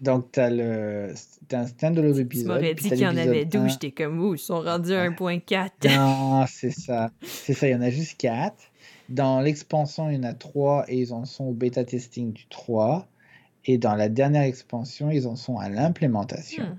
Donc, 0.00 0.32
tu 0.32 0.40
as, 0.40 0.50
le, 0.50 1.14
as 1.52 1.56
un 1.56 1.66
stand-alone 1.66 2.18
épisode. 2.18 2.44
Tu 2.44 2.52
m'aurais 2.52 2.74
dit 2.74 2.88
qu'il 2.88 2.98
y 2.98 3.06
en 3.06 3.16
avait 3.16 3.44
12, 3.44 3.72
j'étais 3.72 3.92
comme 3.92 4.20
où 4.20 4.34
Ils 4.34 4.38
sont 4.38 4.60
rendus 4.60 4.92
à 4.92 5.08
1.4. 5.08 5.96
Non, 5.96 6.44
c'est 6.48 6.72
ça. 6.72 7.10
C'est 7.22 7.54
ça, 7.54 7.68
il 7.68 7.72
y 7.72 7.74
en 7.74 7.80
a 7.80 7.90
juste 7.90 8.18
4. 8.18 8.54
Dans 9.08 9.40
l'expansion, 9.40 10.10
il 10.10 10.16
y 10.16 10.18
en 10.18 10.24
a 10.24 10.34
3 10.34 10.86
et 10.88 10.98
ils 10.98 11.12
en 11.12 11.24
sont 11.24 11.44
au 11.44 11.52
bêta 11.52 11.84
testing 11.84 12.32
du 12.32 12.46
3. 12.48 13.06
Et 13.66 13.78
dans 13.78 13.94
la 13.94 14.08
dernière 14.08 14.42
expansion, 14.42 15.10
ils 15.10 15.26
en 15.26 15.36
sont 15.36 15.58
à 15.58 15.68
l'implémentation. 15.68 16.64
Hmm. 16.64 16.78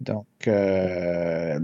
Donc, 0.00 0.26
euh, 0.46 1.58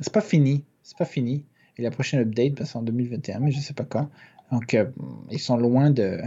c'est 0.00 0.12
pas 0.12 0.20
fini 0.20 0.64
c'est 0.86 0.96
pas 0.96 1.04
fini. 1.04 1.44
Et 1.78 1.82
la 1.82 1.90
prochaine 1.90 2.20
update, 2.20 2.54
ben, 2.54 2.64
c'est 2.64 2.76
en 2.76 2.82
2021, 2.82 3.40
mais 3.40 3.50
je 3.50 3.58
sais 3.58 3.74
pas 3.74 3.84
quand. 3.84 4.08
Donc, 4.52 4.72
euh, 4.72 4.86
ils 5.32 5.40
sont 5.40 5.56
loin 5.56 5.90
de, 5.90 6.20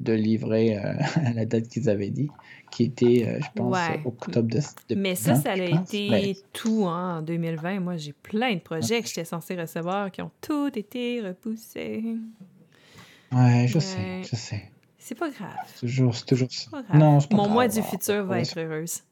de 0.00 0.12
livrer 0.12 0.76
euh, 0.76 0.94
à 1.14 1.32
la 1.34 1.46
date 1.46 1.68
qu'ils 1.68 1.88
avaient 1.88 2.10
dit, 2.10 2.28
qui 2.72 2.82
était, 2.82 3.24
euh, 3.24 3.38
je 3.40 3.46
pense, 3.54 3.78
octobre 4.04 4.48
de, 4.48 4.94
Mais 4.96 5.14
ça, 5.14 5.36
ça 5.36 5.52
a 5.52 5.56
été 5.56 6.36
tout 6.52 6.86
hein, 6.88 7.18
en 7.18 7.22
2020. 7.22 7.78
Moi, 7.78 7.96
j'ai 7.96 8.12
plein 8.12 8.54
de 8.54 8.60
projets 8.60 9.00
que 9.00 9.06
j'étais 9.06 9.24
censée 9.24 9.54
recevoir 9.54 10.10
qui 10.10 10.22
ont 10.22 10.32
tous 10.40 10.72
été 10.74 11.20
repoussés. 11.20 12.16
Ouais, 13.30 13.66
je 13.68 13.78
sais, 13.78 14.22
je 14.28 14.34
sais. 14.34 14.72
C'est 14.98 15.14
pas 15.14 15.30
grave. 15.30 15.54
C'est 15.66 15.86
toujours, 15.86 16.24
toujours 16.24 16.50
ça. 16.50 16.82
Non, 16.92 17.20
pas 17.20 17.36
Mon 17.36 17.48
mois 17.48 17.68
du 17.68 17.80
futur 17.80 18.24
va 18.24 18.40
être 18.40 18.58
heureuse. 18.58 19.02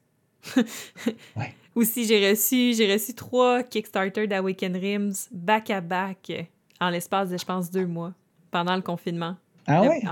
ouais. 1.36 1.54
Aussi, 1.78 2.06
j'ai 2.06 2.30
reçu, 2.30 2.74
j'ai 2.74 2.92
reçu 2.92 3.14
trois 3.14 3.62
Kickstarter 3.62 4.26
d'Awaken 4.26 4.76
Rims 4.76 5.28
back-à-back 5.30 6.32
en 6.80 6.90
l'espace 6.90 7.30
de, 7.30 7.38
je 7.38 7.44
pense, 7.44 7.70
deux 7.70 7.86
mois, 7.86 8.12
pendant 8.50 8.74
le 8.74 8.82
confinement. 8.82 9.36
Ah 9.64 9.82
ouais? 9.82 10.02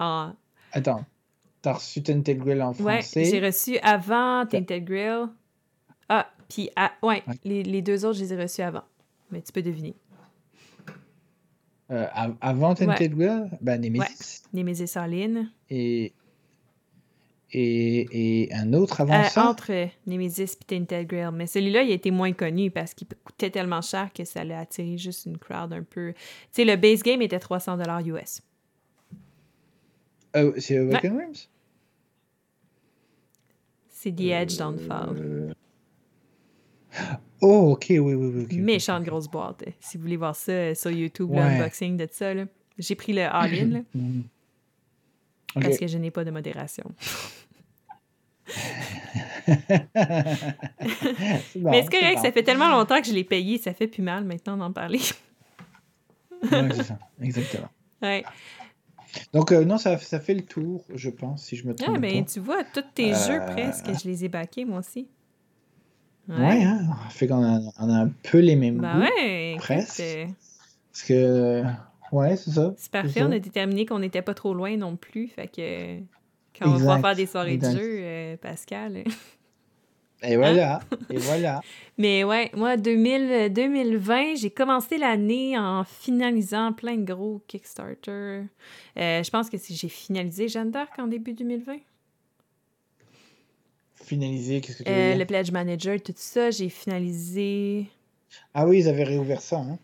Attends, 0.70 1.04
t'as 1.62 1.72
reçu 1.72 2.04
Tainted 2.04 2.38
Grill 2.38 2.62
en 2.62 2.72
français? 2.72 3.20
Ouais, 3.20 3.24
j'ai 3.28 3.44
reçu 3.44 3.78
avant 3.78 4.46
Tainted 4.46 4.84
Grill. 4.84 5.26
Ah, 6.08 6.30
puis, 6.48 6.70
ouais, 7.02 7.24
Les, 7.42 7.64
les, 7.64 7.82
deux 7.82 8.04
autres, 8.04 8.18
je 8.18 8.22
les 8.22 8.32
ai 8.32 8.42
reçus 8.42 8.62
avant. 8.62 8.84
Mais 9.32 9.42
tu 9.42 9.50
peux 9.50 9.62
deviner. 9.62 9.96
Euh, 11.90 12.06
avant 12.40 12.76
Tainted 12.76 13.12
Grill? 13.12 13.50
Ben, 13.60 13.80
Nemesis. 13.80 14.44
Ouais. 14.52 14.62
Nemesis 14.62 14.96
All 14.96 15.48
Et 15.68 16.12
et, 17.56 18.44
et 18.44 18.54
un 18.54 18.74
autre 18.74 19.00
avant 19.00 19.20
euh, 19.20 19.24
ça? 19.24 19.48
Entre 19.48 19.88
Nemesis 20.06 20.42
et 20.42 20.64
Tainted 20.66 21.06
Grail. 21.06 21.30
Mais 21.32 21.46
celui-là, 21.46 21.82
il 21.82 21.90
a 21.90 21.94
été 21.94 22.10
moins 22.10 22.32
connu 22.32 22.70
parce 22.70 22.92
qu'il 22.92 23.06
coûtait 23.24 23.50
tellement 23.50 23.80
cher 23.80 24.12
que 24.12 24.24
ça 24.24 24.44
l'a 24.44 24.60
attiré 24.60 24.98
juste 24.98 25.24
une 25.24 25.38
crowd 25.38 25.72
un 25.72 25.82
peu. 25.82 26.12
Tu 26.12 26.18
sais, 26.52 26.64
le 26.64 26.76
base 26.76 27.02
game 27.02 27.22
était 27.22 27.38
300 27.38 27.78
US. 28.04 28.42
Oh, 30.36 30.52
c'est 30.58 30.76
Awaken 30.76 31.18
Rims? 31.18 31.48
C'est 33.88 34.12
The 34.12 34.20
Edge 34.20 34.58
Downfall. 34.58 35.16
Euh... 35.18 35.52
Oh, 37.40 37.72
ok, 37.72 37.86
oui, 37.88 38.00
oui, 38.00 38.46
oui. 38.50 38.58
Méchante 38.58 39.02
grosse 39.04 39.28
boîte. 39.28 39.64
Si 39.80 39.96
vous 39.96 40.02
voulez 40.02 40.16
voir 40.16 40.36
ça 40.36 40.52
euh, 40.52 40.74
sur 40.74 40.90
YouTube, 40.90 41.32
l'unboxing 41.32 41.96
de 41.96 42.06
ça, 42.10 42.32
j'ai 42.78 42.94
pris 42.94 43.14
le 43.14 43.22
all-in. 43.22 43.82
Mm. 45.56 45.62
Parce 45.62 45.78
que 45.78 45.86
je 45.86 45.96
n'ai 45.96 46.10
pas 46.10 46.24
de 46.24 46.30
modération. 46.30 46.84
Mais 49.46 49.82
c'est 51.82 51.90
correct, 51.90 52.18
ça 52.22 52.32
fait 52.32 52.42
tellement 52.42 52.70
longtemps 52.70 53.00
que 53.00 53.06
je 53.06 53.12
l'ai 53.12 53.24
payé, 53.24 53.58
ça 53.58 53.72
fait 53.72 53.86
plus 53.86 54.02
mal 54.02 54.24
maintenant 54.24 54.56
d'en 54.56 54.72
parler. 54.72 54.98
oui, 56.42 56.68
c'est 56.74 56.84
ça, 56.84 56.98
exactement. 57.20 57.68
Ouais. 58.02 58.24
Donc, 59.32 59.52
euh, 59.52 59.64
non, 59.64 59.78
ça, 59.78 59.96
ça, 59.98 60.20
fait 60.20 60.34
le 60.34 60.42
tour, 60.42 60.84
je 60.94 61.08
pense, 61.08 61.44
si 61.44 61.56
je 61.56 61.66
me 61.66 61.74
trompe. 61.74 61.96
Ah, 61.96 61.98
ben, 61.98 62.24
tu 62.24 62.40
vois, 62.40 62.64
tous 62.64 62.84
tes 62.94 63.14
jeux 63.14 63.40
euh, 63.40 63.46
presque, 63.46 63.86
je 63.86 64.08
les 64.08 64.26
ai 64.26 64.28
baqués, 64.28 64.64
moi 64.64 64.80
aussi. 64.80 65.08
Ouais, 66.28 66.36
ouais 66.36 66.64
hein, 66.64 66.80
fait 67.10 67.28
qu'on 67.28 67.42
a, 67.42 67.60
on 67.78 67.88
a, 67.88 68.02
un 68.02 68.10
peu 68.24 68.40
les 68.40 68.56
mêmes 68.56 68.78
ben 68.78 68.94
goûts, 68.94 69.00
ouais, 69.00 69.54
presque. 69.58 70.02
Parce 70.92 71.04
que 71.04 71.62
Ouais, 72.12 72.36
c'est 72.36 72.52
ça. 72.52 72.74
C'est 72.76 72.90
parfait. 72.90 73.22
On 73.22 73.32
a 73.32 73.38
déterminé 73.38 73.86
qu'on 73.86 73.98
n'était 73.98 74.22
pas 74.22 74.34
trop 74.34 74.54
loin 74.54 74.76
non 74.76 74.96
plus. 74.96 75.28
Fait 75.28 75.48
que 75.48 75.98
quand 76.58 76.70
on 76.70 76.76
va 76.76 76.98
faire 77.00 77.14
des 77.14 77.26
soirées 77.26 77.56
de 77.56 77.70
jeu, 77.70 77.98
euh, 78.00 78.36
Pascal. 78.36 79.04
Et 80.22 80.36
voilà, 80.36 80.76
hein? 80.76 80.80
et 81.10 81.18
voilà. 81.18 81.60
Mais 81.98 82.24
ouais, 82.24 82.50
moi, 82.54 82.76
2000, 82.76 83.52
2020, 83.52 84.36
j'ai 84.36 84.50
commencé 84.50 84.98
l'année 84.98 85.58
en 85.58 85.84
finalisant 85.84 86.72
plein 86.72 86.96
de 86.96 87.04
gros 87.04 87.42
Kickstarter. 87.46 88.10
Euh, 88.10 89.22
je 89.22 89.30
pense 89.30 89.50
que 89.50 89.56
j'ai 89.58 89.88
finalisé 89.88 90.48
Jeanne 90.48 90.70
d'Arc 90.70 90.98
en 90.98 91.06
début 91.06 91.34
2020. 91.34 91.76
Finalisé, 94.04 94.60
qu'est-ce 94.60 94.78
que 94.78 94.82
tu 94.84 94.90
veux 94.90 94.96
euh, 94.96 95.08
dire? 95.10 95.18
Le 95.18 95.24
Pledge 95.26 95.50
Manager, 95.50 96.00
tout 96.00 96.14
ça, 96.16 96.50
j'ai 96.50 96.68
finalisé... 96.68 97.86
Ah 98.54 98.66
oui, 98.66 98.78
ils 98.80 98.88
avaient 98.88 99.04
réouvert 99.04 99.40
ça, 99.40 99.58
hein? 99.58 99.78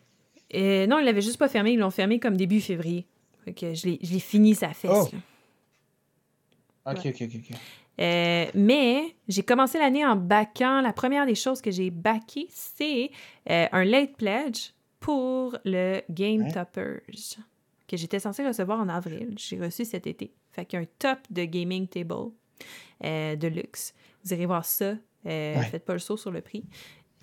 Euh, 0.54 0.86
non, 0.86 0.98
ils 0.98 1.04
l'avaient 1.04 1.22
juste 1.22 1.38
pas 1.38 1.48
fermé. 1.48 1.72
Ils 1.72 1.78
l'ont 1.78 1.90
fermé 1.90 2.18
comme 2.18 2.36
début 2.36 2.60
février. 2.60 3.06
Fait 3.44 3.52
que 3.52 3.74
je 3.74 3.86
l'ai 3.86 4.18
fini 4.18 4.54
sa 4.54 4.68
fesse. 4.68 4.90
Oh. 4.92 5.08
OK, 6.86 7.06
OK, 7.06 7.22
OK. 7.22 7.56
Euh, 8.00 8.46
mais 8.54 9.14
j'ai 9.28 9.42
commencé 9.42 9.78
l'année 9.78 10.04
en 10.04 10.16
backant. 10.16 10.80
La 10.80 10.92
première 10.92 11.26
des 11.26 11.34
choses 11.34 11.60
que 11.60 11.70
j'ai 11.70 11.90
backé, 11.90 12.46
c'est 12.50 13.10
euh, 13.50 13.66
un 13.70 13.84
late 13.84 14.16
pledge 14.16 14.70
pour 15.00 15.56
le 15.64 16.00
Game 16.10 16.50
Toppers 16.52 17.00
que 17.86 17.96
j'étais 17.96 18.18
censé 18.18 18.46
recevoir 18.46 18.80
en 18.80 18.88
avril. 18.88 19.34
J'ai 19.36 19.60
reçu 19.60 19.84
cet 19.84 20.06
été. 20.06 20.32
Fait 20.52 20.64
qu'il 20.64 20.78
y 20.78 20.82
a 20.82 20.84
un 20.84 20.88
top 20.98 21.18
de 21.30 21.44
gaming 21.44 21.86
table 21.86 22.32
de 23.02 23.46
luxe. 23.48 23.94
Vous 24.24 24.32
irez 24.32 24.46
voir 24.46 24.64
ça. 24.64 24.94
Faites 25.24 25.84
pas 25.84 25.92
le 25.92 25.98
saut 25.98 26.16
sur 26.16 26.30
le 26.30 26.40
prix. 26.40 26.64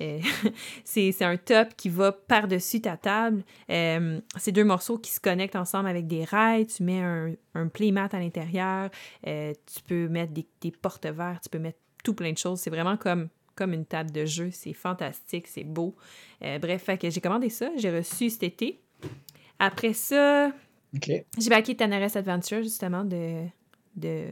Euh, 0.02 0.20
c'est 0.84 1.22
un 1.22 1.38
top 1.38 1.70
qui 1.76 1.90
va 1.90 2.12
par-dessus 2.12 2.82
ta 2.82 2.98
table. 2.98 3.44
Euh, 3.70 4.20
c'est 4.38 4.52
deux 4.52 4.64
morceaux 4.64 4.98
qui 4.98 5.12
se 5.12 5.20
connectent 5.20 5.56
ensemble 5.56 5.90
avec 5.90 6.08
des 6.08 6.24
rails. 6.24 6.68
Tu 6.68 6.84
mets 6.84 7.02
un, 7.02 7.34
un 7.56 7.68
playmat 7.68 8.10
à 8.12 8.20
l'intérieur. 8.20 8.90
Euh, 9.28 9.54
tu 9.74 9.82
peux 9.84 10.08
mettre 10.08 10.34
des, 10.34 10.48
des 10.62 10.72
porte-verres. 10.72 11.40
Tu 11.42 11.50
peux 11.50 11.60
mettre 11.60 11.80
tout 12.04 12.14
plein 12.14 12.32
de 12.32 12.38
choses. 12.38 12.60
C'est 12.60 12.70
vraiment 12.70 12.98
comme, 12.98 13.30
comme 13.56 13.74
une 13.74 13.86
table 13.86 14.12
de 14.12 14.26
jeu. 14.26 14.50
C'est 14.52 14.74
fantastique. 14.74 15.48
C'est 15.48 15.64
beau. 15.64 15.96
bref, 16.42 16.90
j'ai 17.02 17.22
commandé 17.22 17.50
ça. 17.50 17.70
J'ai 17.78 17.96
reçu 17.96 18.30
cet 18.30 18.44
été. 18.44 18.80
Après 19.60 19.94
ça, 19.94 20.52
j'ai 20.94 21.50
backé 21.50 21.76
Tanares 21.76 22.16
Adventure, 22.16 22.64
justement, 22.64 23.04
de, 23.04 23.44
de, 23.98 24.28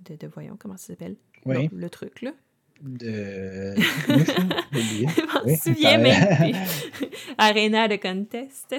de, 0.00 0.26
voyons, 0.26 0.56
comment 0.58 0.76
ça 0.76 0.88
s'appelle? 0.88 1.16
le 1.46 1.88
truc, 1.88 2.20
là 2.22 2.32
de. 2.80 3.74
je 3.76 5.22
m'en 5.26 5.56
souviens 5.56 5.98
même 5.98 6.54
Arena 7.38 7.88
de 7.88 7.96
Contest. 7.96 8.74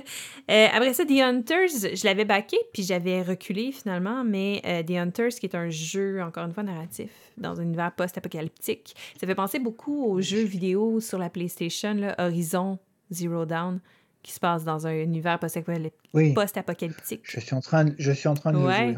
Euh, 0.49 0.67
après 0.73 0.93
ça, 0.93 1.05
The 1.05 1.19
Hunters, 1.19 1.95
je 1.95 2.05
l'avais 2.05 2.25
backé, 2.25 2.57
puis 2.73 2.83
j'avais 2.83 3.21
reculé 3.21 3.71
finalement, 3.71 4.23
mais 4.23 4.61
euh, 4.65 4.83
The 4.83 4.91
Hunters, 4.91 5.31
qui 5.39 5.45
est 5.45 5.55
un 5.55 5.69
jeu, 5.69 6.21
encore 6.21 6.45
une 6.45 6.53
fois, 6.53 6.63
narratif, 6.63 7.09
dans 7.37 7.59
un 7.59 7.63
univers 7.63 7.91
post-apocalyptique, 7.93 8.95
ça 9.19 9.27
fait 9.27 9.35
penser 9.35 9.59
beaucoup 9.59 10.05
aux 10.05 10.21
jeux 10.21 10.43
vidéo 10.43 10.99
sur 10.99 11.17
la 11.17 11.29
PlayStation, 11.29 11.93
là, 11.93 12.15
Horizon 12.17 12.79
Zero 13.11 13.45
Dawn 13.45 13.79
qui 14.21 14.33
se 14.33 14.39
passe 14.39 14.65
dans 14.65 14.85
un 14.85 14.93
univers 14.93 15.39
post-apocalyptique. 15.39 17.21
Je 17.23 17.39
suis 17.39 17.55
en 17.55 17.61
train 17.61 17.85
de, 17.85 17.95
je 17.97 18.11
suis 18.11 18.27
en 18.27 18.33
train 18.33 18.51
de 18.51 18.57
ouais. 18.57 18.95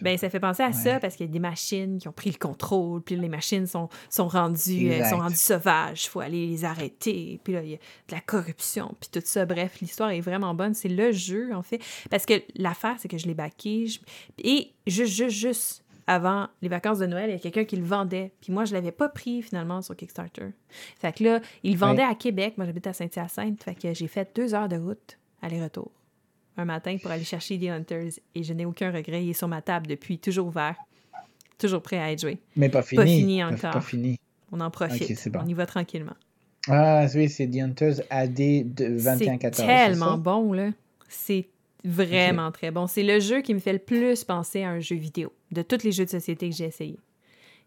Ben, 0.00 0.16
ça 0.16 0.30
fait 0.30 0.38
penser 0.38 0.62
à 0.62 0.72
ça 0.72 1.00
parce 1.00 1.16
qu'il 1.16 1.26
y 1.26 1.28
a 1.28 1.32
des 1.32 1.40
machines 1.40 1.98
qui 1.98 2.06
ont 2.06 2.12
pris 2.12 2.30
le 2.30 2.38
contrôle, 2.38 3.02
puis 3.02 3.16
les 3.16 3.28
machines 3.28 3.66
sont, 3.66 3.88
sont, 4.08 4.28
rendues, 4.28 4.92
euh, 4.92 5.04
sont 5.08 5.18
rendues 5.18 5.34
sauvages, 5.34 6.04
il 6.04 6.08
faut 6.08 6.20
aller 6.20 6.46
les 6.46 6.64
arrêter, 6.64 7.40
puis 7.42 7.54
là, 7.54 7.62
il 7.62 7.70
y 7.70 7.74
a 7.74 7.78
de 7.78 8.14
la 8.14 8.20
corruption, 8.20 8.94
puis 9.00 9.10
tout 9.12 9.22
ça. 9.24 9.44
Bref, 9.44 9.80
l'histoire 9.80 10.10
est 10.10 10.20
vraiment 10.20 10.54
bonne. 10.54 10.74
C'est 10.74 10.88
le 10.88 11.10
jeu, 11.10 11.52
en 11.52 11.62
fait. 11.62 11.80
Parce 12.08 12.24
que 12.24 12.34
l'affaire, 12.54 12.96
c'est 12.98 13.08
que 13.08 13.18
je 13.18 13.26
l'ai 13.26 13.34
backé, 13.34 13.86
et 14.38 14.72
juste, 14.86 15.14
juste, 15.14 15.36
juste 15.36 15.84
avant 16.10 16.48
les 16.60 16.68
vacances 16.68 16.98
de 16.98 17.06
Noël, 17.06 17.30
il 17.30 17.34
y 17.34 17.36
a 17.36 17.38
quelqu'un 17.38 17.64
qui 17.64 17.76
le 17.76 17.84
vendait. 17.84 18.32
Puis 18.40 18.52
moi, 18.52 18.64
je 18.64 18.74
l'avais 18.74 18.90
pas 18.90 19.08
pris 19.08 19.42
finalement 19.42 19.80
sur 19.80 19.94
Kickstarter. 19.94 20.46
Fait 20.98 21.12
que 21.16 21.22
là, 21.22 21.40
il 21.62 21.74
le 21.74 21.78
vendait 21.78 22.02
à 22.02 22.16
Québec. 22.16 22.54
Moi, 22.56 22.66
j'habite 22.66 22.88
à 22.88 22.92
Saint-Hyacinthe. 22.92 23.62
Fait 23.62 23.76
que 23.76 23.94
j'ai 23.94 24.08
fait 24.08 24.28
deux 24.34 24.52
heures 24.52 24.68
de 24.68 24.76
route, 24.76 25.18
aller-retour, 25.40 25.92
un 26.56 26.64
matin 26.64 26.96
pour 27.00 27.12
aller 27.12 27.22
chercher 27.22 27.60
The 27.60 27.68
Hunters. 27.68 28.18
Et 28.34 28.42
je 28.42 28.52
n'ai 28.52 28.64
aucun 28.64 28.90
regret. 28.90 29.24
Il 29.24 29.30
est 29.30 29.34
sur 29.34 29.46
ma 29.46 29.62
table 29.62 29.86
depuis, 29.86 30.18
toujours 30.18 30.48
ouvert. 30.48 30.74
Toujours 31.58 31.80
prêt 31.80 31.98
à 31.98 32.10
être 32.10 32.20
joué. 32.22 32.38
Mais 32.56 32.68
pas 32.70 32.82
fini. 32.82 32.96
Pas 32.96 33.06
fini 33.06 33.44
encore. 33.44 33.70
Pas 33.70 33.80
fini. 33.80 34.18
On 34.50 34.60
en 34.60 34.70
profite. 34.70 35.28
On 35.40 35.46
y 35.46 35.54
va 35.54 35.66
tranquillement. 35.66 36.16
Ah 36.66 37.06
oui, 37.14 37.28
c'est 37.28 37.46
The 37.46 37.58
Hunters 37.58 38.00
AD 38.10 38.34
de 38.34 38.98
21-14. 38.98 39.54
C'est 39.54 39.66
tellement 39.66 40.18
bon, 40.18 40.52
là. 40.52 40.70
C'est 41.08 41.48
Vraiment 41.84 42.52
très 42.52 42.70
bon. 42.70 42.86
C'est 42.86 43.02
le 43.02 43.20
jeu 43.20 43.40
qui 43.40 43.54
me 43.54 43.58
fait 43.58 43.72
le 43.72 43.78
plus 43.78 44.24
penser 44.24 44.62
à 44.62 44.70
un 44.70 44.80
jeu 44.80 44.96
vidéo 44.96 45.32
de 45.50 45.62
tous 45.62 45.82
les 45.82 45.92
jeux 45.92 46.04
de 46.04 46.10
société 46.10 46.50
que 46.50 46.54
j'ai 46.54 46.66
essayé. 46.66 46.98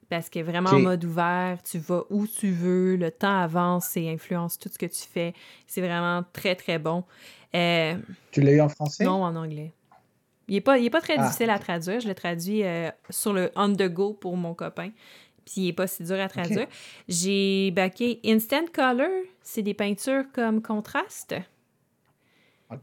Parce 0.09 0.29
que 0.29 0.39
vraiment 0.39 0.69
en 0.69 0.79
mode 0.79 1.03
ouvert, 1.05 1.57
tu 1.63 1.79
vas 1.79 2.03
où 2.09 2.27
tu 2.27 2.51
veux, 2.51 2.95
le 2.95 3.09
temps 3.09 3.39
avance 3.39 3.97
et 3.97 4.09
influence 4.09 4.59
tout 4.59 4.69
ce 4.69 4.77
que 4.77 4.85
tu 4.85 5.01
fais. 5.01 5.33
C'est 5.65 5.81
vraiment 5.81 6.23
très, 6.33 6.55
très 6.55 6.77
bon. 6.77 7.03
Euh, 7.55 7.95
tu 8.31 8.41
l'as 8.41 8.51
eu 8.51 8.61
en 8.61 8.69
français? 8.69 9.05
Non, 9.05 9.23
en 9.23 9.35
anglais. 9.35 9.73
Il 10.47 10.55
n'est 10.55 10.61
pas, 10.61 10.77
pas 10.91 11.01
très 11.01 11.15
ah. 11.17 11.23
difficile 11.23 11.49
à 11.49 11.57
traduire. 11.57 11.99
Je 11.99 12.07
l'ai 12.07 12.15
traduit 12.15 12.63
euh, 12.63 12.91
sur 13.09 13.33
le 13.33 13.51
on 13.55 13.73
the 13.73 13.87
go 13.89 14.13
pour 14.13 14.35
mon 14.37 14.53
copain. 14.53 14.91
Puis 15.45 15.61
il 15.61 15.65
n'est 15.67 15.73
pas 15.73 15.87
si 15.87 16.03
dur 16.03 16.19
à 16.19 16.29
traduire. 16.29 16.67
J'ai 17.07 17.71
baqué 17.71 18.19
Instant 18.25 18.65
Color. 18.71 19.09
C'est 19.41 19.61
des 19.61 19.73
peintures 19.73 20.25
comme 20.33 20.61
contraste. 20.61 21.35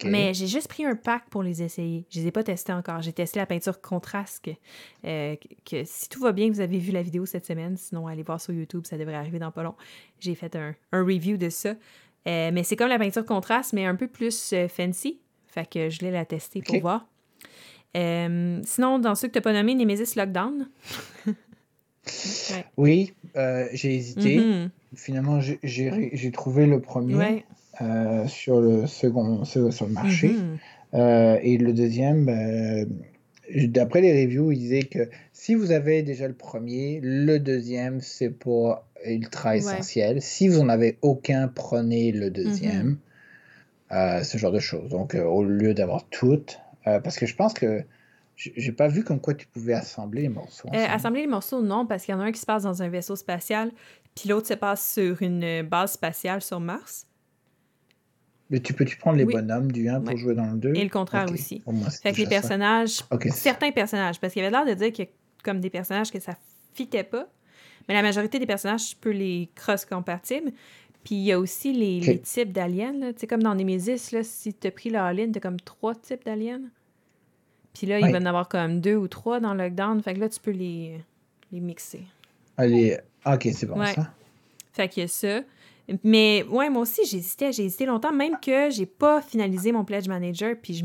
Mais 0.05 0.35
j'ai 0.35 0.47
juste 0.47 0.69
pris 0.69 0.85
un 0.85 0.95
pack 0.95 1.25
pour 1.31 1.43
les 1.43 1.63
essayer. 1.63 2.05
Je 2.11 2.19
ne 2.19 2.23
les 2.23 2.29
ai 2.29 2.31
pas 2.31 2.43
testés 2.43 2.73
encore. 2.73 3.03
J'ai 3.03 3.13
testé 3.13 3.39
la 3.39 3.47
peinture 3.47 3.81
contraste. 3.81 4.49
Euh, 5.05 5.37
que, 5.65 5.83
si 5.85 6.09
tout 6.09 6.21
va 6.21 6.33
bien, 6.33 6.51
vous 6.51 6.61
avez 6.61 6.79
vu 6.79 6.93
la 6.93 7.03
vidéo 7.03 7.27
cette 7.27 7.47
semaine. 7.47 7.77
Sinon, 7.77 8.07
allez 8.07 8.23
voir 8.23 8.41
sur 8.41 8.53
YouTube, 8.53 8.87
ça 8.87 8.99
devrait 8.99 9.15
arriver 9.15 9.39
dans 9.39 9.51
pas 9.51 9.63
long. 9.63 9.75
J'ai 10.19 10.35
fait 10.35 10.57
un, 10.57 10.75
review 10.93 11.37
de 11.37 11.49
ça. 11.49 11.71
Euh, 12.27 12.51
mais 12.53 12.63
c'est 12.65 12.77
comme 12.77 12.89
la 12.89 12.99
peinture 12.99 13.25
contraste, 13.25 13.73
mais 13.73 13.87
un 13.87 13.97
peu 13.97 14.09
plus 14.09 14.53
euh, 14.53 14.69
fancy. 14.69 15.19
Fait 15.47 15.69
que 15.69 15.91
je 15.91 16.01
l'ai 16.01 16.11
la 16.11 16.25
tester 16.25 16.63
pour 16.63 16.81
voir. 16.81 17.07
Sinon, 17.95 18.99
dans 18.99 19.15
ceux 19.15 19.29
que 19.29 19.33
tu 19.33 19.39
n'as 19.39 19.43
pas 19.43 19.53
nommés, 19.53 19.75
Nemesis 19.75 20.15
Lockdown. 20.17 20.69
Oui, 22.77 23.13
j'ai 23.73 23.95
hésité. 23.95 24.39
Mm-hmm. 24.39 24.69
Finalement, 24.95 25.41
j'ai 25.41 26.31
trouvé 26.33 26.67
le 26.67 26.81
premier 26.81 27.45
euh, 27.81 28.27
sur 28.27 28.61
le 28.61 28.87
second 28.87 29.45
sur, 29.45 29.69
le 29.69 29.93
marché. 29.93 30.35
Mm-hmm. 30.93 31.41
et 31.43 31.59
le 31.59 31.73
deuxième, 31.73 32.27
ben, 32.27 32.89
d'après 33.69 34.01
les 34.01 34.25
reviews, 34.25 34.53
il 34.53 34.59
disait 34.59 34.83
que 34.83 35.09
si 35.33 35.55
vous 35.55 35.73
avez 35.73 36.03
déjà 36.03 36.29
le 36.29 36.35
premier, 36.35 37.01
le 37.03 37.39
deuxième, 37.39 38.01
c'est 38.01 38.31
pas 38.31 38.87
ultra 39.05 39.57
essentiel. 39.57 40.21
Si 40.21 40.49
vous 40.49 40.63
n'en 40.63 40.69
avez 40.69 40.99
aucun, 41.03 41.49
prenez 41.49 42.13
le 42.13 42.31
deuxième. 42.31 42.99
Mm-hmm. 43.91 44.25
ce 44.25 44.39
genre 44.39 44.53
de 44.53 44.61
choses. 44.61 44.91
Donc, 44.91 45.15
au 45.15 45.43
lieu 45.43 45.75
d'avoir 45.75 46.09
toutes, 46.09 46.61
parce 46.85 47.17
que 47.17 47.27
je 47.27 47.35
pense 47.35 47.55
que 47.55 47.85
j'ai 48.57 48.73
pas 48.73 48.89
vu 48.89 49.05
comme 49.05 49.21
quoi 49.21 49.35
tu 49.35 49.47
pouvais 49.47 49.75
assembler 49.75 50.23
les 50.23 50.29
morceaux. 50.29 50.69
Euh, 50.73 50.87
assembler 50.89 51.23
les 51.23 51.27
morceaux, 51.27 51.63
non, 51.63 51.87
parce 51.87 52.05
qu'il 52.05 52.15
y 52.15 52.17
en 52.17 52.21
a 52.21 52.25
un 52.25 52.33
qui 52.33 52.41
se 52.41 52.47
passe 52.47 52.63
dans 52.63 52.83
un 52.83 52.89
vaisseau 52.89 53.17
spatial, 53.17 53.71
puis 54.15 54.29
l'autre 54.29 54.47
se 54.47 54.55
passe 54.55 54.95
sur 54.95 55.21
une 55.23 55.63
base 55.63 55.93
spatiale 55.93 56.41
sur 56.41 56.61
Mars. 56.61 57.07
Mais 58.51 58.59
tu 58.59 58.75
peux-tu 58.75 58.97
prendre 58.97 59.17
les 59.17 59.25
bonhommes 59.25 59.71
du 59.71 59.89
1 59.89 60.01
pour 60.01 60.17
jouer 60.17 60.35
dans 60.35 60.51
le 60.51 60.59
2? 60.59 60.75
Et 60.75 60.83
le 60.83 60.91
contraire 60.91 61.31
aussi. 61.33 61.63
fait 62.03 62.13
que 62.13 62.19
les 62.19 62.27
personnages, 62.27 63.01
certains 63.31 63.71
personnages, 63.71 64.21
parce 64.21 64.33
qu'il 64.33 64.43
y 64.43 64.45
avait 64.45 64.57
l'air 64.57 64.67
de 64.67 64.75
dire 64.75 64.93
qu'il 64.93 65.05
y 65.05 65.09
a 65.09 65.11
comme 65.45 65.61
des 65.61 65.71
personnages 65.71 66.11
que 66.11 66.21
ça 66.21 66.33
fitait 66.75 67.05
pas, 67.05 67.29
mais 67.89 67.95
la 67.95 68.03
majorité 68.03 68.39
des 68.39 68.47
personnages, 68.47 68.91
tu 68.91 68.97
peux 68.97 69.11
les 69.11 69.51
cross-compatibles. 69.55 70.53
Puis 71.05 71.15
il 71.15 71.25
y 71.25 71.33
a 71.33 71.39
aussi 71.39 71.73
les, 71.73 72.19
types 72.19 72.53
d'aliens. 72.53 72.93
Tu 72.93 73.21
sais, 73.21 73.27
comme 73.27 73.43
dans 73.43 73.55
Nemesis, 73.55 74.13
là, 74.13 74.23
si 74.23 74.53
tu 74.53 74.67
as 74.67 74.71
pris 74.71 74.91
la 74.91 75.07
all 75.07 75.17
tu 75.17 75.39
as 75.39 75.41
comme 75.41 75.61
trois 75.61 75.95
types 75.95 76.25
d'aliens. 76.25 76.61
Puis 77.73 77.87
là, 77.87 77.99
il 77.99 78.11
va 78.11 78.19
y 78.19 78.23
en 78.23 78.27
avoir 78.27 78.49
comme 78.49 78.81
deux 78.81 78.97
ou 78.97 79.09
trois 79.09 79.41
dans 79.41 79.55
le 79.55 79.65
Lockdown. 79.65 80.03
Fait 80.03 80.15
que 80.15 80.21
là, 80.21 80.29
tu 80.29 80.41
peux 80.41 80.51
les, 80.51 81.01
les 81.53 81.61
mixer. 81.61 82.03
Allez. 82.57 82.99
Ok, 83.25 83.49
c'est 83.53 83.67
bon 83.67 83.85
ça. 83.85 84.13
Fait 84.73 84.89
qu'il 84.89 85.03
y 85.03 85.05
a 85.05 85.09
ça. 85.09 85.41
Mais 86.05 86.45
ouais, 86.49 86.71
moi 86.71 86.83
aussi, 86.83 87.05
j'hésitais. 87.05 87.53
J'ai 87.53 87.65
hésité 87.65 87.87
longtemps, 87.87 88.13
même 88.13 88.39
que 88.41 88.71
j'ai 88.71 88.87
pas 88.87 89.21
finalisé 89.21 89.73
mon 89.73 89.85
Pledge 89.85 90.09
Manager. 90.09 90.55
Puis 90.61 90.83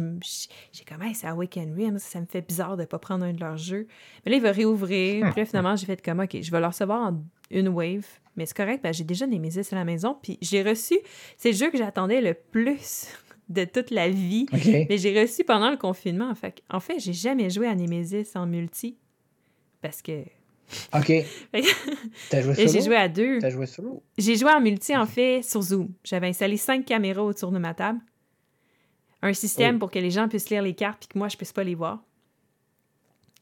j'ai 0.72 0.84
comme, 0.84 1.02
hey, 1.04 1.14
c'est 1.14 1.28
Awaken 1.28 1.74
Rim. 1.76 2.00
Ça 2.00 2.20
me 2.22 2.26
fait 2.26 2.42
bizarre 2.42 2.78
de 2.78 2.86
pas 2.86 3.00
prendre 3.00 3.26
un 3.26 3.34
de 3.34 3.40
leurs 3.40 3.58
jeux. 3.58 3.88
Mais 4.26 4.32
là, 4.32 4.38
il 4.38 4.44
va 4.44 4.52
réouvrir. 4.52 5.32
Puis 5.32 5.42
là, 5.42 5.46
finalement, 5.46 5.76
j'ai 5.76 5.86
fait 5.86 6.04
comme, 6.04 6.20
ok, 6.20 6.38
je 6.42 6.52
vais 6.52 6.60
le 6.60 6.68
recevoir 6.68 7.12
en 7.12 7.24
une 7.52 7.70
wave. 7.70 8.06
Mais 8.36 8.46
c'est 8.46 8.58
correct, 8.58 8.86
j'ai 8.92 9.04
déjà 9.04 9.28
Nemesis 9.28 9.68
à 9.72 9.76
la 9.76 9.86
maison. 9.86 10.18
Puis 10.22 10.38
j'ai 10.42 10.62
reçu. 10.62 10.98
C'est 11.38 11.52
le 11.52 11.58
jeu 11.58 11.70
que 11.70 11.78
j'attendais 11.78 12.22
le 12.22 12.34
plus 12.34 13.08
de 13.50 13.66
toute 13.66 13.92
la 13.92 14.10
vie. 14.10 14.46
Mais 14.90 14.98
j'ai 14.98 15.20
reçu 15.20 15.44
pendant 15.44 15.70
le 15.70 15.78
confinement. 15.78 16.30
En 16.30 16.36
fait, 16.36 16.62
en 16.70 16.80
fait 16.80 17.00
j'ai 17.00 17.14
jamais 17.14 17.50
joué 17.50 17.68
à 17.68 17.76
Nemesis 17.76 18.32
en 18.36 18.46
multi. 18.46 18.98
Parce 19.82 20.02
que. 20.02 20.24
OK. 20.94 21.12
T'as 22.30 22.42
joué 22.42 22.56
solo? 22.56 22.70
J'ai 22.72 22.82
joué 22.82 22.96
à 22.96 23.08
deux. 23.08 23.40
T'as 23.40 23.50
joué 23.50 23.66
solo? 23.66 24.04
J'ai 24.18 24.36
joué 24.36 24.52
en 24.52 24.62
multi, 24.62 24.96
en 24.96 25.06
fait, 25.06 25.42
sur 25.44 25.62
Zoom. 25.62 25.90
J'avais 26.04 26.28
installé 26.28 26.58
cinq 26.58 26.86
caméras 26.86 27.24
autour 27.24 27.52
de 27.52 27.60
ma 27.60 27.74
table. 27.74 28.00
Un 29.22 29.34
système 29.34 29.76
oh. 29.76 29.80
pour 29.80 29.92
que 29.92 30.00
les 30.00 30.12
gens 30.12 30.28
puissent 30.28 30.50
lire 30.50 30.62
les 30.62 30.74
cartes 30.74 31.00
puis 31.00 31.08
que 31.10 31.18
moi, 31.18 31.28
je 31.30 31.38
puisse 31.38 31.54
pas 31.54 31.64
les 31.64 31.76
voir. 31.76 32.04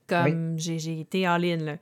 Comme 0.08 0.60
j'ai 0.60 1.00
été 1.00 1.26
all-in. 1.26 1.78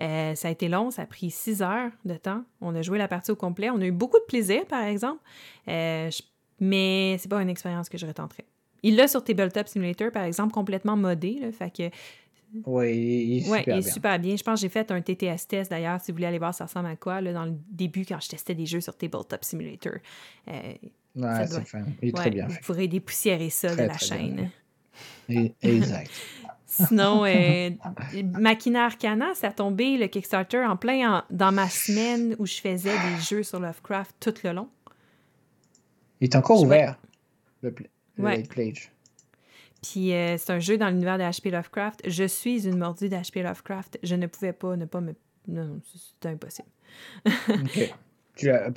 Euh, 0.00 0.34
ça 0.34 0.48
a 0.48 0.50
été 0.50 0.68
long, 0.68 0.90
ça 0.90 1.02
a 1.02 1.06
pris 1.06 1.30
six 1.30 1.60
heures 1.60 1.90
de 2.04 2.14
temps. 2.14 2.44
On 2.60 2.74
a 2.74 2.82
joué 2.82 2.98
la 2.98 3.08
partie 3.08 3.30
au 3.30 3.36
complet. 3.36 3.68
On 3.70 3.80
a 3.80 3.84
eu 3.84 3.92
beaucoup 3.92 4.18
de 4.18 4.24
plaisir, 4.24 4.64
par 4.66 4.84
exemple. 4.84 5.20
Euh, 5.68 6.10
je 6.10 6.22
mais 6.60 7.16
c'est 7.18 7.28
pas 7.28 7.42
une 7.42 7.48
expérience 7.48 7.88
que 7.88 7.98
je 7.98 8.06
retenterais. 8.06 8.44
Il 8.82 8.96
l'a 8.96 9.08
sur 9.08 9.24
Tabletop 9.24 9.66
Simulator, 9.66 10.10
par 10.10 10.24
exemple, 10.24 10.52
complètement 10.52 10.96
modé. 10.96 11.38
Là, 11.40 11.52
fait 11.52 11.70
que 11.70 11.96
oui, 12.66 12.96
il 12.96 13.38
est, 13.38 13.40
super, 13.40 13.52
ouais, 13.52 13.64
il 13.66 13.70
est 13.70 13.80
bien. 13.80 13.92
super 13.92 14.18
bien. 14.18 14.36
Je 14.36 14.42
pense 14.42 14.60
que 14.60 14.62
j'ai 14.62 14.68
fait 14.68 14.90
un 14.90 15.00
TTS 15.00 15.46
test 15.48 15.70
d'ailleurs, 15.70 16.00
si 16.00 16.12
vous 16.12 16.16
voulez 16.16 16.26
aller 16.26 16.38
voir 16.38 16.54
ça 16.54 16.64
ressemble 16.64 16.88
à 16.88 16.96
quoi, 16.96 17.20
là, 17.20 17.32
dans 17.32 17.44
le 17.44 17.54
début 17.70 18.04
quand 18.04 18.20
je 18.20 18.28
testais 18.28 18.54
des 18.54 18.66
jeux 18.66 18.80
sur 18.80 18.96
Tabletop 18.96 19.44
Simulator. 19.44 19.94
Euh, 20.48 20.52
ouais, 21.16 21.46
c'est 21.46 21.66
fin. 21.66 21.84
Il 22.02 22.10
est 22.10 22.12
très 22.12 22.30
bien 22.30 22.48
fait. 22.48 22.60
Vous 22.60 22.66
pourrez 22.66 22.88
dépoussiérer 22.88 23.50
ça 23.50 23.74
de 23.74 23.82
la 23.82 23.98
chaîne. 23.98 24.50
exact. 25.62 26.10
Sinon, 26.66 27.24
euh, 27.24 27.70
Machina 28.24 28.86
Arcana, 28.86 29.34
ça 29.34 29.48
a 29.48 29.52
tombé 29.52 29.96
le 29.96 30.06
Kickstarter 30.06 30.64
en 30.64 30.76
plein 30.76 31.24
dans 31.30 31.52
ma 31.52 31.68
semaine 31.68 32.34
où 32.38 32.46
je 32.46 32.54
faisais 32.54 32.92
des 32.92 33.20
jeux 33.22 33.42
sur 33.42 33.60
Lovecraft 33.60 34.16
tout 34.18 34.34
le 34.42 34.52
long. 34.52 34.68
Il 36.20 36.24
est 36.24 36.36
encore 36.36 36.62
ouvert, 36.62 36.96
le, 37.62 37.74
le 38.16 38.42
Plage. 38.42 38.93
Puis 39.84 40.14
euh, 40.14 40.36
c'est 40.38 40.50
un 40.50 40.60
jeu 40.60 40.78
dans 40.78 40.88
l'univers 40.88 41.18
de 41.18 41.24
H.P. 41.24 41.50
Lovecraft. 41.50 42.02
Je 42.06 42.24
suis 42.24 42.66
une 42.66 42.78
mordue 42.78 43.08
d'H.P. 43.10 43.42
Lovecraft. 43.42 43.98
Je 44.02 44.14
ne 44.14 44.26
pouvais 44.26 44.54
pas 44.54 44.76
ne 44.76 44.86
pas 44.86 45.00
me. 45.00 45.14
Non, 45.46 45.64
non 45.64 45.80
c'était 45.82 46.30
impossible. 46.30 46.68
OK. 47.26 47.92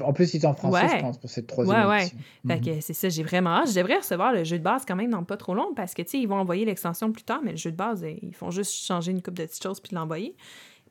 En 0.04 0.14
plus, 0.14 0.34
il 0.34 0.42
est 0.44 0.46
en 0.46 0.54
français, 0.54 0.98
je 0.98 1.02
pense, 1.02 1.18
pour 1.18 1.30
cette 1.30 1.48
troisième 1.48 1.88
ouais, 1.88 1.88
ouais. 1.88 2.12
Fait 2.48 2.62
que 2.62 2.70
mhm. 2.76 2.82
c'est 2.82 2.94
ça, 2.94 3.10
j'ai 3.10 3.24
vraiment 3.24 3.52
hâte. 3.52 3.70
Je 3.70 3.76
devrais 3.80 3.98
recevoir 3.98 4.34
le 4.34 4.44
jeu 4.44 4.60
de 4.60 4.64
base 4.64 4.84
quand 4.86 4.96
même 4.96 5.10
dans 5.10 5.24
pas 5.24 5.38
trop 5.38 5.56
long 5.56 5.74
parce 5.76 5.94
que, 5.94 6.02
tu 6.04 6.10
sais, 6.10 6.20
ils 6.20 6.28
vont 6.28 6.36
envoyer 6.36 6.66
l'extension 6.66 7.12
plus 7.12 7.24
tard, 7.24 7.40
mais 7.44 7.52
le 7.52 7.58
jeu 7.58 7.72
de 7.72 7.76
base, 7.78 8.06
ils 8.22 8.36
font 8.36 8.52
juste 8.52 8.86
changer 8.86 9.12
une 9.12 9.22
coupe 9.22 9.34
de 9.34 9.46
petites 9.46 9.64
choses 9.64 9.80
puis 9.80 9.96
l'envoyer. 9.96 10.36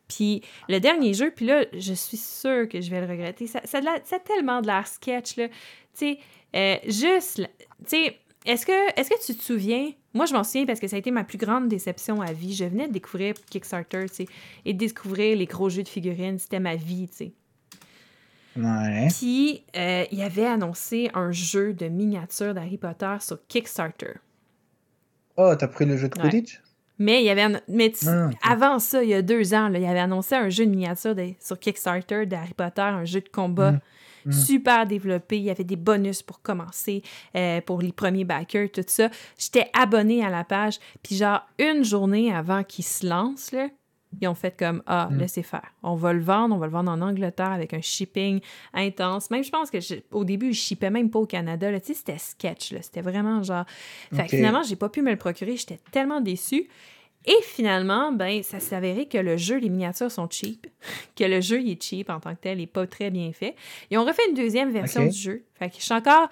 Puis 0.08 0.42
le 0.68 0.80
dernier 0.80 1.14
jeu, 1.14 1.30
puis 1.30 1.46
là, 1.46 1.64
je 1.74 1.92
suis 1.92 2.16
sûre 2.16 2.68
que 2.68 2.80
je 2.80 2.90
vais 2.90 3.00
le 3.00 3.06
regretter. 3.06 3.46
Ça, 3.46 3.60
ça, 3.64 3.80
ça 4.02 4.16
a 4.16 4.18
tellement 4.18 4.62
de 4.62 4.66
l'air 4.66 4.86
sketch, 4.86 5.36
là. 5.36 5.48
Tu 5.48 5.54
sais, 5.94 6.18
euh, 6.56 6.76
juste, 6.88 7.36
tu 7.36 7.44
sais, 7.86 8.18
est-ce 8.46 8.64
que, 8.64 9.00
est 9.00 9.08
que 9.08 9.26
tu 9.26 9.36
te 9.36 9.42
souviens? 9.42 9.90
Moi, 10.14 10.26
je 10.26 10.32
m'en 10.32 10.44
souviens 10.44 10.66
parce 10.66 10.80
que 10.80 10.88
ça 10.88 10.96
a 10.96 10.98
été 10.98 11.10
ma 11.10 11.24
plus 11.24 11.38
grande 11.38 11.68
déception 11.68 12.20
à 12.20 12.32
vie. 12.32 12.54
Je 12.54 12.64
venais 12.64 12.88
de 12.88 12.92
découvrir 12.92 13.34
Kickstarter, 13.50 14.06
tu 14.08 14.14
sais, 14.14 14.26
et 14.64 14.72
de 14.72 14.78
découvrir 14.78 15.36
les 15.36 15.46
gros 15.46 15.68
jeux 15.68 15.82
de 15.82 15.88
figurines. 15.88 16.38
C'était 16.38 16.60
ma 16.60 16.76
vie, 16.76 17.08
tu 17.08 17.16
sais. 17.16 17.32
Ouais. 18.56 19.08
Puis, 19.18 19.64
euh, 19.76 20.04
il 20.10 20.22
avait 20.22 20.46
annoncé 20.46 21.10
un 21.12 21.30
jeu 21.32 21.74
de 21.74 21.86
miniatures 21.88 22.54
d'Harry 22.54 22.78
Potter 22.78 23.16
sur 23.20 23.38
Kickstarter. 23.48 24.14
Oh, 25.36 25.54
t'as 25.58 25.68
pris 25.68 25.84
le 25.84 25.96
jeu 25.96 26.08
de 26.08 26.14
Quidditch? 26.14 26.62
Mais 26.98 27.20
il 27.22 27.26
y 27.26 27.30
avait 27.30 27.60
mais 27.68 27.92
ah, 28.06 28.30
avant 28.42 28.78
ça, 28.78 29.04
il 29.04 29.10
y 29.10 29.14
a 29.14 29.20
deux 29.20 29.52
ans, 29.52 29.68
là, 29.68 29.78
il 29.78 29.84
avait 29.84 29.98
annoncé 29.98 30.34
un 30.34 30.48
jeu 30.48 30.64
de 30.64 30.70
miniature 30.70 31.14
sur 31.40 31.58
Kickstarter 31.58 32.24
d'Harry 32.24 32.54
Potter, 32.54 32.80
un 32.80 33.04
jeu 33.04 33.20
de 33.20 33.28
combat. 33.28 33.72
Mm. 33.72 33.80
Mm. 34.26 34.32
super 34.32 34.86
développé. 34.86 35.38
Il 35.38 35.44
y 35.44 35.50
avait 35.50 35.64
des 35.64 35.76
bonus 35.76 36.22
pour 36.22 36.42
commencer, 36.42 37.02
euh, 37.34 37.60
pour 37.60 37.80
les 37.80 37.92
premiers 37.92 38.24
backers, 38.24 38.70
tout 38.70 38.84
ça. 38.86 39.08
J'étais 39.38 39.70
abonnée 39.72 40.24
à 40.24 40.30
la 40.30 40.44
page. 40.44 40.78
Puis 41.02 41.16
genre, 41.16 41.46
une 41.58 41.84
journée 41.84 42.32
avant 42.34 42.64
qu'ils 42.64 42.84
se 42.84 43.06
lancent, 43.06 43.52
là, 43.52 43.68
ils 44.20 44.28
ont 44.28 44.34
fait 44.34 44.56
comme 44.56 44.82
Ah, 44.86 45.08
mm. 45.10 45.18
laissez 45.18 45.42
faire. 45.42 45.70
On 45.82 45.94
va 45.94 46.12
le 46.12 46.20
vendre, 46.20 46.54
on 46.54 46.58
va 46.58 46.66
le 46.66 46.72
vendre 46.72 46.90
en 46.90 47.00
Angleterre 47.00 47.52
avec 47.52 47.74
un 47.74 47.80
shipping 47.80 48.40
intense. 48.72 49.30
Même, 49.30 49.44
je 49.44 49.50
pense 49.50 49.70
que 49.70 49.78
au 50.10 50.24
début, 50.24 50.52
je 50.52 50.60
shippais 50.60 50.90
même 50.90 51.10
pas 51.10 51.18
au 51.18 51.26
Canada. 51.26 51.68
Tu 51.80 51.88
sais, 51.88 51.94
c'était 51.94 52.18
sketch. 52.18 52.74
C'était 52.80 53.02
vraiment 53.02 53.42
genre. 53.42 53.64
Fait 54.12 54.24
que 54.24 54.36
finalement, 54.36 54.62
j'ai 54.62 54.76
pas 54.76 54.88
pu 54.88 55.02
me 55.02 55.10
le 55.10 55.16
procurer. 55.16 55.56
J'étais 55.56 55.80
tellement 55.90 56.20
déçue. 56.20 56.68
Et 57.26 57.42
finalement, 57.42 58.12
ben, 58.12 58.42
ça 58.42 58.60
s'est 58.60 58.76
avéré 58.76 59.06
que 59.06 59.18
le 59.18 59.36
jeu, 59.36 59.58
les 59.58 59.68
miniatures 59.68 60.10
sont 60.10 60.28
cheap, 60.30 60.66
que 61.16 61.24
le 61.24 61.40
jeu 61.40 61.60
il 61.60 61.72
est 61.72 61.82
cheap 61.82 62.08
en 62.08 62.20
tant 62.20 62.34
que 62.34 62.40
tel, 62.40 62.58
il 62.58 62.62
n'est 62.62 62.66
pas 62.66 62.86
très 62.86 63.10
bien 63.10 63.32
fait. 63.32 63.56
Ils 63.90 63.98
ont 63.98 64.04
refait 64.04 64.22
une 64.28 64.34
deuxième 64.34 64.70
version 64.70 65.04
du 65.06 65.16
jeu. 65.16 65.44
Fait 65.54 65.68
que 65.68 65.76
je 65.76 65.82
suis 65.82 65.94
encore. 65.94 66.28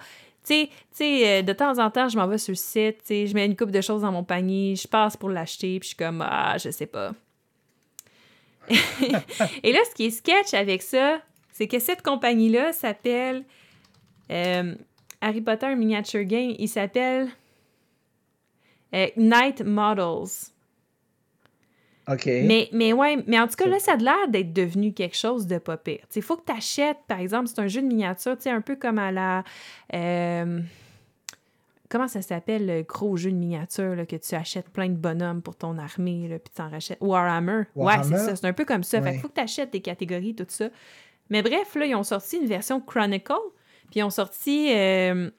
Tu 0.47 0.67
sais, 0.91 1.39
euh, 1.39 1.41
de 1.41 1.53
temps 1.53 1.79
en 1.79 1.89
temps, 1.89 2.07
je 2.07 2.17
m'en 2.17 2.27
vais 2.27 2.37
sur 2.37 2.51
le 2.51 2.57
site, 2.57 2.99
je 3.09 3.33
mets 3.33 3.47
une 3.47 3.55
coupe 3.55 3.71
de 3.71 3.81
choses 3.81 4.03
dans 4.03 4.11
mon 4.11 4.23
panier, 4.23 4.75
je 4.75 4.87
passe 4.87 5.17
pour 5.17 5.29
l'acheter, 5.29 5.79
puis 5.79 5.87
je 5.87 5.95
suis 5.95 5.97
comme, 5.97 6.21
ah, 6.21 6.55
je 6.59 6.69
sais 6.69 6.85
pas. 6.85 7.13
Et 9.63 9.71
là, 9.71 9.79
ce 9.89 9.95
qui 9.95 10.05
est 10.05 10.11
sketch 10.11 10.53
avec 10.53 10.83
ça, 10.83 11.19
c'est 11.51 11.67
que 11.67 11.79
cette 11.79 12.03
compagnie-là 12.03 12.73
s'appelle 12.73 13.43
euh, 14.31 14.75
Harry 15.21 15.41
Potter 15.41 15.73
Miniature 15.75 16.23
Game. 16.23 16.53
Il 16.59 16.69
s'appelle 16.69 17.29
euh, 18.93 19.07
Night 19.17 19.61
Models. 19.61 20.51
Mais, 22.45 22.69
mais 22.71 22.93
ouais, 22.93 23.17
mais 23.27 23.39
en 23.39 23.47
tout 23.47 23.55
cas, 23.55 23.67
là, 23.67 23.79
ça 23.79 23.93
a 23.93 23.97
l'air 23.97 24.27
d'être 24.29 24.53
devenu 24.53 24.93
quelque 24.93 25.17
chose 25.17 25.47
de 25.47 25.57
pas 25.57 25.77
pire. 25.77 26.05
Il 26.15 26.21
faut 26.21 26.37
que 26.37 26.45
tu 26.45 26.57
achètes, 26.57 26.99
par 27.07 27.19
exemple, 27.19 27.47
c'est 27.47 27.59
un 27.59 27.67
jeu 27.67 27.81
de 27.81 27.87
miniature, 27.87 28.37
un 28.45 28.61
peu 28.61 28.75
comme 28.75 28.99
à 28.99 29.11
la. 29.11 29.43
Euh, 29.93 30.59
comment 31.89 32.07
ça 32.07 32.21
s'appelle 32.21 32.65
le 32.65 32.81
gros 32.83 33.17
jeu 33.17 33.31
de 33.31 33.37
miniature 33.37 33.95
là, 33.95 34.05
que 34.05 34.15
tu 34.15 34.35
achètes 34.35 34.69
plein 34.69 34.89
de 34.89 34.95
bonhommes 34.95 35.41
pour 35.41 35.55
ton 35.55 35.77
armée, 35.77 36.27
là, 36.27 36.39
puis 36.39 36.53
tu 36.55 36.61
en 36.61 36.69
rachètes. 36.69 36.99
Warhammer. 37.01 37.63
Ouais, 37.75 37.95
c'est 38.03 38.17
ça. 38.17 38.35
C'est 38.35 38.47
un 38.47 38.53
peu 38.53 38.65
comme 38.65 38.83
ça. 38.83 39.01
Fait 39.01 39.17
faut 39.17 39.27
que 39.27 39.35
tu 39.35 39.41
achètes 39.41 39.71
des 39.71 39.81
catégories, 39.81 40.35
tout 40.35 40.45
ça. 40.47 40.69
Mais 41.29 41.41
bref, 41.41 41.73
là, 41.75 41.85
ils 41.85 41.95
ont 41.95 42.03
sorti 42.03 42.37
une 42.37 42.47
version 42.47 42.79
Chronicle, 42.79 43.33
puis 43.89 43.99
ils 43.99 44.03
ont 44.03 44.11
sorti. 44.11 44.71
Euh, 44.73 45.31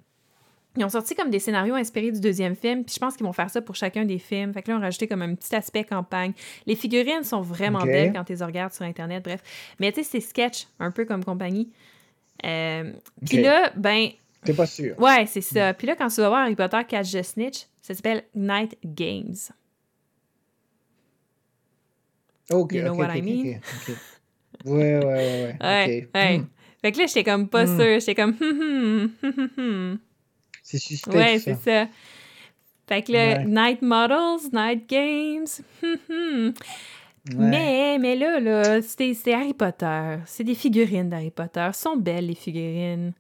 ils 0.77 0.85
ont 0.85 0.89
sorti 0.89 1.15
comme 1.15 1.31
des 1.31 1.39
scénarios 1.39 1.75
inspirés 1.75 2.13
du 2.13 2.21
deuxième 2.21 2.55
film, 2.57 2.85
puis 2.85 2.95
je 2.95 3.01
pense 3.01 3.17
qu'ils 3.17 3.27
vont 3.27 3.33
faire 3.33 3.51
ça 3.51 3.61
pour 3.63 3.75
chacun 3.75 4.05
des 4.05 4.19
films. 4.19 4.53
Fait 4.53 4.63
que 4.63 4.71
là, 4.71 4.77
on 4.77 4.81
a 4.81 4.85
rajouté 4.85 5.07
comme 5.09 5.23
un 5.23 5.35
petit 5.35 5.55
aspect 5.55 5.85
campagne. 5.85 6.33
Les 6.67 6.77
figurines 6.77 7.25
sont 7.25 7.41
vraiment 7.41 7.81
belles 7.85 8.13
quand 8.13 8.25
tu 8.25 8.35
les 8.35 8.45
regardes 8.45 8.73
sur 8.73 8.85
Internet, 8.85 9.23
bref. 9.25 9.43
Mais 9.81 9.93
tu 9.93 10.03
sais, 10.03 10.11
c'est 10.11 10.21
sketch, 10.21 10.67
un 10.79 10.91
peu 10.91 11.05
comme 11.05 11.25
compagnie. 11.25 11.71
Euh, 12.45 12.93
puis 13.25 13.41
là, 13.43 13.73
ben... 13.77 14.09
T'es 14.45 14.53
pas 14.55 14.67
sûr. 14.67 14.95
Ouais, 15.01 15.27
c'est 15.27 15.41
ça. 15.41 15.75
Puis 15.75 15.87
là, 15.87 15.97
quand 15.97 16.09
tu 16.09 16.21
vas 16.21 16.29
voir 16.29 16.43
Harry 16.43 16.55
Potter 16.55 16.81
Catch 16.87 17.13
the 17.13 17.23
Snitch, 17.23 17.67
ça 17.83 17.95
s'appelle 17.95 18.25
Night 18.35 18.77
Games. 18.85 19.35
Ok, 22.51 22.73
You 22.75 22.83
know 22.83 22.95
what 22.95 23.17
I 23.17 23.23
mean? 23.23 23.61
Ouais, 24.65 24.99
ouais, 24.99 25.05
ouais, 25.05 25.57
ouais. 25.61 26.09
Ouais. 26.15 26.39
Hmm. 26.39 26.47
Fait 26.81 26.93
que 26.93 26.99
là, 26.99 27.07
j'étais 27.07 27.25
comme 27.25 27.49
pas 27.49 27.67
Hmm. 27.67 27.81
sûre. 27.81 28.01
J'étais 28.01 28.15
comme, 28.15 28.37
C'est 30.69 30.79
suspect 30.79 31.17
Ouais, 31.17 31.39
c'est 31.39 31.55
ça. 31.55 31.87
Fait 32.89 33.03
que 33.03 33.13
là, 33.13 33.39
Ouais. 33.39 33.45
Night 33.47 33.83
Models, 33.83 34.51
Night 34.53 34.89
Games. 34.89 35.47
hum, 35.83 35.97
hum. 36.11 36.55
Ouais. 37.35 37.49
Mais, 37.51 37.99
mais 38.01 38.17
là, 38.17 38.39
là, 38.41 38.83
c'est 38.83 39.15
c'est 39.15 39.33
Harry 39.35 39.55
Potter. 39.55 40.17
C'est 40.27 40.45
des 40.45 40.55
figurines 40.55 41.09
d'Harry 41.09 41.31
Potter. 41.31 41.61
Elles 41.61 41.75
sont 41.75 41.97
belles, 41.97 42.27
les 42.27 42.35
figurines. 42.35 43.13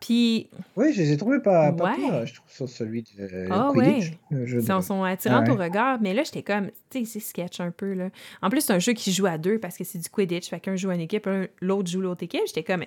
Puis, 0.00 0.48
Oui, 0.76 0.92
je 0.92 1.02
les 1.02 1.12
ai 1.12 1.16
trouvés 1.16 1.40
pas, 1.40 1.72
pas 1.72 1.90
Ouais. 1.90 1.96
pire, 1.96 2.24
je 2.26 2.34
trouve, 2.34 2.48
sur 2.50 2.68
celui 2.68 3.02
de 3.02 3.48
Ah 3.50 3.70
Quidditch. 3.72 4.10
ouais. 4.30 4.44
ils 4.46 4.54
de- 4.54 4.60
sont, 4.60 4.80
sont 4.80 5.02
attirantes 5.02 5.48
Ouais. 5.48 5.54
au 5.54 5.56
regard. 5.56 6.00
Mais 6.00 6.14
là, 6.14 6.22
j'étais 6.22 6.42
comme, 6.44 6.70
tu 6.90 7.00
sais, 7.00 7.04
c'est 7.04 7.20
sketch 7.20 7.58
un 7.60 7.72
peu, 7.72 7.94
là. 7.94 8.10
En 8.42 8.48
plus, 8.48 8.60
c'est 8.60 8.72
un 8.72 8.78
jeu 8.78 8.92
qui 8.92 9.10
joue 9.12 9.26
à 9.26 9.38
deux 9.38 9.58
parce 9.58 9.76
que 9.76 9.82
c'est 9.82 9.98
du 9.98 10.08
Quidditch. 10.08 10.48
Fait 10.50 10.60
qu'un 10.60 10.76
joue 10.76 10.90
en 10.90 10.98
équipe, 11.00 11.28
l'autre 11.60 11.90
joue 11.90 12.00
l'autre 12.00 12.22
équipe. 12.22 12.42
J'étais 12.46 12.62
comme, 12.62 12.84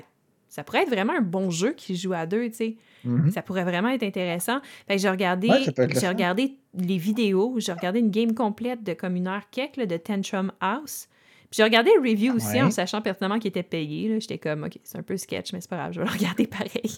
ça 0.51 0.63
pourrait 0.63 0.83
être 0.83 0.89
vraiment 0.89 1.13
un 1.17 1.21
bon 1.21 1.49
jeu 1.49 1.71
qui 1.73 1.95
joue 1.95 2.13
à 2.13 2.25
deux, 2.25 2.49
tu 2.49 2.55
sais. 2.55 2.75
Mhm. 3.05 3.31
Ça 3.31 3.41
pourrait 3.41 3.63
vraiment 3.63 3.89
être 3.89 4.03
intéressant. 4.03 4.59
Fait 4.87 4.97
que 4.97 5.01
j'ai 5.01 5.09
regardé, 5.09 5.47
Ouais, 5.47 5.63
j'ai 5.99 6.07
regardé 6.07 6.57
les 6.77 6.97
vidéos, 6.97 7.55
j'ai 7.57 7.71
regardé 7.71 7.99
une 7.99 8.11
game 8.11 8.33
complète 8.35 8.83
de 8.83 8.93
comme 8.93 9.15
une 9.15 9.27
heure 9.27 9.41
là, 9.77 9.85
de 9.85 9.97
Tantrum 9.97 10.51
House. 10.59 11.07
Puis 11.49 11.57
j'ai 11.57 11.63
regardé 11.63 11.89
le 11.95 12.01
review 12.09 12.35
aussi 12.35 12.47
Ouais. 12.47 12.61
en 12.61 12.69
sachant 12.71 13.01
pertinemment 13.01 13.39
qu'il 13.39 13.49
était 13.49 13.63
payé. 13.63 14.19
J'étais 14.21 14.37
comme, 14.37 14.63
OK, 14.65 14.77
c'est 14.83 14.97
un 14.97 15.03
peu 15.03 15.17
sketch, 15.17 15.51
mais 15.51 15.59
c'est 15.61 15.69
pas 15.69 15.77
grave, 15.77 15.93
je 15.93 15.99
vais 16.01 16.05
le 16.05 16.11
regarder 16.17 16.47
pareil. 16.47 16.97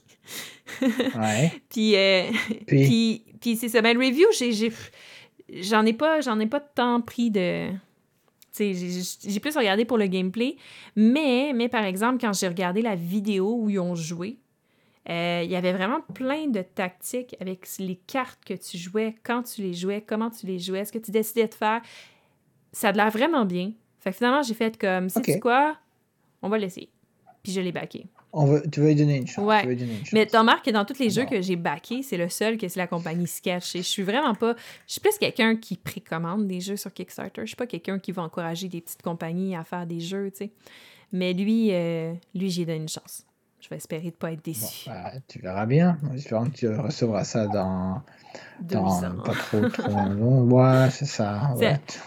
Ouais. 1.15 1.51
puis, 1.69 1.95
euh, 1.95 2.23
Puis, 2.67 2.85
puis, 2.85 3.23
puis 3.39 3.55
c'est 3.55 3.69
ça. 3.69 3.81
Ben, 3.81 3.97
le 3.97 4.05
review, 4.05 4.27
j'ai- 4.37 4.71
j'en 5.61 5.85
ai 5.85 5.93
pas, 5.93 6.21
j'en 6.21 6.39
ai 6.39 6.47
pas 6.47 6.59
tant 6.59 7.01
pris 7.01 7.31
de. 7.31 7.69
J'ai- 8.57 9.39
plus 9.39 9.57
regardé 9.57 9.85
pour 9.85 9.97
le 9.97 10.05
gameplay. 10.07 10.57
Mais, 10.95 11.51
mais 11.55 11.69
par 11.69 11.83
exemple, 11.83 12.19
quand 12.21 12.33
j'ai 12.33 12.47
regardé 12.47 12.81
la 12.81 12.95
vidéo 12.95 13.55
où 13.59 13.69
ils 13.69 13.79
ont 13.79 13.95
joué, 13.95 14.37
euh, 15.09 15.41
il 15.43 15.49
y 15.51 15.55
avait 15.55 15.73
vraiment 15.73 16.01
plein 16.13 16.47
de 16.47 16.61
tactiques 16.61 17.35
avec 17.39 17.67
les 17.79 17.95
cartes 17.95 18.39
que 18.45 18.53
tu 18.53 18.77
jouais, 18.77 19.15
quand 19.23 19.43
tu 19.43 19.61
les 19.61 19.73
jouais, 19.73 20.01
comment 20.05 20.29
tu 20.29 20.45
les 20.45 20.59
jouais, 20.59 20.85
ce 20.85 20.91
que 20.91 20.99
tu 20.99 21.11
décidais 21.11 21.47
de 21.47 21.53
faire. 21.53 21.81
Ça 22.71 22.89
a 22.89 22.91
l'air 22.91 23.09
vraiment 23.09 23.45
bien. 23.45 23.71
Fait 23.99 24.11
que 24.11 24.17
finalement, 24.17 24.43
j'ai 24.43 24.53
fait 24.53 24.77
comme, 24.79 25.07
Ok. 25.15 25.39
quoi? 25.39 25.77
On 26.41 26.49
va 26.49 26.57
l'essayer. 26.57 26.89
Puis 27.41 27.51
je 27.51 27.59
l'ai 27.61 27.71
backé. 27.71 28.05
On 28.33 28.45
veut, 28.45 28.63
tu 28.71 28.79
veux 28.81 28.87
lui 28.87 28.95
donner 28.95 29.17
une 29.17 29.27
chance. 29.27 29.45
Ouais. 29.45 29.61
Tu 29.61 29.67
veux 29.67 29.73
lui 29.73 29.79
donner 29.79 29.91
une 29.93 29.99
chance. 30.05 30.13
Mais 30.13 30.25
tu 30.25 30.35
remarques 30.35 30.65
que 30.65 30.71
dans 30.71 30.85
tous 30.85 30.99
les 30.99 31.09
jeux 31.09 31.25
que 31.25 31.39
j'ai 31.41 31.55
backés, 31.55 32.01
c'est 32.03 32.17
le 32.17 32.29
seul 32.29 32.57
que 32.57 32.67
c'est 32.67 32.79
la 32.79 32.87
compagnie 32.87 33.27
Sketch. 33.27 33.75
Et 33.75 33.79
je 33.79 33.87
suis 33.87 34.03
vraiment 34.03 34.33
pas. 34.35 34.55
Je 34.87 34.93
suis 34.93 35.01
plus 35.01 35.17
quelqu'un 35.19 35.55
qui 35.55 35.77
précommande 35.77 36.47
des 36.47 36.59
jeux 36.59 36.75
sur 36.77 36.91
Kickstarter. 36.91 37.41
Je 37.41 37.47
suis 37.47 37.55
pas 37.55 37.67
quelqu'un 37.67 37.99
qui 37.99 38.11
va 38.11 38.23
encourager 38.23 38.67
des 38.67 38.81
petites 38.81 39.01
compagnies 39.03 39.55
à 39.55 39.63
faire 39.63 39.85
des 39.85 39.99
jeux, 39.99 40.31
tu 40.31 40.45
sais. 40.45 40.51
Mais 41.11 41.33
lui, 41.33 41.69
euh, 41.71 42.11
lui, 42.33 42.49
j'ai 42.49 42.65
donné 42.65 42.79
une 42.79 42.89
chance. 42.89 43.23
Je 43.61 43.69
vais 43.69 43.77
espérer 43.77 44.09
de 44.11 44.15
pas 44.15 44.31
être 44.33 44.43
Bon, 44.43 44.51
déçu. 44.51 44.89
bah, 44.89 45.11
tu 45.27 45.39
verras 45.39 45.65
bien. 45.65 45.97
Espérons 46.13 46.45
que 46.49 46.55
tu 46.57 46.67
recevras 46.67 47.23
ça 47.23 47.47
dans, 47.47 48.01
dans 48.61 49.03
ans. 49.05 49.15
pas 49.23 49.31
trop, 49.33 49.69
trop 49.69 50.09
long. 50.09 50.41
Ouais, 50.51 50.89
c'est 50.89 51.05
ça. 51.05 51.53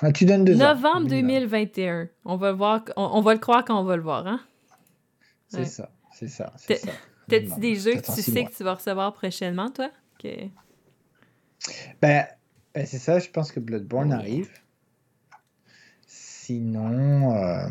Ouais. 0.02 0.12
Tu 0.12 0.26
donnes 0.26 0.44
deux 0.44 0.60
ans. 0.60 0.74
Novembre 0.74 1.06
2021. 1.08 2.08
On 2.26 2.36
va 2.36 2.52
voir, 2.52 2.82
on, 2.96 3.04
on 3.14 3.20
va 3.22 3.32
le 3.32 3.38
croire 3.40 3.64
quand 3.64 3.80
on 3.80 3.84
va 3.84 3.96
le 3.96 4.02
voir, 4.02 4.26
hein? 4.26 4.40
C'est 5.48 5.58
Ouais. 5.60 5.64
ça, 5.64 5.88
c'est 6.18 6.28
ça, 6.28 6.52
c'est 6.56 6.74
T'as- 6.80 6.86
ça. 6.86 6.92
T'as-tu 7.28 7.60
des 7.60 7.74
jeux 7.74 7.94
que 7.96 8.06
tu 8.14 8.22
sais 8.22 8.30
mois. 8.40 8.50
que 8.50 8.56
tu 8.56 8.62
vas 8.64 8.74
recevoir 8.74 9.12
prochainement, 9.12 9.70
toi? 9.70 9.90
Ben, 12.00 12.26
ben, 12.74 12.86
c'est 12.86 12.98
ça, 12.98 13.18
je 13.18 13.28
pense 13.28 13.50
que 13.52 13.60
Bloodborne 13.60 14.08
Oui. 14.08 14.14
arrive. 14.14 14.50
Sinon, 16.06 17.34
euh, 17.36 17.66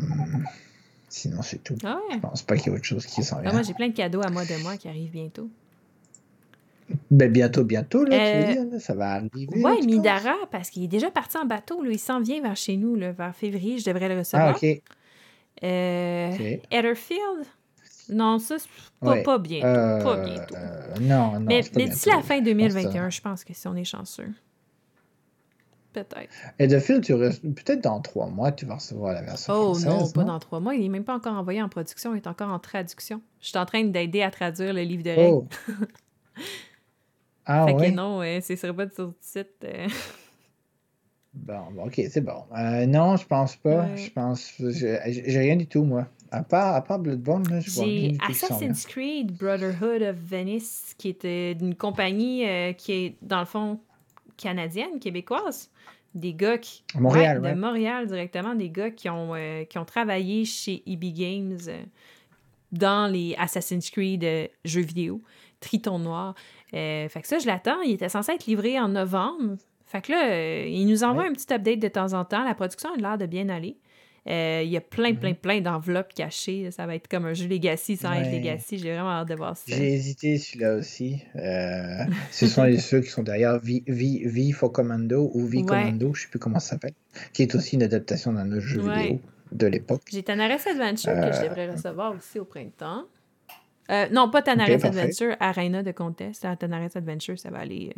sinon 1.08 1.40
c'est 1.42 1.62
tout. 1.64 1.76
Ah 1.84 1.98
ouais. 2.08 2.16
Je 2.16 2.20
pense 2.20 2.42
pas 2.42 2.56
qu'il 2.56 2.66
y 2.70 2.74
ait 2.74 2.78
autre 2.78 2.84
chose 2.84 3.06
qui 3.06 3.22
s'en 3.22 3.38
Ah, 3.38 3.42
vient. 3.42 3.52
moi, 3.52 3.62
j'ai 3.62 3.72
plein 3.74 3.88
de 3.88 3.94
cadeaux 3.94 4.20
à 4.22 4.30
moi 4.30 4.44
de 4.44 4.62
moi 4.62 4.76
qui 4.76 4.88
arrivent 4.88 5.10
bientôt. 5.12 5.48
Ben, 7.10 7.32
bientôt, 7.32 7.64
bientôt, 7.64 8.04
là, 8.04 8.18
tu 8.30 8.36
Euh, 8.36 8.40
veux 8.46 8.52
dire, 8.52 8.64
là, 8.72 8.78
ça 8.80 8.94
va 8.94 9.12
arriver. 9.12 9.46
là, 9.56 9.70
Ouais, 9.70 9.76
penses? 9.76 9.86
Midara, 9.86 10.34
parce 10.52 10.70
qu'il 10.70 10.84
est 10.84 10.88
déjà 10.88 11.10
parti 11.10 11.36
en 11.38 11.44
bateau. 11.46 11.82
Là. 11.82 11.90
Il 11.90 11.98
s'en 11.98 12.20
vient 12.20 12.40
vers 12.42 12.56
chez 12.56 12.76
nous, 12.76 12.94
là, 12.94 13.10
vers 13.12 13.34
février. 13.34 13.78
Je 13.78 13.84
devrais 13.86 14.08
le 14.08 14.14
Ah, 14.14 14.18
recevoir. 14.18 14.56
ok. 14.56 14.82
Euh, 15.64 16.32
ok. 16.34 16.40
Etherfield? 16.70 17.46
Non, 18.08 18.38
ça, 18.38 18.58
c'est 18.58 18.68
pas, 19.00 19.10
Ouais. 19.10 19.22
pas 19.22 19.38
bientôt. 19.38 19.66
Euh, 19.66 20.02
Pas 20.02 20.16
bientôt. 20.24 20.54
euh, 20.56 20.94
non, 21.00 21.32
non, 21.32 21.40
mais 21.40 21.62
d'ici 21.62 22.08
la 22.08 22.22
fin 22.22 22.36
Je 22.36 22.40
pense 22.40 22.44
2021, 22.44 23.10
je 23.10 23.20
pense 23.20 23.44
que 23.44 23.52
si 23.54 23.66
on 23.68 23.74
est 23.74 23.84
chanceux. 23.84 24.28
Peut-être. 25.92 26.28
Et 26.58 26.66
de 26.66 26.78
fil, 26.78 27.00
tu 27.00 27.14
peut-être 27.16 27.80
dans 27.82 28.00
trois 28.02 28.26
mois, 28.28 28.52
tu 28.52 28.66
vas 28.66 28.74
recevoir 28.74 29.14
la 29.14 29.22
version 29.22 29.52
Oh 29.54 29.62
française. 29.74 29.86
non, 29.86 30.10
pas 30.10 30.24
dans 30.24 30.38
trois 30.38 30.60
mois. 30.60 30.74
Il 30.74 30.82
n'est 30.82 30.88
même 30.90 31.04
pas 31.04 31.14
encore 31.16 31.32
envoyé 31.34 31.62
en 31.62 31.70
production. 31.70 32.14
Il 32.14 32.18
est 32.18 32.26
encore 32.26 32.50
en 32.50 32.58
traduction. 32.58 33.22
Je 33.40 33.48
suis 33.48 33.56
en 33.58 33.64
train 33.64 33.82
d'aider 33.82 34.20
à 34.22 34.30
traduire 34.30 34.74
le 34.74 34.82
livre 34.82 35.02
de 35.02 35.10
règles. 35.10 35.32
Oh. 35.32 35.48
ah 37.46 37.66
fait 37.66 37.72
ouais? 37.74 37.90
que 37.90 37.94
non, 37.96 38.20
euh, 38.22 38.38
c'est 38.42 38.56
sur 38.56 38.76
pas 38.76 38.90
sur 38.90 39.06
le 39.06 39.14
site. 39.20 39.48
euh. 39.64 39.88
Bon, 41.36 41.84
ok, 41.84 42.00
c'est 42.10 42.22
bon. 42.22 42.44
Euh, 42.56 42.86
non, 42.86 43.16
je 43.16 43.26
pense 43.26 43.56
pas. 43.56 43.84
Ouais. 43.84 43.96
Je 43.96 44.10
pense, 44.10 44.54
j'ai 44.58 45.38
rien 45.38 45.56
du 45.56 45.66
tout 45.66 45.84
moi. 45.84 46.06
À 46.30 46.42
part, 46.42 46.74
à 46.74 46.82
part 46.82 46.98
Bloodborne, 46.98 47.46
là, 47.48 47.60
je 47.60 47.70
vois 47.70 47.84
rien 47.84 48.08
du 48.10 48.18
tout. 48.18 48.26
Assassin's 48.30 48.84
Creed 48.86 49.36
Brotherhood 49.36 50.02
of 50.02 50.16
Venice, 50.16 50.94
qui 50.98 51.08
était 51.08 51.54
d'une 51.54 51.74
compagnie 51.74 52.46
euh, 52.46 52.72
qui 52.72 52.92
est, 52.92 53.16
dans 53.22 53.38
le 53.38 53.46
fond, 53.46 53.78
canadienne, 54.36 54.98
québécoise. 54.98 55.70
Des 56.14 56.32
gars 56.32 56.58
qui. 56.58 56.82
Montréal, 56.98 57.38
Ouais, 57.38 57.48
ouais. 57.48 57.54
De 57.54 57.60
Montréal, 57.60 58.06
directement. 58.06 58.54
Des 58.54 58.70
gars 58.70 58.90
qui 58.90 59.08
ont, 59.08 59.34
euh, 59.34 59.64
qui 59.64 59.78
ont 59.78 59.84
travaillé 59.84 60.44
chez 60.44 60.82
EB 60.86 61.12
Games 61.12 61.58
dans 62.72 63.10
les 63.10 63.36
Assassin's 63.38 63.90
Creed 63.90 64.26
jeux 64.64 64.80
vidéo. 64.80 65.20
Triton 65.60 65.98
Noir. 65.98 66.34
Fait 66.72 67.08
que 67.20 67.28
ça, 67.28 67.38
je 67.38 67.46
l'attends. 67.46 67.80
Il 67.82 67.92
était 67.92 68.08
censé 68.08 68.32
être 68.32 68.46
livré 68.46 68.80
en 68.80 68.88
novembre. 68.88 69.56
Fait 69.86 70.02
que 70.02 70.12
là, 70.12 70.28
euh, 70.30 70.64
il 70.68 70.86
nous 70.86 71.04
envoie 71.04 71.22
Ouais. 71.22 71.28
un 71.30 71.32
petit 71.32 71.52
update 71.52 71.78
de 71.78 71.88
temps 71.88 72.12
en 72.12 72.24
temps. 72.24 72.44
La 72.44 72.54
production 72.54 72.90
a 72.92 72.96
l'air 72.96 73.16
de 73.18 73.26
bien 73.26 73.48
aller. 73.48 73.76
Euh, 74.28 74.62
il 74.64 74.70
y 74.70 74.76
a 74.76 74.80
plein, 74.80 75.12
Mhm. 75.12 75.18
plein, 75.18 75.34
plein 75.34 75.60
d'enveloppes 75.60 76.12
cachées. 76.12 76.68
Ça 76.72 76.84
va 76.86 76.96
être 76.96 77.06
comme 77.06 77.26
un 77.26 77.34
jeu 77.34 77.46
Legacy 77.46 77.96
sans 77.96 78.12
être. 78.12 78.32
Legacy. 78.32 78.78
J'ai 78.78 78.92
vraiment 78.92 79.10
hâte 79.10 79.28
de 79.28 79.36
voir 79.36 79.56
ça. 79.56 79.62
J'ai 79.68 79.92
hésité 79.92 80.36
celui-là 80.38 80.74
aussi. 80.74 81.22
Euh, 81.36 82.04
ce 82.32 82.48
sont 82.48 82.64
les 82.64 82.78
ceux 82.78 83.00
qui 83.02 83.08
sont 83.10 83.22
derrière 83.22 83.60
V, 83.60 83.84
v, 83.86 84.22
v 84.24 84.50
for 84.50 84.72
Commando 84.72 85.30
ou 85.32 85.46
V 85.46 85.58
Ouais. 85.58 85.64
Commando, 85.64 86.12
je 86.14 86.22
sais 86.22 86.28
plus 86.28 86.40
comment 86.40 86.58
ça 86.58 86.70
s'appelle, 86.70 86.94
qui 87.32 87.42
est 87.42 87.54
aussi 87.54 87.76
une 87.76 87.84
adaptation 87.84 88.32
d'un 88.32 88.50
autre 88.50 88.62
jeu 88.66 88.82
Ouais. 88.82 89.02
vidéo 89.02 89.20
de 89.52 89.66
l'époque. 89.68 90.02
J'ai 90.10 90.24
Tanaris 90.24 90.68
Adventure 90.68 91.12
que 91.14 91.32
je 91.32 91.42
devrais 91.44 91.70
recevoir 91.70 92.12
aussi 92.16 92.40
au 92.40 92.44
printemps. 92.44 93.04
Non, 94.10 94.28
pas 94.28 94.42
Tanaris 94.42 94.74
Ok, 94.74 94.80
parfait. 94.82 94.98
Adventure, 94.98 95.36
Arena 95.38 95.84
de 95.84 95.92
Contest. 95.92 96.44
Tanaris 96.58 96.90
Adventure, 96.96 97.38
ça 97.38 97.50
va 97.50 97.58
aller 97.60 97.94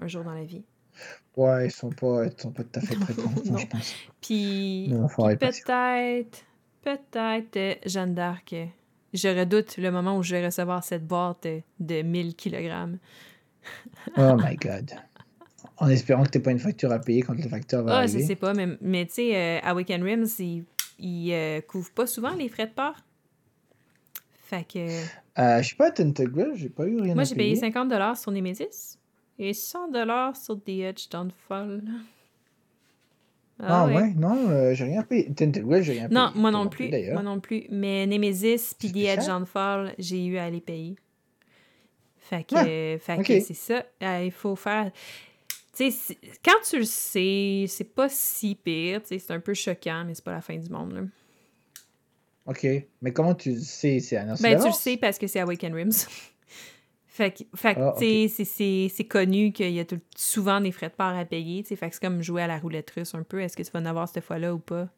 un 0.00 0.06
jour 0.08 0.24
dans 0.24 0.34
la 0.34 0.44
vie. 0.44 0.64
Ouais, 1.36 1.66
ils 1.66 1.70
sont 1.70 1.90
pas, 1.90 2.26
ils 2.26 2.32
sont 2.40 2.50
pas 2.52 2.64
tout 2.64 2.78
à 2.78 2.80
fait 2.82 2.96
prêts 2.96 3.14
pour 3.14 3.30
je 3.58 3.66
pense. 3.66 3.94
Puis, 4.20 4.92
peut-être, 5.38 6.44
peut-être 6.82 7.56
euh, 7.56 7.74
Jeanne 7.86 8.14
d'Arc. 8.14 8.52
euh, 8.52 8.66
Je 9.14 9.28
redoute 9.28 9.76
le 9.76 9.90
moment 9.90 10.16
où 10.18 10.22
je 10.22 10.34
vais 10.36 10.44
recevoir 10.44 10.82
cette 10.84 11.06
boîte 11.06 11.46
euh, 11.46 11.60
de 11.78 12.02
1000 12.02 12.34
kg. 12.36 12.98
Oh 14.16 14.36
my 14.36 14.56
god. 14.56 14.90
En 15.76 15.88
espérant 15.88 16.24
que 16.24 16.30
tu 16.30 16.40
pas 16.40 16.50
une 16.50 16.58
facture 16.58 16.90
à 16.92 16.98
payer 16.98 17.22
quand 17.22 17.34
la 17.38 17.48
facture 17.48 17.82
va 17.82 17.98
Ah, 17.98 18.06
je 18.06 18.12
arriver. 18.14 18.26
sais 18.26 18.36
pas, 18.36 18.52
mais, 18.54 18.66
mais 18.80 19.06
tu 19.06 19.14
sais, 19.14 19.36
euh, 19.36 19.58
à 19.62 19.74
Weekend 19.74 20.02
Rims, 20.02 20.26
ils, 20.38 20.64
ils 20.98 21.32
euh, 21.32 21.60
couvrent 21.60 21.92
pas 21.92 22.06
souvent 22.06 22.34
les 22.34 22.48
frais 22.48 22.66
de 22.66 22.72
port? 22.72 22.96
Fait 24.44 24.64
que. 24.64 24.78
Euh, 25.38 25.62
je 25.62 25.68
sais 25.68 25.76
pas, 25.76 25.90
Tentacle, 25.90 26.52
j'ai 26.54 26.68
pas 26.68 26.86
eu 26.86 27.00
rien 27.00 27.14
Moi, 27.14 27.22
à 27.22 27.24
j'ai 27.24 27.34
payer. 27.34 27.54
payé 27.54 27.60
50 27.60 27.92
sur 28.18 28.32
Nemesis 28.32 28.98
et 29.40 29.54
100 29.54 30.34
sur 30.34 30.62
The 30.62 30.68
Edge 30.68 31.08
Downfall. 31.10 31.82
Ah 33.62 33.86
ouais, 33.86 34.14
non, 34.16 34.48
euh, 34.48 34.72
j'ai 34.74 34.84
rien 34.84 35.02
payé. 35.02 35.26
Tentacle, 35.34 35.82
j'ai 35.82 35.92
rien 35.92 36.08
payé. 36.08 36.14
Non, 36.14 36.30
moi 36.34 36.50
non 36.50 36.68
plus. 36.68 36.90
Moi 37.12 37.22
non 37.22 37.40
plus. 37.40 37.66
Mais 37.70 38.06
Nemesis 38.06 38.74
puis 38.78 38.90
The 38.90 38.96
Edge? 38.96 39.26
Downfall, 39.26 39.94
j'ai 39.98 40.24
eu 40.24 40.38
à 40.38 40.48
les 40.48 40.60
payer. 40.60 40.96
Fait 42.18 42.44
que, 42.44 42.54
Ah, 42.54 42.64
euh, 42.64 42.98
fait 42.98 43.18
ok. 43.18 43.26
que 43.26 43.40
c'est 43.40 43.54
ça. 43.54 43.84
Euh, 44.02 44.22
il 44.24 44.30
faut 44.32 44.56
faire. 44.56 44.90
Tu 45.76 45.90
sais, 45.90 46.16
quand 46.44 46.60
tu 46.68 46.78
le 46.78 46.84
sais, 46.84 47.64
c'est 47.68 47.84
pas 47.94 48.08
si 48.08 48.54
pire. 48.54 49.02
tu 49.02 49.08
sais, 49.08 49.18
C'est 49.18 49.32
un 49.32 49.40
peu 49.40 49.52
choquant, 49.54 50.04
mais 50.06 50.14
c'est 50.14 50.24
pas 50.24 50.32
la 50.32 50.40
fin 50.40 50.56
du 50.56 50.68
monde. 50.70 50.92
là. 50.92 51.00
Ok, 52.46 52.66
mais 53.02 53.12
comment 53.12 53.34
tu 53.34 53.52
le 53.52 53.60
sais 53.60 54.00
C'est 54.00 54.16
annoncé 54.16 54.42
Ben, 54.42 54.58
tu 54.58 54.66
le 54.66 54.72
sais 54.72 54.96
parce 54.96 55.18
que 55.18 55.26
c'est 55.26 55.40
à 55.40 55.46
Weekend 55.46 55.74
Rims. 55.74 55.90
fait 57.12 57.32
que, 57.32 57.42
fait 57.56 57.76
Ah, 57.76 57.92
tu 57.98 58.28
sais, 58.28 58.44
c'est- 58.88 59.04
connu 59.08 59.52
qu'il 59.52 59.72
y 59.72 59.80
a 59.80 59.84
tout- 59.84 60.00
souvent 60.16 60.60
des 60.60 60.70
frais 60.70 60.88
de 60.88 60.94
part 60.94 61.16
à 61.16 61.24
payer. 61.24 61.62
Fait 61.64 61.76
que 61.88 61.94
c'est 61.94 62.00
comme 62.00 62.22
jouer 62.22 62.42
à 62.42 62.46
la 62.46 62.58
roulette 62.58 62.88
russe 62.90 63.14
un 63.14 63.24
peu. 63.24 63.40
Est-ce 63.40 63.56
que 63.56 63.62
tu 63.64 63.70
vas 63.72 63.80
en 63.80 63.86
avoir 63.86 64.08
cette 64.08 64.22
fois-là 64.24 64.54
ou 64.54 64.58
pas? 64.60 64.88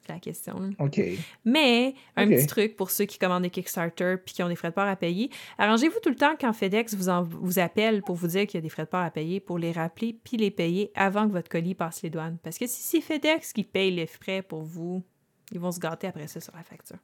C'est 0.00 0.12
la 0.14 0.18
question. 0.20 0.70
OK. 0.78 1.00
Mais, 1.44 1.94
un 2.16 2.26
petit 2.28 2.46
truc 2.46 2.76
pour 2.76 2.90
ceux 2.90 3.04
qui 3.04 3.18
commandent 3.18 3.42
des 3.44 3.50
Kickstarter 3.50 4.16
puis 4.24 4.34
qui 4.34 4.42
ont 4.42 4.48
des 4.48 4.56
frais 4.56 4.70
de 4.70 4.74
port 4.74 4.86
à 4.88 4.96
payer, 4.96 5.30
arrangez-vous 5.58 6.00
tout 6.02 6.08
le 6.08 6.16
temps 6.16 6.34
quand 6.40 6.52
FedEx 6.52 6.94
vous, 6.94 7.24
vous 7.40 7.58
appelle 7.58 8.02
pour 8.02 8.16
vous 8.16 8.26
dire 8.28 8.46
qu'il 8.46 8.56
y 8.56 8.58
a 8.58 8.62
des 8.62 8.68
frais 8.70 8.84
de 8.84 8.88
port 8.88 9.00
à 9.02 9.10
payer 9.10 9.38
pour 9.38 9.58
les 9.58 9.70
rappeler 9.70 10.18
puis 10.24 10.38
les 10.38 10.50
payer 10.50 10.90
avant 10.96 11.26
que 11.28 11.32
votre 11.32 11.48
colis 11.50 11.74
passe 11.74 12.02
les 12.02 12.10
douanes. 12.10 12.38
Parce 12.42 12.58
que 12.58 12.66
si 12.66 12.82
c'est 12.82 13.00
FedEx 13.02 13.52
qui 13.52 13.62
paye 13.64 13.90
les 13.92 14.06
frais 14.06 14.42
pour 14.42 14.62
vous, 14.62 15.04
ils 15.52 15.60
vont 15.60 15.70
se 15.72 15.78
gâter 15.78 16.06
après 16.08 16.26
ça 16.26 16.40
sur 16.40 16.56
la 16.56 16.62
facture. 16.62 16.96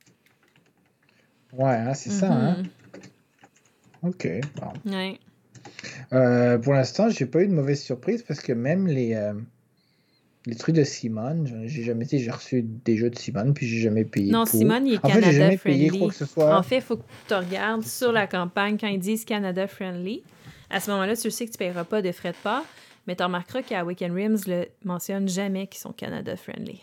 Ouais, 1.53 1.71
hein, 1.75 1.95
c'est 1.95 2.11
ça. 2.11 2.33
Hein? 2.33 2.63
OK. 4.05 4.29
Bon. 4.61 4.93
Ouais. 4.93 5.19
Euh, 6.13 6.59
pour 6.59 6.75
l'instant, 6.75 7.09
j'ai 7.09 7.27
pas 7.27 7.43
eu 7.43 7.49
de 7.49 7.53
mauvaise 7.53 7.83
surprise 7.83 8.23
parce 8.23 8.41
que 8.41 8.53
même 8.53 8.87
les, 8.87 9.15
euh, 9.15 9.33
les 10.47 10.57
trucs 10.57 10.75
de 10.75 10.85
Simone, 10.85 11.65
j'ai 11.67 11.83
jamais 11.83 12.07
j'ai 12.11 12.31
reçu 12.31 12.63
des 12.63 12.97
jeux 12.97 13.11
de 13.11 13.19
Simone, 13.19 13.55
puis 13.55 13.67
j'ai 13.67 13.81
jamais 13.81 14.05
payé. 14.05 14.31
Non, 14.31 14.45
Simone, 14.45 14.87
il 14.87 14.95
est 14.95 15.03
Canada 15.03 15.57
friendly. 15.57 16.03
En 16.37 16.63
fait, 16.63 16.77
il 16.77 16.83
faut 16.83 16.97
que 16.97 17.05
tu 17.29 17.35
regardes 17.35 17.85
sur 17.85 18.13
la 18.13 18.27
campagne 18.27 18.77
quand 18.79 18.89
ils 18.89 19.01
disent 19.01 19.25
Canada 19.25 19.67
friendly. 19.67 20.23
À 20.71 20.81
ce 20.81 20.91
moment-là, 20.91 21.17
tu 21.17 21.31
sais 21.31 21.47
que 21.47 21.51
tu 21.51 21.57
ne 21.57 21.59
paieras 21.59 21.85
pas 21.85 22.03
de 22.03 22.13
frais 22.13 22.33
de 22.33 22.37
port, 22.43 22.65
mais 23.07 23.17
tu 23.17 23.23
remarqueras 23.23 23.63
qu'à 23.63 23.85
Weekend 23.85 24.13
Rims 24.13 24.41
le 24.47 24.67
mentionne 24.85 25.29
jamais 25.29 25.67
qu'ils 25.67 25.81
sont 25.81 25.93
Canada 25.93 26.37
friendly. 26.37 26.81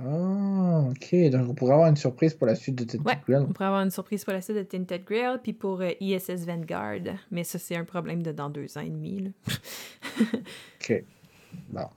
Ah, 0.00 0.84
ok. 0.90 1.30
Donc, 1.30 1.50
on 1.50 1.54
pourrait 1.54 1.74
avoir 1.74 1.88
une 1.88 1.96
surprise 1.96 2.34
pour 2.34 2.46
la 2.46 2.54
suite 2.54 2.76
de 2.76 2.84
Tinted 2.84 3.06
ouais, 3.06 3.18
Grill. 3.26 3.46
On 3.48 3.52
pourrait 3.52 3.66
avoir 3.66 3.82
une 3.82 3.90
surprise 3.90 4.24
pour 4.24 4.32
la 4.32 4.40
suite 4.40 4.56
de 4.56 4.62
Tinted 4.62 5.04
Grill, 5.04 5.40
puis 5.42 5.52
pour 5.52 5.82
ISS 5.82 6.30
euh, 6.30 6.36
Vanguard. 6.36 7.16
Mais 7.32 7.42
ça, 7.42 7.58
c'est 7.58 7.76
un 7.76 7.84
problème 7.84 8.22
de 8.22 8.30
dans 8.30 8.48
deux 8.48 8.78
ans 8.78 8.82
et 8.82 8.90
demi. 8.90 9.32
ok. 10.80 11.04
Bon. 11.70 11.88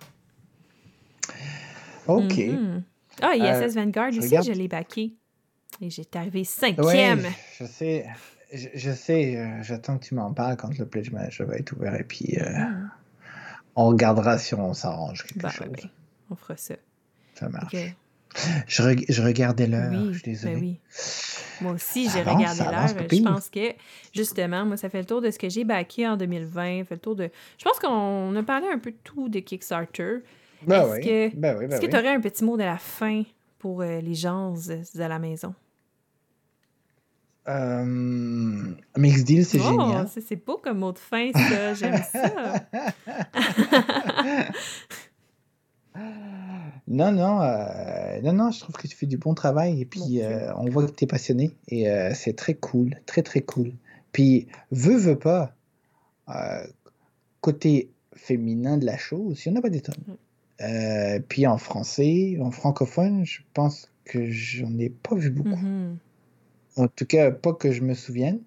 OK. 2.08 2.38
Mhm. 2.38 2.84
Ah, 3.22 3.36
ISS 3.36 3.78
euh, 3.78 3.82
Vanguard 3.82 4.10
aussi, 4.10 4.36
je 4.44 4.52
l'ai 4.52 4.68
backé. 4.68 5.14
Et 5.80 5.90
j'étais 5.90 6.18
arrivé 6.18 6.44
cinquième. 6.44 7.26
je 7.60 7.66
sais. 7.66 8.06
Je, 8.52 8.92
sais. 8.92 9.38
Euh, 9.38 9.64
j'attends 9.64 9.98
que 9.98 10.06
tu 10.06 10.16
m'en 10.16 10.34
parles 10.34 10.58
quand 10.58 10.76
le 10.78 10.86
Pledge 10.86 11.12
Manager 11.12 11.48
va 11.48 11.56
être 11.56 11.72
ouvert. 11.74 11.94
Et 11.96 12.04
puis, 12.04 12.36
mhm. 12.40 12.90
on 13.76 13.86
regardera 13.90 14.40
si 14.40 14.56
on 14.56 14.74
s'arrange 14.74 15.24
quelque 15.24 15.44
bah, 15.44 15.50
chose. 15.50 15.90
on 16.32 16.36
fera 16.36 16.58
ça. 16.58 16.76
Ça 17.36 17.50
marche. 17.50 17.76
Je, 18.68 19.04
je, 19.10 19.22
regardais 19.22 19.68
l'heure, 19.68 19.92
je 20.12 20.20
suis 20.20 20.32
désolée. 20.32 20.54
Ben 20.54 20.62
oui. 20.62 20.80
Moi 21.62 21.74
aussi, 21.74 22.10
j'ai 22.10 22.22
regardé 22.22 22.64
l'heure. 22.64 22.88
Je 23.12 23.22
pense 23.22 23.50
que, 23.50 23.74
justement, 24.14 24.66
moi, 24.66 24.78
ça 24.78 24.90
fait 24.90 25.00
le 25.00 25.06
tour 25.06 25.22
de 25.22 25.30
ce 25.32 25.38
que 25.38 25.50
j'ai 25.50 25.64
backé 25.64 26.08
en 26.08 26.16
2020. 26.18 26.86
Fait 26.86 26.96
le 26.96 27.00
tour 27.00 27.16
de... 27.16 27.30
Je 27.58 27.64
pense 27.64 27.80
qu'on 27.80 28.36
a 28.36 28.44
parlé 28.44 28.68
un 28.68 28.80
peu 28.80 28.92
de 28.92 28.98
tout 29.04 29.30
de 29.30 29.40
Kickstarter. 29.40 30.20
Ben 30.66 30.94
est-ce 30.94 31.32
que 31.32 31.36
ben 31.36 31.68
ben 31.68 31.80
tu 31.80 31.88
aurais 31.88 32.10
un 32.10 32.22
petit 32.22 32.44
mot 32.44 32.56
de 32.56 32.64
la 32.64 32.78
fin 32.78 33.24
pour 33.58 33.82
euh, 33.82 34.00
les 34.00 34.14
gens 34.14 34.54
de 34.54 35.00
la 35.00 35.18
maison? 35.18 35.56
Euh, 37.48 37.84
mix 38.96 39.24
deal, 39.24 39.44
c'est 39.44 39.60
oh, 39.60 39.72
génial. 39.72 40.08
C'est 40.08 40.46
beau 40.46 40.58
comme 40.58 40.78
mot 40.78 40.92
de 40.92 41.00
fin, 41.00 41.32
ça. 41.34 41.74
J'aime 41.74 42.00
ça. 42.04 42.64
Non, 46.88 47.12
non, 47.12 47.42
euh, 47.42 48.22
non, 48.22 48.34
non, 48.34 48.52
je 48.52 48.60
trouve 48.60 48.76
que 48.76 48.88
tu 48.88 48.96
fais 48.96 49.06
du 49.06 49.18
bon 49.18 49.34
travail 49.34 49.82
et 49.82 49.86
puis 49.86 50.22
euh, 50.22 50.54
on 50.56 50.66
voit 50.70 50.86
que 50.86 50.92
tu 50.92 51.04
es 51.04 51.08
passionné 51.08 51.52
et 51.68 51.90
euh, 51.90 52.14
c'est 52.14 52.36
très 52.36 52.54
cool, 52.54 52.96
très 53.06 53.24
très 53.24 53.42
cool. 53.42 53.74
Puis, 54.12 54.48
veux, 54.72 54.98
veux 54.98 55.18
pas, 55.18 55.56
côté 57.40 57.92
féminin 58.14 58.78
de 58.78 58.86
la 58.86 58.98
chose, 58.98 59.42
il 59.46 59.52
n'y 59.52 59.58
en 59.58 59.60
a 59.60 59.62
pas 59.62 59.70
des 59.70 59.82
tonnes. 59.82 61.24
puis 61.30 61.48
en 61.48 61.58
français, 61.58 62.38
en 62.42 62.52
francophone, 62.52 63.26
je 63.26 63.42
pense 63.54 63.90
que 64.04 64.30
j'en 64.30 64.78
ai 64.78 64.90
pas 64.90 65.16
vu 65.16 65.30
beaucoup. 65.30 65.50
Mm-hmm. 65.50 65.96
En 66.78 66.88
tout 66.88 67.06
cas, 67.06 67.32
pas 67.32 67.54
que 67.54 67.72
je 67.72 67.82
me 67.82 67.94
souvienne. 67.94 68.40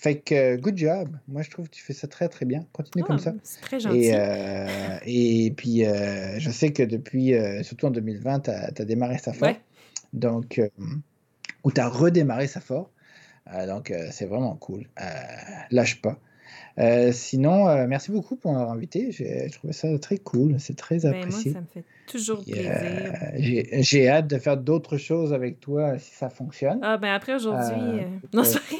Fait 0.00 0.16
que, 0.16 0.56
good 0.56 0.78
job. 0.78 1.14
Moi, 1.28 1.42
je 1.42 1.50
trouve 1.50 1.68
que 1.68 1.74
tu 1.74 1.82
fais 1.82 1.92
ça 1.92 2.08
très, 2.08 2.30
très 2.30 2.46
bien. 2.46 2.64
Continue 2.72 3.04
comme 3.04 3.16
ah, 3.16 3.22
ça. 3.22 3.34
C'est 3.42 3.60
très 3.60 3.80
gentil. 3.80 4.04
Et, 4.04 4.14
euh, 4.14 4.96
et 5.04 5.52
puis, 5.54 5.84
euh, 5.84 6.38
je 6.38 6.48
sais 6.48 6.72
que 6.72 6.82
depuis, 6.82 7.34
euh, 7.34 7.62
surtout 7.62 7.84
en 7.84 7.90
2020, 7.90 8.40
tu 8.40 8.50
as, 8.50 8.70
démarré 8.86 9.18
ça 9.18 9.34
fort. 9.34 9.52
Donc, 10.14 10.58
ou 11.64 11.70
tu 11.70 11.80
as 11.82 11.88
redémarré 11.90 12.46
ça 12.46 12.60
fort. 12.60 12.90
donc, 13.66 13.92
c'est 14.10 14.24
vraiment 14.24 14.56
cool. 14.56 14.88
lâche 15.70 16.00
pas. 16.00 16.18
sinon, 17.12 17.86
merci 17.86 18.10
beaucoup 18.10 18.36
pour 18.36 18.54
m'avoir 18.54 18.72
invité. 18.72 19.12
J'ai 19.12 19.50
trouvé 19.50 19.74
ça 19.74 19.98
très 19.98 20.16
cool. 20.16 20.58
C'est 20.58 20.78
très 20.78 21.00
ben, 21.00 21.14
apprécié. 21.14 21.50
moi, 21.50 21.60
ça 21.60 21.66
me 21.66 21.82
fait 21.82 21.84
toujours 22.06 22.42
plaisir. 22.42 23.82
J'ai 23.82 24.08
hâte 24.08 24.28
de 24.28 24.38
faire 24.38 24.56
d'autres 24.56 24.96
choses 24.96 25.34
avec 25.34 25.60
toi 25.60 25.98
si 25.98 26.14
ça 26.14 26.30
fonctionne. 26.30 26.78
Ah, 26.80 26.96
ben 26.96 27.12
après 27.12 27.34
aujourd'hui. 27.34 28.00
non, 28.32 28.44
c'est 28.44 28.60
rien. 28.60 28.78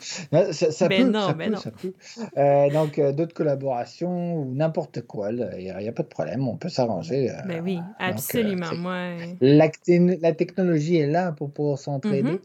Ça, 0.00 0.88
peut, 0.88 1.04
non, 1.04 1.28
ça, 1.56 1.70
peut. 1.70 1.92
Euh, 2.36 2.70
donc, 2.70 2.98
euh, 2.98 3.12
d'autres 3.12 3.34
collaborations 3.34 4.34
ou 4.34 4.54
n'importe 4.54 5.02
quoi, 5.02 5.30
il 5.32 5.58
n'y 5.58 5.88
a, 5.88 5.92
pas 5.92 6.02
de 6.02 6.08
problème, 6.08 6.46
on 6.46 6.56
peut 6.56 6.68
s'arranger. 6.68 7.30
Euh, 7.30 7.34
ben 7.46 7.62
oui, 7.64 7.78
absolument. 7.98 8.74
Moi... 8.74 9.16
La, 9.40 9.70
la, 9.86 10.32
technologie 10.32 10.96
est 10.96 11.06
là 11.06 11.32
pour 11.32 11.50
pouvoir 11.50 11.78
s'entraider. 11.78 12.40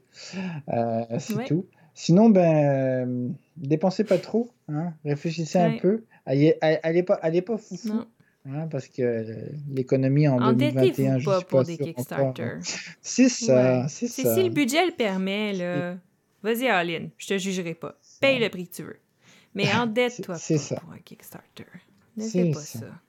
Mm-hmm. 0.68 1.20
C'est 1.20 1.46
tout. 1.46 1.66
Sinon, 1.94 2.30
ben, 2.30 3.34
dépensez 3.58 4.04
pas 4.04 4.18
trop, 4.18 4.50
hein, 4.68 4.94
réfléchissez 5.06 5.60
un 5.60 5.78
peu. 5.78 6.04
Allez, 6.26 6.58
allez, 6.62 7.04
pas, 7.04 7.16
allez 7.16 7.42
pas 7.42 7.58
foufou. 7.58 8.06
Hein, 8.48 8.68
parce 8.70 8.88
que 8.88 9.26
l'économie 9.74 10.28
en 10.28 10.54
2021, 10.54 11.18
je 11.18 11.26
pas 11.26 11.38
suis 11.38 11.46
pas 11.46 11.50
pour 11.50 11.64
des 11.64 11.78
Kickstarter. 11.78 12.58
C'est 13.02 13.30
ça, 13.30 13.88
c'est 13.88 14.08
ça. 14.08 14.36
Si 14.36 14.44
le 14.44 14.50
budget 14.50 14.86
le 14.86 14.92
permet, 14.92 15.54
là, 15.54 15.96
Vas-y, 16.46 16.68
Aline, 16.68 17.10
je 17.18 17.26
te 17.26 17.38
jugerai 17.40 17.74
pas. 17.74 18.00
Paye 18.22 18.38
le 18.38 18.50
prix 18.50 18.68
que 18.68 18.76
tu 18.76 18.84
veux. 18.84 19.00
Mais 19.56 19.66
endette-toi 19.74 20.36
pas 20.36 20.40
ça. 20.40 20.76
pour 20.76 20.92
un 20.92 21.00
Kickstarter. 21.00 21.66
Ne 22.18 22.28
fais 22.28 22.52
pas 22.52 22.60
ça. 22.60 23.02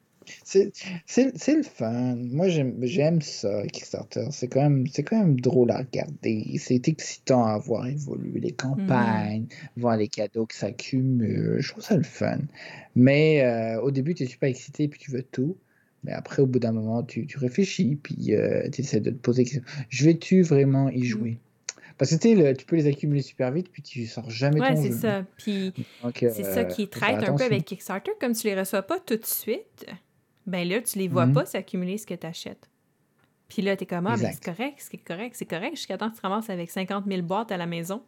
C'est 0.43 0.73
le 1.55 1.63
fun. 1.63 2.17
Moi, 2.17 2.49
j'aime 2.49 3.21
ça, 3.21 3.67
Kickstarter. 3.67 4.29
C'est 4.31 4.49
quand, 4.49 4.63
même, 4.63 4.87
quand 4.89 5.19
même 5.19 5.39
drôle 5.39 5.71
à 5.71 5.79
regarder. 5.79 6.57
C'est 6.59 6.89
excitant 6.89 7.45
à 7.45 7.59
voir 7.59 7.87
évoluer 7.87 8.41
les 8.41 8.53
campagnes, 8.53 9.43
mm. 9.77 9.81
voir 9.83 9.99
les 9.99 10.09
cadeaux 10.09 10.47
qui 10.47 10.57
s'accumulent. 10.57 11.61
Je 11.61 11.73
trouve 11.73 11.85
ça 11.85 11.99
le 11.99 12.05
fun. 12.05 12.39
Mais 12.95 13.43
euh, 13.43 13.83
au 13.83 13.91
début, 13.91 14.15
tu 14.15 14.23
es 14.23 14.27
super 14.27 14.49
excité 14.49 14.89
puis 14.89 14.99
tu 14.99 15.11
veux 15.11 15.23
tout. 15.23 15.59
Mais 16.05 16.13
après, 16.13 16.41
au 16.41 16.47
bout 16.47 16.59
d'un 16.59 16.73
moment, 16.73 17.03
tu, 17.03 17.27
tu 17.27 17.37
réfléchis 17.37 17.97
puis 17.97 18.35
euh, 18.35 18.67
tu 18.71 18.81
essaies 18.81 19.01
de 19.01 19.11
te 19.11 19.17
poser 19.17 19.45
question. 19.45 19.63
Je 19.91 20.07
vais-tu 20.07 20.41
vraiment 20.41 20.89
y 20.89 21.01
mm. 21.01 21.05
jouer? 21.05 21.39
Parce 21.99 22.15
que 22.15 22.53
tu 22.53 22.67
peux 22.67 22.77
les 22.77 22.87
accumuler 22.87 23.23
super 23.23 23.51
vite, 23.53 23.71
puis 23.73 23.83
tu 23.83 24.07
sors 24.07 24.29
jamais 24.31 24.61
ouais, 24.61 24.77
c'est 24.77 24.93
ça. 24.93 25.25
Puis 25.39 25.73
c'est 26.13 26.45
ça 26.45 26.65
qui 26.65 26.89
traite 26.89 27.29
un 27.29 27.35
peu 27.35 27.45
avec 27.45 27.65
Kickstarter. 27.65 28.13
Comme 28.21 28.35
tu 28.35 28.47
les 28.47 28.59
reçois 28.59 28.83
pas 28.83 29.01
tout 29.01 29.17
de 29.17 29.25
suite, 29.25 29.87
ben 30.47 30.69
là, 30.69 30.81
tu 30.83 30.99
les 30.99 31.09
vois 31.09 31.27
mhm. 31.27 31.35
pas 31.35 31.47
s'accumuler 31.47 31.99
ce 31.99 32.07
que 32.07 32.15
tu 32.15 32.27
achètes. 32.27 32.69
Puis 33.49 33.63
là, 33.63 33.77
tu 33.77 33.85
es 33.85 33.87
comme, 33.87 34.07
ah, 34.07 34.17
ben, 34.17 34.33
c'est 34.33 34.45
correct, 34.45 34.77
c'est 34.79 34.99
correct, 34.99 35.37
c'est 35.39 35.47
correct, 35.47 35.77
jusqu'à 35.77 35.97
temps 35.97 36.11
que 36.11 36.17
tu 36.17 36.21
ramasses 36.23 36.51
avec 36.51 36.71
50 36.71 37.05
000 37.07 37.23
boîtes 37.23 37.53
à 37.53 37.57
la 37.57 37.67
maison. 37.67 38.03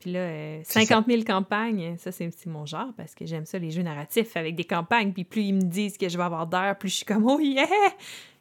Puis 0.00 0.12
là, 0.12 0.62
50 0.64 1.08
euh, 1.08 1.12
000 1.12 1.24
campagnes, 1.24 1.96
ça, 1.98 2.10
c'est 2.10 2.30
mon 2.46 2.66
genre 2.66 2.92
parce 2.96 3.14
que 3.14 3.24
j'aime 3.26 3.46
ça, 3.46 3.58
les 3.58 3.70
jeux 3.70 3.82
narratifs 3.82 4.36
avec 4.36 4.56
des 4.56 4.64
campagnes. 4.64 5.12
Puis 5.12 5.24
plus 5.24 5.42
ils 5.42 5.54
me 5.54 5.62
disent 5.62 5.96
que 5.96 6.08
je 6.08 6.16
vais 6.16 6.24
avoir 6.24 6.46
d'air, 6.46 6.76
plus 6.78 6.88
je 6.88 6.96
suis 6.96 7.04
comme, 7.04 7.26
oh 7.26 7.38
yeah! 7.40 7.66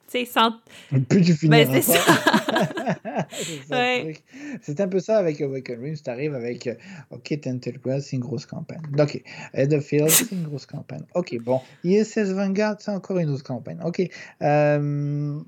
sais, 0.07 0.25
sans... 0.25 0.53
Plus 1.09 1.21
tu 1.21 1.33
finis 1.33 1.49
ben, 1.49 1.67
c'est 1.71 1.81
ça. 1.81 1.99
c'est 4.61 4.79
un 4.79 4.87
peu 4.87 4.99
ça 4.99 5.17
avec 5.17 5.41
Awaken 5.41 5.79
Dreams. 5.79 5.95
Tu 6.03 6.09
arrives 6.09 6.35
avec 6.35 6.67
euh, 6.67 6.75
OK, 7.11 7.39
Grass, 7.83 8.05
c'est 8.05 8.15
une 8.15 8.21
grosse 8.21 8.45
campagne. 8.45 8.81
OK, 8.99 9.21
Field, 9.81 10.09
c'est 10.09 10.31
une 10.31 10.43
grosse 10.43 10.65
campagne. 10.65 11.03
OK, 11.13 11.37
bon. 11.41 11.61
ISS 11.83 12.31
Vanguard, 12.31 12.77
c'est 12.79 12.91
encore 12.91 13.19
une 13.19 13.29
autre 13.29 13.43
campagne. 13.43 13.79
OK. 13.83 14.01
Euh, 14.41 15.39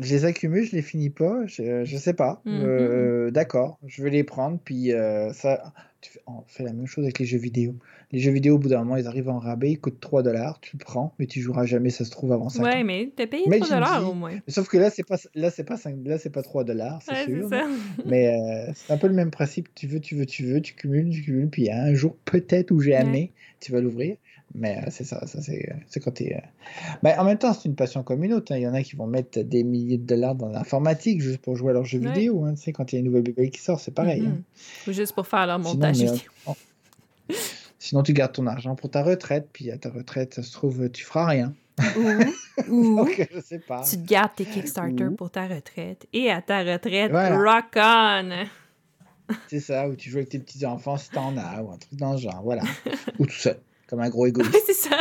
je 0.00 0.14
les 0.14 0.24
accumule, 0.24 0.64
je 0.64 0.76
les 0.76 0.82
finis 0.82 1.10
pas. 1.10 1.46
Je, 1.46 1.84
je 1.84 1.96
sais 1.96 2.14
pas. 2.14 2.40
Mm-hmm. 2.46 2.62
Euh, 2.62 3.30
d'accord, 3.30 3.78
je 3.86 4.02
vais 4.02 4.10
les 4.10 4.24
prendre. 4.24 4.58
Puis 4.64 4.92
ça 5.32 5.72
on 6.26 6.42
fait 6.46 6.64
la 6.64 6.72
même 6.72 6.86
chose 6.86 7.04
avec 7.04 7.18
les 7.18 7.26
jeux 7.26 7.38
vidéo. 7.38 7.74
Les 8.10 8.18
jeux 8.18 8.32
vidéo, 8.32 8.56
au 8.56 8.58
bout 8.58 8.68
d'un 8.68 8.78
moment, 8.78 8.96
ils 8.96 9.06
arrivent 9.06 9.28
en 9.28 9.38
rabais, 9.38 9.72
ils 9.72 9.80
coûtent 9.80 10.00
3 10.00 10.22
dollars, 10.22 10.60
tu 10.60 10.76
le 10.76 10.84
prends, 10.84 11.14
mais 11.18 11.26
tu 11.26 11.40
joueras 11.40 11.64
jamais, 11.64 11.90
ça 11.90 12.04
se 12.04 12.10
trouve 12.10 12.32
avant 12.32 12.48
5 12.48 12.62
Ouais, 12.62 12.84
mais 12.84 13.12
t'as 13.16 13.26
payé 13.26 13.44
3 13.44 13.68
dollars 13.68 14.08
au 14.08 14.14
moins. 14.14 14.38
Sauf 14.48 14.68
que 14.68 14.76
là, 14.76 14.90
c'est 14.90 15.06
pas, 15.06 15.16
là, 15.34 15.50
c'est 15.50 15.64
pas, 15.64 15.76
5, 15.76 15.96
là, 16.04 16.18
c'est 16.18 16.30
pas 16.32 16.42
3 16.42 16.64
dollars, 16.64 17.00
c'est 17.02 17.24
sûr. 17.24 17.48
Mais 18.06 18.28
euh, 18.28 18.72
c'est 18.74 18.92
un 18.92 18.98
peu 18.98 19.06
le 19.06 19.14
même 19.14 19.30
principe. 19.30 19.68
Tu 19.74 19.86
veux, 19.86 20.00
tu 20.00 20.16
veux, 20.16 20.26
tu 20.26 20.44
veux, 20.44 20.60
tu 20.60 20.74
cumules, 20.74 21.10
tu 21.10 21.22
cumules, 21.22 21.48
puis 21.48 21.70
un 21.70 21.94
jour, 21.94 22.16
peut-être 22.24 22.70
ou 22.70 22.80
jamais, 22.80 23.30
tu 23.60 23.72
vas 23.72 23.80
l'ouvrir. 23.80 24.16
Mais 24.54 24.78
euh, 24.78 24.90
c'est 24.90 25.04
ça, 25.04 25.26
ça 25.26 25.40
c'est 25.40 25.70
euh, 25.70 26.00
quand 26.00 26.10
tu 26.12 26.24
es. 26.24 26.42
Mais 27.02 27.16
en 27.16 27.24
même 27.24 27.38
temps, 27.38 27.54
c'est 27.54 27.68
une 27.68 27.74
passion 27.74 28.02
comme 28.02 28.22
une 28.22 28.34
autre. 28.34 28.52
Hein. 28.52 28.58
Il 28.58 28.62
y 28.62 28.68
en 28.68 28.74
a 28.74 28.82
qui 28.82 28.96
vont 28.96 29.06
mettre 29.06 29.40
des 29.40 29.64
milliers 29.64 29.96
de 29.96 30.06
dollars 30.06 30.34
dans 30.34 30.48
l'informatique 30.48 31.22
juste 31.22 31.38
pour 31.38 31.56
jouer 31.56 31.70
à 31.70 31.72
leurs 31.72 31.84
jeux 31.84 32.00
vidéo. 32.00 32.44
Hein. 32.44 32.54
Tu 32.54 32.62
sais, 32.62 32.72
quand 32.72 32.92
il 32.92 32.96
y 32.96 32.98
a 32.98 33.00
une 33.00 33.06
nouvelle 33.06 33.22
bébé 33.22 33.48
qui 33.50 33.60
sort, 33.60 33.80
c'est 33.80 33.94
pareil. 33.94 34.24
Hein. 34.26 34.42
Ou 34.86 34.92
juste 34.92 35.14
pour 35.14 35.26
faire 35.26 35.46
leur 35.46 35.58
montage 35.58 35.96
Sinon, 35.96 36.56
Sinon, 37.78 38.02
tu 38.02 38.12
gardes 38.12 38.32
ton 38.32 38.46
argent 38.46 38.76
pour 38.76 38.90
ta 38.90 39.02
retraite, 39.02 39.48
puis 39.52 39.70
à 39.70 39.78
ta 39.78 39.90
retraite, 39.90 40.34
ça 40.34 40.42
se 40.42 40.52
trouve, 40.52 40.88
tu 40.90 41.04
feras 41.04 41.26
rien. 41.26 41.54
Ou 42.68 43.06
je 43.34 43.40
sais 43.40 43.58
pas. 43.58 43.82
tu 43.82 43.96
te 43.96 44.06
gardes 44.06 44.34
tes 44.36 44.44
Kickstarter 44.44 45.08
pour 45.16 45.30
ta 45.30 45.46
retraite. 45.46 46.06
Et 46.12 46.30
à 46.30 46.42
ta 46.42 46.60
retraite, 46.60 47.12
rock 47.12 47.76
on! 47.76 48.46
C'est 49.48 49.60
ça, 49.60 49.88
où 49.88 49.94
tu 49.94 50.10
joues 50.10 50.18
avec 50.18 50.28
tes 50.28 50.38
petits-enfants 50.38 50.98
si 50.98 51.10
t'en 51.10 51.36
as, 51.36 51.62
ou 51.62 51.70
un 51.70 51.78
truc 51.78 51.98
dans 51.98 52.12
le 52.12 52.18
genre, 52.18 52.42
voilà. 52.42 52.62
ou 53.18 53.26
tout 53.26 53.32
seul, 53.32 53.58
comme 53.86 54.00
un 54.00 54.10
gros 54.10 54.26
égoïste. 54.26 54.54
c'est 54.66 54.74
ça. 54.74 54.98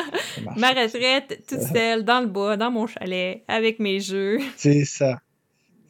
Ma 0.56 0.70
retraite, 0.70 1.44
toute 1.48 1.62
seule, 1.62 2.04
dans 2.04 2.22
le 2.22 2.28
bois, 2.28 2.56
dans 2.56 2.72
mon 2.72 2.88
chalet, 2.88 3.44
avec 3.48 3.80
mes 3.80 4.00
jeux. 4.00 4.40
C'est 4.56 4.86
ça. 4.86 5.20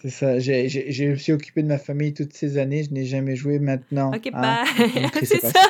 C'est 0.01 0.09
ça. 0.09 0.39
J'ai, 0.39 0.67
je 0.67 1.03
me 1.03 1.15
suis 1.15 1.31
occupé 1.31 1.61
de 1.61 1.67
ma 1.67 1.77
famille 1.77 2.13
toutes 2.13 2.33
ces 2.33 2.57
années. 2.57 2.83
Je 2.83 2.91
n'ai 2.91 3.05
jamais 3.05 3.35
joué 3.35 3.59
maintenant. 3.59 4.11
Ok, 4.11 4.31
hein? 4.33 4.63
c'est 5.21 5.41
ça. 5.41 5.61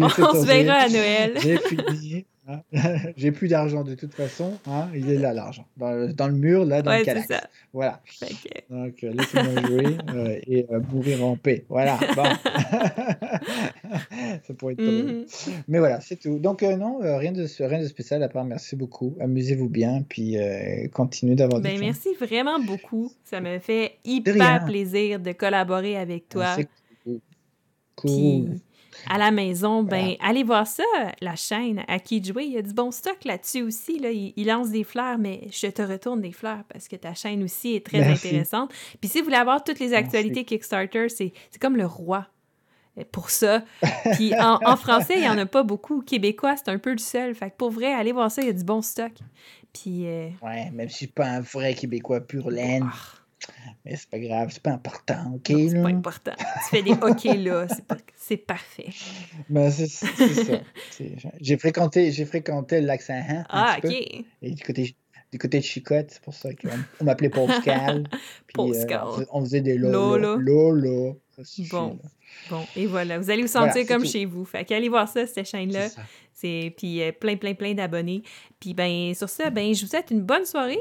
On 0.00 0.08
se 0.08 0.46
verra 0.46 0.76
à 0.76 0.88
Noël. 0.88 1.34
J'ai 1.42 1.58
fini. 1.58 2.24
Hein. 2.48 2.62
J'ai 3.16 3.30
plus 3.30 3.46
d'argent 3.48 3.84
de 3.84 3.94
toute 3.94 4.14
façon. 4.14 4.54
Hein. 4.66 4.88
Il 4.94 5.10
est 5.10 5.18
là, 5.18 5.34
l'argent. 5.34 5.66
Dans, 5.76 6.28
le 6.28 6.32
mur, 6.32 6.64
là, 6.64 6.80
dans 6.80 6.96
le 6.96 7.04
calax. 7.04 7.28
Voilà. 7.74 8.00
Donc, 8.70 9.04
euh, 9.04 9.12
laissez-moi 9.12 9.62
jouer 9.66 9.98
euh, 10.14 10.40
et 10.46 10.66
euh, 10.70 10.80
mourir 10.90 11.22
en 11.24 11.36
paix. 11.36 11.66
Voilà. 11.68 11.98
Bon. 12.16 12.24
ça 14.46 14.54
pourrait 14.54 14.72
être 14.74 14.82
mm 14.82 15.26
Mais 15.68 15.78
voilà, 15.78 16.00
c'est 16.00 16.16
tout. 16.16 16.38
Donc, 16.38 16.62
non, 16.62 17.00
rien, 17.00 17.32
de, 17.32 17.46
rien 17.64 17.80
de 17.80 17.86
spécial 17.86 18.22
à 18.22 18.28
part 18.28 18.46
merci 18.46 18.76
beaucoup. 18.76 19.14
Amusez-vous 19.20 19.68
bien, 19.68 20.02
puis 20.08 20.38
continuez 20.92 21.34
d'avoir 21.34 21.60
ben, 21.60 21.78
Merci 21.78 22.14
vraiment 22.18 22.58
beaucoup. 22.58 23.12
Ça 23.24 23.40
me 23.40 23.58
fait 23.58 23.98
hyper 24.04 24.64
plaisir 24.64 25.20
de 25.20 25.32
collaborer 25.32 25.96
avec 25.96 26.30
toi. 26.30 26.56
cool. 27.04 27.20
cool 27.96 28.58
à 29.08 29.18
la 29.18 29.30
maison, 29.30 29.82
ben 29.82 30.14
allez 30.20 30.42
voir 30.42 30.66
ça, 30.66 30.84
la 31.20 31.36
chaîne 31.36 31.84
à 31.88 31.98
qui 31.98 32.22
jouer. 32.22 32.44
Il 32.44 32.52
y 32.52 32.58
a 32.58 32.62
du 32.62 32.72
bon 32.72 32.90
stock 32.90 33.24
là-dessus 33.24 33.62
aussi. 33.62 33.98
Là. 33.98 34.10
Il, 34.10 34.46
lance 34.46 34.70
des 34.70 34.84
fleurs, 34.84 35.18
mais 35.18 35.48
je 35.50 35.66
te 35.66 35.82
retourne 35.82 36.20
des 36.22 36.32
fleurs 36.32 36.64
parce 36.72 36.88
que 36.88 36.96
ta 36.96 37.14
chaîne 37.14 37.42
aussi 37.42 37.74
est 37.74 37.84
très 37.84 38.02
intéressante. 38.02 38.72
Puis 39.00 39.10
si 39.10 39.18
vous 39.18 39.24
voulez 39.24 39.36
avoir 39.36 39.62
toutes 39.62 39.78
les 39.78 39.92
actualités 39.94 40.44
Kickstarter, 40.44 41.08
c'est 41.08 41.32
comme 41.60 41.76
le 41.76 41.86
roi 41.86 42.26
euh, 42.98 43.04
pour 43.12 43.30
ça. 43.30 43.62
Puis 44.14 44.32
en, 44.38 44.76
français, 44.76 45.14
il 45.16 45.20
n'y 45.20 45.28
en 45.28 45.38
a 45.38 45.46
pas 45.46 45.62
beaucoup. 45.62 46.00
Québécois, 46.00 46.56
c'est 46.56 46.70
un 46.70 46.78
peu 46.78 46.92
le 46.92 46.98
seul. 46.98 47.34
Fait 47.34 47.50
que 47.50 47.56
pour 47.56 47.70
vrai, 47.70 47.92
allez 47.92 48.12
voir 48.12 48.30
ça, 48.30 48.42
il 48.42 48.46
y 48.46 48.50
a 48.50 48.54
du 48.54 48.64
bon 48.64 48.82
stock. 48.82 49.12
Puis. 49.72 50.06
Euh, 50.06 50.28
ouais, 50.42 50.70
même 50.70 50.88
si 50.88 50.94
je 50.94 50.98
suis 50.98 51.06
pas 51.06 51.26
un 51.26 51.40
vrai 51.40 51.74
Québécois 51.74 52.20
pur 52.20 52.50
laine. 52.50 52.88
Ah. 52.90 53.17
Mais 53.84 53.96
c'est 53.96 54.10
pas 54.10 54.18
grave, 54.18 54.48
c'est 54.50 54.62
pas 54.62 54.72
important, 54.72 55.34
OK? 55.34 55.46
C'est 55.46 55.82
pas 55.82 55.88
important. 55.88 56.32
Tu 56.36 56.70
fais 56.70 56.82
des 56.82 56.92
OK 56.92 57.24
là, 57.24 57.66
c'est 58.16 58.36
parfait. 58.36 58.90
Ben, 59.48 59.70
c'est 59.70 59.86
ça. 59.86 60.60
J'ai 61.40 61.56
fréquenté, 61.56 62.12
fréquenté 62.24 62.80
le 62.80 62.86
lac 62.86 63.02
Saint-Jean. 63.02 63.44
Ah, 63.48 63.78
OK. 63.82 63.92
Et 64.42 64.50
du 64.50 64.62
côté, 64.62 64.96
du 65.32 65.38
côté 65.38 65.58
de 65.58 65.64
Chicotte, 65.64 66.10
c'est 66.10 66.22
pour 66.22 66.34
ça 66.34 66.50
qu'on 66.52 67.04
m'appelait 67.04 67.30
Pascal. 67.30 68.04
puis, 68.46 68.56
euh, 68.60 69.24
on, 69.30 69.44
faisait 69.44 69.60
des 69.60 69.76
lola. 69.76 70.36
Lola. 70.38 71.14
Bon. 71.70 71.98
Bon, 72.50 72.66
et 72.76 72.86
voilà. 72.86 73.18
Vous 73.18 73.30
allez 73.30 73.42
vous 73.42 73.48
sentir 73.48 73.86
comme 73.86 74.04
chez 74.04 74.24
vous. 74.24 74.44
Fait 74.44 74.64
qu'allez 74.64 74.88
voir 74.88 75.08
ça, 75.08 75.26
cette 75.26 75.46
chaîne-là. 75.46 75.88
C'est 76.32 76.72
puis 76.76 77.02
euh, 77.02 77.12
plein, 77.12 77.36
plein, 77.36 77.54
plein 77.54 77.74
d'abonnés. 77.74 78.22
Puis 78.60 78.72
ben 78.72 79.12
sur 79.14 79.28
ça, 79.28 79.50
ben 79.50 79.74
je 79.74 79.82
vous 79.82 79.88
souhaite 79.88 80.10
une 80.10 80.22
bonne 80.22 80.44
soirée, 80.44 80.78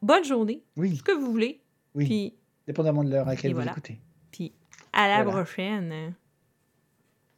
bonne 0.00 0.24
journée, 0.24 0.62
oui. 0.76 0.96
ce 0.96 1.02
que 1.02 1.12
vous 1.12 1.30
voulez. 1.30 1.60
Oui. 1.94 2.06
Puis, 2.06 2.34
dépendamment 2.66 3.04
de 3.04 3.10
l'heure 3.10 3.28
à 3.28 3.32
laquelle 3.32 3.54
vous 3.54 3.66
écoutez. 3.66 4.00
Puis 4.30 4.52
à 4.92 5.08
la 5.08 5.24
prochaine. 5.24 6.14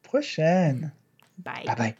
Prochaine. 0.02 0.92
Bye. 1.38 1.64
Bye 1.66 1.76
bye. 1.76 1.94